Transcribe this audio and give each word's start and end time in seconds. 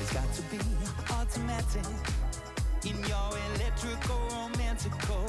Everybody's 0.00 0.12
got 0.12 0.32
to 0.34 0.42
be 0.42 1.12
automatic 1.12 1.86
in 2.84 2.96
your 3.06 3.38
electrical 3.54 4.18
romantical. 4.32 5.26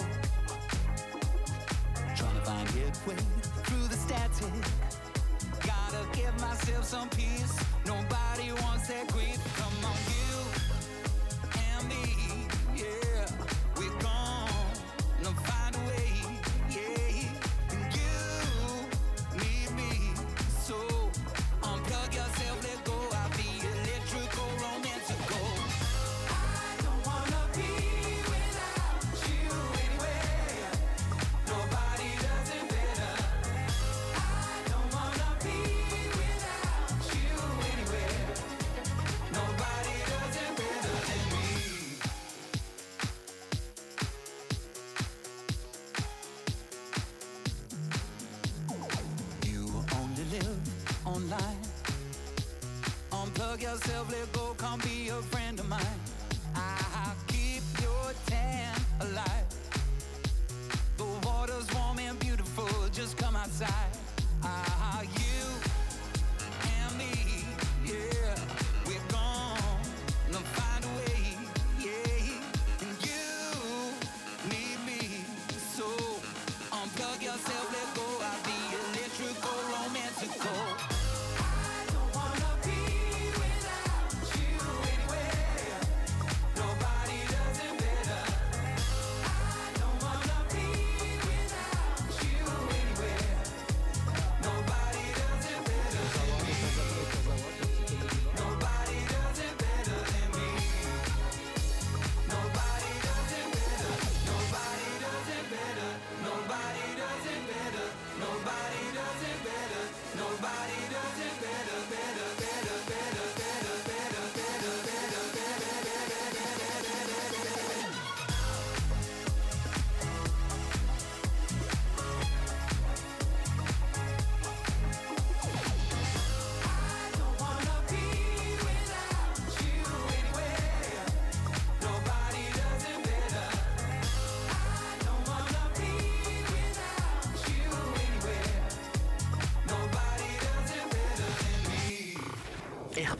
Trying 2.15 2.35
to 2.35 2.41
find 2.45 2.69
headway 2.69 3.15
through 3.65 3.87
the 3.87 3.97
static. 3.97 4.53
Gotta 5.65 6.17
give 6.17 6.33
myself 6.39 6.85
some 6.85 7.09
peace. 7.09 7.59
Nobody 7.85 8.53
wants 8.63 8.87
that 8.87 9.07
grief. 9.11 9.39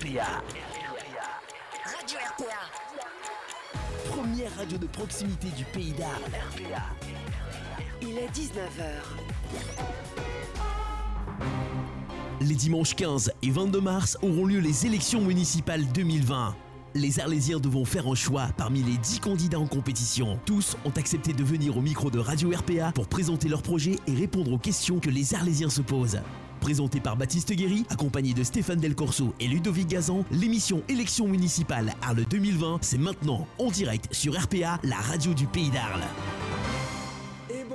RPA. 0.01 0.41
Radio 1.85 2.17
RPA. 2.31 2.63
Première 4.09 4.55
radio 4.57 4.77
de 4.79 4.87
proximité 4.87 5.49
du 5.55 5.63
pays 5.65 5.91
d'Arles. 5.91 6.23
RPA. 6.55 6.81
Il 8.01 8.17
est 8.17 8.31
19h. 8.31 9.03
Les 12.41 12.55
dimanches 12.55 12.95
15 12.95 13.31
et 13.43 13.51
22 13.51 13.79
mars 13.79 14.17
auront 14.23 14.45
lieu 14.47 14.59
les 14.59 14.87
élections 14.87 15.21
municipales 15.21 15.85
2020. 15.93 16.55
Les 16.95 17.19
Arlésiens 17.19 17.59
devront 17.59 17.85
faire 17.85 18.07
un 18.07 18.15
choix 18.15 18.47
parmi 18.57 18.81
les 18.81 18.97
10 18.97 19.19
candidats 19.19 19.59
en 19.59 19.67
compétition. 19.67 20.39
Tous 20.45 20.77
ont 20.83 20.93
accepté 20.97 21.33
de 21.33 21.43
venir 21.43 21.77
au 21.77 21.81
micro 21.81 22.09
de 22.09 22.17
Radio 22.17 22.49
RPA 22.49 22.91
pour 22.91 23.07
présenter 23.07 23.49
leur 23.49 23.61
projet 23.61 23.97
et 24.07 24.15
répondre 24.15 24.51
aux 24.51 24.57
questions 24.57 24.99
que 24.99 25.11
les 25.11 25.35
Arlésiens 25.35 25.69
se 25.69 25.81
posent. 25.81 26.21
Présenté 26.61 26.99
par 26.99 27.17
Baptiste 27.17 27.51
Guéry, 27.53 27.85
accompagné 27.89 28.33
de 28.33 28.43
Stéphane 28.43 28.79
Del 28.79 28.95
Corso 28.95 29.33
et 29.39 29.47
Ludovic 29.47 29.87
Gazan, 29.87 30.23
l'émission 30.31 30.83
Élections 30.87 31.27
municipales 31.27 31.93
Arles 32.03 32.25
2020, 32.29 32.77
c'est 32.81 32.99
maintenant 32.99 33.47
en 33.57 33.71
direct 33.71 34.07
sur 34.11 34.39
RPA, 34.39 34.79
la 34.83 34.97
radio 34.97 35.33
du 35.33 35.47
pays 35.47 35.71
d'Arles. 35.71 36.03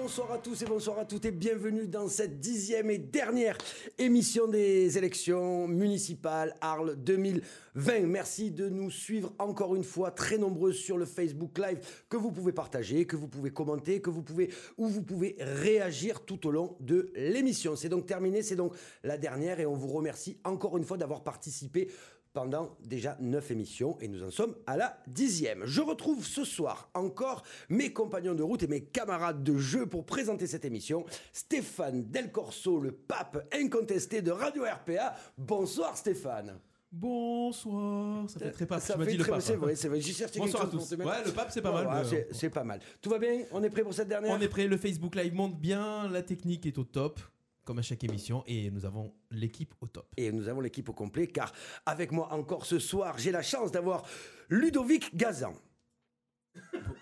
Bonsoir 0.06 0.30
à 0.30 0.38
tous 0.38 0.62
et 0.62 0.66
bonsoir 0.66 1.00
à 1.00 1.04
toutes 1.04 1.24
et 1.24 1.32
bienvenue 1.32 1.88
dans 1.88 2.06
cette 2.06 2.38
dixième 2.38 2.92
et 2.92 2.98
dernière 2.98 3.58
émission 3.98 4.46
des 4.46 4.96
élections 4.96 5.66
municipales 5.66 6.54
Arles 6.60 6.94
2020. 6.94 8.06
Merci 8.06 8.52
de 8.52 8.68
nous 8.68 8.88
suivre 8.88 9.34
encore 9.40 9.74
une 9.74 9.82
fois 9.82 10.12
très 10.12 10.38
nombreux 10.38 10.72
sur 10.72 10.96
le 10.96 11.06
Facebook 11.06 11.58
Live 11.58 11.80
que 12.08 12.16
vous 12.16 12.30
pouvez 12.30 12.52
partager, 12.52 13.04
que 13.04 13.16
vous 13.16 13.26
pouvez 13.26 13.50
commenter, 13.50 14.00
que 14.00 14.10
vous 14.10 14.22
pouvez 14.22 14.48
ou 14.78 14.86
vous 14.86 15.02
pouvez 15.02 15.34
réagir 15.40 16.24
tout 16.24 16.46
au 16.46 16.52
long 16.52 16.76
de 16.78 17.10
l'émission. 17.16 17.74
C'est 17.74 17.88
donc 17.88 18.06
terminé, 18.06 18.42
c'est 18.42 18.54
donc 18.54 18.74
la 19.02 19.18
dernière 19.18 19.58
et 19.58 19.66
on 19.66 19.74
vous 19.74 19.88
remercie 19.88 20.38
encore 20.44 20.76
une 20.76 20.84
fois 20.84 20.98
d'avoir 20.98 21.24
participé 21.24 21.90
pendant 22.36 22.76
déjà 22.84 23.16
neuf 23.18 23.50
émissions 23.50 23.96
et 23.98 24.08
nous 24.08 24.22
en 24.22 24.30
sommes 24.30 24.54
à 24.66 24.76
la 24.76 24.98
dixième. 25.06 25.64
Je 25.64 25.80
retrouve 25.80 26.22
ce 26.26 26.44
soir 26.44 26.90
encore 26.92 27.42
mes 27.70 27.94
compagnons 27.94 28.34
de 28.34 28.42
route 28.42 28.62
et 28.62 28.66
mes 28.66 28.82
camarades 28.84 29.42
de 29.42 29.56
jeu 29.56 29.86
pour 29.86 30.04
présenter 30.04 30.46
cette 30.46 30.66
émission. 30.66 31.06
Stéphane 31.32 32.04
Del 32.10 32.30
Corso, 32.30 32.78
le 32.78 32.92
pape 32.92 33.42
incontesté 33.54 34.20
de 34.20 34.30
Radio 34.32 34.64
RPA. 34.64 35.14
Bonsoir 35.38 35.96
Stéphane. 35.96 36.58
Bonsoir, 36.92 38.28
ça 38.28 38.38
fait 38.38 38.50
très 38.50 38.66
pape. 38.66 38.80
Ça 38.82 38.94
tu 38.98 39.00
fait 39.04 39.10
dit 39.12 39.16
le 39.16 39.22
très- 39.22 39.32
pape. 39.32 39.40
C'est 39.40 39.56
vrai, 39.56 39.74
c'est 39.74 39.88
vrai. 39.88 40.00
J'ai 40.02 40.12
cherché 40.12 40.38
Bonsoir 40.38 40.64
à 40.64 40.66
quelque 40.66 40.78
chose 40.78 40.88
tous. 40.90 40.94
te 40.94 41.00
mettre. 41.02 41.10
Ouais, 41.18 41.24
le 41.24 41.32
pape, 41.32 41.50
c'est 41.50 41.62
pas 41.62 41.70
Ouais, 41.70 41.84
mal. 41.84 41.86
ouais, 41.86 42.02
mais, 42.02 42.08
c'est- 42.10 42.28
c'est 42.32 42.50
pas 42.50 42.64
mal. 42.64 42.80
Tout 43.00 43.08
va 43.08 43.18
bien? 43.18 43.44
On 43.50 43.62
est 43.62 43.70
prêt 43.70 43.82
pour 43.82 43.94
cette 43.94 44.08
dernière? 44.08 44.30
On 44.36 44.40
est 44.42 44.48
prêt, 44.48 44.66
le 44.66 44.76
Facebook 44.76 45.14
Live 45.14 45.32
monte 45.34 45.58
bien, 45.58 46.06
la 46.10 46.22
technique 46.22 46.66
est 46.66 46.76
au 46.76 46.84
top, 46.84 47.18
comme 47.66 47.78
à 47.80 47.82
chaque 47.82 48.02
émission, 48.04 48.42
et 48.46 48.70
nous 48.70 48.86
avons 48.86 49.12
l'équipe 49.30 49.74
au 49.82 49.86
top. 49.88 50.08
Et 50.16 50.32
nous 50.32 50.48
avons 50.48 50.60
l'équipe 50.62 50.88
au 50.88 50.92
complet 50.94 51.26
car 51.26 51.52
avec 51.84 52.12
moi 52.12 52.32
encore 52.32 52.64
ce 52.64 52.78
soir, 52.78 53.18
j'ai 53.18 53.32
la 53.32 53.42
chance 53.42 53.70
d'avoir 53.72 54.04
Ludovic 54.48 55.14
Gazan. 55.14 55.52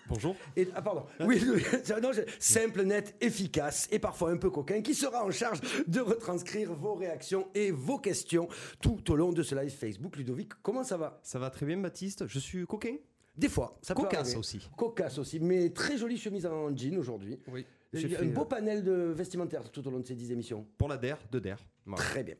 Bonjour. 0.09 0.35
Et, 0.57 0.67
ah 0.75 0.81
pardon. 0.81 1.05
Oui, 1.21 1.39
non, 2.01 2.11
je- 2.11 2.21
simple, 2.39 2.81
net, 2.83 3.15
efficace 3.21 3.87
et 3.91 3.99
parfois 3.99 4.31
un 4.31 4.37
peu 4.37 4.49
coquin, 4.49 4.81
qui 4.81 4.93
sera 4.93 5.23
en 5.23 5.31
charge 5.31 5.61
de 5.87 5.99
retranscrire 6.01 6.73
vos 6.73 6.95
réactions 6.95 7.47
et 7.53 7.71
vos 7.71 7.97
questions 7.99 8.47
tout 8.81 9.11
au 9.11 9.15
long 9.15 9.31
de 9.31 9.43
ce 9.43 9.55
live 9.55 9.69
Facebook. 9.71 10.17
Ludovic, 10.17 10.53
comment 10.61 10.83
ça 10.83 10.97
va? 10.97 11.19
Ça 11.23 11.39
va 11.39 11.49
très 11.51 11.65
bien, 11.65 11.77
Baptiste. 11.77 12.27
Je 12.27 12.39
suis 12.39 12.65
coquin. 12.65 12.95
Des 13.37 13.49
fois, 13.49 13.77
ça 13.81 13.93
peut 13.95 14.01
Cocasse 14.03 14.19
arriver. 14.21 14.37
aussi. 14.39 14.69
Cocasse 14.77 15.17
aussi, 15.19 15.39
mais 15.39 15.69
très 15.69 15.97
jolie 15.97 16.17
chemise 16.17 16.45
en 16.45 16.75
jean 16.75 16.97
aujourd'hui. 16.97 17.37
Oui. 17.47 17.65
Il 17.95 18.11
y 18.11 18.15
a 18.15 18.17
fait, 18.17 18.25
un 18.25 18.29
beau 18.29 18.41
euh, 18.41 18.45
panel 18.45 18.83
de 18.83 19.13
vestimentaire 19.15 19.69
tout 19.71 19.87
au 19.87 19.91
long 19.91 19.99
de 19.99 20.05
ces 20.05 20.15
10 20.15 20.31
émissions. 20.31 20.65
Pour 20.77 20.87
la 20.87 20.97
DER, 20.97 21.15
de 21.31 21.39
DER. 21.39 21.55
Très 21.95 22.23
bien. 22.23 22.35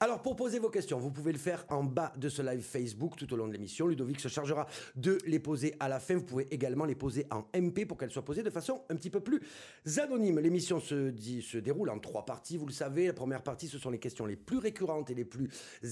Alors, 0.00 0.20
pour 0.20 0.36
poser 0.36 0.58
vos 0.58 0.68
questions, 0.68 0.98
vous 0.98 1.10
pouvez 1.10 1.32
le 1.32 1.38
faire 1.38 1.64
en 1.70 1.82
bas 1.82 2.12
de 2.18 2.28
ce 2.28 2.42
live 2.42 2.60
Facebook 2.60 3.16
tout 3.16 3.32
au 3.32 3.36
long 3.36 3.46
de 3.46 3.52
l'émission. 3.52 3.86
Ludovic 3.86 4.20
se 4.20 4.28
chargera 4.28 4.66
de 4.96 5.16
les 5.26 5.38
poser 5.38 5.74
à 5.80 5.88
la 5.88 5.98
fin. 5.98 6.14
Vous 6.16 6.24
pouvez 6.24 6.46
également 6.50 6.84
les 6.84 6.94
poser 6.94 7.26
en 7.30 7.46
MP 7.58 7.86
pour 7.86 7.96
qu'elles 7.96 8.10
soient 8.10 8.24
posées 8.24 8.42
de 8.42 8.50
façon 8.50 8.82
un 8.90 8.96
petit 8.96 9.08
peu 9.08 9.20
plus 9.20 9.40
anonyme. 9.96 10.40
L'émission 10.40 10.78
se, 10.78 11.58
déroule 11.58 11.88
en 11.88 11.98
trois 11.98 12.26
parties, 12.26 12.58
vous 12.58 12.66
le 12.66 12.72
savez. 12.72 13.06
La 13.06 13.14
première 13.14 13.42
partie, 13.42 13.66
ce 13.66 13.78
sont 13.78 13.90
les 13.90 13.98
questions 13.98 14.26
les 14.26 14.36
plus 14.36 14.58
récurrentes 14.58 15.10
et 15.10 15.14
les 15.14 15.24
plus 15.24 15.48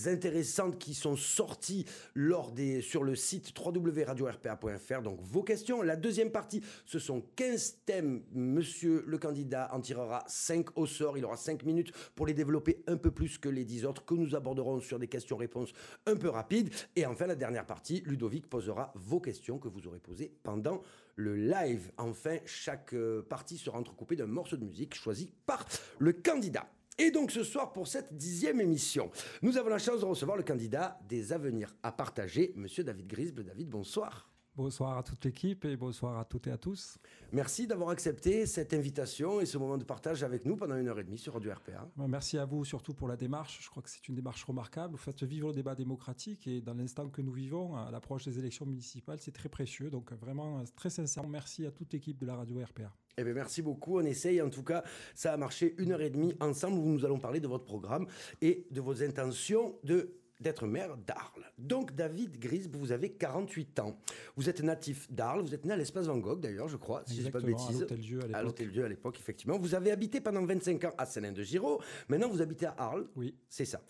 intéressantes 0.07 0.79
qui 0.79 0.93
sont 0.93 1.17
sorties 1.17 1.87
lors 2.15 2.53
des, 2.53 2.83
sur 2.83 3.03
le 3.03 3.17
site 3.17 3.55
www.radio-rpa.fr. 3.59 5.03
Donc, 5.03 5.21
vos 5.23 5.43
questions. 5.43 5.81
La 5.81 5.97
deuxième 5.97 6.31
partie, 6.31 6.63
ce 6.85 6.99
sont 6.99 7.23
15 7.37 7.79
thèmes. 7.87 8.23
Monsieur 8.33 9.05
le 9.07 9.17
candidat 9.17 9.71
en 9.73 9.81
tirera 9.81 10.23
5 10.27 10.77
au 10.77 10.85
sort. 10.85 11.17
Il 11.17 11.25
aura 11.25 11.37
5 11.37 11.65
minutes 11.65 11.93
pour 12.15 12.27
les 12.27 12.35
développer 12.35 12.83
un 12.91 12.97
peu 12.97 13.11
plus 13.11 13.39
que 13.39 13.49
les 13.49 13.65
10 13.65 13.87
autres 13.87 14.05
que 14.05 14.15
nous 14.15 14.35
aborderons 14.35 14.81
sur 14.81 14.99
des 14.99 15.09
questions-réponses 15.09 15.73
un 16.07 16.17
peu 16.17 16.29
rapides. 16.29 16.71
Et 16.97 17.07
enfin, 17.07 17.27
la 17.27 17.37
dernière 17.37 17.67
partie, 17.67 18.03
Ludovic 18.05 18.49
posera 18.49 18.93
vos 18.95 19.21
questions 19.21 19.59
que 19.59 19.69
vous 19.69 19.87
aurez 19.87 20.01
posées 20.01 20.33
pendant 20.43 20.83
le 21.17 21.37
live. 21.37 21.91
Enfin, 21.99 22.39
chaque 22.47 22.95
euh, 22.95 23.23
partie 23.23 23.59
sera 23.59 23.79
entrecoupée 23.79 24.17
d'un 24.17 24.27
morceau 24.27 24.57
de 24.57 24.65
musique 24.65 24.95
choisi 24.95 25.33
par 25.47 25.67
le 25.99 26.13
candidat. 26.13 26.69
Et 26.99 27.11
donc 27.11 27.31
ce 27.31 27.45
soir, 27.45 27.73
pour 27.73 27.89
cette 27.89 28.15
dixième 28.15 28.61
émission, 28.61 29.11
nous 29.41 29.57
avons 29.57 29.71
la 29.71 29.79
chance 29.79 30.01
de 30.01 30.05
recevoir 30.05 30.37
le 30.37 30.43
candidat 30.43 30.99
des 31.09 31.33
avenirs 31.33 31.75
à 31.83 31.93
partager, 31.93 32.53
Monsieur 32.57 32.85
David 32.85 33.07
Grisble. 33.07 33.45
David, 33.45 33.71
bonsoir. 33.71 34.30
Bonsoir 34.57 34.99
à 34.99 35.03
toute 35.05 35.25
l'équipe 35.25 35.65
et 35.65 35.77
bonsoir 35.77 36.19
à 36.19 36.25
toutes 36.25 36.49
et 36.49 36.51
à 36.51 36.59
tous. 36.59 36.99
Merci 37.33 37.69
d'avoir 37.69 37.91
accepté 37.91 38.47
cette 38.47 38.75
invitation 38.75 39.41
et 39.41 39.47
ce 39.47 39.57
moment 39.57 39.79
de 39.79 39.85
partage 39.85 40.25
avec 40.25 40.45
nous 40.45 40.57
pendant 40.57 40.77
une 40.77 40.89
heure 40.89 40.99
et 40.99 41.05
demie 41.05 41.19
sur 41.19 41.35
Radio 41.35 41.53
RPA. 41.53 41.89
Merci 41.97 42.37
à 42.37 42.45
vous 42.47 42.65
surtout 42.65 42.93
pour 42.93 43.07
la 43.07 43.17
démarche. 43.17 43.61
Je 43.63 43.71
crois 43.71 43.81
que 43.81 43.89
c'est 43.89 44.09
une 44.09 44.17
démarche 44.17 44.43
remarquable. 44.43 44.93
Vous 44.93 44.99
faites 44.99 45.23
vivre 45.23 45.49
le 45.49 45.55
débat 45.55 45.77
démocratique 45.77 46.49
et 46.49 46.61
dans 46.61 46.75
l'instant 46.75 47.09
que 47.09 47.23
nous 47.23 47.33
vivons, 47.33 47.77
à 47.77 47.93
l'approche 47.93 48.25
des 48.25 48.41
élections 48.41 48.67
municipales, 48.67 49.19
c'est 49.21 49.33
très 49.33 49.49
précieux. 49.49 49.89
Donc 49.89 50.13
vraiment, 50.15 50.63
très 50.75 50.91
sincèrement, 50.91 51.31
merci 51.31 51.65
à 51.65 51.71
toute 51.71 51.93
l'équipe 51.93 52.19
de 52.19 52.27
la 52.27 52.35
Radio 52.35 52.59
RPA. 52.61 52.93
Eh 53.19 53.25
bien, 53.25 53.35
merci 53.35 53.63
beaucoup. 53.63 53.99
On 53.99 54.05
essaye. 54.05 54.43
En 54.43 54.51
tout 54.51 54.65
cas, 54.65 54.83
ça 55.15 55.33
a 55.33 55.37
marché 55.37 55.75
une 55.79 55.93
heure 55.93 56.03
et 56.03 56.11
demie 56.11 56.35
ensemble 56.41 56.79
où 56.79 56.89
nous 56.89 57.05
allons 57.05 57.19
parler 57.19 57.39
de 57.39 57.49
votre 57.49 57.65
programme 57.65 58.07
et 58.43 58.67
de 58.71 58.81
vos 58.81 59.03
intentions 59.03 59.79
de 59.85 60.20
d'être 60.41 60.67
maire 60.67 60.97
d'Arles. 60.97 61.45
Donc, 61.59 61.95
David 61.95 62.39
Grisbe, 62.39 62.77
vous 62.77 62.93
avez 62.93 63.11
48 63.11 63.81
ans. 63.81 63.99
Vous 64.37 64.49
êtes 64.49 64.63
natif 64.63 65.11
d'Arles. 65.13 65.43
Vous 65.43 65.55
êtes 65.55 65.65
né 65.65 65.73
à 65.73 65.77
l'espace 65.77 66.07
Van 66.07 66.19
Gogh, 66.19 66.41
d'ailleurs, 66.41 66.69
je 66.69 66.77
crois, 66.77 67.03
si 67.07 67.17
je 67.17 67.23
dis 67.23 67.31
pas 67.31 67.41
de 67.41 67.47
bêtises. 67.47 67.87
à 68.33 68.43
l'Hôtel-Dieu 68.43 68.85
à 68.85 68.89
l'époque. 68.89 69.19
Effectivement. 69.19 69.59
Vous 69.59 69.75
avez 69.75 69.91
habité 69.91 70.21
pendant 70.21 70.45
25 70.45 70.85
ans 70.85 70.95
à 70.97 71.07
Saint-Lin-de-Giraud. 71.07 71.81
Maintenant, 72.09 72.29
vous 72.29 72.43
habitez 72.43 72.67
à 72.67 72.75
Arles. 72.79 73.07
Oui. 73.17 73.35
C'est 73.49 73.65
ça. 73.65 73.81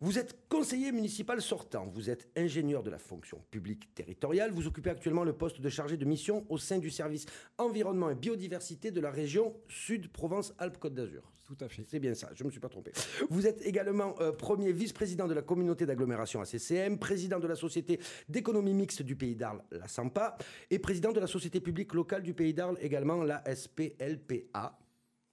Vous 0.00 0.18
êtes 0.18 0.48
conseiller 0.48 0.92
municipal 0.92 1.42
sortant. 1.42 1.86
Vous 1.86 2.08
êtes 2.08 2.28
ingénieur 2.36 2.84
de 2.84 2.90
la 2.90 2.98
fonction 2.98 3.42
publique 3.50 3.92
territoriale. 3.94 4.52
Vous 4.52 4.68
occupez 4.68 4.90
actuellement 4.90 5.24
le 5.24 5.32
poste 5.32 5.60
de 5.60 5.68
chargé 5.68 5.96
de 5.96 6.04
mission 6.04 6.46
au 6.48 6.56
sein 6.56 6.78
du 6.78 6.90
service 6.90 7.26
environnement 7.58 8.08
et 8.08 8.14
biodiversité 8.14 8.92
de 8.92 9.00
la 9.00 9.10
région 9.10 9.54
Sud-Provence-Alpes-Côte 9.68 10.94
d'Azur. 10.94 11.32
Tout 11.48 11.64
à 11.64 11.68
fait. 11.68 11.86
C'est 11.88 11.98
bien 11.98 12.12
ça, 12.12 12.28
je 12.34 12.44
ne 12.44 12.48
me 12.48 12.50
suis 12.50 12.60
pas 12.60 12.68
trompé. 12.68 12.92
Vous 13.30 13.46
êtes 13.46 13.64
également 13.64 14.14
euh, 14.20 14.32
premier 14.32 14.70
vice-président 14.70 15.26
de 15.26 15.32
la 15.32 15.40
communauté 15.40 15.86
d'agglomération 15.86 16.42
ACCM, 16.42 16.98
président 16.98 17.40
de 17.40 17.46
la 17.46 17.56
société 17.56 17.98
d'économie 18.28 18.74
mixte 18.74 19.00
du 19.00 19.16
Pays 19.16 19.34
d'Arles, 19.34 19.62
la 19.70 19.88
SAMPA, 19.88 20.36
et 20.70 20.78
président 20.78 21.10
de 21.10 21.20
la 21.20 21.26
société 21.26 21.60
publique 21.60 21.94
locale 21.94 22.22
du 22.22 22.34
Pays 22.34 22.52
d'Arles, 22.52 22.76
également 22.82 23.22
la 23.22 23.42
SPLPA. 23.46 24.78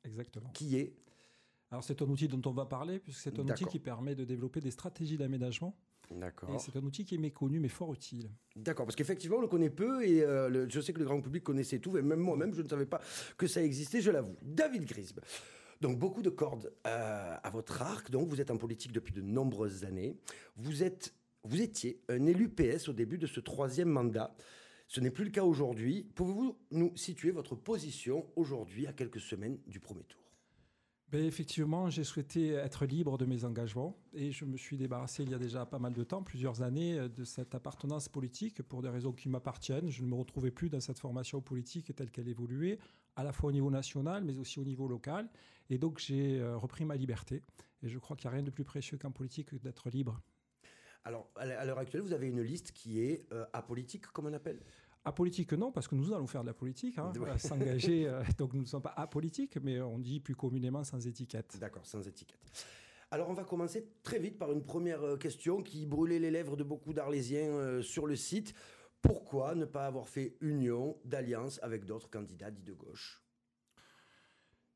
Exactement. 0.05 0.49
Qui 0.53 0.77
est 0.77 0.95
Alors 1.69 1.83
c'est 1.83 2.01
un 2.01 2.05
outil 2.05 2.29
dont 2.29 2.49
on 2.49 2.53
va 2.53 2.65
parler, 2.65 2.99
puisque 2.99 3.19
c'est 3.19 3.37
un 3.37 3.43
outil 3.43 3.65
qui 3.65 3.79
permet 3.79 4.15
de 4.15 4.23
développer 4.23 4.61
des 4.61 4.71
stratégies 4.71 5.17
d'aménagement. 5.17 5.75
D'accord. 6.11 6.55
Et 6.55 6.59
c'est 6.59 6.77
un 6.77 6.83
outil 6.83 7.03
qui 7.03 7.15
est 7.15 7.17
méconnu, 7.17 7.59
mais 7.59 7.67
fort 7.67 7.93
utile. 7.93 8.29
D'accord, 8.55 8.85
parce 8.85 8.95
qu'effectivement, 8.95 9.37
on 9.37 9.41
le 9.41 9.47
connaît 9.47 9.69
peu 9.69 10.05
et 10.05 10.23
euh, 10.23 10.69
je 10.69 10.79
sais 10.79 10.93
que 10.93 10.99
le 10.99 11.05
grand 11.05 11.19
public 11.19 11.43
connaissait 11.43 11.79
tout, 11.79 11.97
et 11.97 12.01
même 12.01 12.19
moi-même, 12.19 12.53
je 12.53 12.61
ne 12.61 12.69
savais 12.69 12.85
pas 12.85 13.01
que 13.37 13.47
ça 13.47 13.61
existait, 13.61 13.99
je 13.99 14.11
l'avoue. 14.11 14.37
David 14.41 14.85
Grisbe. 14.85 15.19
Donc 15.81 15.99
beaucoup 15.99 16.21
de 16.21 16.29
cordes 16.29 16.73
euh, 16.87 17.35
à 17.41 17.49
votre 17.49 17.81
arc. 17.81 18.09
Donc 18.11 18.27
vous 18.29 18.41
êtes 18.41 18.51
en 18.51 18.57
politique 18.57 18.91
depuis 18.91 19.13
de 19.13 19.21
nombreuses 19.21 19.83
années. 19.85 20.17
Vous 20.57 20.83
êtes, 20.83 21.13
vous 21.43 21.61
étiez 21.61 22.01
un 22.09 22.25
élu 22.25 22.49
PS 22.49 22.89
au 22.89 22.93
début 22.93 23.17
de 23.17 23.27
ce 23.27 23.39
troisième 23.39 23.89
mandat. 23.89 24.35
Ce 24.87 24.99
n'est 24.99 25.11
plus 25.11 25.25
le 25.25 25.31
cas 25.31 25.43
aujourd'hui. 25.43 26.07
Pouvez-vous 26.15 26.57
nous 26.71 26.95
situer 26.95 27.31
votre 27.31 27.55
position 27.55 28.25
aujourd'hui 28.35 28.87
à 28.87 28.93
quelques 28.93 29.19
semaines 29.19 29.59
du 29.67 29.79
premier 29.79 30.03
tour? 30.03 30.24
Ben 31.09 31.23
effectivement, 31.23 31.89
j'ai 31.89 32.03
souhaité 32.03 32.49
être 32.53 32.85
libre 32.85 33.17
de 33.17 33.25
mes 33.25 33.45
engagements 33.45 33.95
et 34.13 34.31
je 34.31 34.43
me 34.43 34.57
suis 34.57 34.75
débarrassé 34.75 35.23
il 35.23 35.29
y 35.29 35.35
a 35.35 35.37
déjà 35.37 35.65
pas 35.65 35.77
mal 35.77 35.93
de 35.93 36.03
temps, 36.03 36.23
plusieurs 36.23 36.63
années, 36.63 37.07
de 37.09 37.23
cette 37.23 37.53
appartenance 37.53 38.09
politique 38.09 38.63
pour 38.63 38.81
des 38.81 38.89
raisons 38.89 39.13
qui 39.13 39.29
m'appartiennent. 39.29 39.89
Je 39.89 40.01
ne 40.01 40.07
me 40.07 40.15
retrouvais 40.15 40.51
plus 40.51 40.69
dans 40.69 40.79
cette 40.79 40.99
formation 40.99 41.41
politique 41.41 41.95
telle 41.95 42.09
qu'elle 42.09 42.27
évoluait, 42.27 42.79
à 43.15 43.23
la 43.23 43.31
fois 43.31 43.49
au 43.49 43.53
niveau 43.53 43.69
national 43.69 44.23
mais 44.23 44.37
aussi 44.37 44.59
au 44.59 44.65
niveau 44.65 44.87
local. 44.87 45.29
Et 45.69 45.77
donc 45.77 45.99
j'ai 45.99 46.39
euh, 46.39 46.57
repris 46.57 46.85
ma 46.85 46.95
liberté. 46.95 47.43
Et 47.83 47.89
je 47.89 47.99
crois 47.99 48.15
qu'il 48.15 48.27
n'y 48.27 48.33
a 48.33 48.37
rien 48.37 48.43
de 48.43 48.51
plus 48.51 48.63
précieux 48.63 48.97
qu'en 48.97 49.11
politique 49.11 49.49
que 49.49 49.55
d'être 49.57 49.89
libre. 49.89 50.19
Alors, 51.03 51.29
à 51.35 51.65
l'heure 51.65 51.77
actuelle, 51.77 52.01
vous 52.01 52.13
avez 52.13 52.27
une 52.27 52.41
liste 52.41 52.71
qui 52.71 52.99
est 52.99 53.31
euh, 53.31 53.45
apolitique, 53.53 54.07
comme 54.07 54.25
on 54.25 54.33
appelle? 54.33 54.59
Apolitique, 55.05 55.53
non, 55.53 55.71
parce 55.71 55.87
que 55.87 55.95
nous 55.95 56.11
allons 56.13 56.27
faire 56.27 56.41
de 56.41 56.47
la 56.47 56.53
politique, 56.53 56.97
hein, 56.97 57.13
s'engager. 57.37 58.07
Euh, 58.07 58.23
donc 58.37 58.53
nous 58.53 58.61
ne 58.61 58.65
sommes 58.65 58.81
pas 58.81 58.93
apolitiques, 58.97 59.57
mais 59.61 59.79
on 59.79 59.99
dit 59.99 60.19
plus 60.19 60.35
communément 60.35 60.83
sans 60.83 61.05
étiquette. 61.05 61.57
D'accord, 61.59 61.85
sans 61.85 62.05
étiquette. 62.07 62.39
Alors 63.11 63.29
on 63.29 63.33
va 63.33 63.43
commencer 63.43 63.87
très 64.03 64.19
vite 64.19 64.37
par 64.37 64.51
une 64.51 64.63
première 64.63 65.17
question 65.19 65.61
qui 65.61 65.85
brûlait 65.85 66.19
les 66.19 66.31
lèvres 66.31 66.57
de 66.57 66.63
beaucoup 66.63 66.91
d'Arlésiens 66.91 67.81
sur 67.81 68.07
le 68.07 68.15
site. 68.15 68.55
Pourquoi 69.01 69.53
ne 69.53 69.65
pas 69.65 69.85
avoir 69.85 70.09
fait 70.09 70.35
union, 70.41 70.97
d'alliance 71.05 71.59
avec 71.61 71.85
d'autres 71.85 72.09
candidats 72.09 72.49
dits 72.49 72.63
de 72.63 72.73
gauche? 72.73 73.24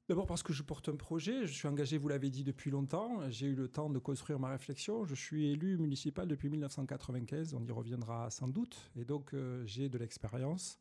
D'abord 0.09 0.25
parce 0.25 0.41
que 0.41 0.53
je 0.53 0.63
porte 0.63 0.89
un 0.89 0.95
projet, 0.95 1.45
je 1.45 1.53
suis 1.53 1.67
engagé, 1.67 1.99
vous 1.99 2.07
l'avez 2.07 2.31
dit, 2.31 2.43
depuis 2.43 2.71
longtemps. 2.71 3.29
J'ai 3.29 3.45
eu 3.45 3.53
le 3.53 3.67
temps 3.67 3.91
de 3.91 3.99
construire 3.99 4.39
ma 4.39 4.49
réflexion. 4.49 5.05
Je 5.05 5.13
suis 5.13 5.51
élu 5.51 5.77
municipal 5.77 6.27
depuis 6.27 6.49
1995, 6.49 7.53
on 7.53 7.63
y 7.63 7.71
reviendra 7.71 8.27
sans 8.31 8.47
doute. 8.47 8.89
Et 8.95 9.05
donc 9.05 9.35
euh, 9.35 9.63
j'ai 9.67 9.87
de 9.87 9.99
l'expérience. 9.99 10.79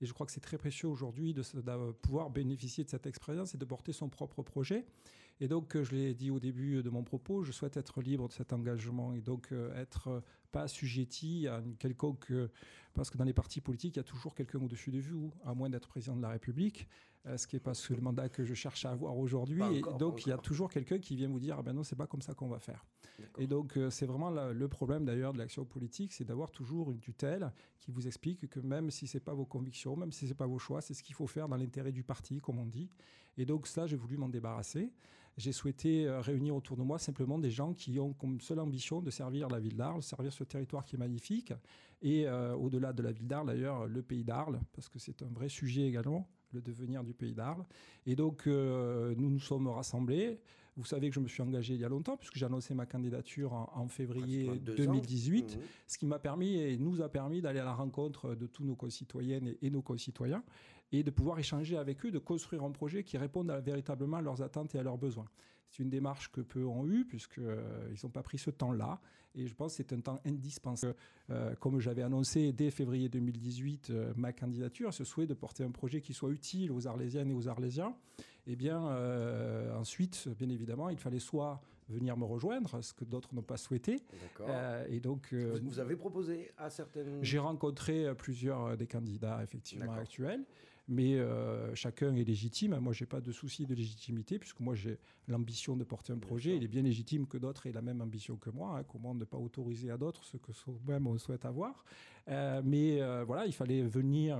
Et 0.00 0.06
je 0.06 0.12
crois 0.12 0.26
que 0.26 0.30
c'est 0.30 0.38
très 0.38 0.58
précieux 0.58 0.86
aujourd'hui 0.86 1.34
de, 1.34 1.42
pouvoir 1.90 2.30
bénéficier 2.30 2.84
de 2.84 2.88
cette 2.88 3.08
expérience 3.08 3.52
et 3.52 3.58
de 3.58 3.64
porter 3.64 3.92
son 3.92 4.08
propre 4.08 4.44
projet. 4.44 4.86
Et 5.40 5.48
donc, 5.48 5.74
euh, 5.74 5.82
je 5.82 5.96
l'ai 5.96 6.14
dit 6.14 6.30
au 6.30 6.38
début 6.38 6.80
de 6.80 6.88
mon 6.88 7.02
propos, 7.02 7.42
je 7.42 7.50
souhaite 7.50 7.76
être 7.76 8.00
libre 8.00 8.28
de 8.28 8.32
cet 8.32 8.52
engagement 8.52 9.12
et 9.12 9.20
donc 9.20 9.50
euh, 9.50 9.74
être 9.74 10.22
pas 10.50 10.62
assujetti 10.62 11.46
à 11.48 11.58
une 11.58 11.76
quelconque. 11.76 12.32
Parce 12.94 13.10
que 13.10 13.18
dans 13.18 13.24
les 13.24 13.32
partis 13.32 13.60
politiques, 13.60 13.96
il 13.96 13.98
y 13.98 14.00
a 14.00 14.04
toujours 14.04 14.34
quelqu'un 14.34 14.58
au-dessus 14.60 14.90
de 14.90 15.00
vous, 15.00 15.32
à 15.44 15.54
moins 15.54 15.70
d'être 15.70 15.88
président 15.88 16.16
de 16.16 16.22
la 16.22 16.30
République. 16.30 16.88
Euh, 17.26 17.36
ce 17.36 17.46
qui 17.46 17.56
n'est 17.56 17.60
pas 17.60 17.72
le 17.90 18.00
mandat 18.00 18.28
que 18.28 18.44
je 18.44 18.54
cherche 18.54 18.84
à 18.84 18.90
avoir 18.90 19.16
aujourd'hui. 19.18 19.62
Et 19.74 19.82
donc, 19.98 20.24
il 20.24 20.30
y 20.30 20.32
a 20.32 20.38
toujours 20.38 20.70
quelqu'un 20.70 20.98
qui 20.98 21.16
vient 21.16 21.28
vous 21.28 21.40
dire, 21.40 21.56
ah 21.58 21.62
ben 21.62 21.72
non, 21.72 21.82
c'est 21.82 21.96
pas 21.96 22.06
comme 22.06 22.22
ça 22.22 22.34
qu'on 22.34 22.48
va 22.48 22.58
faire. 22.58 22.86
Et 23.38 23.46
donc, 23.46 23.76
euh, 23.76 23.90
c'est 23.90 24.06
vraiment 24.06 24.30
le 24.30 24.68
problème 24.68 25.04
d'ailleurs 25.04 25.32
de 25.32 25.38
l'action 25.38 25.64
politique, 25.64 26.12
c'est 26.12 26.24
d'avoir 26.24 26.50
toujours 26.52 26.92
une 26.92 27.00
tutelle 27.00 27.52
qui 27.80 27.90
vous 27.90 28.06
explique 28.06 28.48
que 28.48 28.60
même 28.60 28.90
si 28.90 29.06
c'est 29.06 29.20
pas 29.20 29.34
vos 29.34 29.44
convictions, 29.44 29.96
même 29.96 30.12
si 30.12 30.28
c'est 30.28 30.34
pas 30.34 30.46
vos 30.46 30.58
choix, 30.58 30.80
c'est 30.80 30.94
ce 30.94 31.02
qu'il 31.02 31.16
faut 31.16 31.26
faire 31.26 31.48
dans 31.48 31.56
l'intérêt 31.56 31.92
du 31.92 32.04
parti, 32.04 32.38
comme 32.38 32.58
on 32.58 32.66
dit. 32.66 32.88
Et 33.36 33.44
donc, 33.44 33.66
ça, 33.66 33.86
j'ai 33.86 33.96
voulu 33.96 34.16
m'en 34.16 34.28
débarrasser. 34.28 34.92
J'ai 35.38 35.52
souhaité 35.52 36.06
euh, 36.06 36.20
réunir 36.20 36.54
autour 36.54 36.76
de 36.76 36.82
moi 36.82 36.98
simplement 36.98 37.38
des 37.38 37.50
gens 37.50 37.72
qui 37.72 37.98
ont 37.98 38.12
comme 38.12 38.40
seule 38.40 38.60
ambition 38.60 39.00
de 39.00 39.10
servir 39.10 39.48
la 39.48 39.58
ville 39.58 39.76
d'Arles, 39.76 40.02
servir 40.02 40.32
ce 40.32 40.44
territoire 40.44 40.84
qui 40.84 40.96
est 40.96 40.98
magnifique, 40.98 41.54
et 42.02 42.28
au-delà 42.28 42.92
de 42.92 43.02
la 43.02 43.10
ville 43.10 43.26
d'Arles, 43.26 43.48
d'ailleurs, 43.48 43.88
le 43.88 44.02
pays 44.02 44.22
d'Arles, 44.22 44.60
parce 44.72 44.88
que 44.88 45.00
c'est 45.00 45.20
un 45.22 45.30
vrai 45.34 45.48
sujet 45.48 45.82
également 45.82 46.28
le 46.52 46.60
devenir 46.60 47.04
du 47.04 47.14
pays 47.14 47.34
d'Arles. 47.34 47.64
Et 48.06 48.16
donc, 48.16 48.46
euh, 48.46 49.14
nous 49.16 49.30
nous 49.30 49.40
sommes 49.40 49.68
rassemblés. 49.68 50.40
Vous 50.76 50.84
savez 50.84 51.08
que 51.08 51.14
je 51.14 51.20
me 51.20 51.26
suis 51.26 51.42
engagé 51.42 51.74
il 51.74 51.80
y 51.80 51.84
a 51.84 51.88
longtemps, 51.88 52.16
puisque 52.16 52.36
j'ai 52.36 52.46
annoncé 52.46 52.72
ma 52.72 52.86
candidature 52.86 53.52
en, 53.52 53.88
février 53.88 54.48
2018, 54.58 55.56
mmh. 55.56 55.60
ce 55.88 55.98
qui 55.98 56.06
m'a 56.06 56.20
permis 56.20 56.54
et 56.54 56.78
nous 56.78 57.02
a 57.02 57.08
permis 57.08 57.42
d'aller 57.42 57.58
à 57.58 57.64
la 57.64 57.74
rencontre 57.74 58.36
de 58.36 58.46
tous 58.46 58.64
nos 58.64 58.76
concitoyennes 58.76 59.54
et, 59.60 59.70
nos 59.70 59.82
concitoyens 59.82 60.44
et 60.92 61.02
de 61.02 61.10
pouvoir 61.10 61.38
échanger 61.38 61.76
avec 61.76 62.04
eux, 62.04 62.10
de 62.10 62.18
construire 62.18 62.62
un 62.64 62.70
projet 62.70 63.04
qui 63.04 63.18
réponde 63.18 63.50
véritablement 63.64 64.18
à 64.18 64.22
leurs 64.22 64.42
attentes 64.42 64.74
et 64.74 64.78
à 64.78 64.82
leurs 64.82 64.98
besoins. 64.98 65.26
C'est 65.70 65.82
une 65.82 65.90
démarche 65.90 66.30
que 66.30 66.40
peu 66.40 66.64
ont 66.64 66.86
eue, 66.86 67.04
puisqu'ils 67.04 67.42
euh, 67.42 67.94
n'ont 68.02 68.10
pas 68.10 68.22
pris 68.22 68.38
ce 68.38 68.50
temps-là. 68.50 69.00
Et 69.34 69.46
je 69.46 69.54
pense 69.54 69.72
que 69.72 69.76
c'est 69.76 69.92
un 69.92 70.00
temps 70.00 70.18
indispensable. 70.24 70.94
Euh, 71.30 71.54
comme 71.56 71.78
j'avais 71.78 72.02
annoncé 72.02 72.52
dès 72.52 72.70
février 72.70 73.08
2018 73.08 73.90
euh, 73.90 74.12
ma 74.16 74.32
candidature, 74.32 74.94
ce 74.94 75.04
souhait 75.04 75.26
de 75.26 75.34
porter 75.34 75.64
un 75.64 75.70
projet 75.70 76.00
qui 76.00 76.14
soit 76.14 76.30
utile 76.30 76.72
aux 76.72 76.86
Arlésiennes 76.86 77.30
et 77.30 77.34
aux 77.34 77.48
Arlésiens, 77.48 77.94
eh 78.46 78.56
bien, 78.56 78.80
ensuite, 79.76 80.26
bien 80.38 80.48
évidemment, 80.48 80.88
il 80.88 80.96
fallait 80.96 81.18
soit 81.18 81.60
venir 81.90 82.16
me 82.16 82.24
rejoindre, 82.24 82.82
ce 82.82 82.94
que 82.94 83.04
d'autres 83.04 83.34
n'ont 83.34 83.42
pas 83.42 83.58
souhaité. 83.58 84.00
et 84.88 85.00
donc, 85.00 85.34
vous, 85.34 85.80
avez 85.80 85.96
proposé 85.96 86.50
à 86.56 86.70
certaines. 86.70 87.22
J'ai 87.22 87.38
rencontré 87.38 88.14
plusieurs 88.14 88.78
des 88.78 88.86
candidats 88.86 89.42
effectivement 89.42 89.92
actuels 89.92 90.46
mais 90.88 91.16
euh, 91.16 91.74
chacun 91.74 92.16
est 92.16 92.24
légitime. 92.24 92.78
Moi, 92.80 92.94
j'ai 92.94 93.04
pas 93.04 93.20
de 93.20 93.30
souci 93.30 93.66
de 93.66 93.74
légitimité, 93.74 94.38
puisque 94.38 94.60
moi, 94.60 94.74
j'ai 94.74 94.98
l'ambition 95.28 95.76
de 95.76 95.84
porter 95.84 96.14
un 96.14 96.18
projet. 96.18 96.56
Il 96.56 96.64
est 96.64 96.68
bien 96.68 96.82
légitime 96.82 97.26
que 97.26 97.36
d'autres 97.36 97.66
aient 97.66 97.72
la 97.72 97.82
même 97.82 98.00
ambition 98.00 98.36
que 98.36 98.48
moi. 98.48 98.78
Hein. 98.78 98.84
Comment 98.84 99.14
ne 99.14 99.24
pas 99.24 99.36
autoriser 99.36 99.90
à 99.90 99.98
d'autres 99.98 100.24
ce 100.24 100.38
que 100.38 100.50
soi-même 100.52 101.06
on 101.06 101.18
souhaite 101.18 101.44
avoir? 101.44 101.84
Euh, 102.28 102.62
Mais 102.64 103.02
euh, 103.02 103.22
voilà, 103.22 103.44
il 103.44 103.52
fallait 103.52 103.82
venir 103.82 104.38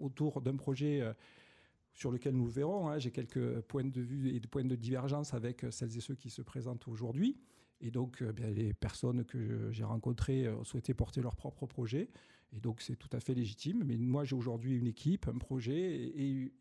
autour 0.00 0.40
d'un 0.42 0.56
projet 0.56 1.00
sur 1.92 2.10
lequel 2.10 2.34
nous 2.34 2.48
verrons. 2.48 2.88
Hein. 2.88 2.98
J'ai 2.98 3.12
quelques 3.12 3.60
points 3.60 3.84
de 3.84 4.00
vue 4.00 4.34
et 4.34 4.40
des 4.40 4.48
points 4.48 4.64
de 4.64 4.74
divergence 4.74 5.32
avec 5.32 5.64
celles 5.70 5.96
et 5.96 6.00
ceux 6.00 6.16
qui 6.16 6.30
se 6.30 6.42
présentent 6.42 6.88
aujourd'hui. 6.88 7.38
Et 7.80 7.92
donc, 7.92 8.20
bien, 8.22 8.50
les 8.50 8.74
personnes 8.74 9.24
que 9.24 9.70
j'ai 9.70 9.84
rencontrées 9.84 10.50
ont 10.50 10.64
souhaité 10.64 10.92
porter 10.92 11.22
leur 11.22 11.36
propre 11.36 11.66
projet. 11.66 12.10
Et 12.52 12.60
donc 12.60 12.80
c'est 12.80 12.96
tout 12.96 13.08
à 13.12 13.20
fait 13.20 13.34
légitime. 13.34 13.82
Mais 13.84 13.96
moi 13.96 14.24
j'ai 14.24 14.36
aujourd'hui 14.36 14.76
une 14.76 14.86
équipe, 14.86 15.28
un 15.28 15.38
projet 15.38 16.12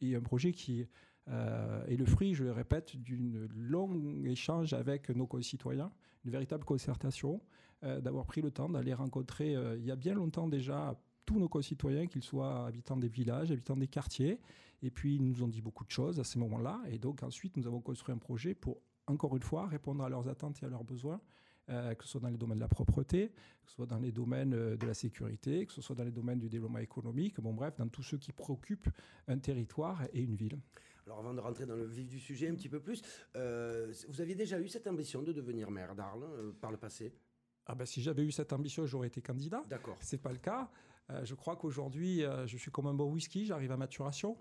et, 0.01 0.15
un 0.15 0.21
projet 0.21 0.51
qui 0.51 0.87
euh, 1.29 1.85
et 1.87 1.97
le 1.97 2.05
fruit, 2.05 2.33
je 2.33 2.43
le 2.43 2.51
répète, 2.51 2.95
d'une 2.95 3.47
longue 3.55 4.25
échange 4.25 4.73
avec 4.73 5.09
nos 5.09 5.27
concitoyens, 5.27 5.91
une 6.25 6.31
véritable 6.31 6.65
concertation, 6.65 7.41
euh, 7.83 8.01
d'avoir 8.01 8.25
pris 8.25 8.41
le 8.41 8.51
temps 8.51 8.69
d'aller 8.69 8.93
rencontrer, 8.93 9.55
euh, 9.55 9.77
il 9.77 9.85
y 9.85 9.91
a 9.91 9.95
bien 9.95 10.13
longtemps 10.13 10.47
déjà, 10.47 10.99
tous 11.25 11.39
nos 11.39 11.47
concitoyens, 11.47 12.07
qu'ils 12.07 12.23
soient 12.23 12.65
habitants 12.65 12.97
des 12.97 13.07
villages, 13.07 13.51
habitants 13.51 13.77
des 13.77 13.87
quartiers. 13.87 14.39
Et 14.81 14.89
puis, 14.89 15.15
ils 15.15 15.23
nous 15.23 15.43
ont 15.43 15.47
dit 15.47 15.61
beaucoup 15.61 15.85
de 15.85 15.91
choses 15.91 16.19
à 16.19 16.23
ce 16.23 16.39
moment-là. 16.39 16.81
Et 16.89 16.97
donc, 16.97 17.21
ensuite, 17.21 17.55
nous 17.57 17.67
avons 17.67 17.81
construit 17.81 18.13
un 18.13 18.17
projet 18.17 18.55
pour, 18.55 18.81
encore 19.07 19.35
une 19.35 19.43
fois, 19.43 19.67
répondre 19.67 20.03
à 20.03 20.09
leurs 20.09 20.27
attentes 20.27 20.61
et 20.63 20.65
à 20.65 20.69
leurs 20.69 20.83
besoins. 20.83 21.21
Euh, 21.69 21.93
que 21.95 22.03
ce 22.03 22.11
soit 22.11 22.21
dans 22.21 22.29
les 22.29 22.37
domaines 22.37 22.57
de 22.57 22.63
la 22.63 22.67
propreté, 22.67 23.29
que 23.29 23.69
ce 23.69 23.75
soit 23.75 23.85
dans 23.85 23.99
les 23.99 24.11
domaines 24.11 24.53
euh, 24.53 24.77
de 24.77 24.85
la 24.85 24.93
sécurité, 24.93 25.65
que 25.65 25.73
ce 25.73 25.81
soit 25.81 25.95
dans 25.95 26.03
les 26.03 26.11
domaines 26.11 26.39
du 26.39 26.49
développement 26.49 26.79
économique, 26.79 27.39
bon 27.39 27.53
bref, 27.53 27.75
dans 27.77 27.87
tous 27.87 28.03
ceux 28.03 28.17
qui 28.17 28.31
préoccupent 28.31 28.89
un 29.27 29.37
territoire 29.37 30.03
et 30.13 30.21
une 30.21 30.35
ville. 30.35 30.59
Alors 31.05 31.19
avant 31.19 31.33
de 31.33 31.39
rentrer 31.39 31.65
dans 31.65 31.75
le 31.75 31.85
vif 31.85 32.07
du 32.07 32.19
sujet 32.19 32.49
un 32.49 32.55
petit 32.55 32.69
peu 32.69 32.79
plus, 32.79 33.01
euh, 33.35 33.91
vous 34.07 34.21
aviez 34.21 34.35
déjà 34.35 34.59
eu 34.59 34.67
cette 34.67 34.87
ambition 34.87 35.23
de 35.23 35.33
devenir 35.33 35.71
maire 35.71 35.95
d'Arles 35.95 36.23
euh, 36.23 36.51
par 36.61 36.71
le 36.71 36.77
passé? 36.77 37.13
Ah 37.65 37.75
ben, 37.75 37.85
si 37.85 38.01
j'avais 38.01 38.23
eu 38.23 38.31
cette 38.31 38.51
ambition, 38.53 38.85
j'aurais 38.85 39.07
été 39.07 39.21
candidat. 39.21 39.63
D'accord. 39.69 39.97
C'est 40.01 40.21
pas 40.21 40.31
le 40.31 40.39
cas. 40.39 40.69
Euh, 41.11 41.25
je 41.25 41.33
crois 41.33 41.55
qu'aujourd'hui, 41.55 42.23
euh, 42.23 42.45
je 42.45 42.57
suis 42.57 42.71
comme 42.71 42.87
un 42.87 42.93
bon 42.93 43.11
whisky, 43.11 43.45
j'arrive 43.45 43.71
à 43.71 43.77
maturation. 43.77 44.37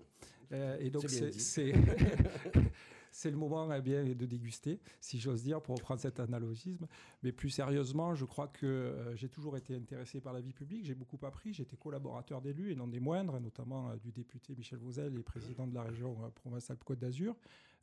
Euh, 0.51 0.77
et 0.79 0.89
donc, 0.89 1.09
C'est 1.09 1.73
c'est 3.11 3.31
le 3.31 3.37
moment 3.37 3.71
eh 3.73 3.81
bien, 3.81 4.03
de 4.03 4.25
déguster, 4.25 4.79
si 4.99 5.19
j'ose 5.19 5.43
dire, 5.43 5.61
pour 5.61 5.75
reprendre 5.77 5.99
cet 5.99 6.19
analogisme. 6.19 6.87
Mais 7.23 7.31
plus 7.31 7.49
sérieusement, 7.49 8.15
je 8.15 8.25
crois 8.25 8.47
que 8.47 8.65
euh, 8.65 9.15
j'ai 9.15 9.29
toujours 9.29 9.57
été 9.57 9.75
intéressé 9.75 10.21
par 10.21 10.33
la 10.33 10.41
vie 10.41 10.53
publique. 10.53 10.85
J'ai 10.85 10.95
beaucoup 10.95 11.19
appris. 11.25 11.53
J'étais 11.53 11.77
collaborateur 11.77 12.41
d'élus 12.41 12.71
et 12.71 12.75
non 12.75 12.87
des 12.87 12.99
moindres, 12.99 13.39
notamment 13.39 13.89
euh, 13.89 13.95
du 13.97 14.11
député 14.11 14.55
Michel 14.55 14.79
Vauzel 14.79 15.17
et 15.17 15.23
président 15.23 15.67
de 15.67 15.73
la 15.73 15.83
région 15.83 16.17
euh, 16.23 16.29
Provence-Alpes-Côte 16.29 16.99
d'Azur. 16.99 17.35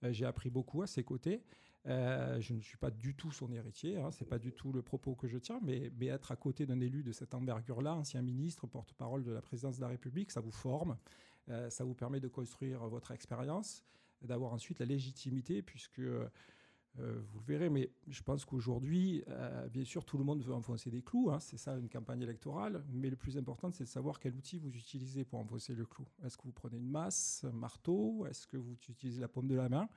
Euh, 0.05 0.13
j'ai 0.13 0.25
appris 0.25 0.51
beaucoup 0.51 0.83
à 0.83 0.87
ses 0.87 1.05
côtés. 1.05 1.43
Je 1.89 2.53
ne 2.53 2.61
suis 2.61 2.77
pas 2.77 2.91
du 2.91 3.15
tout 3.15 3.31
son 3.31 3.53
héritier, 3.53 3.97
hein, 3.97 4.11
c'est 4.11 4.25
pas 4.25 4.41
du 4.41 4.53
tout 4.53 4.73
le 4.73 4.83
propos 4.83 5.15
que 5.15 5.29
je 5.29 5.39
tiens, 5.39 5.61
mais, 5.63 5.93
être 6.09 6.33
à 6.33 6.37
côté 6.37 6.67
d'un 6.67 6.81
élu 6.81 7.05
de 7.05 7.13
cette 7.13 7.33
envergure-là, 7.33 7.95
ancien 7.95 8.23
ministre, 8.23 8.67
porte-parole 8.67 9.23
de 9.23 9.31
la 9.31 9.41
présidence 9.41 9.77
de 9.77 9.83
la 9.83 9.89
République, 9.89 10.33
ça 10.33 10.41
vous 10.41 10.51
forme, 10.51 10.97
ça 11.69 11.85
vous 11.85 11.95
permet 11.95 12.19
de 12.19 12.27
construire 12.27 12.85
votre 12.89 13.13
expérience, 13.13 13.85
d'avoir 14.23 14.53
ensuite 14.53 14.79
la 14.81 14.87
légitimité, 14.87 15.63
puisque 15.63 16.01
euh, 17.01 17.21
vous 17.29 17.39
le 17.41 17.45
verrez, 17.45 17.69
mais 17.69 17.91
je 18.09 18.23
pense 18.23 18.45
qu'aujourd'hui, 18.45 19.23
euh, 19.29 19.69
bien 19.69 19.85
sûr, 19.85 20.05
tout 20.05 20.17
le 20.17 20.25
monde 20.25 20.43
veut 20.43 20.55
enfoncer 20.55 20.91
des 20.91 21.03
clous, 21.03 21.31
hein, 21.31 21.41
c'est 21.41 21.59
ça 21.59 21.77
une 21.77 21.89
campagne 21.89 22.23
électorale, 22.23 22.85
mais 22.91 23.11
le 23.11 23.17
plus 23.17 23.37
important, 23.37 23.71
c'est 23.71 23.85
de 23.85 23.89
savoir 23.89 24.19
quel 24.19 24.35
outil 24.35 24.59
vous 24.59 24.75
utilisez 24.75 25.25
pour 25.25 25.39
enfoncer 25.39 25.75
le 25.75 25.85
clou. 25.85 26.07
Est-ce 26.25 26.39
que 26.39 26.45
vous 26.45 26.53
prenez 26.53 26.79
une 26.79 26.89
masse, 26.89 27.45
un 27.45 27.53
marteau? 27.53 28.27
Est-ce 28.27 28.47
que 28.47 28.57
vous 28.57 28.73
utilisez 28.89 29.21
la 29.21 29.29
paume 29.29 29.47
de 29.47 29.55
la 29.55 29.69
main? 29.69 29.89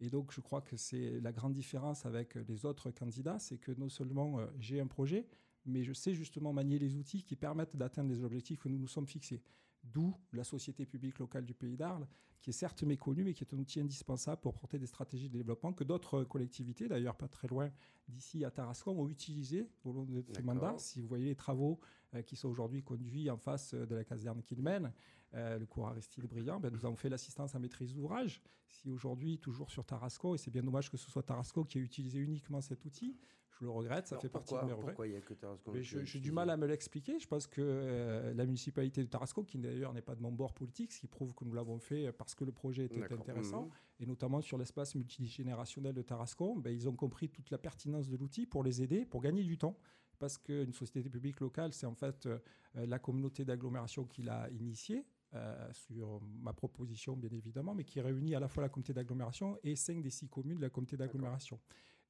Et 0.00 0.08
donc, 0.08 0.32
je 0.32 0.40
crois 0.40 0.62
que 0.62 0.76
c'est 0.76 1.20
la 1.20 1.30
grande 1.30 1.52
différence 1.52 2.06
avec 2.06 2.34
les 2.34 2.64
autres 2.64 2.90
candidats, 2.90 3.38
c'est 3.38 3.58
que 3.58 3.72
non 3.72 3.88
seulement 3.88 4.40
euh, 4.40 4.46
j'ai 4.58 4.80
un 4.80 4.86
projet, 4.86 5.26
mais 5.66 5.84
je 5.84 5.92
sais 5.92 6.14
justement 6.14 6.52
manier 6.52 6.78
les 6.78 6.96
outils 6.96 7.22
qui 7.22 7.36
permettent 7.36 7.76
d'atteindre 7.76 8.10
les 8.10 8.24
objectifs 8.24 8.58
que 8.58 8.68
nous 8.68 8.78
nous 8.78 8.88
sommes 8.88 9.06
fixés. 9.06 9.42
D'où 9.82 10.14
la 10.32 10.44
société 10.44 10.86
publique 10.86 11.18
locale 11.18 11.44
du 11.44 11.54
Pays 11.54 11.76
d'Arles, 11.76 12.06
qui 12.40 12.50
est 12.50 12.54
certes 12.54 12.82
méconnue, 12.82 13.24
mais 13.24 13.34
qui 13.34 13.44
est 13.44 13.54
un 13.54 13.58
outil 13.58 13.80
indispensable 13.80 14.40
pour 14.40 14.54
porter 14.54 14.78
des 14.78 14.86
stratégies 14.86 15.28
de 15.28 15.36
développement 15.38 15.72
que 15.72 15.84
d'autres 15.84 16.24
collectivités, 16.24 16.88
d'ailleurs 16.88 17.16
pas 17.16 17.28
très 17.28 17.48
loin 17.48 17.70
d'ici 18.08 18.44
à 18.44 18.50
Tarascon, 18.50 18.92
ont 18.92 19.08
utilisé 19.08 19.68
au 19.84 19.92
long 19.92 20.04
de 20.04 20.24
ces 20.34 20.42
mandats. 20.42 20.76
Si 20.78 21.00
vous 21.00 21.08
voyez 21.08 21.26
les 21.26 21.34
travaux 21.34 21.80
euh, 22.14 22.22
qui 22.22 22.36
sont 22.36 22.48
aujourd'hui 22.48 22.82
conduits 22.82 23.30
en 23.30 23.36
face 23.36 23.74
euh, 23.74 23.86
de 23.86 23.94
la 23.94 24.04
caserne 24.04 24.42
Kilmen, 24.42 24.92
euh, 25.34 25.58
le 25.58 25.66
cours 25.66 25.88
Aristide 25.88 26.26
Briand, 26.26 26.60
ben, 26.60 26.72
nous 26.72 26.84
avons 26.84 26.96
fait 26.96 27.08
l'assistance 27.08 27.54
à 27.54 27.58
maîtrise 27.58 27.94
d'ouvrage. 27.94 28.42
Si 28.66 28.90
aujourd'hui, 28.90 29.38
toujours 29.38 29.70
sur 29.70 29.84
Tarasco, 29.84 30.34
et 30.34 30.38
c'est 30.38 30.50
bien 30.50 30.62
dommage 30.62 30.90
que 30.90 30.96
ce 30.96 31.10
soit 31.10 31.22
Tarasco 31.22 31.64
qui 31.64 31.78
ait 31.78 31.82
utilisé 31.82 32.18
uniquement 32.18 32.60
cet 32.60 32.84
outil, 32.84 33.16
je 33.50 33.64
le 33.64 33.70
regrette, 33.70 34.06
ça 34.06 34.14
Alors, 34.14 34.22
fait 34.22 34.28
partie 34.28 34.54
de 34.54 34.60
mes 34.60 34.72
regrets. 34.72 34.86
Pourquoi 34.86 35.06
il 35.06 35.12
y 35.12 35.16
a 35.16 35.20
que 35.20 35.34
est 35.34 35.82
j'ai 35.82 36.20
du 36.20 36.32
mal 36.32 36.48
à 36.50 36.56
me 36.56 36.66
l'expliquer. 36.66 37.18
Je 37.18 37.26
pense 37.26 37.46
que 37.46 37.60
euh, 37.60 38.32
la 38.32 38.46
municipalité 38.46 39.02
de 39.02 39.08
Tarasco, 39.08 39.44
qui 39.44 39.58
d'ailleurs 39.58 39.92
n'est 39.92 40.02
pas 40.02 40.14
de 40.14 40.22
mon 40.22 40.32
bord 40.32 40.54
politique, 40.54 40.92
ce 40.92 41.00
qui 41.00 41.08
prouve 41.08 41.34
que 41.34 41.44
nous 41.44 41.52
l'avons 41.52 41.78
fait 41.78 42.10
parce 42.12 42.34
que 42.34 42.44
le 42.44 42.52
projet 42.52 42.84
était 42.86 43.12
intéressant, 43.12 43.64
Mhm. 43.64 43.70
et 44.00 44.06
notamment 44.06 44.40
sur 44.40 44.56
l'espace 44.56 44.94
multigénérationnel 44.94 45.92
de 45.94 46.02
Tarascon, 46.02 46.56
ben, 46.56 46.70
ils 46.70 46.88
ont 46.88 46.96
compris 46.96 47.28
toute 47.28 47.50
la 47.50 47.58
pertinence 47.58 48.08
de 48.08 48.16
l'outil 48.16 48.46
pour 48.46 48.62
les 48.62 48.82
aider, 48.82 49.04
pour 49.04 49.20
gagner 49.20 49.42
du 49.42 49.58
temps. 49.58 49.76
Parce 50.18 50.36
qu'une 50.36 50.72
société 50.72 51.08
publique 51.08 51.40
locale, 51.40 51.72
c'est 51.72 51.86
en 51.86 51.94
fait 51.94 52.26
euh, 52.26 52.38
euh, 52.76 52.86
la 52.86 52.98
communauté 52.98 53.44
d'agglomération 53.44 54.04
qui 54.04 54.22
l'a 54.22 54.48
initiée, 54.50 55.06
euh, 55.34 55.72
sur 55.72 56.20
ma 56.40 56.52
proposition 56.52 57.16
bien 57.16 57.30
évidemment, 57.30 57.74
mais 57.74 57.84
qui 57.84 58.00
réunit 58.00 58.34
à 58.34 58.40
la 58.40 58.48
fois 58.48 58.62
la 58.62 58.68
communauté 58.68 58.92
d'agglomération 58.92 59.56
et 59.62 59.76
cinq 59.76 60.02
des 60.02 60.10
six 60.10 60.28
communes 60.28 60.58
de 60.58 60.62
la 60.62 60.70
communauté 60.70 60.96
d'agglomération. 60.96 61.60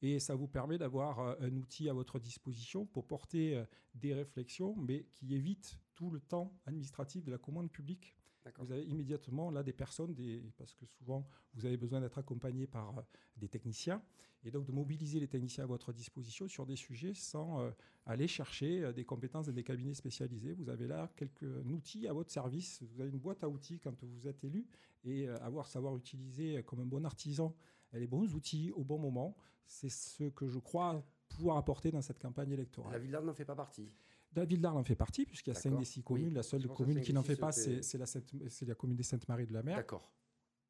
Et 0.03 0.19
ça 0.19 0.35
vous 0.35 0.49
permet 0.49 0.79
d'avoir 0.79 1.19
euh, 1.21 1.35
un 1.41 1.55
outil 1.57 1.89
à 1.89 1.93
votre 1.93 2.19
disposition 2.19 2.87
pour 2.87 3.07
porter 3.07 3.57
euh, 3.57 3.65
des 3.95 4.15
réflexions, 4.15 4.75
mais 4.77 5.05
qui 5.11 5.35
évite 5.35 5.79
tout 5.95 6.11
le 6.11 6.21
temps 6.21 6.59
administratif 6.65 7.23
de 7.23 7.31
la 7.31 7.39
commande 7.39 7.71
publique. 7.71 8.17
Vous 8.59 8.73
avez 8.73 8.85
immédiatement 8.85 9.51
là 9.51 9.63
des 9.63 9.73
personnes, 9.73 10.15
des, 10.15 10.43
parce 10.57 10.75
que 10.75 10.87
souvent 10.87 11.27
vous 11.55 11.67
avez 11.67 11.77
besoin 11.77 12.01
d'être 12.01 12.19
accompagné 12.19 12.67
par 12.67 12.99
euh, 12.99 13.03
des 13.37 13.49
techniciens, 13.49 14.03
et 14.45 14.51
donc 14.51 14.65
de 14.67 14.73
mobiliser 14.73 15.21
les 15.21 15.29
techniciens 15.29 15.65
à 15.65 15.67
votre 15.67 15.93
disposition 15.93 16.49
sur 16.49 16.67
des 16.67 16.77
sujets 16.77 17.15
sans 17.15 17.61
euh, 17.61 17.71
aller 18.07 18.27
chercher 18.27 18.83
euh, 18.83 18.93
des 18.93 19.05
compétences 19.05 19.47
dans 19.47 19.53
des 19.53 19.65
cabinets 19.65 19.95
spécialisés. 19.95 20.55
Vous 20.55 20.69
avez 20.69 20.87
là 20.87 21.11
quelques 21.17 21.67
outils 21.67 22.07
à 22.07 22.13
votre 22.13 22.31
service. 22.31 22.83
Vous 22.83 23.01
avez 23.01 23.11
une 23.11 23.19
boîte 23.19 23.45
à 23.45 23.49
outils 23.49 23.79
quand 23.79 24.03
vous 24.03 24.27
êtes 24.27 24.43
élu, 24.45 24.67
et 25.05 25.29
avoir 25.29 25.67
savoir 25.67 25.97
utiliser 25.97 26.63
comme 26.65 26.81
un 26.81 26.87
bon 26.87 27.07
artisan 27.07 27.55
les 27.99 28.07
bons 28.07 28.35
outils 28.35 28.71
au 28.73 28.85
bon 28.85 28.99
moment, 28.99 29.37
c'est 29.67 29.89
ce 29.89 30.25
que 30.25 30.49
je 30.49 30.59
crois 30.59 31.05
pouvoir 31.29 31.57
apporter 31.57 31.91
dans 31.91 32.03
cette 32.03 32.19
campagne 32.19 32.51
électorale. 32.53 32.93
La 32.93 32.99
ville 32.99 33.11
d'Arles 33.11 33.27
n'en 33.27 33.35
fait 33.35 33.45
pas 33.45 33.55
partie. 33.55 33.91
La 34.37 34.45
ville 34.45 34.61
d'Arles 34.61 34.79
en 34.79 34.85
fait 34.85 34.95
partie, 34.95 35.27
puisqu'il 35.27 35.51
y 35.51 35.57
a 35.57 35.61
cinq 35.61 35.77
des 35.77 35.85
six 35.85 36.01
Oui. 36.01 36.05
communes. 36.05 36.35
La 36.35 36.43
seule 36.43 36.67
commune 36.69 37.01
qui 37.01 37.13
n'en 37.13 37.23
fait 37.23 37.37
pas, 37.37 37.53
c'est 37.53 37.99
la, 37.99 38.75
commune 38.75 38.97
des 38.97 39.03
Saintes-Maries 39.03 39.47
de 39.47 39.53
la 39.53 39.63
Mer. 39.63 39.77
D'accord. 39.77 40.13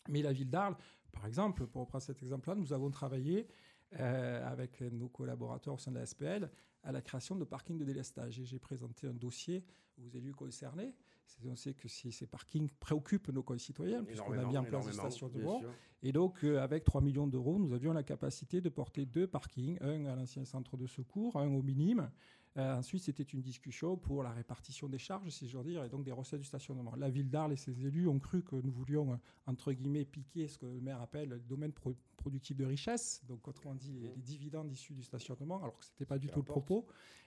Mais 0.08 0.22
la 0.22 0.32
ville 0.32 0.48
d'Arles, 0.48 0.76
par 1.12 1.26
exemple, 1.26 1.66
pour 1.66 1.82
reprendre 1.82 2.02
cet 2.02 2.22
exemple-là, 2.22 2.56
nous 2.56 2.72
avons 2.72 2.90
travaillé 2.90 3.48
euh, 3.98 4.50
avec 4.50 4.80
nos 4.80 5.08
collaborateurs 5.08 5.74
au 5.74 5.78
sein 5.78 5.90
de 5.90 5.98
la 5.98 6.06
SPL 6.06 6.50
à 6.82 6.92
la 6.92 7.02
création 7.02 7.36
de 7.36 7.44
parkings 7.44 7.76
de 7.76 7.84
délestage. 7.84 8.40
Et 8.40 8.44
j'ai 8.44 8.58
présenté 8.58 9.06
un 9.06 9.12
dossier 9.12 9.64
aux 9.98 10.08
élus 10.08 10.32
concernés. 10.32 10.94
On 11.46 11.56
sait 11.56 11.74
que 11.74 11.88
si 11.88 12.12
ces 12.12 12.26
parkings 12.26 12.68
préoccupent 12.80 13.28
nos 13.28 13.42
concitoyens, 13.42 14.04
puisqu'on 14.04 14.32
a 14.32 14.44
mis 14.44 14.56
en 14.56 14.64
place 14.64 14.86
des 14.86 14.92
stations 14.92 15.28
de 15.28 15.40
sûr. 15.40 15.72
Et 16.02 16.12
donc, 16.12 16.44
euh, 16.44 16.60
avec 16.60 16.84
3 16.84 17.00
millions 17.00 17.26
d'euros, 17.26 17.58
nous 17.58 17.72
avions 17.72 17.92
la 17.92 18.02
capacité 18.02 18.60
de 18.60 18.68
porter 18.68 19.06
deux 19.06 19.26
parkings, 19.26 19.78
un 19.80 20.06
à 20.06 20.16
l'ancien 20.16 20.44
centre 20.44 20.76
de 20.76 20.86
secours, 20.86 21.36
un 21.36 21.48
au 21.48 21.62
minime. 21.62 22.10
Euh, 22.56 22.74
ensuite, 22.78 23.04
c'était 23.04 23.22
une 23.22 23.42
discussion 23.42 23.96
pour 23.96 24.24
la 24.24 24.32
répartition 24.32 24.88
des 24.88 24.98
charges, 24.98 25.28
si 25.30 25.46
veux 25.46 25.62
dire, 25.62 25.84
et 25.84 25.88
donc 25.88 26.02
des 26.04 26.10
recettes 26.10 26.40
du 26.40 26.46
stationnement. 26.46 26.96
La 26.96 27.08
ville 27.08 27.30
d'Arles 27.30 27.52
et 27.52 27.56
ses 27.56 27.86
élus 27.86 28.08
ont 28.08 28.18
cru 28.18 28.42
que 28.42 28.56
nous 28.56 28.72
voulions, 28.72 29.12
euh, 29.12 29.16
entre 29.46 29.72
guillemets, 29.72 30.04
piquer 30.04 30.48
ce 30.48 30.58
que 30.58 30.66
le 30.66 30.80
maire 30.80 31.00
appelle 31.00 31.28
le 31.28 31.38
domaine 31.38 31.72
pro- 31.72 31.96
productif 32.16 32.56
de 32.56 32.64
richesse, 32.64 33.22
donc 33.28 33.46
autrement 33.46 33.76
dit 33.76 33.92
les, 33.92 34.08
les 34.08 34.22
dividendes 34.22 34.70
issus 34.72 34.94
du 34.94 35.02
stationnement, 35.04 35.62
alors 35.62 35.78
que 35.78 35.84
ce 35.84 35.92
n'était 35.92 36.06
pas 36.06 36.18
du 36.18 36.26
tout 36.28 36.40
le 36.40 36.44
propos. 36.44 36.86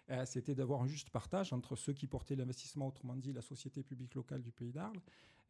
Euh, 0.10 0.25
c'était 0.25 0.56
d'avoir 0.56 0.82
un 0.82 0.88
juste 0.88 1.10
partage 1.10 1.53
entre 1.53 1.77
ceux 1.77 1.94
qui 1.94 2.08
portaient 2.08 2.36
l'investissement, 2.36 2.88
autrement 2.88 3.15
dit 3.15 3.32
la 3.32 3.42
société 3.42 3.82
publique 3.82 4.15
locale 4.15 4.42
du 4.42 4.51
Pays 4.51 4.74
d'Arles, 4.74 5.00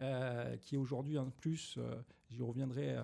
euh, 0.01 0.55
qui 0.57 0.77
aujourd'hui 0.77 1.17
en 1.17 1.31
plus, 1.31 1.79
euh, 1.79 1.99
j'y 2.29 2.43
reviendrai, 2.43 2.97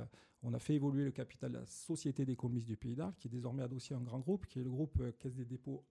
on 0.44 0.54
a 0.54 0.60
fait 0.60 0.76
évoluer 0.76 1.04
le 1.04 1.12
capital 1.12 1.52
de 1.52 1.58
la 1.58 1.66
Société 1.66 2.26
d'économie 2.26 2.64
du 2.64 2.78
Pays 2.78 2.96
d'Arles, 2.96 3.16
qui 3.18 3.28
est 3.28 3.32
désormais 3.32 3.64
adossé 3.64 3.96
à 3.96 3.98
un 3.98 4.02
grand 4.04 4.20
groupe, 4.20 4.46
qui 4.46 4.60
est 4.60 4.64
le 4.64 4.70
groupe 4.70 5.02
Caisse 5.18 5.34
des 5.34 5.46
dépôts 5.46 5.84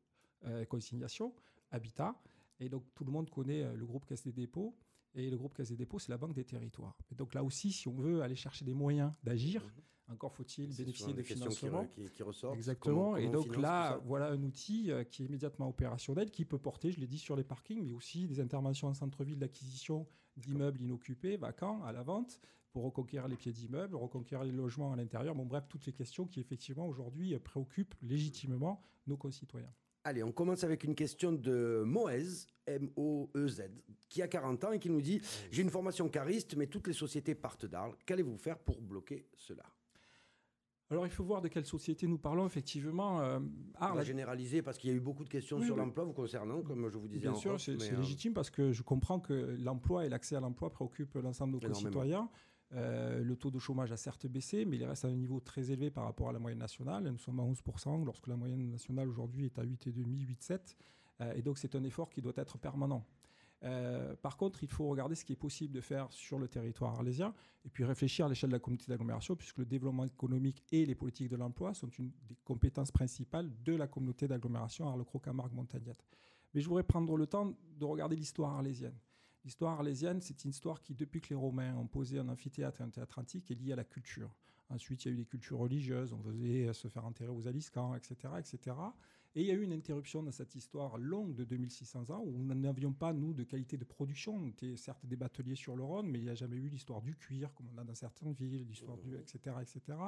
euh, 0.45 0.65
Consignation, 0.65 1.35
Habitat. 1.71 2.15
Et 2.61 2.69
donc 2.69 2.85
tout 2.95 3.05
le 3.05 3.13
monde 3.13 3.31
connaît 3.31 3.63
euh, 3.63 3.75
le 3.77 3.87
groupe 3.87 4.05
Caisse 4.07 4.23
des 4.25 4.33
dépôts. 4.33 4.77
Et 5.15 5.31
le 5.31 5.37
groupe 5.39 5.55
Caisse 5.55 5.71
des 5.71 5.77
dépôts, 5.77 5.99
c'est 5.99 6.11
la 6.11 6.19
Banque 6.19 6.35
des 6.35 6.45
territoires. 6.45 6.97
Et 7.11 7.15
donc 7.15 7.35
là 7.35 7.43
aussi, 7.43 7.73
si 7.73 7.89
on 7.89 7.95
veut 7.97 8.23
aller 8.23 8.37
chercher 8.37 8.65
des 8.65 8.75
moyens 8.75 9.13
d'agir, 9.25 9.63
encore 10.09 10.33
faut-il 10.33 10.69
Mhm. 10.69 10.75
Bénéficier 10.77 11.13
des 11.15 11.23
qui, 11.23 11.33
financements. 11.35 11.83
re- 11.85 11.89
qui, 11.89 12.11
qui 12.11 12.23
ressortent. 12.23 12.57
Exactement. 12.57 12.95
Comment- 13.13 13.17
et 13.17 13.27
comment 13.27 13.43
donc 13.45 13.57
là, 13.57 14.01
voilà 14.05 14.29
un 14.31 14.43
outil 14.43 14.91
euh, 14.91 15.05
qui 15.05 15.23
est 15.23 15.27
immédiatement 15.27 15.69
opérationnel, 15.69 16.31
qui 16.31 16.45
peut 16.45 16.59
porter, 16.59 16.93
je 16.93 17.01
l'ai 17.01 17.07
dit, 17.07 17.19
sur 17.19 17.37
les 17.37 17.45
parkings, 17.45 17.83
mais 17.83 17.93
aussi 17.93 18.27
des 18.27 18.39
interventions 18.41 18.89
en 18.89 18.95
centre-ville 18.95 19.39
d'acquisition 19.39 20.07
d'immeubles 20.37 20.81
inoccupés, 20.81 21.37
vacants, 21.37 21.83
à 21.85 21.93
la 21.93 22.03
vente, 22.03 22.39
pour 22.73 22.85
reconquérir 22.85 23.29
les 23.29 23.37
pieds 23.37 23.53
d'immeubles, 23.53 23.97
reconquérir 23.97 24.45
les 24.45 24.53
logements 24.53 24.93
à 24.93 24.97
l'intérieur. 24.97 25.35
Bon, 25.35 25.47
bref, 25.47 25.65
toutes 25.69 25.85
les 25.87 25.93
questions 25.93 26.27
qui, 26.27 26.39
effectivement, 26.41 26.87
aujourd'hui, 26.87 27.37
préoccupent 27.39 27.95
légitimement 28.03 28.83
nos 29.07 29.17
concitoyens. 29.17 29.73
Allez, 30.09 30.23
on 30.23 30.33
commence 30.33 30.65
avec 30.65 30.85
une 30.85 30.95
question 30.95 31.33
de 31.33 31.83
Moez, 31.85 32.47
M-O-E-Z, 32.67 33.65
qui 34.09 34.23
a 34.23 34.27
40 34.29 34.65
ans 34.65 34.73
et 34.73 34.79
qui 34.79 34.89
nous 34.89 35.03
dit 35.03 35.21
J'ai 35.51 35.61
une 35.61 35.69
formation 35.69 36.09
cariste, 36.09 36.57
mais 36.57 36.67
toutes 36.67 36.87
les 36.87 36.95
sociétés 36.95 37.35
partent 37.35 37.67
d'Arles. 37.67 37.95
Qu'allez-vous 38.07 38.39
faire 38.39 38.59
pour 38.59 38.81
bloquer 38.81 39.27
cela? 39.37 39.65
Alors, 40.89 41.05
il 41.07 41.13
faut 41.13 41.25
voir 41.25 41.43
de 41.43 41.49
quelle 41.49 41.67
société 41.67 42.07
nous 42.07 42.17
parlons, 42.17 42.47
effectivement. 42.47 43.21
Euh, 43.21 43.39
On 43.39 43.83
Arles 43.83 43.97
va 43.97 44.01
a- 44.01 44.05
généraliser 44.05 44.63
parce 44.63 44.79
qu'il 44.79 44.89
y 44.89 44.93
a 44.95 44.97
eu 44.97 45.01
beaucoup 45.01 45.25
de 45.25 45.29
questions 45.29 45.59
Oui, 45.59 45.67
sur 45.67 45.75
oui. 45.75 45.81
l'emploi 45.83 46.05
vous 46.05 46.15
concernant, 46.15 46.63
comme 46.63 46.89
je 46.89 46.97
vous 46.97 47.07
disais 47.09 47.21
Bien 47.21 47.33
en 47.33 47.35
sûr, 47.35 47.61
c'est 47.61 47.73
euh, 47.93 47.97
légitime 47.99 48.33
parce 48.33 48.49
que 48.49 48.73
je 48.73 48.83
comprends 48.83 49.21
que 49.21 49.35
l'emploi 49.61 50.07
et 50.07 50.09
l'accès 50.09 50.37
à 50.37 50.41
l'emploi 50.41 50.71
préoccupent 50.71 51.17
l'ensemble 51.17 51.61
de 51.61 51.67
nos 51.69 51.75
concitoyens. 51.75 52.31
Euh, 52.75 53.23
le 53.23 53.37
taux 53.37 53.51
de 53.51 53.59
chômage 53.59 53.93
a 53.93 53.97
certes 53.97 54.27
baissé, 54.27 54.65
mais 54.65 54.77
il 54.77 54.85
reste 54.85 55.05
à 55.05 55.09
un 55.09 55.15
niveau 55.15 55.41
très 55.41 55.71
élevé 55.71 55.91
par 55.91 56.05
rapport 56.05 56.29
à 56.29 56.33
la 56.33 56.39
moyenne 56.39 56.59
nationale. 56.59 57.05
Nous 57.05 57.19
sommes 57.19 57.41
à 57.41 57.43
11%, 57.43 58.05
lorsque 58.05 58.27
la 58.27 58.37
moyenne 58.37 58.71
nationale 58.71 59.09
aujourd'hui 59.09 59.47
est 59.47 59.59
à 59.59 59.65
8,5, 59.65 59.93
8,7. 59.95 60.77
Euh, 61.21 61.33
et 61.35 61.43
donc 61.43 61.59
c'est 61.59 61.75
un 61.75 61.85
effort 61.85 62.11
qui 62.11 62.21
doit 62.21 62.35
être 62.37 62.59
permanent. 62.59 63.05
Euh, 63.65 64.15
par 64.17 64.37
contre, 64.37 64.63
il 64.63 64.69
faut 64.69 64.89
regarder 64.89 65.15
ce 65.15 65.25
qui 65.25 65.33
est 65.33 65.37
possible 65.37 65.75
de 65.75 65.81
faire 65.81 66.07
sur 66.13 66.39
le 66.39 66.47
territoire 66.47 66.95
arlésien 66.95 67.35
et 67.65 67.71
puis 67.71 67.85
réfléchir 67.85 68.27
à 68.27 68.29
l'échelle 68.29 68.51
de 68.51 68.55
la 68.55 68.61
communauté 68.61 68.87
d'agglomération, 68.89 69.35
puisque 69.35 69.59
le 69.59 69.67
développement 69.67 70.05
économique 70.05 70.63
et 70.71 70.87
les 70.87 70.95
politiques 70.95 71.29
de 71.29 71.37
l'emploi 71.37 71.75
sont 71.75 71.89
une 71.89 72.13
des 72.29 72.37
compétences 72.45 72.93
principales 72.93 73.51
de 73.65 73.75
la 73.75 73.89
communauté 73.89 74.29
d'agglomération 74.29 74.87
Arles-Croix-Camargue-Montagnette. 74.89 76.05
Mais 76.55 76.61
je 76.61 76.69
voudrais 76.69 76.85
prendre 76.85 77.17
le 77.17 77.27
temps 77.27 77.53
de 77.79 77.85
regarder 77.85 78.15
l'histoire 78.15 78.55
arlésienne. 78.55 78.95
L'histoire 79.45 79.75
arlésienne, 79.75 80.21
c'est 80.21 80.45
une 80.45 80.51
histoire 80.51 80.83
qui, 80.83 80.95
depuis 80.95 81.21
que 81.21 81.29
les 81.31 81.37
Romains 81.37 81.75
ont 81.77 81.87
posé 81.87 82.19
un 82.19 82.29
amphithéâtre 82.29 82.81
et 82.81 82.85
un 82.85 82.91
théâtre 82.91 83.19
antique, 83.19 83.51
est 83.51 83.55
liée 83.55 83.73
à 83.73 83.77
la 83.77 83.85
culture. 83.85 84.35
Ensuite, 84.71 85.05
il 85.05 85.09
y 85.09 85.11
a 85.11 85.15
eu 85.15 85.17
des 85.17 85.25
cultures 85.25 85.59
religieuses, 85.59 86.13
on 86.13 86.23
faisait 86.23 86.73
se 86.75 86.89
faire 86.89 87.07
enterrer 87.07 87.31
aux 87.31 87.49
Aliscans, 87.49 87.95
etc., 87.95 88.35
etc. 88.39 88.77
Et 89.35 89.43
il 89.43 89.47
y 89.47 89.51
a 89.51 89.55
eu 89.55 89.63
une 89.63 89.73
interruption 89.73 90.23
dans 90.23 90.33
cette 90.33 90.55
histoire 90.55 90.99
longue 90.99 91.35
de 91.35 91.45
2600 91.45 92.11
ans 92.11 92.23
où 92.25 92.33
nous 92.33 92.55
n'avions 92.55 92.93
pas, 92.93 93.13
nous, 93.13 93.33
de 93.33 93.45
qualité 93.45 93.77
de 93.77 93.85
production. 93.85 94.37
On 94.37 94.45
était 94.47 94.77
certes 94.77 95.07
des 95.07 95.17
bateliers 95.17 95.55
sur 95.55 95.77
le 95.77 95.85
Rhône, 95.85 96.09
mais 96.09 96.19
il 96.19 96.25
n'y 96.25 96.31
a 96.31 96.35
jamais 96.35 96.57
eu 96.57 96.69
l'histoire 96.69 97.01
du 97.01 97.15
cuir, 97.15 97.55
comme 97.55 97.67
on 97.75 97.79
a 97.79 97.85
dans 97.85 97.95
certaines 97.95 98.33
villes, 98.33 98.67
l'histoire 98.67 98.99
du, 98.99 99.15
etc., 99.17 99.57
etc. 99.63 99.99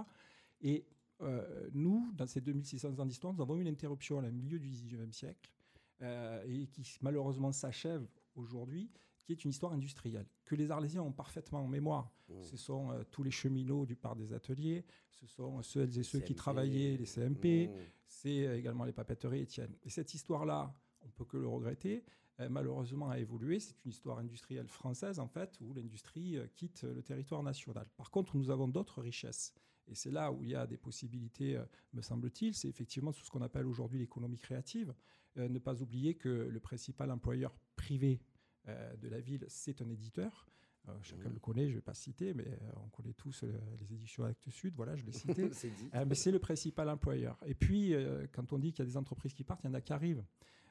Et 0.63 0.85
euh, 1.23 1.69
nous, 1.73 2.11
dans 2.15 2.27
ces 2.27 2.41
2600 2.41 2.99
ans 2.99 3.07
d'histoire, 3.07 3.33
nous 3.33 3.43
avons 3.43 3.57
eu 3.57 3.61
une 3.61 3.69
interruption 3.69 4.19
au 4.19 4.23
milieu 4.23 4.59
du 4.59 4.69
XIXe 4.69 5.17
siècle 5.17 5.51
euh, 6.03 6.43
et 6.47 6.67
qui 6.67 6.99
malheureusement 7.03 7.53
s'achève 7.53 8.07
aujourd'hui 8.35 8.91
qui 9.31 9.43
est 9.43 9.45
une 9.45 9.51
histoire 9.51 9.73
industrielle, 9.73 10.27
que 10.45 10.57
les 10.57 10.73
Arlésiens 10.73 11.03
ont 11.03 11.13
parfaitement 11.13 11.61
en 11.61 11.69
mémoire. 11.69 12.11
Ce 12.43 12.57
sont 12.57 12.91
euh, 12.91 13.05
tous 13.13 13.23
les 13.23 13.31
cheminots 13.31 13.87
du 13.87 13.95
parc 13.95 14.17
des 14.17 14.33
ateliers, 14.33 14.85
ce 15.11 15.27
sont 15.27 15.63
ceux 15.63 15.89
et 15.99 16.03
ceux 16.03 16.19
qui 16.19 16.35
travaillaient, 16.35 16.97
les 16.97 17.07
CMP, 17.07 17.71
c'est 18.09 18.47
euh, 18.47 18.59
également 18.59 18.85
les 18.85 18.93
papeteries 18.93 19.43
Étienne. 19.43 19.73
Et 19.85 19.91
cette 19.91 20.15
histoire-là, 20.15 20.75
on 21.03 21.09
peut 21.11 21.25
que 21.25 21.37
le 21.37 21.47
regretter, 21.47 22.05
euh, 22.41 22.49
malheureusement 22.49 23.09
a 23.09 23.21
évolué. 23.21 23.61
C'est 23.61 23.77
une 23.85 23.91
histoire 23.91 24.19
industrielle 24.19 24.67
française, 24.67 25.21
en 25.21 25.29
fait, 25.29 25.57
où 25.61 25.75
l'industrie 25.75 26.37
quitte 26.57 26.83
le 26.83 27.03
territoire 27.03 27.45
national. 27.45 27.87
Par 27.97 28.11
contre, 28.11 28.37
nous 28.37 28.51
avons 28.51 28.67
d'autres 28.67 29.01
richesses. 29.01 29.55
Et 29.87 29.95
c'est 29.95 30.11
là 30.11 30.33
où 30.33 30.43
il 30.43 30.51
y 30.51 30.55
a 30.57 30.67
des 30.67 30.77
possibilités, 30.77 31.61
me 31.93 32.03
semble-t-il. 32.03 32.55
C'est 32.55 32.69
effectivement 32.69 33.13
tout 33.13 33.25
ce 33.25 33.31
qu'on 33.31 33.43
appelle 33.43 33.67
aujourd'hui 33.67 33.99
l'économie 33.99 34.39
créative. 34.39 34.93
ne 35.37 35.59
pas 35.59 35.83
oublier 35.83 36.15
que 36.15 36.29
le 36.29 36.61
principal 36.61 37.11
employeur 37.11 37.53
privé 37.77 38.21
euh, 38.21 38.30
de 38.67 39.09
la 39.09 39.21
ville, 39.21 39.45
c'est 39.49 39.83
un 39.83 39.89
éditeur. 39.89 40.47
Euh, 40.89 40.93
chacun 41.03 41.29
mmh. 41.29 41.35
le 41.35 41.39
connaît, 41.41 41.65
je 41.67 41.71
ne 41.71 41.75
vais 41.77 41.83
pas 41.83 41.95
citer, 41.95 42.33
mais 42.33 42.47
euh, 42.47 42.71
on 42.85 42.89
connaît 42.89 43.13
tous 43.13 43.45
les 43.79 43.93
éditions 43.93 44.25
Actes 44.25 44.51
Sud, 44.51 44.75
voilà, 44.75 44.97
je 44.97 45.05
l'ai 45.05 45.13
cité. 45.13 45.51
mais 46.07 46.15
c'est 46.15 46.31
le 46.31 46.39
principal 46.39 46.89
employeur. 46.89 47.39
Et 47.47 47.55
puis, 47.55 47.95
quand 48.33 48.53
on 48.53 48.59
dit 48.59 48.73
qu'il 48.73 48.85
y 48.85 48.89
a 48.89 48.91
des 48.91 48.97
entreprises 48.97 49.35
qui 49.35 49.45
partent, 49.45 49.63
il 49.65 49.69
y 49.69 49.71
en 49.71 49.75
a 49.75 49.81
qui 49.81 49.93
arrivent. 49.93 50.25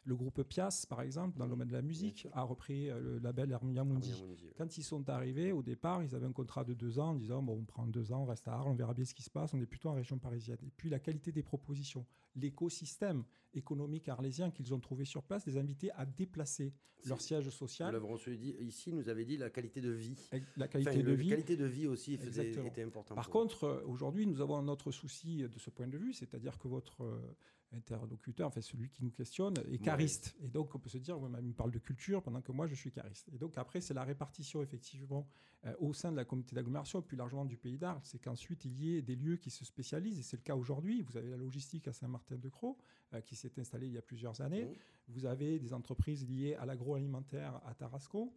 Le 0.06 0.16
groupe 0.16 0.42
Pias, 0.44 0.86
par 0.90 1.02
exemple, 1.02 1.38
dans 1.38 1.46
le 1.46 1.52
domaine 1.52 1.68
de 1.68 1.74
la 1.74 1.82
musique, 1.82 2.28
a 2.34 2.42
repris 2.44 2.90
euh, 2.90 3.00
le 3.00 3.20
label 3.20 3.54
Harmonia 3.54 3.84
Mundi. 3.84 4.24
Quand 4.58 4.78
ils 4.78 4.84
sont 4.84 5.08
arrivés, 5.10 5.52
au 5.52 5.62
départ, 5.62 6.04
ils 6.04 6.16
avaient 6.16 6.26
un 6.26 6.32
contrat 6.32 6.64
de 6.64 6.74
deux 6.74 7.00
ans 7.00 7.10
en 7.10 7.16
disant 7.16 7.44
bon, 7.44 7.58
on 7.60 7.66
prend 7.66 7.86
deux 7.86 8.12
ans, 8.12 8.24
on 8.24 8.26
reste 8.26 8.48
à 8.48 8.54
Arles, 8.54 8.70
on 8.70 8.76
verra 8.76 8.94
bien 8.94 9.06
ce 9.06 9.14
qui 9.14 9.24
se 9.24 9.30
passe, 9.30 9.54
on 9.54 9.62
est 9.62 9.66
plutôt 9.66 9.90
en 9.90 9.94
région 9.94 10.18
parisienne. 10.18 10.58
Et 10.66 10.72
puis 10.76 10.90
la 10.90 11.00
qualité 11.00 11.32
des 11.32 11.44
propositions, 11.44 12.06
l'écosystème 12.36 13.24
économique 13.54 14.10
arlésien 14.10 14.52
qu'ils 14.52 14.74
ont 14.74 14.80
trouvé 14.80 15.06
sur 15.06 15.24
place, 15.24 15.46
les 15.46 15.58
invités 15.58 15.92
à 15.92 16.06
déplacer 16.06 16.74
leur 17.06 17.22
siège 17.22 17.50
social. 17.50 17.88
Nous 17.88 17.94
l'avons 17.94 18.16
dit 18.16 18.56
ici, 18.60 18.92
nous 18.92 19.10
avait 19.10 19.26
dit 19.26 19.38
la 19.38 19.50
qualité 19.50 19.82
de 19.82 19.92
vie. 19.92 20.18
La 20.58 20.68
qualité 20.68 21.02
de 21.02 21.12
vie. 21.12 21.30
La 21.30 21.36
qualité 21.36 21.58
de 21.58 21.66
vie 21.66 21.88
aussi 21.88 22.18
faisait, 22.18 22.52
était 22.52 22.84
importante. 22.84 23.16
Par 23.16 23.30
contre, 23.30 23.64
euh, 23.64 23.84
aujourd'hui, 23.86 24.28
nous 24.28 24.42
avons 24.42 24.58
un 24.58 24.68
autre 24.68 24.92
souci 24.92 25.44
de 25.44 25.60
ce 25.60 25.70
point 25.70 25.88
de 25.88 25.98
vue, 25.98 26.14
c'est-à-dire 26.14 26.58
que 26.58 26.68
votre 26.68 27.04
euh, 27.04 27.36
interlocuteur, 27.72 28.48
enfin 28.48 28.62
celui 28.62 28.90
qui 28.90 29.04
nous 29.04 29.12
questionne, 29.12 29.54
est 29.72 29.80
cariste. 29.80 30.36
Et 30.42 30.48
donc 30.48 30.74
on 30.76 30.80
peut 30.80 30.90
se 30.90 30.98
dire, 30.98 31.20
ouais, 31.20 31.30
il 31.40 31.48
me 31.48 31.54
parle 31.54 31.72
de 31.72 31.80
culture 31.80 32.22
pendant 32.24 32.42
que 32.42 32.52
moi 32.52 32.68
je 32.68 32.76
suis 32.76 32.92
cariste. 32.92 33.30
Et 33.34 33.38
donc 33.38 33.58
après, 33.58 33.82
c'est 33.82 33.94
la 33.94 34.04
répartition 34.04 34.62
effectivement 34.62 35.28
euh, 35.66 35.74
au 35.80 35.94
sein 35.94 36.12
de 36.12 36.18
la 36.18 36.26
communauté 36.26 36.56
d'agglomération, 36.56 37.02
plus 37.02 37.18
largement 37.18 37.46
du 37.46 37.58
pays 37.58 37.78
d'Arles. 37.78 38.02
C'est 38.04 38.20
qu'ensuite 38.20 38.66
il 38.66 38.80
y 38.80 38.98
ait 38.98 39.02
des 39.02 39.16
lieux 39.16 39.38
qui 39.38 39.50
se 39.50 39.66
spécialisent, 39.66 40.20
et 40.20 40.24
c'est 40.24 40.38
le 40.38 40.44
cas 40.44 40.56
aujourd'hui. 40.56 41.02
Vous 41.02 41.18
avez 41.18 41.30
la 41.30 41.38
logistique 41.38 41.88
à 41.88 41.94
Saint-Martin-de-Croix 41.94 42.76
euh, 43.14 43.22
qui 43.22 43.36
s'est 43.36 43.60
installée 43.60 43.88
il 43.88 43.94
y 43.94 43.98
a 43.98 44.02
plusieurs 44.02 44.42
années. 44.42 44.68
Vous 45.08 45.26
avez 45.26 45.60
des 45.60 45.74
entreprises 45.74 46.28
liées 46.28 46.56
à 46.56 46.66
l'agroalimentaire 46.66 47.62
à 47.66 47.74
Tarascon. 47.74 48.32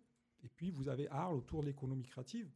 Et 0.44 0.48
puis 0.48 0.70
vous 0.70 0.88
avez 0.88 1.08
Arles 1.08 1.36
autour 1.36 1.60
de 1.60 1.66
l'économie 1.66 2.04
créative. 2.04 2.50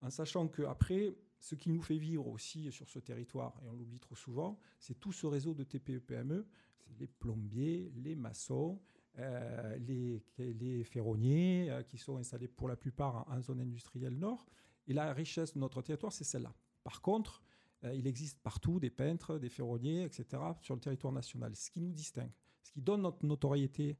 En 0.00 0.10
sachant 0.10 0.48
qu'après, 0.48 1.14
ce 1.44 1.54
qui 1.54 1.68
nous 1.68 1.82
fait 1.82 1.98
vivre 1.98 2.26
aussi 2.26 2.72
sur 2.72 2.88
ce 2.88 2.98
territoire, 2.98 3.52
et 3.62 3.68
on 3.68 3.74
l'oublie 3.74 3.98
trop 3.98 4.14
souvent, 4.14 4.58
c'est 4.78 4.98
tout 4.98 5.12
ce 5.12 5.26
réseau 5.26 5.52
de 5.52 5.62
TPE-PME, 5.62 6.46
c'est 6.78 6.98
les 6.98 7.06
plombiers, 7.06 7.92
les 7.96 8.14
maçons, 8.14 8.80
euh, 9.18 9.76
les, 9.76 10.22
les, 10.38 10.84
ferronniers 10.84 11.70
euh, 11.70 11.82
qui 11.82 11.98
sont 11.98 12.16
installés 12.16 12.48
pour 12.48 12.66
la 12.66 12.76
plupart 12.76 13.26
en, 13.28 13.42
zone 13.42 13.60
industrielle 13.60 14.18
nord. 14.18 14.46
Et 14.88 14.94
la 14.94 15.12
richesse 15.12 15.52
de 15.52 15.58
notre 15.58 15.82
territoire, 15.82 16.14
c'est 16.14 16.24
celle-là. 16.24 16.54
Par 16.82 17.02
contre, 17.02 17.42
euh, 17.84 17.94
il 17.94 18.06
existe 18.06 18.40
partout 18.42 18.80
des 18.80 18.88
peintres, 18.88 19.38
des 19.38 19.50
ferronniers, 19.50 20.04
etc., 20.04 20.42
sur 20.62 20.74
le 20.74 20.80
territoire 20.80 21.12
national. 21.12 21.54
Ce 21.54 21.70
qui 21.70 21.82
nous 21.82 21.92
distingue, 21.92 22.32
ce 22.62 22.72
qui 22.72 22.80
donne 22.80 23.02
notre 23.02 23.24
notoriété 23.24 23.98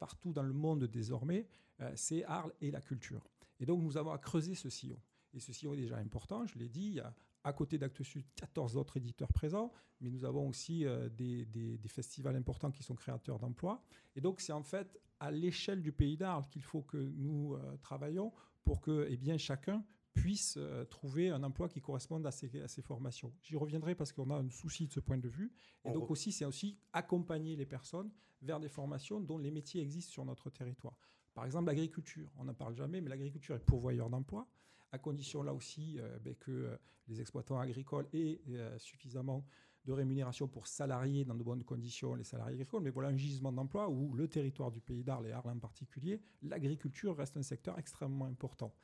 partout 0.00 0.32
dans 0.32 0.42
le 0.42 0.52
monde 0.52 0.84
désormais, 0.84 1.46
c'est 1.94 2.24
Arles 2.24 2.52
et 2.60 2.72
la 2.72 2.80
culture. 2.80 3.22
Et 3.60 3.66
donc, 3.66 3.82
nous 3.82 3.96
avons 3.96 4.10
à 4.10 4.18
creuser 4.18 4.56
ce 4.56 4.68
sillon. 4.68 4.98
Et 5.32 5.40
ceci 5.40 5.66
est 5.66 5.76
déjà 5.76 5.96
important, 5.96 6.46
je 6.46 6.58
l'ai 6.58 6.68
dit, 6.68 6.86
il 6.86 6.94
y 6.94 7.00
a 7.00 7.14
à 7.44 7.52
côté 7.52 7.78
d'Actes 7.78 8.02
Sud 8.02 8.24
14 8.34 8.76
autres 8.76 8.96
éditeurs 8.96 9.32
présents, 9.32 9.72
mais 10.00 10.10
nous 10.10 10.24
avons 10.24 10.48
aussi 10.48 10.84
euh, 10.84 11.08
des, 11.08 11.78
festivals 11.86 12.36
importants 12.36 12.70
qui 12.70 12.82
sont 12.82 12.94
créateurs 12.94 13.38
d'emplois. 13.38 13.82
Et 14.16 14.20
donc 14.20 14.40
c'est 14.40 14.52
en 14.52 14.62
fait 14.62 15.00
à 15.20 15.30
l'échelle 15.30 15.82
du 15.82 15.92
pays 15.92 16.16
d'Arles 16.16 16.46
qu'il 16.50 16.62
faut 16.62 16.82
que 16.82 16.96
nous 16.96 17.54
euh, 17.54 17.76
travaillons 17.78 18.32
pour 18.64 18.80
que 18.80 19.06
eh 19.08 19.16
bien, 19.16 19.38
chacun 19.38 19.84
puisse 20.12 20.56
euh, 20.58 20.84
trouver 20.84 21.30
un 21.30 21.42
emploi 21.42 21.68
qui 21.68 21.80
corresponde 21.80 22.26
à 22.26 22.30
ses, 22.30 22.60
à 22.60 22.68
ses 22.68 22.82
formations. 22.82 23.32
J'y 23.42 23.56
reviendrai 23.56 23.94
parce 23.94 24.12
qu'on 24.12 24.30
a 24.30 24.36
un 24.36 24.50
souci 24.50 24.86
de 24.86 24.92
ce 24.92 25.00
point 25.00 25.18
de 25.18 25.28
vue. 25.28 25.52
Et 25.84 25.92
donc 25.92 26.10
aussi, 26.10 26.32
c'est 26.32 26.44
aussi 26.44 26.76
accompagner 26.92 27.56
les 27.56 27.66
personnes 27.66 28.10
vers 28.42 28.60
des 28.60 28.68
formations 28.68 29.20
dont 29.20 29.38
les 29.38 29.50
métiers 29.50 29.80
existent 29.80 30.12
sur 30.12 30.24
notre 30.24 30.50
territoire. 30.50 30.96
Par 31.32 31.44
exemple, 31.44 31.66
l'agriculture. 31.66 32.30
On 32.38 32.44
n'en 32.44 32.54
parle 32.54 32.74
jamais, 32.74 33.00
mais 33.00 33.08
l'agriculture 33.08 33.54
est 33.54 33.64
pourvoyeur 33.64 34.10
d'emplois 34.10 34.48
à 34.92 34.98
condition 34.98 35.42
là 35.42 35.54
aussi 35.54 35.98
euh, 35.98 36.18
ben, 36.18 36.34
que 36.34 36.50
euh, 36.50 36.76
les 37.08 37.20
exploitants 37.20 37.58
agricoles 37.58 38.06
aient 38.12 38.40
euh, 38.50 38.78
suffisamment 38.78 39.44
de 39.84 39.92
rémunération 39.92 40.46
pour 40.46 40.66
salarier 40.66 41.24
dans 41.24 41.34
de 41.34 41.42
bonnes 41.42 41.64
conditions 41.64 42.14
les 42.14 42.24
salariés 42.24 42.54
agricoles. 42.54 42.82
Mais 42.82 42.90
voilà 42.90 43.08
un 43.08 43.16
gisement 43.16 43.52
d'emploi 43.52 43.88
où 43.88 44.14
le 44.14 44.28
territoire 44.28 44.70
du 44.70 44.80
pays 44.80 45.02
d'Arles 45.02 45.28
et 45.28 45.32
Arles 45.32 45.50
en 45.50 45.58
particulier, 45.58 46.20
l'agriculture 46.42 47.16
reste 47.16 47.36
un 47.38 47.42
secteur 47.42 47.78
extrêmement 47.78 48.26
important 48.26 48.74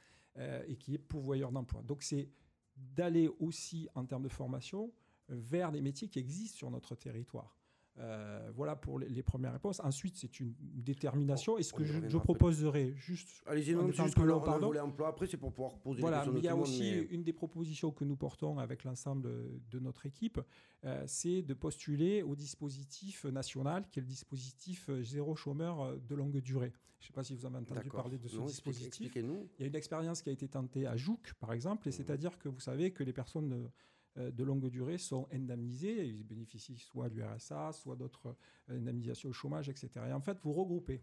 et 0.66 0.77
qui 0.77 0.95
est 0.95 0.99
pourvoyeur 0.99 1.51
d'emplois. 1.51 1.83
Donc 1.83 2.03
c'est 2.03 2.31
d'aller 2.77 3.29
aussi 3.40 3.88
en 3.95 4.05
termes 4.05 4.23
de 4.23 4.29
formation 4.29 4.90
vers 5.29 5.71
des 5.71 5.81
métiers 5.81 6.09
qui 6.09 6.19
existent 6.19 6.57
sur 6.57 6.71
notre 6.71 6.95
territoire. 6.95 7.59
Euh, 7.99 8.51
voilà 8.55 8.77
pour 8.77 8.99
les, 8.99 9.23
premières 9.23 9.53
réponses. 9.53 9.81
Ensuite, 9.81 10.17
c'est 10.17 10.41
une 10.41 10.55
détermination. 10.61 11.57
Et 11.57 11.63
ce 11.63 11.73
que 11.73 11.85
je, 11.85 12.19
proposerais, 12.19 12.93
juste. 12.95 13.43
Allez-y, 13.47 13.75
non, 13.75 13.91
juste 13.91 14.15
que 14.15 14.23
là, 14.23 14.37
on 14.37 14.77
emploi. 14.77 15.09
Après, 15.09 15.27
c'est 15.27 15.39
pour 15.39 15.53
pouvoir 15.53 15.79
poser 15.79 16.01
voilà, 16.01 16.19
questions. 16.19 16.37
il 16.37 16.45
y 16.45 16.49
a 16.49 16.57
aussi 16.57 16.91
une 17.11 17.23
des 17.23 17.33
propositions 17.33 17.91
que 17.91 18.05
nous 18.05 18.17
portons 18.17 18.59
avec 18.59 18.85
l'ensemble 18.85 19.31
de 19.71 19.79
notre 19.79 20.05
équipe, 20.05 20.41
euh, 20.85 21.03
c'est 21.07 21.43
de 21.43 21.55
postuler 21.55 22.23
au 22.23 22.37
dispositif 22.37 23.25
national, 23.25 23.87
qui 23.89 23.99
est 23.99 24.03
le 24.03 24.09
dispositif 24.09 24.91
euh, 24.91 25.03
zéro 25.03 25.35
chômeur 25.35 25.97
de 25.99 26.15
longue 26.15 26.39
durée. 26.39 26.73
Je 26.99 27.05
ne 27.05 27.07
sais 27.09 27.13
pas 27.13 27.25
si 27.25 27.35
vous 27.35 27.47
avez 27.47 27.57
entendu 27.57 27.89
parler 27.89 28.19
de 28.19 28.29
ce 28.29 28.39
dispositif. 28.41 29.13
Il 29.15 29.25
y 29.61 29.63
a 29.63 29.67
une 29.67 29.75
expérience 29.75 30.23
qui 30.23 30.29
a 30.29 30.33
été 30.33 30.49
tentée 30.49 30.87
à 30.87 30.97
Jouk, 30.97 31.33
par 31.41 31.53
exemple, 31.53 31.89
et 31.89 31.91
mmh. 31.91 31.95
c'est-à-dire 31.95 32.39
que 32.39 32.49
vous 32.49 32.61
savez 32.61 32.91
que 32.91 33.05
les 33.05 33.13
personnes 33.13 33.71
de 34.16 34.44
longue 34.44 34.68
durée 34.68 34.98
sont 34.98 35.29
indemnisés. 35.33 36.07
Ils 36.07 36.24
bénéficient 36.24 36.79
soit 36.79 37.09
du 37.09 37.22
RSA, 37.22 37.72
soit 37.72 37.96
d'autres 37.96 38.37
euh, 38.70 38.79
indemnisations 38.79 39.31
au 39.31 39.33
chômage, 39.33 39.68
etc. 39.68 39.90
Et 40.09 40.12
en 40.12 40.20
fait, 40.20 40.38
vous 40.42 40.52
regroupez 40.52 41.02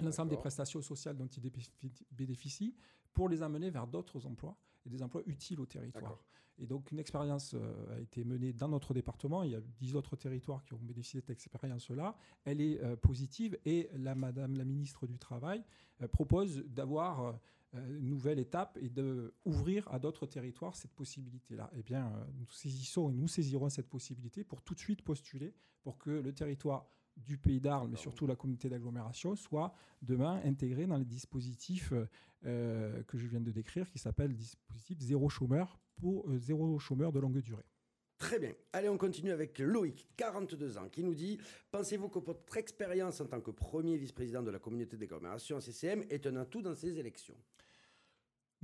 l'ensemble 0.00 0.30
des 0.30 0.36
prestations 0.36 0.82
sociales 0.82 1.16
dont 1.16 1.26
ils 1.26 1.50
bénéficient 2.10 2.74
pour 3.12 3.28
les 3.28 3.42
amener 3.42 3.70
vers 3.70 3.86
d'autres 3.86 4.26
emplois 4.26 4.56
et 4.84 4.90
des 4.90 5.02
emplois 5.02 5.22
utiles 5.26 5.60
au 5.60 5.66
territoire. 5.66 6.22
Et 6.58 6.66
donc 6.66 6.90
une 6.90 6.98
expérience 6.98 7.54
euh, 7.54 7.96
a 7.96 8.00
été 8.00 8.24
menée 8.24 8.52
dans 8.52 8.68
notre 8.68 8.94
département. 8.94 9.42
Il 9.42 9.50
y 9.50 9.54
a 9.54 9.60
dix 9.78 9.94
autres 9.94 10.16
territoires 10.16 10.64
qui 10.64 10.72
ont 10.72 10.78
bénéficié 10.78 11.20
de 11.20 11.26
cette 11.26 11.36
expérience-là. 11.36 12.16
Elle 12.44 12.60
est 12.60 12.96
positive 12.96 13.58
et 13.64 13.90
la 13.94 14.14
Madame 14.14 14.56
la 14.56 14.64
ministre 14.64 15.06
du 15.06 15.18
Travail 15.18 15.62
propose 16.06 16.64
d'avoir 16.66 17.20
euh, 17.20 17.32
nouvelle 17.74 18.38
étape 18.38 18.78
et 18.80 18.88
d'ouvrir 18.88 19.88
à 19.92 19.98
d'autres 19.98 20.26
territoires 20.26 20.76
cette 20.76 20.92
possibilité-là. 20.92 21.70
Eh 21.76 21.82
bien, 21.82 22.06
euh, 22.06 22.24
nous 22.38 22.50
saisissons 22.50 23.10
et 23.10 23.14
nous 23.14 23.28
saisirons 23.28 23.68
cette 23.68 23.88
possibilité 23.88 24.44
pour 24.44 24.62
tout 24.62 24.74
de 24.74 24.78
suite 24.78 25.02
postuler 25.02 25.54
pour 25.82 25.98
que 25.98 26.10
le 26.10 26.32
territoire 26.32 26.86
du 27.16 27.38
pays 27.38 27.60
d'Arles, 27.60 27.88
mais 27.88 27.96
surtout 27.96 28.26
la 28.26 28.36
communauté 28.36 28.68
d'agglomération, 28.68 29.36
soient 29.36 29.72
demain 30.02 30.40
intégrés 30.44 30.86
dans 30.86 30.98
les 30.98 31.04
dispositifs 31.04 31.92
euh, 32.44 33.02
que 33.04 33.16
je 33.16 33.26
viens 33.26 33.40
de 33.40 33.50
décrire, 33.50 33.88
qui 33.88 33.98
s'appelle 33.98 34.34
dispositif 34.34 34.98
zéro 35.00 35.28
chômeur 35.28 35.78
pour 35.96 36.28
euh, 36.28 36.38
zéro 36.38 36.78
chômeur 36.78 37.12
de 37.12 37.20
longue 37.20 37.40
durée. 37.40 37.64
Très 38.18 38.38
bien. 38.38 38.52
Allez, 38.72 38.88
on 38.88 38.96
continue 38.96 39.30
avec 39.30 39.58
Loïc, 39.58 40.08
42 40.16 40.78
ans, 40.78 40.88
qui 40.88 41.02
nous 41.02 41.14
dit 41.14 41.38
Pensez-vous 41.70 42.08
que 42.08 42.18
votre 42.18 42.56
expérience 42.56 43.20
en 43.20 43.26
tant 43.26 43.40
que 43.40 43.50
premier 43.50 43.98
vice-président 43.98 44.42
de 44.42 44.50
la 44.50 44.58
communauté 44.58 44.96
d'agglomération 44.96 45.60
CCM 45.60 46.02
est 46.08 46.26
un 46.26 46.36
atout 46.36 46.62
dans 46.62 46.74
ces 46.74 46.98
élections? 46.98 47.36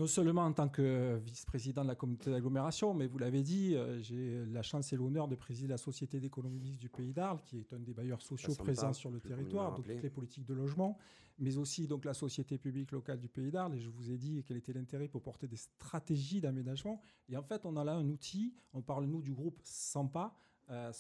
Non 0.03 0.09
seulement 0.09 0.45
en 0.45 0.53
tant 0.53 0.69
que 0.69 1.21
vice-président 1.25 1.85
de 1.85 1.89
la 1.89 1.95
communauté 1.95 2.29
d'agglomération, 2.29 2.93
mais 2.93 3.07
vous 3.07 3.19
l'avez 3.19 3.45
dit, 3.45 3.77
euh, 3.77 4.03
j'ai 4.03 4.45
la 4.47 4.63
chance 4.63 4.93
et 4.93 4.97
l'honneur 4.97 5.29
de 5.29 5.37
présider 5.37 5.69
la 5.69 5.77
Société 5.77 6.19
d'économie 6.19 6.59
mixte 6.59 6.81
du 6.81 6.89
Pays 6.89 7.13
d'Arles, 7.13 7.41
qui 7.45 7.61
est 7.61 7.73
un 7.73 7.79
des 7.79 7.95
bailleurs 7.95 8.21
sociaux 8.21 8.53
présents 8.57 8.93
sur 8.93 9.13
le 9.13 9.21
territoire, 9.21 9.77
donc 9.77 9.87
toutes 9.87 10.03
les 10.03 10.11
politiques 10.11 10.45
de 10.45 10.55
logement, 10.55 10.99
mais 11.39 11.57
aussi 11.57 11.87
donc 11.87 12.05
la 12.05 12.15
Société 12.15 12.59
publique 12.59 12.91
locale 12.91 13.21
du 13.21 13.29
Pays 13.29 13.53
d'Arles. 13.53 13.77
Et 13.77 13.81
je 13.81 13.91
vous 13.91 14.11
ai 14.11 14.19
dit 14.19 14.43
quel 14.45 14.57
était 14.57 14.73
l'intérêt 14.73 15.07
pour 15.07 15.23
porter 15.23 15.47
des 15.47 15.57
stratégies 15.57 16.41
d'aménagement. 16.41 17.01
Et 17.29 17.37
en 17.37 17.45
fait, 17.45 17.65
on 17.65 17.77
a 17.77 17.85
là 17.85 17.95
un 17.95 18.09
outil, 18.09 18.57
on 18.73 18.83
parle 18.83 19.05
nous 19.05 19.23
du 19.23 19.33
groupe 19.33 19.61
SAMPA, 19.63 20.35
euh, 20.71 20.93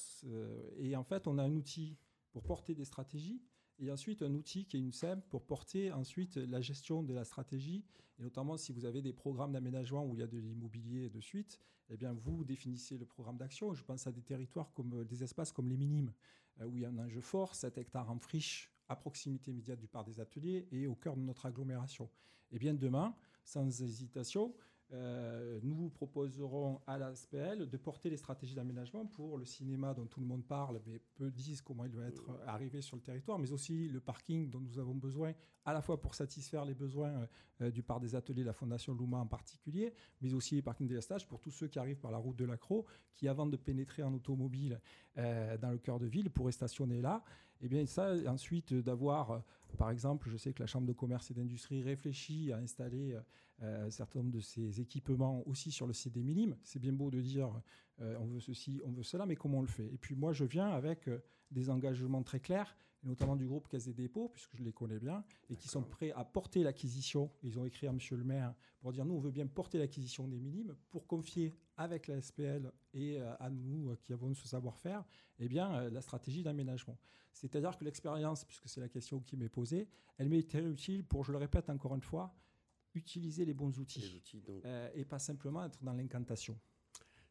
et 0.78 0.94
en 0.94 1.02
fait, 1.02 1.26
on 1.26 1.38
a 1.38 1.42
un 1.42 1.52
outil 1.52 1.96
pour 2.30 2.44
porter 2.44 2.76
des 2.76 2.84
stratégies 2.84 3.42
et 3.78 3.90
ensuite 3.90 4.22
un 4.22 4.34
outil 4.34 4.64
qui 4.64 4.76
est 4.76 4.80
une 4.80 4.92
SEM 4.92 5.22
pour 5.22 5.42
porter 5.44 5.92
ensuite 5.92 6.36
la 6.36 6.60
gestion 6.60 7.02
de 7.02 7.12
la 7.12 7.24
stratégie, 7.24 7.84
et 8.18 8.22
notamment 8.22 8.56
si 8.56 8.72
vous 8.72 8.84
avez 8.84 9.02
des 9.02 9.12
programmes 9.12 9.52
d'aménagement 9.52 10.06
où 10.06 10.14
il 10.14 10.20
y 10.20 10.22
a 10.22 10.26
de 10.26 10.38
l'immobilier 10.38 11.08
de 11.08 11.20
suite, 11.20 11.60
eh 11.90 11.96
bien 11.96 12.12
vous 12.12 12.44
définissez 12.44 12.98
le 12.98 13.06
programme 13.06 13.36
d'action. 13.36 13.74
Je 13.74 13.84
pense 13.84 14.06
à 14.06 14.12
des 14.12 14.22
territoires 14.22 14.72
comme 14.72 15.04
des 15.04 15.22
espaces 15.22 15.52
comme 15.52 15.68
les 15.68 15.76
minimes, 15.76 16.12
euh, 16.60 16.66
où 16.66 16.76
il 16.76 16.82
y 16.82 16.84
a 16.84 16.88
un 16.88 16.98
enjeu 16.98 17.20
fort, 17.20 17.54
7 17.54 17.78
hectares 17.78 18.10
en 18.10 18.18
friche, 18.18 18.70
à 18.88 18.96
proximité 18.96 19.50
immédiate 19.50 19.78
du 19.78 19.88
parc 19.88 20.06
des 20.06 20.20
ateliers 20.20 20.68
et 20.70 20.86
au 20.86 20.94
cœur 20.94 21.16
de 21.16 21.22
notre 21.22 21.46
agglomération. 21.46 22.10
Et 22.50 22.58
bien 22.58 22.74
demain, 22.74 23.14
sans 23.44 23.66
hésitation, 23.82 24.54
euh, 24.94 25.58
nous 25.62 25.74
vous 25.74 25.88
proposerons 25.88 26.80
à 26.86 26.98
la 26.98 27.14
SPL 27.14 27.68
de 27.68 27.76
porter 27.78 28.10
les 28.10 28.18
stratégies 28.18 28.54
d'aménagement 28.54 29.06
pour 29.06 29.38
le 29.38 29.46
cinéma 29.46 29.94
dont 29.94 30.06
tout 30.06 30.20
le 30.20 30.26
monde 30.26 30.44
parle, 30.44 30.80
mais 30.86 31.00
peu 31.14 31.30
disent 31.30 31.62
comment 31.62 31.86
il 31.86 31.92
va 31.92 32.06
être 32.06 32.24
arrivé 32.46 32.82
sur 32.82 32.96
le 32.96 33.02
territoire, 33.02 33.38
mais 33.38 33.52
aussi 33.52 33.88
le 33.88 34.00
parking 34.00 34.50
dont 34.50 34.60
nous 34.60 34.78
avons 34.78 34.94
besoin, 34.94 35.32
à 35.64 35.72
la 35.72 35.80
fois 35.80 35.98
pour 35.98 36.14
satisfaire 36.14 36.66
les 36.66 36.74
besoins 36.74 37.26
euh, 37.62 37.70
du 37.70 37.82
parc 37.82 38.00
des 38.02 38.14
ateliers, 38.14 38.44
la 38.44 38.52
Fondation 38.52 38.92
Louma 38.92 39.18
en 39.18 39.26
particulier, 39.26 39.94
mais 40.20 40.34
aussi 40.34 40.56
les 40.56 40.62
parkings 40.62 40.88
des 40.88 41.00
stages 41.00 41.26
pour 41.26 41.40
tous 41.40 41.50
ceux 41.50 41.68
qui 41.68 41.78
arrivent 41.78 42.00
par 42.00 42.10
la 42.10 42.18
route 42.18 42.36
de 42.36 42.44
l'Acro, 42.44 42.84
qui 43.14 43.28
avant 43.28 43.46
de 43.46 43.56
pénétrer 43.56 44.02
en 44.02 44.12
automobile 44.12 44.78
euh, 45.16 45.56
dans 45.56 45.70
le 45.70 45.78
cœur 45.78 45.98
de 45.98 46.06
ville 46.06 46.30
pourraient 46.30 46.52
stationner 46.52 47.00
là. 47.00 47.24
Et 47.62 47.68
bien 47.68 47.86
ça, 47.86 48.14
ensuite 48.26 48.74
d'avoir, 48.74 49.42
par 49.76 49.90
exemple, 49.90 50.28
je 50.28 50.36
sais 50.36 50.52
que 50.52 50.62
la 50.62 50.66
Chambre 50.66 50.86
de 50.86 50.92
commerce 50.92 51.30
et 51.30 51.34
d'industrie 51.34 51.82
réfléchit 51.82 52.52
à 52.52 52.58
installer 52.58 53.16
euh, 53.62 53.86
un 53.86 53.90
certain 53.90 54.20
nombre 54.20 54.32
de 54.32 54.40
ces 54.40 54.80
équipements 54.80 55.46
aussi 55.46 55.70
sur 55.70 55.86
le 55.86 55.92
site 55.92 56.14
des 56.14 56.22
Minimes. 56.22 56.56
C'est 56.64 56.80
bien 56.80 56.92
beau 56.92 57.10
de 57.10 57.20
dire 57.20 57.62
euh, 58.00 58.16
on 58.20 58.26
veut 58.26 58.40
ceci, 58.40 58.80
on 58.84 58.90
veut 58.90 59.02
cela, 59.02 59.26
mais 59.26 59.36
comment 59.36 59.58
on 59.58 59.62
le 59.62 59.68
fait? 59.68 59.86
Et 59.86 59.98
puis 59.98 60.14
moi, 60.14 60.32
je 60.32 60.44
viens 60.44 60.68
avec 60.68 61.08
euh, 61.08 61.22
des 61.50 61.70
engagements 61.70 62.22
très 62.22 62.40
clairs, 62.40 62.76
notamment 63.04 63.36
du 63.36 63.46
groupe 63.46 63.68
Caisse 63.68 63.84
des 63.84 63.94
dépôts, 63.94 64.28
puisque 64.28 64.56
je 64.56 64.64
les 64.64 64.72
connais 64.72 64.98
bien, 64.98 65.24
et 65.48 65.56
qui 65.56 65.68
sont 65.68 65.82
prêts 65.82 66.12
à 66.12 66.24
porter 66.24 66.62
l'acquisition. 66.62 67.30
Ils 67.42 67.58
ont 67.58 67.64
écrit 67.64 67.86
à 67.86 67.92
Monsieur 67.92 68.16
le 68.16 68.24
maire 68.24 68.54
pour 68.80 68.92
dire 68.92 69.04
nous, 69.04 69.14
on 69.14 69.20
veut 69.20 69.30
bien 69.30 69.46
porter 69.46 69.78
l'acquisition 69.78 70.26
des 70.26 70.40
Minimes 70.40 70.74
pour 70.90 71.06
confier 71.06 71.54
avec 71.76 72.06
la 72.06 72.20
SPL 72.20 72.70
et 72.94 73.20
à 73.20 73.50
nous 73.50 73.96
qui 74.02 74.12
avons 74.12 74.32
ce 74.34 74.46
savoir-faire, 74.46 75.04
eh 75.38 75.48
bien, 75.48 75.88
la 75.90 76.00
stratégie 76.00 76.42
d'aménagement. 76.42 76.98
C'est-à-dire 77.32 77.76
que 77.76 77.84
l'expérience, 77.84 78.44
puisque 78.44 78.68
c'est 78.68 78.80
la 78.80 78.88
question 78.88 79.20
qui 79.20 79.36
m'est 79.36 79.48
posée, 79.48 79.88
elle 80.18 80.28
m'est 80.28 80.48
très 80.48 80.62
utile 80.62 81.04
pour, 81.04 81.24
je 81.24 81.32
le 81.32 81.38
répète 81.38 81.70
encore 81.70 81.94
une 81.94 82.02
fois, 82.02 82.34
utiliser 82.94 83.44
les 83.44 83.54
bons 83.54 83.78
outils, 83.78 84.22
euh, 84.64 84.90
et 84.94 85.04
pas 85.04 85.18
simplement 85.18 85.64
être 85.64 85.82
dans 85.82 85.94
l'incantation. 85.94 86.58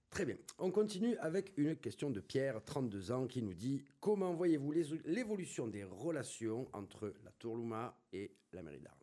Très 0.10 0.26
bien. 0.26 0.36
On 0.58 0.72
continue 0.72 1.16
avec 1.18 1.54
une 1.56 1.76
question 1.78 2.10
de 2.10 2.20
Pierre, 2.20 2.62
32 2.66 3.12
ans, 3.12 3.28
qui 3.28 3.42
nous 3.42 3.54
dit 3.54 3.82
Comment 4.02 4.34
voyez-vous 4.34 4.74
l'évolution 5.06 5.68
des 5.68 5.86
relations 5.86 6.68
entre 6.74 7.14
la 7.24 7.32
Tourlouma 7.32 7.98
et 8.12 8.36
la 8.52 8.62
mairie 8.62 8.82
d'Arles? 8.82 9.01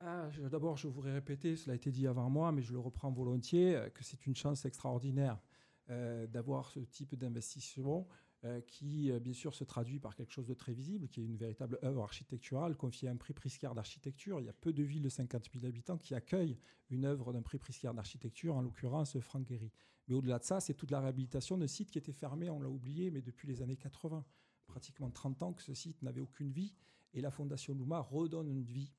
Ah, 0.00 0.28
D'abord, 0.50 0.76
je 0.76 0.88
voudrais 0.88 1.12
répéter, 1.12 1.56
cela 1.56 1.72
a 1.72 1.76
été 1.76 1.90
dit 1.90 2.06
avant 2.06 2.28
moi, 2.28 2.52
mais 2.52 2.62
je 2.62 2.72
le 2.72 2.78
reprends 2.78 3.10
volontiers, 3.10 3.76
euh, 3.76 3.88
que 3.88 4.04
c'est 4.04 4.26
une 4.26 4.36
chance 4.36 4.64
extraordinaire 4.64 5.40
euh, 5.88 6.26
d'avoir 6.26 6.70
ce 6.70 6.80
type 6.80 7.14
d'investissement 7.14 8.06
euh, 8.44 8.60
qui, 8.60 9.10
bien 9.20 9.32
sûr, 9.32 9.54
se 9.54 9.64
traduit 9.64 9.98
par 9.98 10.14
quelque 10.14 10.32
chose 10.32 10.46
de 10.46 10.54
très 10.54 10.74
visible, 10.74 11.08
qui 11.08 11.22
est 11.22 11.24
une 11.24 11.38
véritable 11.38 11.78
œuvre 11.82 12.02
architecturale 12.02 12.76
confiée 12.76 13.08
à 13.08 13.12
un 13.12 13.16
prix 13.16 13.32
Priscard 13.32 13.74
d'architecture. 13.74 14.38
Il 14.40 14.46
y 14.46 14.50
a 14.50 14.52
peu 14.52 14.74
de 14.74 14.82
villes 14.82 15.02
de 15.02 15.08
50 15.08 15.48
000 15.54 15.64
habitants 15.66 15.96
qui 15.96 16.14
accueillent 16.14 16.58
une 16.90 17.06
œuvre 17.06 17.32
d'un 17.32 17.42
prix 17.42 17.58
Priscard 17.58 17.94
d'architecture, 17.94 18.54
en 18.54 18.60
l'occurrence 18.60 19.18
Franck 19.20 19.48
Gehry. 19.48 19.72
Mais 20.08 20.14
au-delà 20.14 20.38
de 20.38 20.44
ça, 20.44 20.60
c'est 20.60 20.74
toute 20.74 20.90
la 20.90 21.00
réhabilitation 21.00 21.56
d'un 21.56 21.66
site 21.66 21.90
qui 21.90 21.98
était 21.98 22.12
fermé, 22.12 22.50
on 22.50 22.60
l'a 22.60 22.68
oublié, 22.68 23.10
mais 23.10 23.22
depuis 23.22 23.48
les 23.48 23.62
années 23.62 23.76
80. 23.76 24.24
Pratiquement 24.66 25.10
30 25.10 25.42
ans 25.42 25.52
que 25.52 25.62
ce 25.62 25.74
site 25.74 26.02
n'avait 26.02 26.20
aucune 26.20 26.50
vie, 26.50 26.74
et 27.14 27.20
la 27.20 27.30
Fondation 27.30 27.74
Luma 27.74 28.00
redonne 28.00 28.48
une 28.48 28.62
vie. 28.62 28.92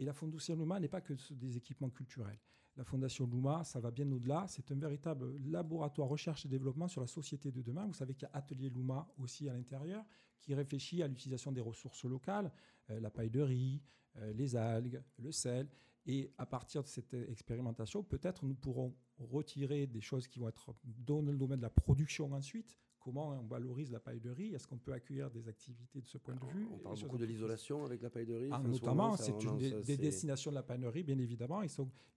Et 0.00 0.04
la 0.04 0.12
Fondation 0.12 0.56
Luma 0.56 0.80
n'est 0.80 0.88
pas 0.88 1.00
que 1.00 1.14
des 1.30 1.56
équipements 1.56 1.90
culturels 1.90 2.40
la 2.76 2.84
Fondation 2.84 3.26
Luma, 3.26 3.62
ça 3.64 3.78
va 3.78 3.90
bien 3.90 4.10
au-delà. 4.10 4.46
C'est 4.48 4.70
un 4.70 4.76
véritable 4.76 5.36
laboratoire 5.44 6.08
recherche 6.08 6.46
et 6.46 6.48
développement 6.48 6.88
sur 6.88 7.02
la 7.02 7.06
société 7.06 7.50
de 7.50 7.62
demain. 7.62 7.86
Vous 7.86 7.92
savez 7.92 8.14
qu'il 8.14 8.26
y 8.26 8.34
a 8.34 8.38
Atelier 8.38 8.70
Luma 8.70 9.06
aussi 9.18 9.48
à 9.48 9.52
l'intérieur, 9.52 10.02
qui 10.38 10.54
réfléchit 10.54 11.02
à 11.02 11.06
l'utilisation 11.06 11.52
des 11.52 11.60
ressources 11.60 12.04
locales, 12.04 12.50
euh, 12.88 12.98
la 13.00 13.10
paille 13.10 13.30
de 13.30 13.42
riz, 13.42 13.82
euh, 14.16 14.32
les 14.32 14.56
algues, 14.56 15.02
le 15.18 15.30
sel. 15.30 15.68
Et 16.06 16.32
à 16.38 16.46
partir 16.46 16.82
de 16.82 16.88
cette 16.88 17.12
expérimentation, 17.12 18.02
peut-être 18.02 18.46
nous 18.46 18.54
pourrons 18.54 18.96
retirer 19.18 19.86
des 19.86 20.00
choses 20.00 20.26
qui 20.26 20.38
vont 20.38 20.48
être 20.48 20.74
dans 20.82 21.20
le 21.20 21.36
domaine 21.36 21.58
de 21.58 21.64
la 21.64 21.70
production 21.70 22.32
ensuite, 22.32 22.78
comment 23.00 23.30
on 23.30 23.46
valorise 23.46 23.90
la 23.90 23.98
paille 23.98 24.20
de 24.20 24.30
riz 24.30 24.54
Est-ce 24.54 24.66
qu'on 24.66 24.78
peut 24.78 24.92
accueillir 24.92 25.30
des 25.30 25.48
activités 25.48 26.00
de 26.00 26.06
ce 26.06 26.18
point 26.18 26.34
de 26.34 26.46
vue 26.46 26.68
On 26.72 26.78
parle 26.78 26.98
beaucoup 27.00 27.18
de 27.18 27.24
l'isolation 27.24 27.84
avec 27.84 28.02
la 28.02 28.10
paille 28.10 28.26
de 28.26 28.34
riz. 28.34 28.50
Ah, 28.52 28.60
notamment, 28.60 29.16
c'est 29.16 29.42
une 29.42 29.58
des, 29.58 29.96
destinations 29.96 30.50
de 30.50 30.56
la 30.56 30.62
paille 30.62 30.78
de 30.78 30.86
riz, 30.86 31.02
bien 31.02 31.18
évidemment. 31.18 31.62
et 31.62 31.68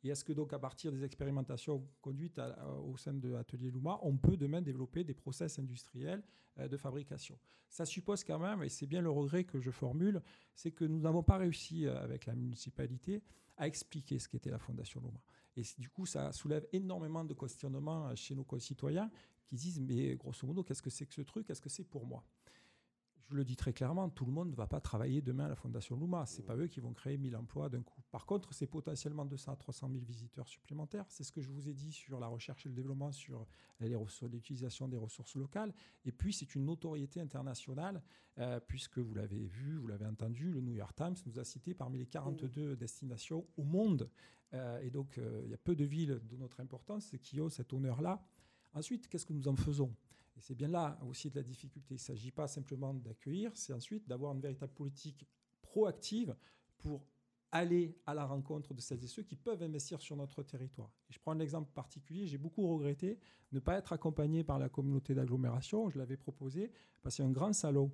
est-ce 0.04 0.24
que 0.24 0.34
donc 0.34 0.54
à 0.54 0.60
partir 0.60 0.92
des 0.92 1.04
expérimentations 1.04 1.84
conduites 2.02 2.40
au 2.86 2.98
sein 2.98 3.14
de 3.14 3.30
l'atelier 3.30 3.72
Luma, 3.72 4.00
on 4.04 4.18
peut 4.18 4.38
demain 4.38 4.62
développer 4.62 5.04
des 5.04 5.14
process 5.14 5.58
industriels 5.60 6.24
euh, 6.60 6.68
de 6.68 6.78
fabrication? 6.78 7.38
Ça 7.70 7.86
suppose 7.86 8.24
quand 8.24 8.40
même, 8.40 8.62
et 8.64 8.70
c'est 8.70 8.86
bien 8.86 9.02
le 9.02 9.10
regret 9.10 9.46
que 9.46 9.60
je 9.60 9.72
formule, 9.72 10.22
c'est 10.54 10.72
que 10.72 10.86
nous 10.86 11.00
n'avons 11.00 11.24
pas 11.24 11.38
réussi 11.38 11.88
euh, 11.88 12.04
avec 12.04 12.26
la 12.26 12.36
municipalité 12.36 13.24
à 13.58 13.68
expliquer 13.68 14.20
ce 14.20 14.28
qu'était 14.28 14.52
la 14.52 14.60
Fondation 14.60 15.02
Luma. 15.02 15.22
Et 15.56 15.64
du 15.78 15.90
coup, 15.90 16.06
ça 16.06 16.32
soulève 16.32 16.68
énormément 16.74 17.24
de 17.24 17.34
questionnements 17.34 18.08
euh, 18.08 18.16
chez 18.16 18.36
nos 18.36 18.44
concitoyens 18.44 19.10
qui 19.46 19.56
disent 19.56 19.80
mais 19.80 20.16
grosso 20.16 20.46
modo 20.48 20.64
qu'est-ce 20.64 20.82
que 20.82 20.90
c'est 20.90 21.06
que 21.06 21.14
ce 21.14 21.22
truc? 21.22 21.50
Est-ce 21.50 21.62
que 21.62 21.70
c'est 21.70 21.84
pour 21.84 22.06
moi? 22.06 22.24
Je 23.30 23.36
le 23.36 23.46
dis 23.46 23.56
très 23.56 23.74
clairement, 23.74 24.10
tout 24.10 24.26
le 24.26 24.32
monde 24.32 24.52
ne 24.52 24.56
va 24.56 24.68
pas 24.68 24.82
travailler 24.82 25.22
demain 25.22 25.46
à 25.46 25.48
la 25.48 25.56
Fondation 25.56 25.96
Luma. 25.96 26.26
C'est 26.26 26.44
pas 26.44 26.58
eux 26.58 26.68
qui 26.68 26.82
vont 26.82 26.94
créer 26.94 27.18
1000 27.18 27.36
emplois 27.38 27.70
d'un 27.70 27.82
coup. 27.82 28.02
Par 28.12 28.26
contre, 28.26 28.54
c'est 28.54 28.68
potentiellement 28.68 29.26
200 29.26 29.54
à 29.54 29.56
300 29.56 29.90
000 29.92 30.04
visiteurs 30.04 30.48
supplémentaires. 30.48 31.06
C'est 31.08 31.24
ce 31.24 31.32
que 31.32 31.42
je 31.42 31.50
vous 31.50 31.70
ai 31.70 31.74
dit 31.74 31.92
sur 31.92 32.20
la 32.20 32.28
recherche 32.28 32.66
et 32.66 32.70
le 32.70 32.76
développement, 32.76 33.12
sur 33.12 33.48
l'utilisation 33.80 34.88
des 34.88 34.98
ressources 34.98 35.36
locales. 35.36 35.74
Et 36.06 36.12
puis, 36.12 36.34
c'est 36.34 36.54
une 36.54 36.66
notoriété 36.66 37.22
internationale, 37.22 38.04
euh, 38.40 38.60
puisque 38.60 39.00
vous 39.00 39.14
l'avez 39.14 39.46
vu, 39.46 39.78
vous 39.78 39.88
l'avez 39.88 40.06
entendu, 40.06 40.52
le 40.52 40.62
New 40.62 40.74
York 40.74 40.96
Times 40.96 41.16
nous 41.26 41.40
a 41.40 41.46
cité 41.46 41.74
parmi 41.74 42.00
les 42.00 42.08
42 42.08 42.76
destinations 42.76 43.48
au 43.56 43.64
monde. 43.64 44.10
Euh, 44.54 44.80
et 44.82 44.92
donc, 44.92 45.18
euh, 45.18 45.42
il 45.46 45.50
y 45.50 45.54
a 45.54 45.58
peu 45.58 45.76
de 45.76 45.86
villes 45.86 46.20
de 46.30 46.38
notre 46.38 46.60
importance 46.60 47.16
qui 47.22 47.40
ont 47.42 47.50
cet 47.50 47.74
honneur-là. 47.74 48.24
Ensuite, 48.74 49.08
qu'est-ce 49.08 49.26
que 49.26 49.34
nous 49.34 49.48
en 49.48 49.56
faisons? 49.56 49.94
Et 50.36 50.42
c'est 50.42 50.56
bien 50.56 50.68
là 50.68 51.00
aussi 51.08 51.30
de 51.30 51.36
la 51.36 51.44
difficulté. 51.44 51.90
Il 51.92 51.98
ne 51.98 52.00
s'agit 52.00 52.32
pas 52.32 52.48
simplement 52.48 52.94
d'accueillir, 52.94 53.52
c'est 53.56 53.74
ensuite 53.74 54.08
d'avoir 54.08 54.34
une 54.34 54.42
véritable 54.42 54.74
politique 54.74 55.28
proactive 55.62 56.36
pour 56.78 57.06
aller 57.52 57.96
à 58.08 58.16
la 58.16 58.26
rencontre 58.26 58.74
de 58.74 58.82
celles 58.82 59.04
et 59.04 59.08
ceux 59.08 59.22
qui 59.22 59.36
peuvent 59.36 59.62
investir 59.62 60.02
sur 60.02 60.16
notre 60.16 60.42
territoire. 60.42 60.92
Et 61.10 61.14
je 61.14 61.20
prends 61.20 61.34
un 61.34 61.40
exemple 61.40 61.72
particulier, 61.72 62.26
j'ai 62.26 62.40
beaucoup 62.40 62.68
regretté 62.68 63.20
ne 63.52 63.60
pas 63.60 63.78
être 63.78 63.94
accompagné 63.94 64.44
par 64.44 64.58
la 64.58 64.70
communauté 64.70 65.14
d'agglomération, 65.14 65.88
je 65.90 66.00
l'avais 66.00 66.18
proposé, 66.18 66.72
parce 67.04 67.16
qu'il 67.16 67.24
y 67.24 67.28
a 67.28 67.30
un 67.30 67.34
grand 67.34 67.54
salon 67.54 67.92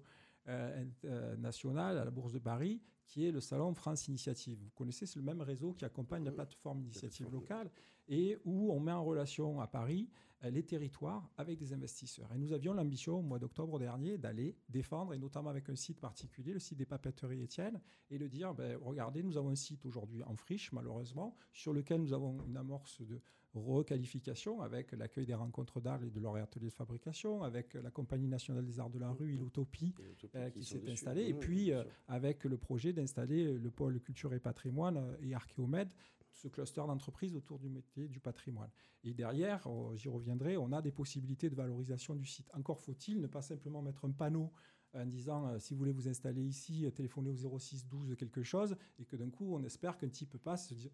euh, 0.48 0.86
euh, 1.04 1.36
national 1.36 1.98
à 1.98 2.06
la 2.06 2.12
Bourse 2.12 2.32
de 2.32 2.40
Paris 2.40 2.82
qui 3.06 3.26
est 3.26 3.32
le 3.32 3.42
salon 3.42 3.74
France 3.74 4.08
Initiative. 4.08 4.60
Vous 4.62 4.70
connaissez, 4.70 5.06
c'est 5.06 5.20
le 5.20 5.26
même 5.26 5.42
réseau 5.42 5.74
qui 5.74 5.84
accompagne 5.84 6.24
la 6.24 6.32
plateforme 6.32 6.82
Initiative 6.82 7.30
locale. 7.32 7.70
Et 8.10 8.38
où 8.44 8.72
on 8.72 8.80
met 8.80 8.92
en 8.92 9.04
relation 9.04 9.62
à 9.62 9.68
Paris 9.68 10.10
euh, 10.44 10.50
les 10.50 10.64
territoires 10.64 11.30
avec 11.38 11.58
des 11.58 11.74
investisseurs. 11.74 12.32
Et 12.34 12.38
nous 12.38 12.54
avions 12.54 12.74
l'ambition 12.74 13.20
au 13.20 13.22
mois 13.22 13.40
d'octobre 13.40 13.78
dernier 13.78 14.18
d'aller 14.18 14.56
défendre, 14.68 15.14
et 15.14 15.18
notamment 15.18 15.50
avec 15.50 15.70
un 15.70 15.76
site 15.76 16.00
particulier, 16.00 16.54
le 16.54 16.60
site 16.60 16.78
des 16.78 16.86
papeteries 16.86 17.44
Étienne, 17.44 17.80
et 18.10 18.18
de 18.18 18.28
dire, 18.28 18.54
ben, 18.54 18.78
regardez, 18.82 19.22
nous 19.22 19.38
avons 19.38 19.50
un 19.50 19.56
site 19.56 19.86
aujourd'hui 19.86 20.24
en 20.24 20.36
friche, 20.36 20.72
malheureusement, 20.72 21.36
sur 21.54 21.74
lequel 21.74 22.02
nous 22.02 22.14
avons 22.14 22.38
une 22.48 22.58
amorce 22.58 23.02
de 23.02 23.22
requalification 23.54 24.62
avec 24.62 24.92
l'accueil 24.92 25.26
des 25.26 25.34
rencontres 25.34 25.82
d'art 25.82 26.04
et 26.04 26.10
de 26.10 26.20
leur 26.20 26.36
atelier 26.36 26.68
de 26.68 26.74
fabrication, 26.74 27.44
avec 27.44 27.74
la 27.74 27.90
Compagnie 27.92 28.28
nationale 28.28 28.64
des 28.64 28.80
arts 28.80 28.92
de 28.92 29.00
la 29.00 29.10
rue 29.10 29.36
l'Utopie 29.36 29.94
euh, 30.36 30.50
qui, 30.52 30.64
s'est 30.64 30.90
installée, 30.90 31.28
et 31.28 31.34
puis 31.34 31.74
euh, 31.74 31.84
avec 32.08 32.44
le 32.46 32.58
projet 32.58 32.94
d'installer 32.94 33.58
le 33.58 33.72
pôle 33.72 34.00
culture 34.00 34.34
et 34.34 34.40
patrimoine 34.40 35.18
et 35.22 35.34
Archéomède 35.34 35.90
ce 36.32 36.48
cluster 36.48 36.82
d'entreprises 36.82 37.36
autour 37.36 37.60
du 37.60 37.70
métier 37.70 38.08
du 38.08 38.20
patrimoine. 38.20 38.70
Et 39.04 39.14
derrière, 39.14 39.66
oh, 39.68 39.94
j'y 39.96 40.10
reviendrai, 40.10 40.58
on 40.58 40.72
a 40.72 40.82
des 40.82 40.92
possibilités 40.92 41.50
de 41.50 41.56
valorisation 41.56 42.16
du 42.16 42.26
site. 42.26 42.50
Encore 42.54 42.80
faut-il 42.80 43.20
ne 43.22 43.28
pas 43.28 43.42
simplement 43.42 43.82
mettre 43.82 44.06
un 44.06 44.12
panneau 44.12 44.52
en 44.94 45.06
disant 45.06 45.48
euh, 45.48 45.60
si 45.60 45.74
vous 45.74 45.80
voulez 45.80 45.92
vous 45.92 46.08
installer 46.08 46.42
ici, 46.42 46.86
euh, 46.86 46.92
téléphonez 46.92 47.30
au 47.30 47.60
06 47.60 47.88
12 47.88 48.16
quelque 48.16 48.44
chose, 48.44 48.76
et 48.98 49.06
que 49.06 49.16
d'un 49.16 49.30
coup 49.30 49.56
on 49.56 49.64
espère 49.64 49.98
qu'un 49.98 50.10
type 50.10 50.38
passe 50.38 50.70
se 50.70 50.74
dit 50.74 50.92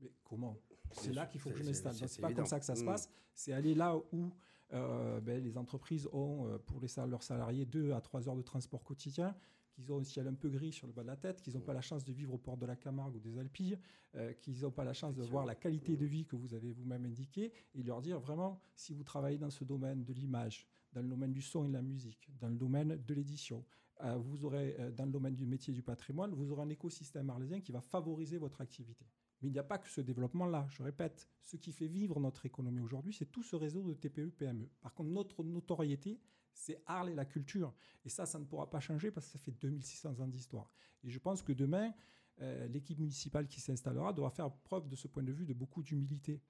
mais 0.00 0.12
comment? 0.24 0.58
C'est 0.92 1.12
là 1.12 1.26
qu'il 1.26 1.40
faut 1.40 1.50
que 1.50 1.58
je 1.58 1.64
m'installe. 1.64 1.94
C'est 1.94 2.20
pas 2.20 2.32
comme 2.32 2.46
ça 2.46 2.60
que 2.60 2.66
ça 2.66 2.76
se 2.76 2.82
mm. 2.82 2.86
passe. 2.86 3.08
C'est 3.34 3.52
aller 3.52 3.74
là 3.74 3.96
où 4.12 4.30
euh, 4.72 5.20
ben, 5.20 5.42
les 5.42 5.56
entreprises 5.56 6.06
ont 6.12 6.58
pour 6.66 6.80
les, 6.80 6.88
leurs 7.08 7.22
salariés 7.22 7.64
deux 7.64 7.92
à 7.92 8.00
trois 8.00 8.28
heures 8.28 8.36
de 8.36 8.42
transport 8.42 8.84
quotidien 8.84 9.34
qu'ils 9.76 9.92
ont 9.92 9.98
un 9.98 10.04
ciel 10.04 10.26
un 10.26 10.34
peu 10.34 10.48
gris 10.48 10.72
sur 10.72 10.86
le 10.86 10.92
bas 10.92 11.02
de 11.02 11.08
la 11.08 11.16
tête, 11.16 11.42
qu'ils 11.42 11.54
n'ont 11.54 11.60
pas 11.60 11.74
la 11.74 11.82
chance 11.82 12.02
de 12.02 12.12
vivre 12.12 12.32
au 12.32 12.38
port 12.38 12.56
de 12.56 12.64
la 12.64 12.76
Camargue 12.76 13.14
ou 13.14 13.20
des 13.20 13.38
Alpilles, 13.38 13.78
euh, 14.14 14.32
qu'ils 14.32 14.62
n'ont 14.62 14.70
pas 14.70 14.84
la 14.84 14.94
chance 14.94 15.14
de 15.14 15.22
voir 15.22 15.44
la 15.44 15.54
qualité 15.54 15.96
de 15.96 16.06
vie 16.06 16.24
que 16.24 16.34
vous 16.34 16.54
avez 16.54 16.72
vous-même 16.72 17.04
indiquée, 17.04 17.52
et 17.74 17.82
leur 17.82 18.00
dire 18.00 18.18
vraiment, 18.18 18.58
si 18.74 18.94
vous 18.94 19.04
travaillez 19.04 19.38
dans 19.38 19.50
ce 19.50 19.64
domaine 19.64 20.02
de 20.04 20.12
l'image, 20.14 20.66
dans 20.94 21.02
le 21.02 21.08
domaine 21.08 21.32
du 21.32 21.42
son 21.42 21.66
et 21.66 21.68
de 21.68 21.74
la 21.74 21.82
musique, 21.82 22.30
dans 22.40 22.48
le 22.48 22.56
domaine 22.56 22.96
de 23.06 23.14
l'édition, 23.14 23.64
euh, 24.02 24.16
vous 24.16 24.44
aurez, 24.44 24.76
euh, 24.78 24.90
dans 24.90 25.04
le 25.04 25.12
domaine 25.12 25.34
du 25.34 25.46
métier 25.46 25.74
du 25.74 25.82
patrimoine, 25.82 26.32
vous 26.32 26.52
aurez 26.52 26.62
un 26.62 26.68
écosystème 26.70 27.28
arlésien 27.28 27.60
qui 27.60 27.72
va 27.72 27.82
favoriser 27.82 28.38
votre 28.38 28.62
activité. 28.62 29.06
Mais 29.42 29.48
il 29.48 29.52
n'y 29.52 29.58
a 29.58 29.64
pas 29.64 29.78
que 29.78 29.88
ce 29.88 30.00
développement-là. 30.00 30.66
Je 30.70 30.82
répète, 30.82 31.28
ce 31.42 31.56
qui 31.56 31.72
fait 31.72 31.86
vivre 31.86 32.18
notre 32.18 32.46
économie 32.46 32.80
aujourd'hui, 32.80 33.12
c'est 33.12 33.26
tout 33.26 33.42
ce 33.42 33.56
réseau 33.56 33.82
de 33.82 33.92
TPE-PME. 33.92 34.68
Par 34.80 34.94
contre, 34.94 35.10
notre 35.10 35.44
notoriété, 35.44 36.18
c'est 36.56 36.82
Arles 36.86 37.10
et 37.10 37.14
la 37.14 37.26
culture. 37.26 37.72
Et 38.04 38.08
ça, 38.08 38.26
ça 38.26 38.38
ne 38.38 38.44
pourra 38.44 38.68
pas 38.68 38.80
changer 38.80 39.10
parce 39.10 39.26
que 39.26 39.32
ça 39.32 39.38
fait 39.38 39.52
2600 39.52 40.20
ans 40.20 40.26
d'histoire. 40.26 40.70
Et 41.04 41.10
je 41.10 41.18
pense 41.18 41.42
que 41.42 41.52
demain, 41.52 41.92
euh, 42.40 42.66
l'équipe 42.68 42.98
municipale 42.98 43.46
qui 43.46 43.60
s'installera 43.60 44.12
doit 44.12 44.30
faire 44.30 44.50
preuve 44.50 44.88
de 44.88 44.96
ce 44.96 45.06
point 45.06 45.22
de 45.22 45.32
vue 45.32 45.44
de 45.44 45.52
beaucoup 45.52 45.82
d'humilité. 45.82 46.42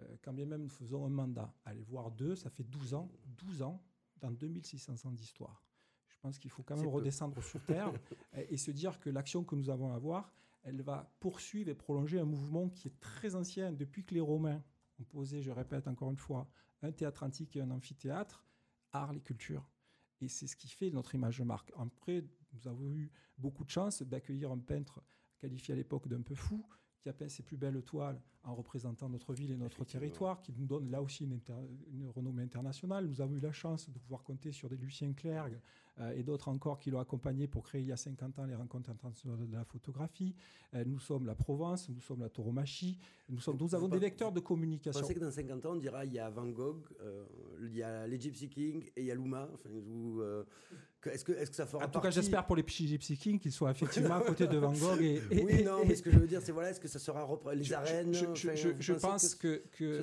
Euh, 0.00 0.16
quand 0.22 0.32
bien 0.32 0.44
même 0.44 0.62
nous 0.62 0.68
faisons 0.68 1.06
un 1.06 1.08
mandat, 1.08 1.54
aller 1.64 1.82
voir 1.82 2.10
deux, 2.10 2.34
ça 2.34 2.50
fait 2.50 2.64
12 2.64 2.94
ans, 2.94 3.10
12 3.26 3.62
ans 3.62 3.80
dans 4.16 4.32
2600 4.32 5.06
ans 5.06 5.12
d'histoire. 5.12 5.64
Je 6.08 6.18
pense 6.18 6.38
qu'il 6.38 6.50
faut 6.50 6.64
quand 6.64 6.76
même 6.76 6.88
redescendre 6.88 7.40
sur 7.42 7.62
Terre 7.64 7.92
et, 8.36 8.54
et 8.54 8.56
se 8.56 8.72
dire 8.72 8.98
que 8.98 9.08
l'action 9.08 9.44
que 9.44 9.54
nous 9.54 9.70
avons 9.70 9.92
à 9.92 9.94
avoir, 9.94 10.32
elle 10.64 10.82
va 10.82 11.14
poursuivre 11.20 11.70
et 11.70 11.74
prolonger 11.74 12.18
un 12.18 12.24
mouvement 12.24 12.68
qui 12.70 12.88
est 12.88 12.98
très 12.98 13.36
ancien. 13.36 13.72
Depuis 13.72 14.04
que 14.04 14.14
les 14.14 14.20
Romains 14.20 14.62
ont 14.98 15.04
posé, 15.04 15.42
je 15.42 15.52
répète 15.52 15.86
encore 15.86 16.10
une 16.10 16.16
fois, 16.16 16.48
un 16.82 16.90
théâtre 16.90 17.22
antique 17.22 17.54
et 17.56 17.60
un 17.60 17.70
amphithéâtre, 17.70 18.44
art, 18.94 19.12
les 19.12 19.20
cultures. 19.20 19.68
Et 20.20 20.28
c'est 20.28 20.46
ce 20.46 20.56
qui 20.56 20.68
fait 20.68 20.90
notre 20.90 21.14
image 21.14 21.38
de 21.38 21.44
marque. 21.44 21.72
Après, 21.76 22.24
nous 22.52 22.68
avons 22.68 22.88
eu 22.94 23.10
beaucoup 23.36 23.64
de 23.64 23.70
chance 23.70 24.02
d'accueillir 24.02 24.50
un 24.50 24.58
peintre 24.58 25.02
qualifié 25.38 25.74
à 25.74 25.76
l'époque 25.76 26.08
d'un 26.08 26.22
peu 26.22 26.34
fou, 26.34 26.66
qui 27.00 27.08
a 27.08 27.12
peint 27.12 27.28
ses 27.28 27.42
plus 27.42 27.56
belles 27.56 27.82
toiles 27.82 28.20
en 28.44 28.54
représentant 28.54 29.08
notre 29.08 29.34
ville 29.34 29.50
et 29.50 29.56
notre 29.56 29.84
territoire, 29.84 30.40
qui 30.42 30.52
nous 30.56 30.66
donne 30.66 30.90
là 30.90 31.02
aussi 31.02 31.24
une, 31.24 31.40
une, 31.92 32.08
renommée 32.08 32.42
internationale. 32.42 33.06
Nous 33.06 33.20
avons 33.20 33.34
eu 33.36 33.40
la 33.40 33.52
chance 33.52 33.90
de 33.90 33.98
pouvoir 33.98 34.22
compter 34.22 34.52
sur 34.52 34.68
des 34.68 34.76
Lucien 34.76 35.12
Clergue, 35.12 35.58
euh, 36.00 36.12
et 36.16 36.24
d'autres 36.24 36.48
encore 36.48 36.80
qui 36.80 36.90
l'ont 36.90 36.98
accompagné 36.98 37.46
pour 37.46 37.62
créer 37.62 37.80
il 37.80 37.86
y 37.86 37.92
a 37.92 37.96
50 37.96 38.40
ans 38.40 38.46
les 38.46 38.56
rencontres 38.56 38.90
internationales 38.90 39.46
de 39.46 39.56
la 39.56 39.64
photographie. 39.64 40.34
Euh, 40.74 40.82
nous 40.84 40.98
sommes 40.98 41.24
la 41.24 41.36
Provence, 41.36 41.88
nous 41.88 42.00
sommes 42.00 42.20
la 42.20 42.28
tauromachie, 42.28 42.98
nous, 43.28 43.38
sommes, 43.38 43.56
nous 43.60 43.74
avons 43.76 43.86
des 43.86 43.98
vecteurs 43.98 44.32
de 44.32 44.40
communication. 44.40 45.00
Vous 45.00 45.06
pensez 45.06 45.14
que 45.14 45.24
dans 45.24 45.30
50 45.30 45.66
ans, 45.66 45.70
on 45.72 45.76
dira 45.76 46.04
il 46.04 46.12
y 46.12 46.18
a 46.18 46.28
Van 46.30 46.48
Gogh, 46.48 46.84
euh, 47.00 47.24
il 47.62 47.76
y 47.76 47.82
a 47.82 48.08
les 48.08 48.18
Gypsy 48.18 48.48
Kings 48.48 48.84
et 48.96 49.02
il 49.02 49.06
y 49.06 49.10
a 49.12 49.14
Luma 49.14 49.48
enfin, 49.54 49.70
est-ce 51.12 51.24
que, 51.24 51.32
est 51.32 51.48
que 51.48 51.54
ça 51.54 51.66
fera 51.66 51.84
En 51.84 51.88
tout 51.88 52.00
cas, 52.00 52.10
j'espère 52.10 52.44
pour 52.44 52.56
les 52.56 52.64
Gypsy 52.66 53.16
Kings 53.16 53.38
qu'ils 53.38 53.52
soient 53.52 53.70
effectivement 53.70 54.16
à 54.16 54.20
côté 54.22 54.48
de 54.48 54.56
Van 54.56 54.72
Gogh. 54.72 55.00
Et, 55.00 55.20
oui, 55.44 55.62
non, 55.62 55.84
mais 55.86 55.94
ce 55.94 56.02
que 56.02 56.10
je 56.10 56.18
veux 56.18 56.26
dire, 56.26 56.40
c'est 56.42 56.52
voilà, 56.52 56.70
est-ce 56.70 56.80
que 56.80 56.88
ça 56.88 56.98
sera 56.98 57.28
les 57.54 57.72
arènes 57.72 58.12
Je, 58.12 58.33
pense 58.92 59.34
que, 59.34 59.62
que, 59.72 60.02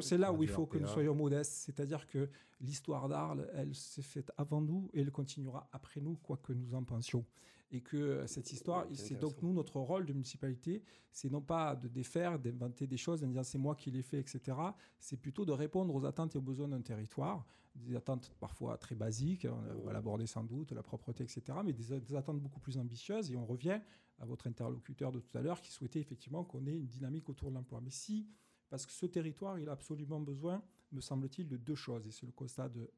c'est 0.00 0.18
là 0.18 0.32
où 0.32 0.42
il 0.42 0.48
faut 0.48 0.66
que 0.66 0.78
nous 0.78 0.88
soyons 0.88 1.14
modestes. 1.14 1.52
C'est-à-dire 1.52 2.06
que 2.06 2.28
l'histoire 2.60 3.08
d'Arles, 3.08 3.48
elle 3.54 3.74
s'est 3.74 4.02
faite 4.02 4.30
avant 4.36 4.60
nous 4.60 4.88
et 4.94 5.00
elle 5.00 5.10
continuera 5.10 5.68
après 5.72 6.00
nous, 6.00 6.16
quoi 6.22 6.38
que 6.42 6.52
nous 6.52 6.74
en 6.74 6.84
pensions. 6.84 7.24
Et 7.72 7.80
que 7.80 8.26
cette 8.26 8.52
histoire, 8.52 8.86
c'est 8.92 9.18
donc 9.18 9.40
nous, 9.42 9.52
notre 9.52 9.80
rôle 9.80 10.04
de 10.04 10.12
municipalité, 10.12 10.82
c'est 11.10 11.30
non 11.30 11.40
pas 11.40 11.74
de 11.74 11.88
défaire, 11.88 12.38
d'inventer 12.38 12.86
des 12.86 12.98
choses 12.98 13.24
en 13.24 13.26
disant 13.26 13.42
c'est 13.42 13.58
moi 13.58 13.74
qui 13.74 13.90
l'ai 13.90 14.02
fait, 14.02 14.18
etc. 14.18 14.56
C'est 14.98 15.16
plutôt 15.16 15.46
de 15.46 15.52
répondre 15.52 15.94
aux 15.94 16.04
attentes 16.04 16.34
et 16.34 16.38
aux 16.38 16.42
besoins 16.42 16.68
d'un 16.68 16.82
territoire, 16.82 17.46
des 17.74 17.96
attentes 17.96 18.30
parfois 18.38 18.76
très 18.76 18.94
basiques, 18.94 19.46
on 19.50 19.84
va 19.86 19.94
l'aborder 19.94 20.26
sans 20.26 20.44
doute, 20.44 20.72
la 20.72 20.82
propreté, 20.82 21.24
etc., 21.24 21.58
mais 21.64 21.72
des, 21.72 21.98
des, 22.00 22.14
attentes 22.14 22.40
beaucoup 22.40 22.60
plus 22.60 22.76
ambitieuses. 22.76 23.30
Et 23.30 23.36
on 23.36 23.46
revient 23.46 23.80
à 24.18 24.26
votre 24.26 24.46
interlocuteur 24.46 25.10
de 25.10 25.20
tout 25.20 25.38
à 25.38 25.40
l'heure 25.40 25.62
qui 25.62 25.72
souhaitait 25.72 26.00
effectivement 26.00 26.44
qu'on 26.44 26.66
ait 26.66 26.76
une 26.76 26.86
dynamique 26.86 27.30
autour 27.30 27.48
de 27.48 27.54
l'emploi. 27.54 27.80
Mais 27.80 27.90
si, 27.90 28.28
parce 28.68 28.84
que 28.84 28.92
ce 28.92 29.06
territoire, 29.06 29.58
il 29.58 29.70
a 29.70 29.72
absolument 29.72 30.20
besoin 30.20 30.62
me 30.92 31.00
semble-t-il, 31.00 31.48
de 31.48 31.56
deux 31.56 31.74
choses, 31.74 32.06
et 32.06 32.10
c'est 32.10 32.26
le 32.26 32.32
constat 32.32 32.68
de, 32.68 32.90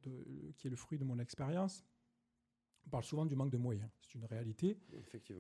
qui 0.57 0.67
est 0.67 0.71
le 0.71 0.77
fruit 0.77 0.99
de 0.99 1.05
mon 1.05 1.19
expérience. 1.19 1.85
On 2.87 2.91
parle 2.91 3.05
souvent 3.05 3.27
du 3.27 3.35
manque 3.35 3.51
de 3.51 3.57
moyens, 3.57 3.89
c'est 4.01 4.15
une 4.15 4.25
réalité. 4.25 4.79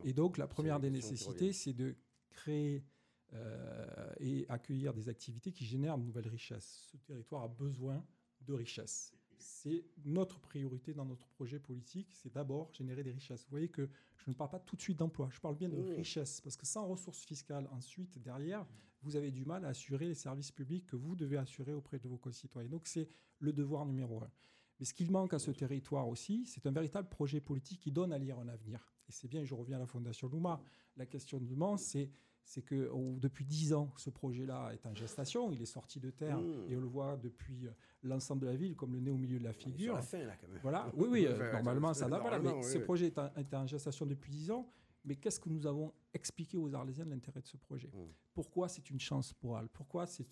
Et 0.04 0.12
donc 0.12 0.38
la 0.38 0.46
première 0.46 0.80
des 0.80 0.90
nécessités, 0.90 1.52
c'est 1.52 1.72
de 1.72 1.96
créer 2.30 2.84
euh, 3.32 4.12
et 4.18 4.46
accueillir 4.48 4.92
des 4.94 5.08
activités 5.08 5.52
qui 5.52 5.64
génèrent 5.64 5.98
de 5.98 6.04
nouvelles 6.04 6.28
richesses. 6.28 6.88
Ce 6.90 6.96
territoire 6.98 7.42
a 7.42 7.48
besoin 7.48 8.04
de 8.42 8.52
richesses 8.52 9.12
c'est 9.44 9.84
notre 10.04 10.40
priorité 10.40 10.94
dans 10.94 11.04
notre 11.04 11.26
projet 11.28 11.58
politique, 11.58 12.08
c'est 12.12 12.32
d'abord 12.32 12.72
générer 12.72 13.02
des 13.02 13.12
richesses. 13.12 13.44
Vous 13.44 13.50
voyez 13.50 13.68
que 13.68 13.88
je 14.16 14.30
ne 14.30 14.34
parle 14.34 14.50
pas 14.50 14.58
tout 14.58 14.76
de 14.76 14.80
suite 14.80 14.98
d'emploi, 14.98 15.28
je 15.30 15.40
parle 15.40 15.56
bien 15.56 15.68
de 15.68 15.76
mmh. 15.76 15.96
richesses, 15.96 16.40
parce 16.40 16.56
que 16.56 16.66
sans 16.66 16.86
ressources 16.86 17.24
fiscales, 17.24 17.68
ensuite, 17.70 18.18
derrière, 18.18 18.66
vous 19.02 19.16
avez 19.16 19.30
du 19.30 19.44
mal 19.44 19.64
à 19.64 19.68
assurer 19.68 20.06
les 20.06 20.14
services 20.14 20.50
publics 20.50 20.86
que 20.86 20.96
vous 20.96 21.14
devez 21.14 21.36
assurer 21.36 21.74
auprès 21.74 21.98
de 21.98 22.08
vos 22.08 22.16
concitoyens. 22.16 22.70
Donc 22.70 22.86
c'est 22.86 23.08
le 23.38 23.52
devoir 23.52 23.84
numéro 23.84 24.22
un. 24.22 24.30
Mais 24.78 24.86
ce 24.86 24.94
qu'il 24.94 25.10
manque 25.10 25.34
à 25.34 25.38
ce 25.38 25.50
territoire 25.50 26.08
aussi, 26.08 26.44
c'est 26.46 26.66
un 26.66 26.72
véritable 26.72 27.08
projet 27.08 27.40
politique 27.40 27.80
qui 27.80 27.92
donne 27.92 28.12
à 28.12 28.18
lire 28.18 28.38
un 28.38 28.48
avenir. 28.48 28.92
Et 29.08 29.12
c'est 29.12 29.28
bien, 29.28 29.44
je 29.44 29.54
reviens 29.54 29.76
à 29.76 29.80
la 29.80 29.86
Fondation 29.86 30.28
Luma, 30.28 30.60
la 30.96 31.06
question 31.06 31.38
de 31.38 31.54
Mans, 31.54 31.76
c'est 31.76 32.10
c'est 32.44 32.62
que 32.62 32.90
depuis 33.18 33.44
dix 33.44 33.72
ans, 33.72 33.90
ce 33.96 34.10
projet-là 34.10 34.70
est 34.72 34.86
en 34.86 34.94
gestation, 34.94 35.50
il 35.50 35.62
est 35.62 35.66
sorti 35.66 35.98
de 35.98 36.10
terre 36.10 36.38
mmh. 36.38 36.70
et 36.70 36.76
on 36.76 36.80
le 36.80 36.86
voit 36.86 37.16
depuis 37.16 37.66
euh, 37.66 37.70
l'ensemble 38.02 38.42
de 38.42 38.46
la 38.46 38.56
ville 38.56 38.76
comme 38.76 38.92
le 38.92 39.00
nez 39.00 39.10
au 39.10 39.16
milieu 39.16 39.38
de 39.38 39.44
la 39.44 39.52
figure. 39.52 39.94
la 39.94 40.02
fin, 40.02 40.18
là, 40.18 40.36
quand 40.36 40.48
même. 40.48 40.60
Voilà, 40.62 40.90
oui, 40.94 41.08
oui, 41.10 41.26
euh, 41.28 41.52
normalement, 41.52 41.94
ça 41.94 42.06
n'a 42.06 42.18
pas, 42.20 42.38
mais 42.38 42.62
ce 42.62 42.78
projet 42.78 43.12
est 43.36 43.54
en, 43.54 43.66
gestation 43.66 44.06
depuis 44.06 44.30
dix 44.30 44.50
ans. 44.50 44.68
Mais 45.06 45.16
qu'est-ce 45.16 45.38
que 45.38 45.50
nous 45.50 45.66
avons 45.66 45.92
expliqué 46.14 46.56
aux 46.56 46.74
Arlésiens 46.74 47.04
de 47.04 47.10
l'intérêt 47.10 47.42
de 47.42 47.46
ce 47.46 47.58
projet? 47.58 47.90
Mmh. 47.92 48.06
Pourquoi 48.32 48.68
c'est 48.68 48.88
une 48.88 49.00
chance 49.00 49.34
pour 49.34 49.56
Arles 49.56 49.68
Pourquoi 49.70 50.06
c'est 50.06 50.26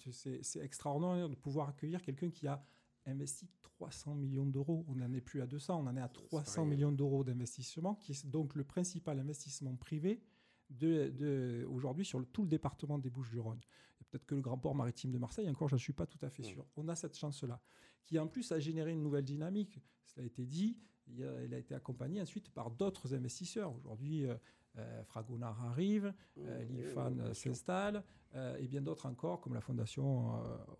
extraordinaire 0.62 1.28
de 1.28 1.34
pouvoir 1.34 1.68
accueillir 1.68 2.00
quelqu'un 2.00 2.30
qui 2.30 2.46
a 2.46 2.62
investi 3.06 3.48
300 3.62 4.14
millions 4.14 4.46
d'euros. 4.46 4.84
On 4.88 4.96
n'en 4.96 5.12
est 5.12 5.20
plus 5.20 5.42
à 5.42 5.46
200, 5.46 5.82
on 5.82 5.86
en 5.86 5.96
est 5.96 6.00
à 6.00 6.08
300 6.08 6.66
millions 6.66 6.92
d'euros 6.92 7.24
d'investissement, 7.24 7.94
qui 7.94 8.12
est 8.12 8.26
donc 8.26 8.54
le 8.54 8.64
principal 8.64 9.18
investissement 9.18 9.74
privé 9.76 10.22
de, 10.70 11.66
aujourd'hui 11.68 12.04
sur 12.04 12.24
tout 12.32 12.42
le 12.42 12.48
département 12.48 12.98
des 12.98 13.10
Bouches-du-Rhône. 13.10 13.60
Peut-être 14.10 14.26
que 14.26 14.34
le 14.34 14.40
grand 14.40 14.58
port 14.58 14.74
maritime 14.74 15.10
de 15.10 15.18
Marseille, 15.18 15.48
encore, 15.48 15.68
je 15.68 15.74
ne 15.74 15.80
suis 15.80 15.92
pas 15.92 16.06
tout 16.06 16.18
à 16.22 16.28
fait 16.28 16.42
sûr. 16.42 16.66
On 16.76 16.88
a 16.88 16.94
cette 16.94 17.16
chance-là, 17.16 17.60
qui 18.04 18.18
en 18.18 18.26
plus 18.26 18.52
a 18.52 18.58
généré 18.58 18.92
une 18.92 19.02
nouvelle 19.02 19.24
dynamique. 19.24 19.80
Cela 20.04 20.24
a 20.24 20.26
été 20.26 20.44
dit, 20.44 20.76
il 21.08 21.24
a, 21.24 21.56
a 21.56 21.58
été 21.58 21.74
accompagné 21.74 22.20
ensuite 22.20 22.50
par 22.50 22.70
d'autres 22.70 23.14
investisseurs. 23.14 23.74
Aujourd'hui, 23.74 24.26
euh, 24.26 24.34
euh 24.76 25.04
Fragonard 25.04 25.62
arrive, 25.64 26.12
euh, 26.38 26.64
l'IFAN 26.64 27.34
s'installe, 27.34 28.04
euh, 28.34 28.56
et 28.58 28.66
bien 28.66 28.82
d'autres 28.82 29.06
encore, 29.06 29.40
comme 29.40 29.54
la 29.54 29.60
Fondation 29.60 30.32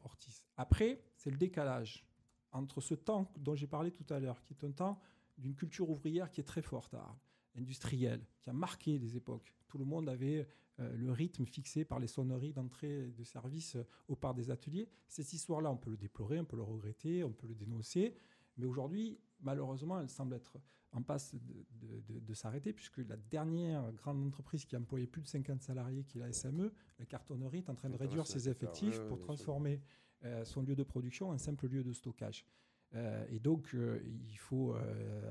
Ortiz. 0.05 0.45
Après, 0.57 1.03
c'est 1.17 1.31
le 1.31 1.37
décalage 1.37 2.07
entre 2.53 2.81
ce 2.81 2.95
temps 2.95 3.31
dont 3.37 3.55
j'ai 3.55 3.67
parlé 3.67 3.91
tout 3.91 4.07
à 4.11 4.21
l'heure, 4.21 4.43
qui 4.43 4.55
est 4.55 4.65
un 4.65 4.73
temps 4.73 5.01
d'une 5.39 5.55
culture 5.55 5.89
ouvrière 5.91 6.31
qui 6.31 6.41
est 6.41 6.45
très 6.45 6.63
forte 6.63 6.95
à 6.95 7.17
industrielle, 7.57 8.25
qui 8.41 8.51
a 8.51 8.53
marqué 8.53 8.99
des 8.99 9.17
époques. 9.17 9.55
Tout 9.69 9.79
le 9.79 9.85
monde 9.85 10.09
avait 10.09 10.47
euh, 10.81 10.97
le 10.97 11.13
rythme 11.13 11.45
fixé 11.45 11.85
par 11.85 11.99
les 11.99 12.07
sonneries 12.07 12.53
d'entrée 12.53 13.11
de 13.11 13.25
service 13.25 13.77
euh, 13.77 13.85
au 14.09 14.17
part 14.17 14.35
des 14.35 14.51
ateliers. 14.51 14.89
Cette 15.09 15.33
histoire-là, 15.33 15.71
on 15.71 15.77
peut 15.77 15.91
le 15.91 15.97
déplorer, 15.97 16.41
on 16.41 16.45
peut 16.45 16.57
le 16.57 16.63
regretter, 16.63 17.25
on 17.25 17.33
peut 17.33 17.47
le 17.47 17.55
dénoncer, 17.55 18.17
Mais 18.57 18.65
aujourd'hui, 18.65 19.19
malheureusement, 19.41 20.01
elle 20.01 20.09
semble 20.09 20.35
être 20.35 20.59
en 20.93 21.03
passe 21.03 21.35
de, 21.35 22.35
s'arrêter, 22.35 22.73
puisque 22.73 22.99
la 22.99 23.17
dernière 23.17 23.93
grande 23.93 24.23
entreprise 24.27 24.67
qui 24.67 24.77
a 24.77 24.79
employé 24.79 25.07
plus 25.07 25.23
de 25.23 25.27
50 25.27 25.63
salariés, 25.63 26.05
qui 26.05 26.19
est 26.19 26.21
la 26.21 26.33
SME, 26.33 26.71
la 26.99 27.07
cartonnerie, 27.07 27.59
est 27.59 27.71
en 27.71 27.75
train 27.75 27.89
de 27.89 27.97
réduire 27.97 28.27
ses 28.27 28.49
effectifs 28.49 28.99
pour 29.09 29.19
transformer 29.19 29.81
son 30.45 30.63
lieu 30.63 30.77
de 30.77 30.83
production 30.83 31.31
en 31.31 31.39
simple 31.39 31.69
lieu 31.69 31.83
de 31.83 31.93
stockage. 31.93 32.47
Euh, 32.95 33.25
et 33.31 33.39
donc, 33.39 33.75
euh, 33.75 34.01
il 34.29 34.37
faut 34.37 34.75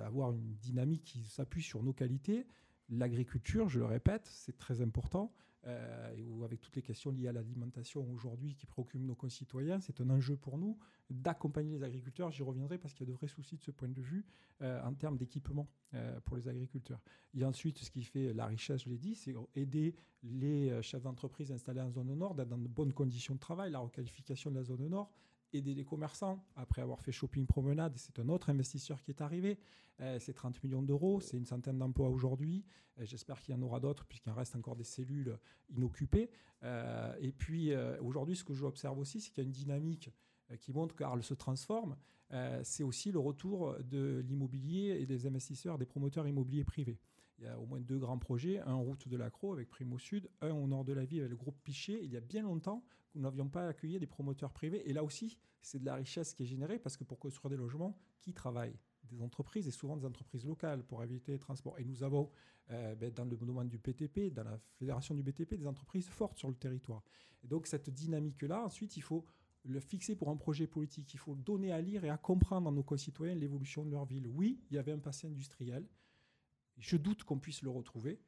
avoir 0.04 0.34
une 0.34 0.56
dynamique 0.56 1.04
qui 1.04 1.24
s'appuie 1.26 1.64
sur 1.64 1.84
nos 1.84 1.94
qualités. 1.94 2.48
L'agriculture, 2.92 3.70
je 3.70 3.80
le 3.80 3.86
répète, 3.86 4.28
c'est 4.28 4.58
très 4.58 4.82
important. 4.82 5.34
Euh, 5.68 6.44
avec 6.44 6.60
toutes 6.60 6.76
les 6.76 6.82
questions 6.82 7.12
liées 7.12 7.28
à 7.28 7.32
l'alimentation 7.32 8.04
aujourd'hui 8.12 8.56
qui 8.56 8.66
préoccupent 8.66 9.04
nos 9.04 9.14
concitoyens, 9.14 9.80
c'est 9.80 10.02
un 10.02 10.10
enjeu 10.10 10.36
pour 10.36 10.58
nous 10.58 10.76
d'accompagner 11.12 11.78
les 11.78 11.84
agriculteurs. 11.84 12.32
J'y 12.32 12.42
reviendrai 12.42 12.80
parce 12.80 12.96
qu'il 12.96 13.08
y 13.08 13.10
a 13.10 13.14
de 13.14 13.18
vrais 13.18 13.28
soucis 13.28 13.58
de 13.58 13.62
ce 13.62 13.70
point 13.70 13.88
de 13.88 14.02
vue 14.02 14.26
euh, 14.62 14.82
en 14.84 14.94
termes 14.94 15.18
d'équipement 15.18 15.70
euh, 15.94 16.20
pour 16.22 16.36
les 16.36 16.48
agriculteurs. 16.48 17.00
Et 17.36 17.46
ensuite, 17.46 17.78
ce 17.78 17.92
qui 17.92 18.04
fait 18.04 18.34
la 18.34 18.48
richesse, 18.48 18.84
je 18.84 18.90
l'ai 18.90 18.98
dit, 18.98 19.14
c'est 19.14 19.36
aider 19.56 19.96
les 20.24 20.82
chefs 20.82 21.04
d'entreprise 21.04 21.52
installés 21.52 21.82
en 21.82 21.92
zone 21.92 22.14
nord 22.16 22.34
dans 22.34 22.58
de 22.58 22.68
bonnes 22.68 22.94
conditions 22.94 23.36
de 23.36 23.40
travail, 23.40 23.72
la 23.72 23.80
requalification 23.80 24.50
de 24.50 24.56
la 24.56 24.64
zone 24.64 24.88
nord, 24.88 25.12
aider 25.54 25.74
les 25.74 25.84
commerçants 25.84 26.44
après 26.56 26.82
avoir 26.82 27.02
fait 27.02 27.12
shopping 27.12 27.46
promenade. 27.46 27.94
C'est 27.98 28.20
un 28.20 28.30
autre 28.30 28.50
investisseur 28.50 29.02
qui 29.02 29.12
est 29.12 29.22
arrivé. 29.22 29.60
Euh, 30.00 30.18
c'est 30.20 30.34
30 30.34 30.64
millions 30.64 30.82
d'euros, 30.82 31.20
c'est 31.22 31.38
une 31.38 31.46
centaine 31.46 31.78
d'emplois 31.78 32.10
aujourd'hui. 32.10 32.64
Euh, 33.00 33.06
j'espère 33.06 33.40
qu'il 33.42 33.54
y 33.54 33.58
en 33.58 33.62
aura 33.62 33.80
d'autres 33.80 34.06
puisqu'il 34.06 34.32
reste 34.32 34.56
encore 34.56 34.76
des 34.76 34.84
cellules 34.84 35.38
inoccupées. 35.70 36.30
Euh, 36.64 37.16
et 37.20 37.32
puis 37.32 37.72
aujourd'hui, 38.02 38.36
ce 38.36 38.44
que 38.44 38.54
j'observe 38.54 38.98
aussi, 39.00 39.22
c'est 39.22 39.32
qu'il 39.32 39.44
y 39.44 39.46
a 39.46 39.48
une 39.48 39.54
dynamique 39.54 40.10
qui 40.60 40.74
montre 40.74 40.96
qu'Arles 40.96 41.24
se 41.24 41.34
transforme. 41.34 41.96
c'est 42.64 42.84
aussi 42.84 43.12
le 43.12 43.20
retour 43.20 43.76
de 43.80 44.22
l'immobilier 44.28 44.98
et 45.00 45.06
des 45.06 45.26
investisseurs, 45.26 45.78
des 45.78 45.86
promoteurs 45.86 46.28
immobiliers 46.28 46.66
privés. 46.66 47.00
Il 47.42 47.46
y 47.46 47.48
a 47.48 47.60
au 47.60 47.66
moins 47.66 47.82
deux 47.82 47.98
grands 47.98 48.20
projets, 48.20 48.60
un 48.60 48.74
en 48.74 48.84
route 48.84 49.08
de 49.08 49.18
l'Acro 49.18 49.52
avec 49.52 49.68
Primo 49.68 49.98
Sud, 49.98 50.30
un 50.42 50.52
au 50.52 50.68
nord 50.68 50.86
de 50.86 50.94
la 50.94 51.06
ville 51.06 51.22
avec 51.22 51.32
le 51.32 51.38
groupe 51.38 51.58
Piché. 51.64 52.00
Il 52.04 52.12
y 52.12 52.16
a 52.16 52.22
bien 52.22 52.44
longtemps 52.44 52.86
que 53.10 53.18
nous 53.18 53.24
n'avions 53.24 53.50
pas 53.50 53.68
accueilli 53.68 53.98
des 53.98 54.06
promoteurs 54.06 54.54
privés. 54.54 54.88
Et 54.88 54.94
là 54.94 55.04
aussi, 55.04 55.40
c'est 55.60 55.80
de 55.80 55.86
la 55.86 55.96
richesse 55.96 56.36
qui 56.36 56.44
est 56.44 56.46
générée 56.46 56.78
parce 56.78 56.98
que 56.98 57.04
pour 57.04 57.18
construire 57.18 57.50
des 57.50 57.58
logements, 57.58 57.98
qui 58.22 58.32
travaille? 58.32 58.78
Des 59.10 59.24
entreprises 59.24 59.68
et 59.68 59.72
souvent 59.72 59.98
des 59.98 60.06
entreprises 60.06 60.46
locales 60.46 60.84
pour 60.84 61.04
éviter 61.04 61.32
les 61.32 61.40
transports. 61.40 61.80
Et 61.80 61.84
nous 61.84 62.04
avons, 62.04 62.30
euh, 62.70 62.94
ben, 62.94 63.12
dans 63.12 63.26
le 63.26 63.36
domaine 63.36 63.68
du 63.68 63.80
BTP, 63.80 64.32
dans 64.32 64.44
la 64.44 64.60
fédération 64.76 65.16
du 65.16 65.24
BTP, 65.24 65.56
des 65.56 65.66
entreprises 65.66 66.08
fortes 66.10 66.38
sur 66.38 66.48
le 66.48 66.56
territoire. 66.56 67.04
Et 67.44 67.48
donc 67.48 67.66
cette 67.66 67.90
dynamique-là, 67.90 68.64
ensuite, 68.64 68.98
il 68.98 69.02
faut 69.02 69.26
le 69.64 69.80
fixer 69.80 70.16
pour 70.16 70.30
un 70.30 70.38
projet 70.38 70.68
politique. 70.68 71.12
Il 71.16 71.18
faut 71.18 71.36
donner 71.36 71.72
à 71.72 71.82
lire 71.82 72.06
et 72.06 72.10
à 72.10 72.18
comprendre 72.18 72.70
à 72.70 72.72
nos 72.72 72.84
concitoyens 72.84 73.34
l'évolution 73.34 73.84
de 73.84 73.90
leur 73.90 74.06
ville. 74.06 74.28
Oui, 74.28 74.62
il 74.70 74.76
y 74.76 74.78
avait 74.78 74.92
un 74.92 75.00
passé 75.00 75.26
industriel. 75.26 75.88
Je 76.78 76.98
doute 76.98 77.24
qu'on 77.24 77.40
puisse 77.40 77.62
le 77.62 77.70
retrouver. 77.70 78.20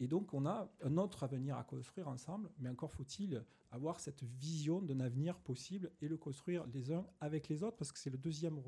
Et 0.00 0.08
donc, 0.08 0.34
on 0.34 0.46
a 0.46 0.68
un 0.82 0.96
autre 0.96 1.22
avenir 1.22 1.56
à 1.56 1.64
construire 1.64 2.08
ensemble, 2.08 2.50
mais 2.58 2.68
encore 2.68 2.92
faut-il 2.92 3.44
avoir 3.70 4.00
cette 4.00 4.22
vision 4.24 4.82
d'un 4.82 5.00
avenir 5.00 5.38
possible 5.38 5.92
et 6.00 6.08
le 6.08 6.16
construire 6.16 6.66
les 6.66 6.92
uns 6.92 7.06
avec 7.20 7.48
les 7.48 7.62
autres, 7.62 7.76
parce 7.76 7.92
que 7.92 7.98
c'est 7.98 8.10
le 8.10 8.18
deuxième 8.18 8.60